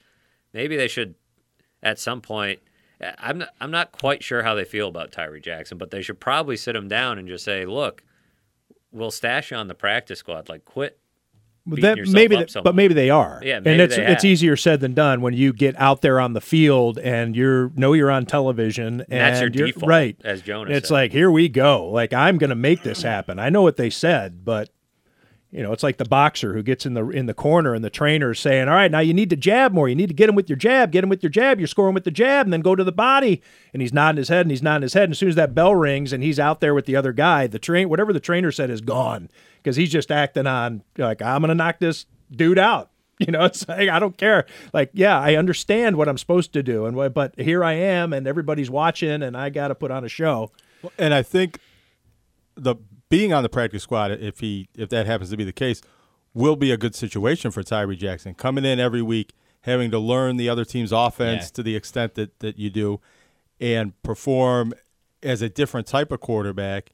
maybe 0.51 0.75
they 0.75 0.87
should, 0.87 1.13
at 1.83 1.99
some 1.99 2.21
point, 2.21 2.59
I'm 3.19 3.37
not, 3.37 3.49
I'm 3.61 3.71
not 3.71 3.91
quite 3.91 4.23
sure 4.23 4.41
how 4.41 4.55
they 4.55 4.65
feel 4.65 4.87
about 4.87 5.11
Tyree 5.11 5.41
Jackson, 5.41 5.77
but 5.77 5.91
they 5.91 6.01
should 6.01 6.19
probably 6.19 6.57
sit 6.57 6.75
him 6.75 6.87
down 6.87 7.19
and 7.19 7.27
just 7.27 7.45
say, 7.45 7.65
Look, 7.65 8.03
we'll 8.91 9.11
stash 9.11 9.51
you 9.51 9.57
on 9.57 9.67
the 9.67 9.75
practice 9.75 10.19
squad. 10.19 10.49
Like, 10.49 10.65
quit 10.65 10.97
that, 11.67 11.97
yourself 11.97 12.13
maybe, 12.13 12.35
up 12.37 12.49
so 12.49 12.61
but 12.61 12.75
maybe 12.75 12.93
they 12.93 13.09
are. 13.09 13.41
Yeah, 13.43 13.57
and 13.57 13.67
it's 13.67 13.95
they 13.95 14.05
it's 14.05 14.23
easier 14.23 14.55
said 14.55 14.81
than 14.81 14.93
done 14.93 15.21
when 15.21 15.33
you 15.33 15.51
get 15.51 15.75
out 15.79 16.01
there 16.01 16.19
on 16.19 16.33
the 16.33 16.41
field 16.41 16.99
and 16.99 17.35
you're 17.35 17.71
know 17.75 17.93
you're 17.93 18.11
on 18.11 18.25
television 18.25 19.01
and, 19.01 19.07
that's 19.09 19.41
your 19.41 19.49
default, 19.49 19.89
right? 19.89 20.17
as 20.23 20.41
Jonas 20.41 20.77
It's 20.77 20.87
said. 20.89 20.93
like 20.93 21.11
here 21.11 21.31
we 21.31 21.49
go. 21.49 21.89
Like 21.89 22.13
I'm 22.13 22.37
going 22.37 22.51
to 22.51 22.55
make 22.55 22.83
this 22.83 23.01
happen. 23.01 23.39
I 23.39 23.49
know 23.49 23.61
what 23.61 23.77
they 23.77 23.89
said, 23.89 24.45
but 24.45 24.69
you 25.55 25.63
know, 25.63 25.71
it's 25.71 25.83
like 25.83 25.95
the 25.95 26.05
boxer 26.05 26.53
who 26.53 26.61
gets 26.61 26.85
in 26.85 26.95
the 26.95 27.07
in 27.07 27.27
the 27.27 27.33
corner 27.33 27.73
and 27.73 27.81
the 27.81 27.89
trainer 27.89 28.31
is 28.31 28.41
saying, 28.41 28.67
"All 28.67 28.75
right, 28.75 28.91
now 28.91 28.99
you 28.99 29.13
need 29.13 29.29
to 29.29 29.37
jab 29.37 29.71
more. 29.71 29.87
You 29.87 29.95
need 29.95 30.09
to 30.09 30.13
get 30.13 30.27
him 30.27 30.35
with 30.35 30.49
your 30.49 30.57
jab. 30.57 30.91
Get 30.91 31.01
him 31.01 31.09
with 31.09 31.23
your 31.23 31.29
jab. 31.29 31.59
You're 31.59 31.67
scoring 31.67 31.93
with 31.93 32.03
the 32.03 32.11
jab, 32.11 32.45
and 32.45 32.51
then 32.51 32.59
go 32.59 32.75
to 32.75 32.83
the 32.83 32.91
body." 32.91 33.41
And 33.71 33.81
he's 33.81 33.93
nodding 33.93 34.17
his 34.17 34.27
head 34.27 34.41
and 34.41 34.51
he's 34.51 34.61
nodding 34.61 34.81
his 34.81 34.93
head. 34.93 35.05
And 35.05 35.11
as 35.13 35.19
soon 35.19 35.29
as 35.29 35.35
that 35.35 35.55
bell 35.55 35.73
rings 35.73 36.11
and 36.11 36.21
he's 36.21 36.39
out 36.39 36.59
there 36.59 36.73
with 36.73 36.85
the 36.85 36.97
other 36.97 37.13
guy, 37.13 37.47
the 37.47 37.57
train 37.57 37.87
whatever 37.87 38.11
the 38.11 38.19
trainer 38.19 38.51
said 38.51 38.69
is 38.69 38.81
gone 38.81 39.29
because 39.63 39.77
he's 39.77 39.91
just 39.91 40.11
acting 40.11 40.45
on 40.45 40.83
like 40.97 41.21
I'm 41.21 41.43
to 41.43 41.55
knock 41.55 41.79
this 41.79 42.05
dude 42.29 42.59
out. 42.59 42.91
You 43.17 43.31
know, 43.31 43.45
it's 43.45 43.65
like 43.69 43.87
I 43.87 43.97
don't 43.97 44.17
care. 44.17 44.45
Like, 44.73 44.89
yeah, 44.91 45.17
I 45.17 45.35
understand 45.35 45.95
what 45.95 46.09
I'm 46.09 46.17
supposed 46.17 46.51
to 46.51 46.61
do, 46.61 46.85
and 46.85 47.13
but 47.13 47.33
here 47.39 47.63
I 47.63 47.71
am, 47.71 48.11
and 48.11 48.27
everybody's 48.27 48.69
watching, 48.69 49.23
and 49.23 49.37
I 49.37 49.49
got 49.49 49.69
to 49.69 49.75
put 49.75 49.89
on 49.89 50.03
a 50.03 50.09
show. 50.09 50.51
And 50.99 51.13
I 51.13 51.23
think 51.23 51.61
the 52.55 52.75
being 53.09 53.33
on 53.33 53.43
the 53.43 53.49
practice 53.49 53.83
squad, 53.83 54.11
if 54.11 54.39
he 54.39 54.67
if 54.75 54.89
that 54.89 55.05
happens 55.05 55.29
to 55.31 55.37
be 55.37 55.43
the 55.43 55.51
case, 55.53 55.81
will 56.33 56.55
be 56.55 56.71
a 56.71 56.77
good 56.77 56.95
situation 56.95 57.51
for 57.51 57.63
Tyree 57.63 57.95
Jackson 57.95 58.33
coming 58.33 58.65
in 58.65 58.79
every 58.79 59.01
week, 59.01 59.33
having 59.61 59.91
to 59.91 59.99
learn 59.99 60.37
the 60.37 60.49
other 60.49 60.65
team's 60.65 60.91
offense 60.91 61.45
Yeah. 61.45 61.55
to 61.55 61.63
the 61.63 61.75
extent 61.75 62.15
that 62.15 62.39
that 62.39 62.57
you 62.57 62.69
do, 62.69 62.99
and 63.59 63.93
perform 64.03 64.73
as 65.23 65.41
a 65.41 65.49
different 65.49 65.87
type 65.87 66.11
of 66.11 66.19
quarterback 66.19 66.91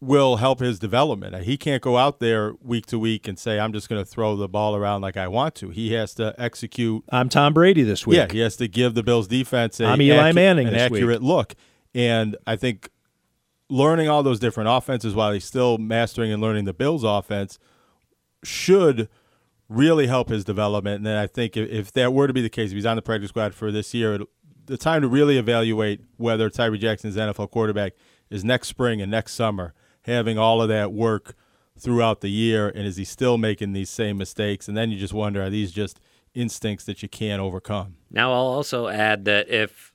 will 0.00 0.36
help 0.36 0.58
his 0.58 0.80
development. 0.80 1.44
He 1.44 1.56
can't 1.56 1.80
go 1.80 1.96
out 1.96 2.18
there 2.18 2.54
week 2.60 2.86
to 2.86 2.98
week 2.98 3.28
and 3.28 3.38
say, 3.38 3.60
"I'm 3.60 3.72
just 3.72 3.88
going 3.88 4.02
to 4.02 4.04
throw 4.04 4.34
the 4.34 4.48
ball 4.48 4.74
around 4.74 5.00
like 5.02 5.16
I 5.16 5.28
want 5.28 5.54
to." 5.56 5.70
He 5.70 5.92
has 5.92 6.12
to 6.14 6.34
execute. 6.38 7.04
I'm 7.10 7.28
Tom 7.28 7.52
Brady 7.54 7.82
this 7.84 8.04
week. 8.06 8.16
Yeah, 8.16 8.26
he 8.30 8.40
has 8.40 8.56
to 8.56 8.66
give 8.66 8.94
the 8.94 9.04
Bills 9.04 9.28
defense 9.28 9.78
a 9.78 9.86
I'm 9.86 10.02
Eli 10.02 10.32
Manning 10.32 10.66
an 10.66 10.72
this 10.74 10.90
week. 10.90 10.98
accurate 10.98 11.22
look. 11.22 11.54
And 11.94 12.36
I 12.46 12.56
think 12.56 12.88
learning 13.72 14.08
all 14.08 14.22
those 14.22 14.38
different 14.38 14.68
offenses 14.68 15.14
while 15.14 15.32
he's 15.32 15.44
still 15.44 15.78
mastering 15.78 16.30
and 16.30 16.42
learning 16.42 16.66
the 16.66 16.74
Bills 16.74 17.04
offense 17.04 17.58
should 18.44 19.08
really 19.68 20.06
help 20.06 20.28
his 20.28 20.44
development. 20.44 20.96
And 20.96 21.06
then 21.06 21.16
I 21.16 21.26
think 21.26 21.56
if, 21.56 21.70
if 21.70 21.92
that 21.92 22.12
were 22.12 22.26
to 22.26 22.34
be 22.34 22.42
the 22.42 22.50
case, 22.50 22.70
if 22.70 22.74
he's 22.74 22.86
on 22.86 22.96
the 22.96 23.02
practice 23.02 23.30
squad 23.30 23.54
for 23.54 23.72
this 23.72 23.94
year, 23.94 24.14
it, 24.14 24.22
the 24.66 24.76
time 24.76 25.00
to 25.00 25.08
really 25.08 25.38
evaluate 25.38 26.02
whether 26.18 26.50
Tyree 26.50 26.78
Jackson's 26.78 27.16
NFL 27.16 27.50
quarterback 27.50 27.94
is 28.28 28.44
next 28.44 28.68
spring 28.68 29.00
and 29.00 29.10
next 29.10 29.32
summer, 29.32 29.72
having 30.02 30.36
all 30.36 30.60
of 30.60 30.68
that 30.68 30.92
work 30.92 31.34
throughout 31.78 32.20
the 32.20 32.30
year, 32.30 32.68
and 32.68 32.86
is 32.86 32.96
he 32.96 33.04
still 33.04 33.38
making 33.38 33.72
these 33.72 33.88
same 33.88 34.18
mistakes? 34.18 34.68
And 34.68 34.76
then 34.76 34.90
you 34.90 34.98
just 34.98 35.14
wonder, 35.14 35.42
are 35.42 35.50
these 35.50 35.72
just 35.72 35.98
instincts 36.34 36.84
that 36.84 37.02
you 37.02 37.08
can't 37.08 37.40
overcome? 37.40 37.96
Now, 38.10 38.32
I'll 38.32 38.40
also 38.40 38.88
add 38.88 39.24
that 39.24 39.48
if 39.48 39.92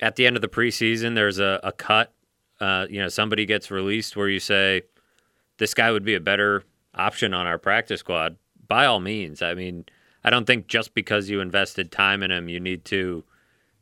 at 0.00 0.16
the 0.16 0.26
end 0.26 0.36
of 0.36 0.42
the 0.42 0.48
preseason 0.48 1.14
there's 1.14 1.38
a, 1.38 1.60
a 1.62 1.72
cut, 1.72 2.12
uh, 2.60 2.86
you 2.90 3.00
know, 3.00 3.08
somebody 3.08 3.46
gets 3.46 3.70
released 3.70 4.16
where 4.16 4.28
you 4.28 4.40
say 4.40 4.82
this 5.58 5.74
guy 5.74 5.90
would 5.90 6.04
be 6.04 6.14
a 6.14 6.20
better 6.20 6.62
option 6.94 7.32
on 7.34 7.46
our 7.46 7.58
practice 7.58 8.00
squad, 8.00 8.36
by 8.66 8.86
all 8.86 9.00
means. 9.00 9.42
I 9.42 9.54
mean, 9.54 9.84
I 10.24 10.30
don't 10.30 10.46
think 10.46 10.66
just 10.66 10.94
because 10.94 11.30
you 11.30 11.40
invested 11.40 11.90
time 11.90 12.22
in 12.22 12.30
him, 12.30 12.48
you 12.48 12.60
need 12.60 12.84
to, 12.86 13.24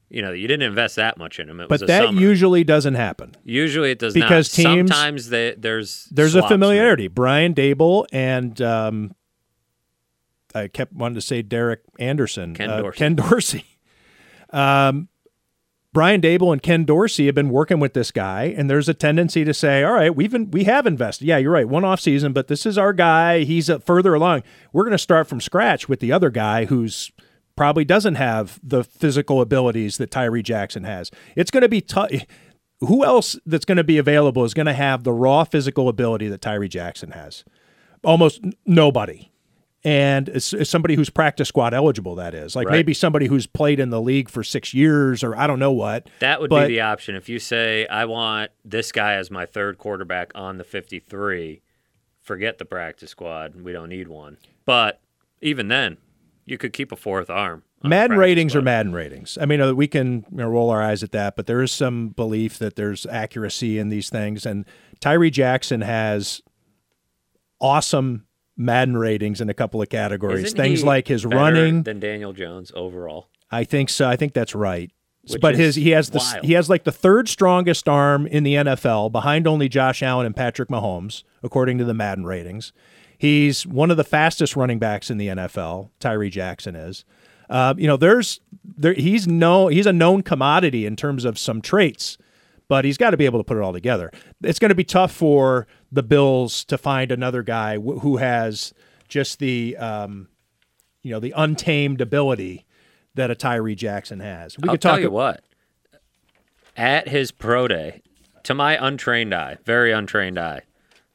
you 0.08 0.22
know, 0.22 0.32
you 0.32 0.46
didn't 0.46 0.66
invest 0.66 0.96
that 0.96 1.18
much 1.18 1.38
in 1.40 1.48
him. 1.48 1.60
It 1.60 1.68
was 1.68 1.80
But 1.80 1.84
a 1.84 1.86
that 1.86 2.04
summer. 2.04 2.20
usually 2.20 2.64
doesn't 2.64 2.94
happen. 2.94 3.34
Usually 3.44 3.90
it 3.90 3.98
does 3.98 4.14
because 4.14 4.56
not. 4.58 4.64
teams 4.64 4.90
Sometimes 4.90 5.28
they, 5.28 5.54
there's 5.58 6.04
there's 6.10 6.34
a 6.34 6.46
familiarity. 6.46 7.08
Brian 7.08 7.54
Daboll 7.54 8.06
and 8.12 8.60
um, 8.62 9.14
I 10.54 10.68
kept 10.68 10.92
wanting 10.92 11.16
to 11.16 11.20
say 11.20 11.42
Derek 11.42 11.82
Anderson, 11.98 12.54
Ken 12.54 12.70
uh, 12.70 12.80
Dorsey. 12.82 12.98
Ken 12.98 13.14
Dorsey. 13.16 13.64
Um, 14.50 15.10
Brian 15.92 16.20
Daboll 16.20 16.52
and 16.52 16.62
Ken 16.62 16.84
Dorsey 16.84 17.26
have 17.26 17.34
been 17.34 17.50
working 17.50 17.80
with 17.80 17.94
this 17.94 18.10
guy, 18.10 18.44
and 18.56 18.68
there's 18.68 18.88
a 18.88 18.94
tendency 18.94 19.44
to 19.44 19.54
say, 19.54 19.82
"All 19.82 19.94
right, 19.94 20.14
we've 20.14 20.30
been, 20.30 20.50
we 20.50 20.64
have 20.64 20.86
invested. 20.86 21.26
Yeah, 21.26 21.38
you're 21.38 21.52
right, 21.52 21.68
one 21.68 21.84
off 21.84 22.00
season, 22.00 22.32
but 22.32 22.48
this 22.48 22.66
is 22.66 22.76
our 22.76 22.92
guy. 22.92 23.40
He's 23.44 23.70
uh, 23.70 23.78
further 23.78 24.14
along. 24.14 24.42
We're 24.72 24.84
going 24.84 24.92
to 24.92 24.98
start 24.98 25.28
from 25.28 25.40
scratch 25.40 25.88
with 25.88 26.00
the 26.00 26.12
other 26.12 26.30
guy 26.30 26.66
who's." 26.66 27.10
Probably 27.56 27.84
doesn't 27.84 28.14
have 28.14 28.60
the 28.62 28.84
physical 28.84 29.40
abilities 29.40 29.96
that 29.96 30.12
Tyree 30.12 30.44
Jackson 30.44 30.84
has. 30.84 31.10
It's 31.34 31.50
going 31.50 31.62
to 31.62 31.68
be 31.68 31.80
tough 31.80 32.08
who 32.80 33.04
else 33.04 33.38
that's 33.46 33.64
going 33.64 33.76
to 33.76 33.84
be 33.84 33.98
available 33.98 34.44
is 34.44 34.54
going 34.54 34.66
to 34.66 34.72
have 34.72 35.04
the 35.04 35.12
raw 35.12 35.44
physical 35.44 35.88
ability 35.88 36.28
that 36.28 36.40
Tyree 36.40 36.68
Jackson 36.68 37.12
has? 37.12 37.44
Almost 38.04 38.42
nobody. 38.64 39.30
And 39.84 40.28
it's, 40.28 40.52
it's 40.52 40.68
somebody 40.68 40.96
who's 40.96 41.08
practice 41.08 41.48
squad 41.48 41.72
eligible, 41.72 42.16
that 42.16 42.34
is. 42.34 42.56
Like 42.56 42.66
Right. 42.66 42.72
maybe 42.74 42.92
somebody 42.92 43.26
who's 43.26 43.46
played 43.46 43.78
in 43.78 43.90
the 43.90 44.00
league 44.00 44.28
for 44.28 44.42
six 44.42 44.74
years 44.74 45.22
or 45.22 45.36
I 45.36 45.46
don't 45.46 45.60
know 45.60 45.70
what. 45.72 46.08
That 46.18 46.40
would 46.40 46.50
But- 46.50 46.66
be 46.66 46.74
the 46.74 46.80
option. 46.80 47.14
If 47.14 47.28
you 47.28 47.38
say, 47.38 47.86
I 47.86 48.04
want 48.04 48.50
this 48.64 48.90
guy 48.90 49.14
as 49.14 49.30
my 49.30 49.46
third 49.46 49.78
quarterback 49.78 50.32
on 50.34 50.58
the 50.58 50.64
53, 50.64 51.62
forget 52.20 52.58
the 52.58 52.64
practice 52.64 53.10
squad. 53.12 53.54
We 53.62 53.72
don't 53.72 53.88
need 53.88 54.08
one. 54.08 54.38
But 54.66 55.00
even 55.40 55.68
then, 55.68 55.98
you 56.44 56.58
could 56.58 56.72
keep 56.72 56.90
a 56.90 56.96
fourth 56.96 57.30
arm. 57.30 57.62
Madden 57.84 58.18
ratings 58.18 58.52
squad. 58.52 58.62
are 58.62 58.64
Madden 58.64 58.92
ratings. 58.92 59.38
I 59.40 59.46
mean, 59.46 59.60
uh, 59.60 59.72
we 59.74 59.86
can 59.86 60.26
you 60.32 60.38
know, 60.38 60.48
roll 60.48 60.70
our 60.70 60.82
eyes 60.82 61.04
at 61.04 61.12
that, 61.12 61.36
but 61.36 61.46
there 61.46 61.62
is 61.62 61.70
some 61.70 62.08
belief 62.08 62.58
that 62.58 62.74
there's 62.74 63.06
accuracy 63.06 63.78
in 63.78 63.88
these 63.90 64.10
things. 64.10 64.44
And 64.44 64.64
Tyree 64.98 65.30
Jackson 65.30 65.82
has 65.82 66.42
awesome 67.60 68.24
Madden 68.58 68.96
ratings 68.96 69.40
in 69.40 69.48
a 69.48 69.54
couple 69.54 69.80
of 69.80 69.88
categories. 69.88 70.44
Isn't 70.44 70.56
things 70.56 70.84
like 70.84 71.08
his 71.08 71.24
running. 71.24 71.84
than 71.84 72.00
Daniel 72.00 72.32
Jones 72.32 72.72
overall. 72.74 73.28
I 73.50 73.64
think 73.64 73.88
so. 73.88 74.06
I 74.08 74.16
think 74.16 74.34
that's 74.34 74.54
right. 74.54 74.90
Which 75.30 75.40
but 75.40 75.54
is 75.54 75.58
his 75.60 75.74
he 75.76 75.90
has 75.90 76.10
the 76.10 76.18
wild. 76.18 76.44
he 76.44 76.54
has 76.54 76.68
like 76.68 76.84
the 76.84 76.92
third 76.92 77.28
strongest 77.28 77.88
arm 77.88 78.26
in 78.26 78.42
the 78.44 78.54
NFL, 78.54 79.12
behind 79.12 79.46
only 79.46 79.68
Josh 79.68 80.02
Allen 80.02 80.26
and 80.26 80.34
Patrick 80.34 80.68
Mahomes, 80.68 81.22
according 81.42 81.78
to 81.78 81.84
the 81.84 81.94
Madden 81.94 82.24
ratings. 82.24 82.72
He's 83.16 83.66
one 83.66 83.90
of 83.90 83.96
the 83.96 84.04
fastest 84.04 84.56
running 84.56 84.78
backs 84.78 85.10
in 85.10 85.18
the 85.18 85.28
NFL. 85.28 85.90
Tyree 86.00 86.30
Jackson 86.30 86.76
is. 86.76 87.04
Uh, 87.50 87.74
you 87.76 87.86
know, 87.86 87.96
there's 87.96 88.40
there 88.64 88.94
he's 88.94 89.26
no 89.26 89.68
he's 89.68 89.86
a 89.86 89.92
known 89.92 90.22
commodity 90.22 90.86
in 90.86 90.96
terms 90.96 91.24
of 91.24 91.38
some 91.38 91.60
traits, 91.60 92.18
but 92.68 92.84
he's 92.84 92.96
got 92.98 93.10
to 93.10 93.16
be 93.16 93.24
able 93.24 93.40
to 93.40 93.44
put 93.44 93.56
it 93.56 93.62
all 93.62 93.72
together. 93.72 94.10
It's 94.42 94.58
going 94.58 94.68
to 94.70 94.74
be 94.74 94.84
tough 94.84 95.12
for 95.12 95.66
the 95.90 96.02
Bills 96.02 96.64
to 96.66 96.78
find 96.78 97.10
another 97.10 97.42
guy 97.42 97.76
wh- 97.76 98.00
who 98.00 98.18
has 98.18 98.72
just 99.08 99.38
the 99.38 99.76
um, 99.78 100.28
you 101.02 101.10
know 101.10 101.20
the 101.20 101.32
untamed 101.36 102.00
ability 102.00 102.64
that 103.14 103.30
a 103.30 103.34
Tyree 103.34 103.74
Jackson 103.74 104.20
has. 104.20 104.56
We 104.58 104.68
I'll 104.68 104.74
could 104.74 104.82
talk 104.82 104.92
tell 104.92 105.00
you 105.00 105.10
what. 105.10 105.42
at 106.76 107.08
his 107.08 107.30
pro 107.32 107.66
day, 107.68 108.02
to 108.44 108.54
my 108.54 108.78
untrained 108.86 109.34
eye, 109.34 109.56
very 109.64 109.92
untrained 109.92 110.38
eye, 110.38 110.62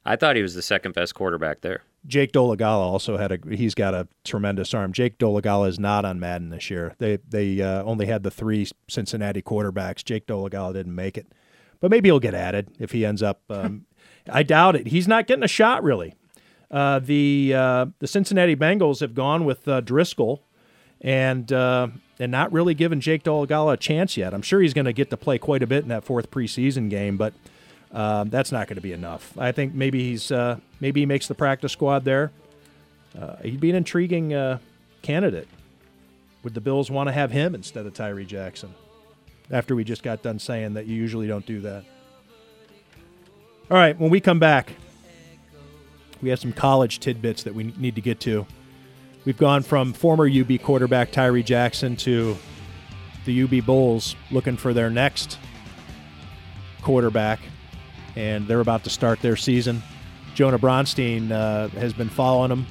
I 0.06 0.16
thought 0.16 0.36
he 0.36 0.42
was 0.42 0.56
the 0.56 0.62
second 0.62 0.94
best 0.96 1.16
quarterback 1.16 1.62
there. 1.62 1.84
Jake 2.06 2.34
Dolegala 2.34 2.82
also 2.82 3.16
had 3.16 3.32
a 3.32 3.40
he's 3.56 3.74
got 3.74 3.94
a 3.94 4.08
tremendous 4.26 4.74
arm. 4.74 4.92
Jake 4.92 5.18
Dolegala 5.18 5.70
is 5.70 5.80
not 5.80 6.04
on 6.04 6.20
Madden 6.20 6.50
this 6.50 6.70
year. 6.70 6.96
They 6.98 7.18
they 7.30 7.62
uh, 7.62 7.84
only 7.84 8.08
had 8.08 8.24
the 8.24 8.32
three 8.32 8.68
Cincinnati 8.90 9.42
quarterbacks. 9.42 10.04
Jake 10.04 10.28
Dolegala 10.28 10.74
didn't 10.74 10.96
make 10.96 11.18
it, 11.18 11.28
but 11.84 11.92
maybe 11.92 12.08
he'll 12.08 12.22
get 12.22 12.34
added 12.34 12.70
if 12.80 12.94
he 12.94 13.06
ends 13.06 13.22
up. 13.22 13.42
Um, 13.54 13.86
I 14.32 14.42
doubt 14.42 14.78
it. 14.78 14.88
He's 14.88 15.06
not 15.06 15.28
getting 15.28 15.44
a 15.44 15.50
shot 15.50 15.84
really. 15.84 16.16
Uh, 16.72 17.00
the 17.00 17.54
uh, 17.54 17.88
the 18.00 18.08
Cincinnati 18.08 18.56
Bengals 18.56 19.02
have 19.02 19.14
gone 19.14 19.44
with 19.44 19.68
uh, 19.68 19.82
Driskel, 19.82 20.40
and 21.02 21.52
uh, 21.52 21.90
and 22.20 22.32
not 22.32 22.54
really 22.54 22.74
given 22.74 23.02
Jake 23.02 23.24
Dolegala 23.24 23.74
a 23.74 23.78
chance 23.78 24.16
yet. 24.16 24.34
I'm 24.34 24.42
sure 24.42 24.62
he's 24.62 24.74
going 24.74 24.86
to 24.86 24.94
get 24.94 25.10
to 25.10 25.18
play 25.18 25.38
quite 25.38 25.62
a 25.62 25.68
bit 25.68 25.84
in 25.84 25.90
that 25.90 26.06
fourth 26.06 26.32
preseason 26.32 26.90
game, 26.90 27.18
but 27.18 27.34
um, 27.92 28.30
that's 28.30 28.52
not 28.52 28.68
going 28.68 28.76
to 28.76 28.82
be 28.82 28.94
enough. 28.94 29.38
I 29.38 29.52
think 29.52 29.74
maybe 29.74 30.04
he's 30.04 30.32
uh, 30.32 30.60
maybe 30.80 31.02
he 31.02 31.06
makes 31.06 31.28
the 31.28 31.36
practice 31.36 31.74
squad 31.74 32.06
there. 32.06 32.32
Uh, 33.20 33.36
he'd 33.44 33.60
be 33.60 33.70
an 33.70 33.76
intriguing 33.76 34.34
uh, 34.34 34.60
candidate. 35.02 35.50
Would 36.44 36.54
the 36.54 36.62
Bills 36.62 36.90
want 36.90 37.08
to 37.10 37.14
have 37.14 37.32
him 37.32 37.54
instead 37.54 37.86
of 37.86 37.94
Tyree 37.94 38.26
Jackson? 38.26 38.74
After 39.52 39.76
we 39.76 39.84
just 39.84 40.04
got 40.04 40.22
done 40.22 40.40
saying 40.40 40.74
that 40.74 40.88
you 40.88 40.96
usually 40.96 41.28
don't 41.28 41.46
do 41.46 41.62
that. 41.62 41.84
All 43.70 43.78
right, 43.78 43.98
when 43.98 44.10
we 44.10 44.20
come 44.20 44.40
back, 44.40 44.74
we 46.22 46.30
have 46.30 46.40
some 46.40 46.54
college 46.54 47.00
tidbits 47.00 47.44
that 47.44 47.54
we 47.54 47.74
need 47.78 47.96
to 47.96 48.02
get 48.02 48.20
to. 48.22 48.46
We've 49.26 49.38
gone 49.38 49.64
from 49.64 49.94
former 49.94 50.28
UB 50.28 50.62
quarterback 50.62 51.12
Tyree 51.12 51.44
Jackson 51.44 51.96
to 51.98 52.38
the 53.26 53.44
UB 53.44 53.66
Bulls 53.66 54.16
looking 54.32 54.58
for 54.58 54.74
their 54.74 54.90
next 54.90 55.38
quarterback 56.82 57.40
and 58.16 58.48
they're 58.48 58.60
about 58.60 58.84
to 58.84 58.90
start 58.90 59.22
their 59.22 59.36
season. 59.36 59.82
Jonah 60.36 60.60
Bronstein 60.60 61.32
uh, 61.32 61.70
has 61.70 61.94
been 61.94 62.10
following 62.10 62.50
them, 62.50 62.66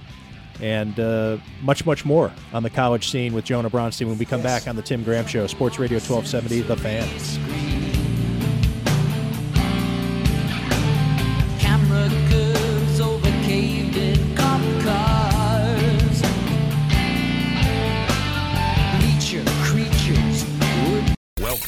and 0.60 0.98
uh, 0.98 1.38
much, 1.62 1.86
much 1.86 2.04
more 2.04 2.32
on 2.52 2.62
the 2.62 2.70
college 2.70 3.10
scene 3.10 3.32
with 3.34 3.44
Jonah 3.44 3.70
Bronstein 3.70 4.06
when 4.06 4.18
we 4.18 4.24
come 4.24 4.42
back 4.42 4.66
on 4.68 4.76
the 4.76 4.82
Tim 4.82 5.02
Graham 5.02 5.26
Show, 5.26 5.46
Sports 5.46 5.78
Radio 5.78 5.96
1270, 5.96 6.62
The 6.62 6.76
Fan. 6.76 7.61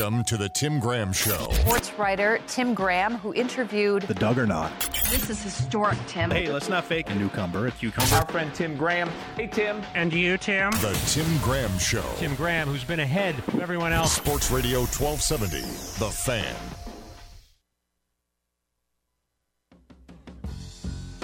Welcome 0.05 0.24
to 0.24 0.36
the 0.36 0.51
Tim 0.51 0.81
Graham 0.81 1.14
Show. 1.14 1.51
Sports 1.52 1.90
writer 1.94 2.39
Tim 2.47 2.74
Graham, 2.74 3.14
who 3.14 3.32
interviewed 3.32 4.02
The 4.02 4.12
Duggernaut. 4.12 4.70
This 5.09 5.31
is 5.31 5.43
historic, 5.43 5.97
Tim. 6.06 6.31
Hey, 6.31 6.52
let's 6.52 6.68
not 6.68 6.85
fake 6.85 7.09
a 7.09 7.14
newcomer, 7.14 7.68
a 7.68 7.70
cucumber. 7.70 8.14
Our 8.14 8.26
friend 8.26 8.55
Tim 8.55 8.76
Graham. 8.76 9.09
Hey, 9.35 9.47
Tim. 9.47 9.81
And 9.94 10.12
you, 10.12 10.36
Tim? 10.36 10.72
The 10.72 10.93
Tim 11.06 11.24
Graham 11.39 11.78
Show. 11.78 12.05
Tim 12.16 12.35
Graham, 12.35 12.68
who's 12.68 12.85
been 12.85 13.01
ahead 13.01 13.35
of 13.48 13.59
everyone 13.62 13.94
else. 13.94 14.12
Sports 14.12 14.51
Radio 14.51 14.81
1270, 14.81 15.60
The 15.60 16.10
Fan. 16.10 16.55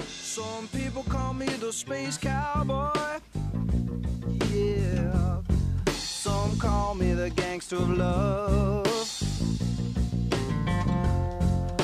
Some 0.07 0.67
people 0.69 1.03
call 1.03 1.35
me 1.35 1.45
the 1.45 1.71
space 1.71 2.17
cowboy. 2.17 3.19
Call 6.91 6.99
me 6.99 7.13
the 7.13 7.29
gangster 7.29 7.77
of 7.77 7.89
love. 7.89 8.85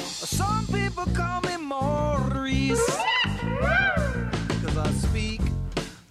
Some 0.04 0.68
people 0.68 1.06
call 1.14 1.40
me 1.44 1.56
Maurice. 1.56 2.86
Cause 4.62 4.78
I 4.78 4.92
speak 4.92 5.40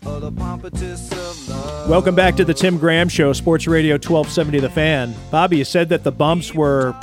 of 0.06 0.22
the 0.22 0.32
pompatus 0.32 1.12
of 1.12 1.48
love. 1.50 1.90
Welcome 1.90 2.14
back 2.14 2.36
to 2.36 2.44
the 2.46 2.54
Tim 2.54 2.78
Graham 2.78 3.10
Show, 3.10 3.34
Sports 3.34 3.66
Radio 3.66 3.96
1270 3.96 4.60
The 4.60 4.70
Fan. 4.70 5.14
Bobby, 5.30 5.58
you 5.58 5.64
said 5.64 5.90
that 5.90 6.02
the 6.02 6.12
bumps 6.12 6.54
were 6.54 6.96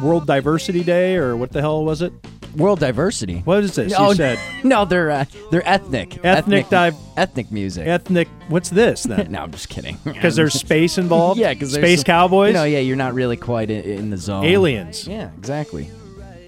World 0.00 0.28
Diversity 0.28 0.84
Day, 0.84 1.16
or 1.16 1.36
what 1.36 1.50
the 1.50 1.60
hell 1.60 1.84
was 1.84 2.02
it? 2.02 2.12
World 2.56 2.80
diversity. 2.80 3.40
What 3.44 3.62
is 3.64 3.74
this? 3.74 3.92
No, 3.92 4.10
you 4.10 4.14
said 4.16 4.38
no, 4.64 4.84
they're 4.84 5.10
uh, 5.10 5.24
they're 5.50 5.66
ethnic. 5.68 6.24
Ethnic 6.24 6.68
dive- 6.68 6.94
ethnic 7.16 7.50
music. 7.52 7.86
ethnic. 7.86 8.28
What's 8.48 8.70
this 8.70 9.02
then? 9.04 9.30
no, 9.32 9.42
I'm 9.42 9.50
just 9.52 9.68
kidding. 9.68 9.98
Because 10.04 10.36
there's 10.36 10.54
space 10.54 10.98
involved? 10.98 11.38
yeah, 11.38 11.52
because 11.52 11.72
Space 11.74 12.02
Cowboys? 12.02 12.54
No, 12.54 12.64
yeah, 12.64 12.78
you're 12.78 12.96
not 12.96 13.14
really 13.14 13.36
quite 13.36 13.70
in, 13.70 13.82
in 13.84 14.10
the 14.10 14.16
zone. 14.16 14.44
Aliens. 14.44 15.06
Yeah, 15.06 15.30
exactly. 15.36 15.90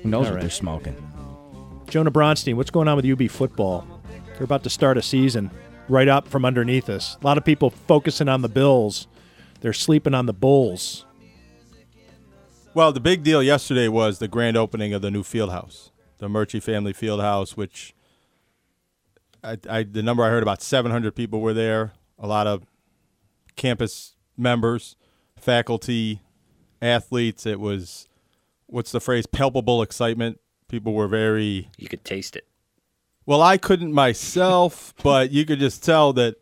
Who 0.03 0.09
knows 0.09 0.27
All 0.27 0.33
what 0.33 0.35
right. 0.37 0.41
they're 0.41 0.51
smoking? 0.51 0.97
Jonah 1.89 2.11
Bronstein, 2.11 2.55
what's 2.55 2.71
going 2.71 2.89
on 2.89 2.97
with 2.97 3.05
UB 3.07 3.31
football? 3.31 3.87
They're 4.35 4.45
about 4.45 4.63
to 4.65 4.71
start 4.71 4.97
a 4.97 5.03
season 5.03 5.51
right 5.89 6.09
up 6.09 6.29
from 6.29 6.45
underneath 6.45 6.89
us. 6.89 7.17
A 7.21 7.27
lot 7.27 7.39
of 7.39 7.45
people 7.45 7.71
focusing 7.71 8.29
on 8.29 8.43
the 8.43 8.49
Bills. 8.49 9.07
They're 9.61 9.73
sleeping 9.73 10.15
on 10.15 10.27
the 10.27 10.33
Bulls. 10.33 11.05
Well, 12.75 12.93
the 12.93 13.01
big 13.01 13.23
deal 13.23 13.43
yesterday 13.43 13.89
was 13.89 14.19
the 14.19 14.29
grand 14.29 14.57
opening 14.57 14.93
of 14.93 15.03
the 15.03 15.11
new 15.11 15.23
field 15.23 15.51
house, 15.51 15.91
the 16.19 16.29
Murchie 16.29 16.63
Family 16.63 16.93
Field 16.93 17.21
House, 17.21 17.57
which 17.57 17.95
I, 19.43 19.57
I 19.69 19.83
the 19.85 20.03
number 20.03 20.25
I 20.25 20.29
heard 20.29 20.43
about 20.43 20.63
700 20.63 21.15
people 21.15 21.41
were 21.41 21.55
there. 21.55 21.93
A 22.19 22.27
lot 22.27 22.47
of 22.47 22.65
campus 23.57 24.15
members, 24.37 24.97
faculty, 25.37 26.23
athletes. 26.83 27.47
It 27.47 27.61
was 27.61 28.09
what's 28.67 28.93
the 28.93 29.01
phrase? 29.01 29.27
Palpable 29.27 29.83
excitement. 29.83 30.41
People 30.69 30.93
were 30.93 31.09
very. 31.09 31.71
You 31.77 31.89
could 31.89 32.05
taste 32.05 32.37
it. 32.37 32.47
Well, 33.27 33.43
I 33.43 33.59
couldn't 33.59 33.93
myself, 33.93 34.95
but 35.03 35.31
you 35.31 35.45
could 35.45 35.59
just 35.59 35.85
tell 35.85 36.13
that, 36.15 36.37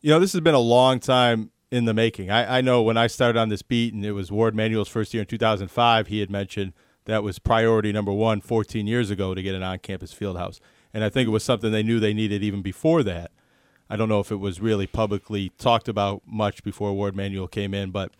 you 0.00 0.10
know, 0.10 0.20
this 0.20 0.32
has 0.32 0.40
been 0.40 0.54
a 0.54 0.58
long 0.58 1.00
time 1.00 1.50
in 1.70 1.84
the 1.84 1.94
making. 1.94 2.30
I, 2.30 2.58
I 2.58 2.60
know 2.60 2.82
when 2.82 2.96
I 2.96 3.06
started 3.06 3.38
on 3.38 3.48
this 3.48 3.62
beat, 3.62 3.92
and 3.92 4.04
it 4.04 4.12
was 4.12 4.30
Warde 4.30 4.54
Manuel's 4.54 4.88
first 4.88 5.12
year 5.14 5.22
in 5.22 5.26
2005, 5.26 6.06
he 6.06 6.20
had 6.20 6.30
mentioned 6.30 6.72
that 7.06 7.22
was 7.22 7.38
priority 7.38 7.92
number 7.92 8.12
one 8.12 8.40
14 8.40 8.86
years 8.86 9.10
ago 9.10 9.34
to 9.34 9.42
get 9.42 9.54
an 9.54 9.62
on 9.62 9.78
campus 9.78 10.12
field 10.12 10.36
house. 10.36 10.60
And 10.92 11.02
I 11.02 11.08
think 11.08 11.26
it 11.26 11.30
was 11.30 11.44
something 11.44 11.72
they 11.72 11.82
knew 11.82 11.98
they 11.98 12.14
needed 12.14 12.42
even 12.42 12.62
before 12.62 13.02
that. 13.04 13.30
I 13.88 13.96
don't 13.96 14.08
know 14.08 14.20
if 14.20 14.32
it 14.32 14.36
was 14.36 14.60
really 14.60 14.86
publicly 14.86 15.50
talked 15.58 15.88
about 15.88 16.22
much 16.26 16.62
before 16.64 16.92
Warde 16.92 17.14
Manuel 17.14 17.46
came 17.46 17.72
in, 17.72 17.90
but 17.90 18.12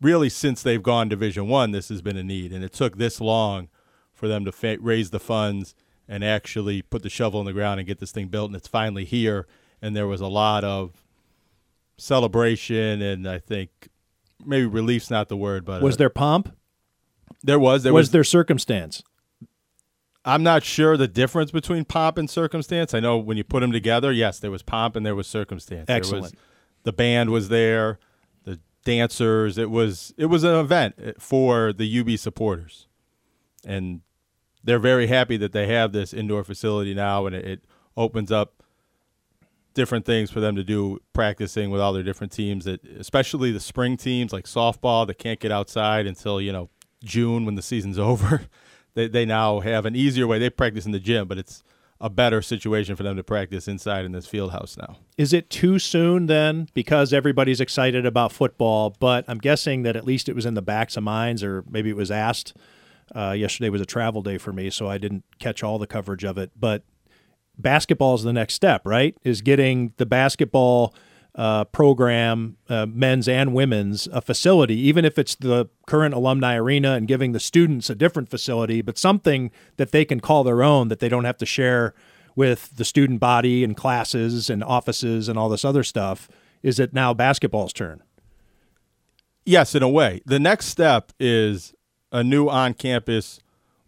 really 0.00 0.28
since 0.28 0.62
they've 0.62 0.82
gone 0.82 1.08
Division 1.08 1.48
One, 1.48 1.72
this 1.72 1.88
has 1.88 2.02
been 2.02 2.16
a 2.16 2.22
need, 2.22 2.52
and 2.52 2.62
it 2.62 2.72
took 2.72 2.96
this 2.96 3.20
long 3.20 3.68
for 4.14 4.28
them 4.28 4.44
to 4.44 4.52
fa- 4.52 4.78
raise 4.80 5.10
the 5.10 5.18
funds 5.18 5.74
and 6.08 6.22
actually 6.22 6.82
put 6.82 7.02
the 7.02 7.10
shovel 7.10 7.40
in 7.40 7.46
the 7.46 7.52
ground 7.52 7.80
and 7.80 7.86
get 7.86 7.98
this 7.98 8.12
thing 8.12 8.28
built. 8.28 8.50
And 8.50 8.56
it's 8.56 8.68
finally 8.68 9.04
here. 9.04 9.46
And 9.82 9.94
there 9.94 10.06
was 10.06 10.20
a 10.20 10.28
lot 10.28 10.64
of 10.64 11.04
celebration, 11.98 13.02
and 13.02 13.28
I 13.28 13.38
think 13.38 13.88
maybe 14.44 14.66
relief's 14.66 15.10
not 15.10 15.28
the 15.28 15.36
word, 15.36 15.64
but 15.64 15.82
Was 15.82 15.96
uh, 15.96 15.98
there 15.98 16.10
pomp? 16.10 16.56
There 17.46 17.58
was 17.58 17.82
there 17.82 17.92
was, 17.92 18.04
was 18.06 18.10
there 18.10 18.24
circumstance? 18.24 19.02
I'm 20.24 20.42
not 20.42 20.64
sure 20.64 20.96
the 20.96 21.06
difference 21.06 21.52
between 21.52 21.84
pomp 21.84 22.18
and 22.18 22.28
circumstance. 22.28 22.92
I 22.94 23.00
know 23.00 23.16
when 23.16 23.36
you 23.36 23.44
put 23.44 23.60
them 23.60 23.70
together, 23.70 24.10
yes, 24.10 24.40
there 24.40 24.50
was 24.50 24.62
pomp 24.62 24.96
and 24.96 25.06
there 25.06 25.14
was 25.14 25.28
circumstance. 25.28 25.86
There 25.86 25.98
was- 25.98 26.10
Excellent. 26.12 26.34
the 26.82 26.92
band 26.92 27.30
was 27.30 27.48
there, 27.48 27.98
the 28.44 28.58
dancers. 28.84 29.56
It 29.56 29.70
was 29.70 30.12
it 30.18 30.26
was 30.26 30.42
an 30.44 30.56
event 30.56 30.94
uh, 31.04 31.12
for 31.18 31.72
the 31.72 32.00
UB 32.00 32.18
supporters, 32.18 32.88
and 33.64 34.00
they're 34.64 34.80
very 34.80 35.06
happy 35.06 35.36
that 35.36 35.52
they 35.52 35.68
have 35.68 35.92
this 35.92 36.12
indoor 36.12 36.42
facility 36.42 36.92
now, 36.92 37.26
and 37.26 37.36
it, 37.36 37.44
it 37.44 37.64
opens 37.96 38.32
up 38.32 38.64
different 39.74 40.04
things 40.06 40.30
for 40.30 40.40
them 40.40 40.56
to 40.56 40.64
do 40.64 40.98
practicing 41.12 41.70
with 41.70 41.80
all 41.80 41.92
their 41.92 42.02
different 42.02 42.32
teams. 42.32 42.64
That 42.64 42.84
especially 42.98 43.52
the 43.52 43.60
spring 43.60 43.96
teams 43.96 44.32
like 44.32 44.46
softball 44.46 45.06
that 45.06 45.18
can't 45.18 45.38
get 45.38 45.52
outside 45.52 46.06
until 46.06 46.40
you 46.40 46.50
know 46.52 46.68
June 47.06 47.44
when 47.46 47.54
the 47.54 47.62
season's 47.62 47.98
over. 48.10 48.42
they 48.94 49.08
they 49.08 49.24
now 49.24 49.60
have 49.60 49.86
an 49.86 49.96
easier 49.96 50.26
way. 50.26 50.38
They 50.38 50.50
practice 50.50 50.84
in 50.86 50.92
the 50.92 51.00
gym, 51.00 51.26
but 51.28 51.38
it's 51.38 51.62
a 51.98 52.10
better 52.10 52.42
situation 52.42 52.94
for 52.94 53.02
them 53.02 53.16
to 53.16 53.24
practice 53.24 53.66
inside 53.66 54.04
in 54.04 54.12
this 54.12 54.26
field 54.26 54.52
house 54.52 54.76
now. 54.76 54.96
Is 55.16 55.32
it 55.32 55.48
too 55.48 55.78
soon 55.78 56.26
then 56.26 56.68
because 56.74 57.12
everybody's 57.14 57.60
excited 57.60 58.04
about 58.04 58.32
football? 58.32 58.94
But 58.98 59.24
I'm 59.28 59.38
guessing 59.38 59.82
that 59.84 59.96
at 59.96 60.04
least 60.04 60.28
it 60.28 60.34
was 60.34 60.44
in 60.44 60.52
the 60.54 60.62
backs 60.62 60.98
of 60.98 61.04
minds, 61.04 61.42
or 61.42 61.64
maybe 61.68 61.88
it 61.88 61.96
was 61.96 62.10
asked. 62.10 62.54
Uh, 63.14 63.30
yesterday 63.32 63.70
was 63.70 63.80
a 63.80 63.86
travel 63.86 64.20
day 64.20 64.36
for 64.36 64.52
me, 64.52 64.68
so 64.68 64.88
I 64.88 64.98
didn't 64.98 65.24
catch 65.38 65.62
all 65.62 65.78
the 65.78 65.86
coverage 65.86 66.24
of 66.24 66.36
it. 66.36 66.50
But 66.58 66.82
basketball 67.56 68.14
is 68.16 68.24
the 68.24 68.32
next 68.32 68.54
step, 68.54 68.82
right? 68.84 69.16
Is 69.24 69.40
getting 69.40 69.94
the 69.96 70.06
basketball 70.06 70.94
uh, 71.36 71.64
program, 71.64 72.56
uh, 72.68 72.86
men's 72.86 73.28
and 73.28 73.52
women's, 73.52 74.06
a 74.08 74.22
facility, 74.22 74.74
even 74.74 75.04
if 75.04 75.18
it's 75.18 75.34
the 75.34 75.68
current 75.86 76.14
alumni 76.14 76.56
arena, 76.56 76.92
and 76.92 77.06
giving 77.06 77.32
the 77.32 77.40
students 77.40 77.90
a 77.90 77.94
different 77.94 78.30
facility, 78.30 78.80
but 78.80 78.96
something 78.96 79.50
that 79.76 79.92
they 79.92 80.04
can 80.04 80.18
call 80.18 80.42
their 80.44 80.62
own 80.62 80.88
that 80.88 80.98
they 80.98 81.10
don't 81.10 81.24
have 81.24 81.36
to 81.36 81.46
share 81.46 81.94
with 82.34 82.76
the 82.76 82.84
student 82.84 83.20
body 83.20 83.62
and 83.62 83.76
classes 83.76 84.48
and 84.48 84.64
offices 84.64 85.28
and 85.28 85.38
all 85.38 85.48
this 85.48 85.64
other 85.64 85.82
stuff. 85.82 86.28
Is 86.62 86.80
it 86.80 86.94
now 86.94 87.12
basketball's 87.12 87.72
turn? 87.72 88.02
Yes, 89.44 89.74
in 89.74 89.82
a 89.82 89.88
way. 89.88 90.22
The 90.24 90.40
next 90.40 90.66
step 90.66 91.12
is 91.20 91.74
a 92.10 92.24
new 92.24 92.48
on-campus 92.48 93.40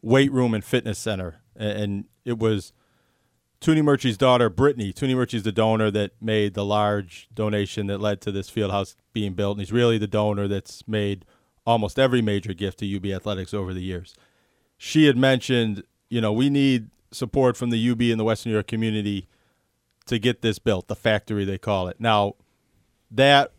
weight 0.02 0.30
room 0.30 0.54
and 0.54 0.64
fitness 0.64 0.98
center, 0.98 1.40
and 1.56 2.04
it 2.24 2.38
was 2.38 2.72
Tunney 3.60 3.82
Murchie's 3.82 4.16
daughter, 4.16 4.48
Brittany. 4.48 4.92
Tunney 4.92 5.16
Murchie's 5.16 5.42
the 5.42 5.52
donor 5.52 5.90
that 5.90 6.12
made 6.20 6.54
the 6.54 6.64
large 6.64 7.28
donation 7.34 7.88
that 7.88 7.98
led 8.00 8.20
to 8.20 8.30
this 8.30 8.48
field 8.48 8.70
house 8.70 8.94
being 9.12 9.34
built, 9.34 9.56
and 9.56 9.60
he's 9.60 9.72
really 9.72 9.98
the 9.98 10.06
donor 10.06 10.46
that's 10.46 10.86
made 10.86 11.24
almost 11.66 11.98
every 11.98 12.22
major 12.22 12.54
gift 12.54 12.78
to 12.78 12.96
UB 12.96 13.06
Athletics 13.06 13.52
over 13.52 13.74
the 13.74 13.82
years. 13.82 14.14
She 14.76 15.06
had 15.06 15.16
mentioned, 15.16 15.82
you 16.08 16.20
know, 16.20 16.32
we 16.32 16.50
need 16.50 16.90
support 17.10 17.56
from 17.56 17.70
the 17.70 17.90
UB 17.90 18.00
and 18.02 18.20
the 18.20 18.24
Western 18.24 18.50
New 18.50 18.56
York 18.56 18.68
community 18.68 19.28
to 20.06 20.18
get 20.18 20.40
this 20.40 20.58
built, 20.58 20.88
the 20.88 20.96
factory 20.96 21.44
they 21.44 21.58
call 21.58 21.88
it. 21.88 22.00
Now, 22.00 22.34
that 23.10 23.52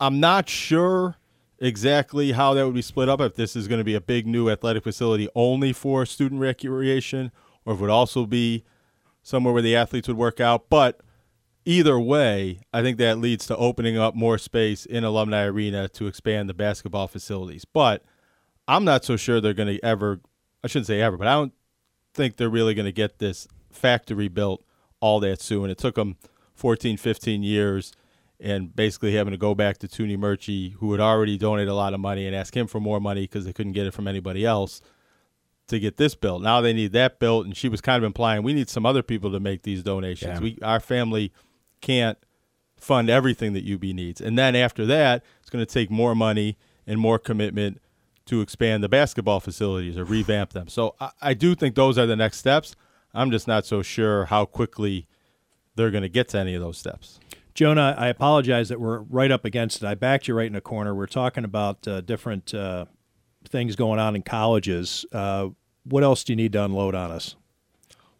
I'm 0.00 0.20
not 0.20 0.48
sure 0.48 1.16
exactly 1.58 2.32
how 2.32 2.54
that 2.54 2.64
would 2.66 2.74
be 2.74 2.82
split 2.82 3.08
up 3.08 3.20
if 3.20 3.34
this 3.34 3.56
is 3.56 3.68
going 3.68 3.78
to 3.78 3.84
be 3.84 3.94
a 3.94 4.00
big 4.00 4.26
new 4.26 4.50
athletic 4.50 4.84
facility 4.84 5.28
only 5.34 5.72
for 5.72 6.04
student 6.04 6.40
recreation 6.40 7.32
or 7.64 7.74
if 7.74 7.78
it 7.78 7.82
would 7.82 7.90
also 7.90 8.26
be 8.26 8.64
somewhere 9.24 9.52
where 9.52 9.62
the 9.62 9.74
athletes 9.74 10.06
would 10.06 10.16
work 10.16 10.38
out. 10.38 10.70
But 10.70 11.00
either 11.64 11.98
way, 11.98 12.60
I 12.72 12.82
think 12.82 12.98
that 12.98 13.18
leads 13.18 13.46
to 13.46 13.56
opening 13.56 13.98
up 13.98 14.14
more 14.14 14.38
space 14.38 14.86
in 14.86 15.02
Alumni 15.02 15.44
Arena 15.44 15.88
to 15.88 16.06
expand 16.06 16.48
the 16.48 16.54
basketball 16.54 17.08
facilities. 17.08 17.64
But 17.64 18.04
I'm 18.68 18.84
not 18.84 19.04
so 19.04 19.16
sure 19.16 19.40
they're 19.40 19.54
going 19.54 19.78
to 19.78 19.84
ever, 19.84 20.20
I 20.62 20.68
shouldn't 20.68 20.86
say 20.86 21.00
ever, 21.00 21.16
but 21.16 21.26
I 21.26 21.32
don't 21.32 21.54
think 22.12 22.36
they're 22.36 22.48
really 22.48 22.74
going 22.74 22.86
to 22.86 22.92
get 22.92 23.18
this 23.18 23.48
factory 23.72 24.28
built 24.28 24.62
all 25.00 25.18
that 25.20 25.40
soon. 25.40 25.70
It 25.70 25.78
took 25.78 25.96
them 25.96 26.16
14, 26.54 26.96
15 26.98 27.42
years 27.42 27.92
and 28.38 28.76
basically 28.76 29.14
having 29.14 29.30
to 29.30 29.38
go 29.38 29.54
back 29.54 29.78
to 29.78 29.88
Tunney 29.88 30.18
Murchie, 30.18 30.74
who 30.74 30.92
had 30.92 31.00
already 31.00 31.38
donated 31.38 31.68
a 31.68 31.74
lot 31.74 31.94
of 31.94 32.00
money, 32.00 32.26
and 32.26 32.36
ask 32.36 32.54
him 32.54 32.66
for 32.66 32.80
more 32.80 33.00
money 33.00 33.22
because 33.22 33.46
they 33.46 33.52
couldn't 33.52 33.72
get 33.72 33.86
it 33.86 33.94
from 33.94 34.06
anybody 34.06 34.44
else 34.44 34.82
to 35.68 35.78
get 35.78 35.96
this 35.96 36.14
built. 36.14 36.42
Now 36.42 36.60
they 36.60 36.72
need 36.72 36.92
that 36.92 37.18
built, 37.18 37.46
and 37.46 37.56
she 37.56 37.68
was 37.68 37.80
kind 37.80 38.02
of 38.02 38.06
implying 38.06 38.42
we 38.42 38.52
need 38.52 38.68
some 38.68 38.84
other 38.84 39.02
people 39.02 39.32
to 39.32 39.40
make 39.40 39.62
these 39.62 39.82
donations. 39.82 40.34
Yeah. 40.34 40.40
We 40.40 40.58
our 40.62 40.80
family 40.80 41.32
can't 41.80 42.18
fund 42.76 43.08
everything 43.08 43.52
that 43.54 43.68
UB 43.68 43.82
needs, 43.82 44.20
and 44.20 44.38
then 44.38 44.54
after 44.54 44.84
that, 44.86 45.24
it's 45.40 45.50
going 45.50 45.64
to 45.64 45.72
take 45.72 45.90
more 45.90 46.14
money 46.14 46.58
and 46.86 47.00
more 47.00 47.18
commitment 47.18 47.80
to 48.26 48.40
expand 48.40 48.82
the 48.82 48.88
basketball 48.88 49.40
facilities 49.40 49.98
or 49.98 50.04
revamp 50.04 50.52
them. 50.52 50.68
So 50.68 50.94
I, 51.00 51.10
I 51.20 51.34
do 51.34 51.54
think 51.54 51.74
those 51.74 51.98
are 51.98 52.06
the 52.06 52.16
next 52.16 52.38
steps. 52.38 52.74
I'm 53.12 53.30
just 53.30 53.46
not 53.46 53.66
so 53.66 53.82
sure 53.82 54.26
how 54.26 54.44
quickly 54.44 55.06
they're 55.76 55.90
going 55.90 56.02
to 56.02 56.08
get 56.08 56.28
to 56.30 56.38
any 56.38 56.54
of 56.54 56.62
those 56.62 56.78
steps. 56.78 57.20
Jonah, 57.54 57.94
I 57.96 58.08
apologize 58.08 58.68
that 58.70 58.80
we're 58.80 58.98
right 58.98 59.30
up 59.30 59.44
against 59.44 59.82
it. 59.82 59.86
I 59.86 59.94
backed 59.94 60.26
you 60.26 60.34
right 60.34 60.46
in 60.46 60.56
a 60.56 60.60
corner. 60.60 60.94
We're 60.94 61.06
talking 61.06 61.44
about 61.44 61.86
uh, 61.86 62.00
different 62.00 62.52
uh, 62.52 62.86
things 63.54 63.76
going 63.76 64.00
on 64.00 64.16
in 64.16 64.22
colleges. 64.22 65.06
Uh, 65.12 65.50
what 65.84 66.02
else 66.02 66.24
do 66.24 66.32
you 66.32 66.36
need 66.36 66.52
to 66.54 66.64
unload 66.64 66.96
on 66.96 67.12
us? 67.12 67.36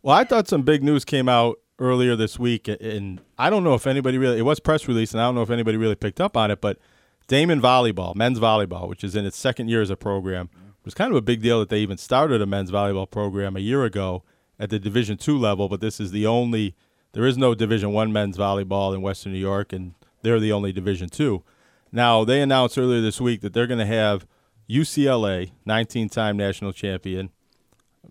Well, 0.01 0.15
I 0.15 0.23
thought 0.23 0.47
some 0.47 0.62
big 0.62 0.85
news 0.85 1.05
came 1.05 1.28
out 1.28 1.59
earlier 1.81 2.15
this 2.15 2.39
week, 2.39 2.69
and 2.69 3.20
I 3.36 3.51
don't 3.51 3.65
know 3.65 3.74
if 3.74 3.85
anybody 3.85 4.16
really, 4.16 4.39
it 4.39 4.43
was 4.43 4.61
press 4.61 4.86
release, 4.86 5.11
and 5.11 5.20
I 5.20 5.24
don't 5.24 5.35
know 5.35 5.43
if 5.43 5.51
anybody 5.51 5.77
really 5.77 5.97
picked 5.97 6.20
up 6.20 6.36
on 6.36 6.52
it, 6.52 6.61
but 6.61 6.78
Daemen 7.27 7.61
Volleyball, 7.61 8.15
men's 8.15 8.39
volleyball, 8.39 8.89
which 8.89 9.02
is 9.02 9.16
in 9.16 9.27
its 9.27 9.36
second 9.36 9.69
year 9.69 9.82
as 9.82 9.90
a 9.90 9.97
program, 9.97 10.51
was 10.85 10.94
kind 10.94 11.11
of 11.11 11.16
a 11.16 11.23
big 11.23 11.43
deal 11.43 11.59
that 11.59 11.69
they 11.69 11.81
even 11.81 11.97
started 11.97 12.40
a 12.40 12.47
men's 12.47 12.70
volleyball 12.70 13.11
program 13.11 13.56
a 13.56 13.61
year 13.61 13.85
ago 13.85 14.23
at 14.61 14.70
the 14.70 14.78
Division 14.78 15.16
two 15.16 15.36
level, 15.36 15.69
but 15.69 15.81
this 15.81 15.98
is 15.98 16.12
the 16.12 16.27
only, 16.28 16.77
there 17.12 17.27
is 17.27 17.36
no 17.36 17.56
Division 17.56 17.93
one 17.93 18.12
men's 18.12 18.36
volleyball 18.36 18.94
in 18.94 19.02
Western 19.02 19.32
New 19.32 19.39
York, 19.40 19.73
and 19.73 19.94
they're 20.23 20.39
the 20.39 20.52
only 20.52 20.73
Division 20.73 21.09
two. 21.09 21.43
Now, 21.90 22.24
they 22.24 22.40
announced 22.40 22.78
earlier 22.78 23.01
this 23.01 23.20
week 23.20 23.40
that 23.40 23.52
they're 23.52 23.66
going 23.66 23.81
to 23.81 23.86
have 23.86 24.28
UCLA, 24.69 25.53
19 25.65 26.09
time 26.09 26.36
national 26.36 26.73
champion, 26.73 27.31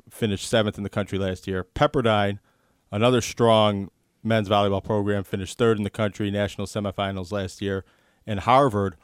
finished 0.10 0.48
seventh 0.48 0.78
in 0.78 0.84
the 0.84 0.90
country 0.90 1.18
last 1.18 1.48
year. 1.48 1.64
Pepperdine, 1.64 2.40
another 2.92 3.22
strong 3.22 3.90
men's 4.24 4.50
volleyball 4.50 4.84
program, 4.84 5.24
finished 5.24 5.58
third 5.58 5.78
in 5.78 5.84
the 5.84 5.90
country, 5.90 6.32
national 6.32 6.68
semifinals 6.68 7.32
last 7.32 7.62
year. 7.62 7.84
And 8.26 8.42
Harvard, 8.42 8.96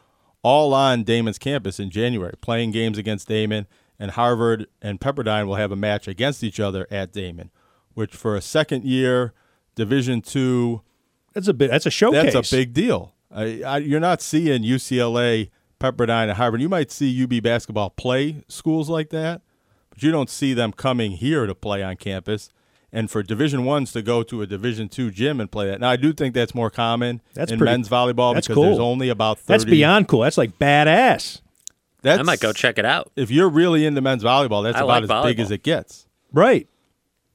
all 0.43 0.73
on 0.73 1.03
Daemen's 1.03 1.38
campus 1.38 1.80
in 1.80 1.89
January, 1.89 2.34
playing 2.41 2.71
games 2.71 2.97
against 2.97 3.27
Daemen. 3.27 3.65
And 4.01 4.11
Harvard 4.11 4.67
and 4.81 5.01
Pepperdine 5.01 5.45
will 5.45 5.55
have 5.55 5.73
a 5.73 5.76
match 5.76 6.07
against 6.07 6.41
each 6.41 6.59
other 6.59 6.88
at 6.89 7.11
Daemen, 7.11 7.49
which 7.93 8.15
for 8.15 8.35
a 8.35 8.41
second 8.41 8.85
year 8.85 9.34
Division 9.80 10.21
two, 10.21 10.81
that's 11.31 11.47
a 11.47 11.53
bit. 11.53 11.71
That's 11.71 11.85
a 11.85 11.89
showcase. 11.89 12.34
That's 12.34 12.51
a 12.51 12.55
big 12.55 12.73
deal. 12.73 13.13
I, 13.31 13.63
I, 13.63 13.77
you're 13.77 14.01
not 14.01 14.21
seeing 14.21 14.61
UCLA, 14.61 15.51
Pepperdine, 15.80 16.23
and 16.30 16.34
Harvard. 16.34 16.61
You 16.61 16.69
might 16.69 16.91
see 16.91 17.23
UB 17.23 17.41
basketball 17.41 17.89
play 17.91 18.43
schools 18.47 18.89
like 18.89 19.10
that, 19.10 19.41
but 19.89 20.03
you 20.03 20.11
don't 20.11 20.30
see 20.30 20.53
them 20.53 20.72
coming 20.72 21.11
here 21.14 21.45
to 21.45 21.56
play 21.56 21.81
on 21.84 21.95
campus. 21.95 22.49
And 22.91 23.10
for 23.11 23.22
Division 23.22 23.65
ones 23.65 23.91
to 23.91 24.01
go 24.01 24.23
to 24.23 24.41
a 24.41 24.47
Division 24.47 24.89
two 24.89 25.11
gym 25.11 25.39
and 25.39 25.51
play 25.51 25.68
that. 25.68 25.80
Now, 25.80 25.89
I 25.91 25.95
do 25.95 26.11
think 26.11 26.34
that's 26.34 26.56
more 26.56 26.72
common 26.72 27.22
That's 27.35 27.51
in 27.51 27.60
pretty- 27.60 27.72
men's 27.72 27.88
volleyball 27.89 28.34
that's 28.34 28.47
because 28.47 28.56
cool. 28.56 28.64
there's 28.64 28.80
only 28.80 29.10
about 29.10 29.38
30. 29.39 29.47
That's 29.47 29.65
beyond 29.65 30.07
cool. 30.07 30.22
That's 30.22 30.38
like 30.39 30.57
badass. 30.57 31.41
That's, 32.01 32.19
I 32.19 32.23
might 32.23 32.39
go 32.39 32.51
check 32.53 32.77
it 32.80 32.85
out. 32.85 33.11
If 33.15 33.30
you're 33.30 33.49
really 33.49 33.85
into 33.85 34.01
men's 34.01 34.23
volleyball, 34.23 34.64
that's 34.64 34.77
I 34.77 34.84
about 34.84 35.03
like 35.10 35.26
as 35.26 35.26
big 35.26 35.39
as 35.39 35.51
it 35.51 35.64
gets. 35.64 36.07
Right. 36.31 36.68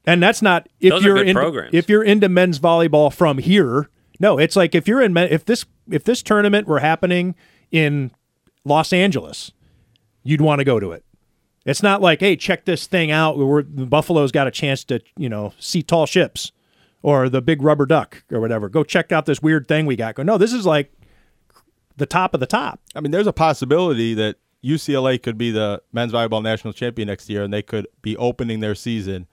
And 0.07 0.21
that's 0.21 0.41
not 0.41 0.67
if 0.81 0.89
Those 0.91 1.03
you're 1.05 1.15
good 1.15 1.27
into, 1.29 1.39
programs. 1.39 1.73
if 1.73 1.87
you're 1.87 2.03
into 2.03 2.27
men's 2.29 2.59
volleyball 2.59 3.13
from 3.13 3.37
here. 3.37 3.89
No, 4.19 4.37
it's 4.37 4.55
like 4.55 4.75
if 4.75 4.87
you're 4.87 5.01
in 5.01 5.13
men, 5.13 5.27
if 5.31 5.45
this 5.45 5.65
if 5.89 6.03
this 6.03 6.21
tournament 6.21 6.67
were 6.67 6.79
happening 6.79 7.35
in 7.71 8.11
Los 8.65 8.91
Angeles, 8.91 9.51
you'd 10.23 10.41
want 10.41 10.59
to 10.59 10.65
go 10.65 10.79
to 10.79 10.91
it. 10.91 11.05
It's 11.65 11.81
not 11.81 12.01
like, 12.01 12.19
hey, 12.19 12.35
check 12.35 12.65
this 12.65 12.85
thing 12.85 13.11
out. 13.11 13.37
Where 13.37 13.63
the 13.63 13.85
Buffalo's 13.85 14.31
got 14.31 14.47
a 14.47 14.51
chance 14.51 14.83
to, 14.85 14.99
you 15.17 15.29
know, 15.29 15.53
see 15.57 15.81
tall 15.81 16.05
ships, 16.05 16.51
or 17.01 17.29
the 17.29 17.41
big 17.41 17.61
rubber 17.61 17.85
duck, 17.85 18.23
or 18.31 18.39
whatever. 18.39 18.69
Go 18.69 18.83
check 18.83 19.11
out 19.11 19.25
this 19.25 19.41
weird 19.41 19.67
thing 19.67 19.85
we 19.85 19.95
got. 19.95 20.15
Go, 20.15 20.23
no, 20.23 20.37
this 20.37 20.53
is 20.53 20.65
like 20.65 20.91
the 21.97 22.05
top 22.05 22.33
of 22.33 22.39
the 22.39 22.45
top. 22.45 22.79
I 22.95 22.99
mean, 22.99 23.11
there's 23.11 23.27
a 23.27 23.33
possibility 23.33 24.13
that 24.15 24.37
UCLA 24.63 25.21
could 25.21 25.37
be 25.37 25.51
the 25.51 25.81
men's 25.93 26.11
volleyball 26.11 26.43
national 26.43 26.73
champion 26.73 27.07
next 27.07 27.29
year, 27.29 27.43
and 27.43 27.53
they 27.53 27.61
could 27.61 27.87
be 28.01 28.17
opening 28.17 28.59
their 28.59 28.75
season 28.75 29.27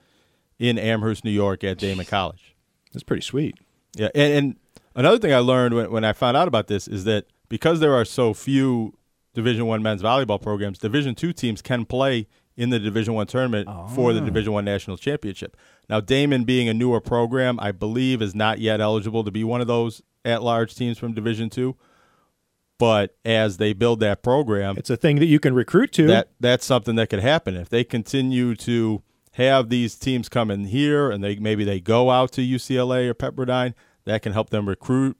in 0.59 0.77
Amherst, 0.77 1.23
New 1.25 1.31
York, 1.31 1.63
at 1.63 1.77
Daemen 1.77 2.07
College. 2.07 2.55
That's 2.93 3.03
pretty 3.03 3.23
sweet. 3.23 3.55
Yeah, 3.95 4.09
and, 4.15 4.33
and 4.33 4.55
another 4.95 5.19
thing 5.19 5.33
I 5.33 5.39
learned 5.39 5.75
when, 5.75 5.91
when 5.91 6.05
I 6.05 6.13
found 6.13 6.37
out 6.37 6.47
about 6.47 6.67
this 6.67 6.87
is 6.87 7.03
that 7.03 7.25
because 7.49 7.79
there 7.79 7.93
are 7.93 8.05
so 8.05 8.33
few 8.33 8.93
Division 9.33 9.65
One 9.65 9.81
men's 9.81 10.03
volleyball 10.03 10.41
programs, 10.41 10.77
Division 10.77 11.15
Two 11.15 11.33
teams 11.33 11.61
can 11.61 11.85
play 11.85 12.27
in 12.55 12.69
the 12.69 12.79
Division 12.79 13.13
One 13.13 13.27
tournament 13.27 13.67
for 13.95 14.13
the 14.13 14.21
ah. 14.21 14.25
Division 14.25 14.53
One 14.53 14.65
national 14.65 14.97
championship. 14.97 15.57
Now, 15.89 15.99
Daemen, 15.99 16.45
being 16.45 16.69
a 16.69 16.73
newer 16.73 17.01
program, 17.01 17.59
I 17.59 17.71
believe 17.71 18.21
is 18.21 18.35
not 18.35 18.59
yet 18.59 18.79
eligible 18.79 19.23
to 19.23 19.31
be 19.31 19.43
one 19.43 19.59
of 19.61 19.67
those 19.67 20.01
at-large 20.23 20.75
teams 20.75 20.97
from 20.97 21.13
Division 21.13 21.49
Two. 21.49 21.75
But 22.79 23.15
as 23.23 23.57
they 23.57 23.73
build 23.73 23.99
that 24.01 24.23
program, 24.23 24.77
It's 24.77 24.89
a 24.89 24.97
thing 24.97 25.17
that 25.19 25.27
you 25.27 25.39
can 25.39 25.53
recruit 25.53 25.91
to. 25.93 26.07
that 26.07 26.29
that's 26.39 26.65
something 26.65 26.95
that 26.95 27.09
could 27.09 27.19
happen 27.21 27.55
if 27.55 27.69
they 27.69 27.83
continue 27.83 28.55
to 28.55 29.03
have 29.33 29.69
these 29.69 29.95
teams 29.95 30.27
come 30.29 30.51
in 30.51 30.65
here 30.65 31.09
and 31.09 31.23
they 31.23 31.35
maybe 31.37 31.63
they 31.63 31.79
go 31.79 32.09
out 32.09 32.31
to 32.33 32.41
UCLA 32.41 33.07
or 33.07 33.13
Pepperdine. 33.13 33.73
That 34.05 34.21
can 34.21 34.33
help 34.33 34.49
them 34.49 34.67
recruit. 34.67 35.17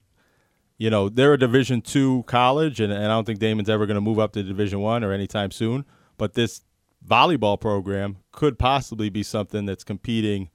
You 0.83 0.89
know, 0.89 1.07
they're 1.07 1.31
a 1.31 1.39
Division 1.39 1.81
two 1.81 2.23
college, 2.27 2.81
and, 2.81 2.91
and 2.91 3.05
I 3.05 3.07
don't 3.07 3.23
think 3.23 3.39
Daemen's 3.39 3.69
ever 3.69 3.85
going 3.85 3.95
to 3.95 4.01
move 4.01 4.19
up 4.19 4.33
to 4.33 4.43
Division 4.43 4.81
one 4.81 5.01
or 5.01 5.13
anytime 5.13 5.49
soon. 5.49 5.85
But 6.17 6.33
this 6.33 6.59
volleyball 7.07 7.57
program 7.57 8.17
could 8.33 8.59
possibly 8.59 9.09
be 9.09 9.23
something 9.23 9.65
that's 9.65 9.85
competing 9.85 10.49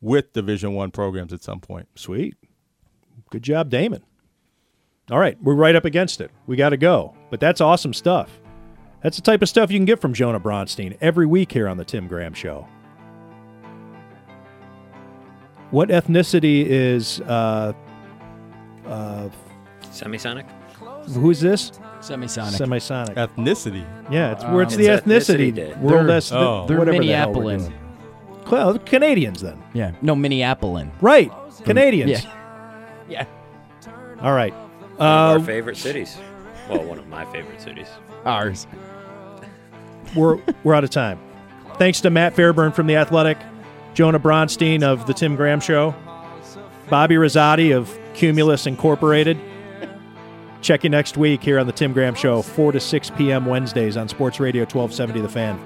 with 0.00 0.32
Division 0.32 0.74
one 0.74 0.90
programs 0.90 1.32
at 1.32 1.44
some 1.44 1.60
point. 1.60 1.86
Sweet. 1.94 2.34
Good 3.30 3.44
job, 3.44 3.70
Daemen. 3.70 4.02
All 5.08 5.20
right, 5.20 5.40
we're 5.40 5.54
right 5.54 5.76
up 5.76 5.84
against 5.84 6.20
it. 6.20 6.32
We 6.48 6.56
got 6.56 6.70
to 6.70 6.76
go. 6.76 7.14
But 7.30 7.38
that's 7.38 7.60
awesome 7.60 7.94
stuff. 7.94 8.40
That's 9.04 9.18
the 9.18 9.22
type 9.22 9.40
of 9.40 9.48
stuff 9.48 9.70
you 9.70 9.78
can 9.78 9.84
get 9.84 10.00
from 10.00 10.14
Jonah 10.14 10.40
Bronstein 10.40 10.98
every 11.00 11.26
week 11.26 11.52
here 11.52 11.68
on 11.68 11.76
the 11.76 11.84
Tim 11.84 12.08
Graham 12.08 12.34
Show. 12.34 12.66
What 15.70 15.90
ethnicity 15.90 16.66
is 16.66 17.20
uh, 17.20 17.72
uh, 18.84 19.28
Semisonic? 19.94 20.44
who's 21.14 21.40
this? 21.40 21.70
Semisonic. 22.00 22.56
Semisonic. 22.60 23.14
Ethnicity. 23.14 23.84
Yeah, 24.10 24.32
it's 24.32 24.44
where 24.44 24.62
it's 24.62 24.74
Um, 24.74 24.80
the 24.80 24.86
It's 24.88 25.06
ethnicity. 25.06 25.52
ethnicity 25.52 25.54
day. 25.54 25.74
World 25.80 26.08
They're- 26.08 26.16
eth- 26.18 26.32
oh. 26.32 26.66
They're 26.66 26.78
whatever 26.78 26.98
the 26.98 27.12
hell 27.12 27.32
we're 27.32 27.42
Minneapolis. 27.42 27.62
doing. 27.68 27.78
Well, 28.50 28.72
the 28.74 28.78
Canadians 28.80 29.40
then. 29.40 29.62
Yeah. 29.72 29.92
No, 30.02 30.14
Minneapolis. 30.14 30.86
Right. 31.00 31.30
Canadians. 31.64 32.10
Yeah. 32.10 32.20
Yeah. 33.08 33.26
All 34.22 34.32
right. 34.32 34.52
One 34.54 35.00
of 35.00 35.00
our 35.06 35.36
Uh, 35.36 35.40
favorite 35.42 35.76
cities. 35.76 36.16
Well, 36.70 36.82
one 36.84 36.98
of 36.98 37.06
my 37.08 37.26
favorite 37.26 37.60
cities. 37.60 37.86
Ours. 38.24 38.66
we're 40.16 40.38
we're 40.62 40.74
out 40.74 40.84
of 40.84 40.90
time. 40.90 41.18
Thanks 41.78 42.00
to 42.02 42.10
Matt 42.10 42.34
Fairburn 42.34 42.72
from 42.72 42.86
the 42.86 42.96
Athletic, 42.96 43.36
Jonah 43.94 44.18
Bronstein 44.20 44.82
of 44.82 45.06
the 45.06 45.12
Tim 45.14 45.36
Graham 45.36 45.60
Show, 45.60 45.94
Bobby 46.88 47.16
Rosati 47.16 47.76
of 47.76 47.96
Cumulus 48.14 48.66
Incorporated, 48.66 49.38
Check 50.64 50.82
you 50.82 50.88
next 50.88 51.18
week 51.18 51.42
here 51.42 51.58
on 51.58 51.66
the 51.66 51.74
Tim 51.74 51.92
Graham 51.92 52.14
Show, 52.14 52.40
4 52.40 52.72
to 52.72 52.80
6 52.80 53.10
p.m. 53.10 53.44
Wednesdays 53.44 53.98
on 53.98 54.08
Sports 54.08 54.40
Radio 54.40 54.62
1270 54.62 55.20
The 55.20 55.28
Fan. 55.28 55.60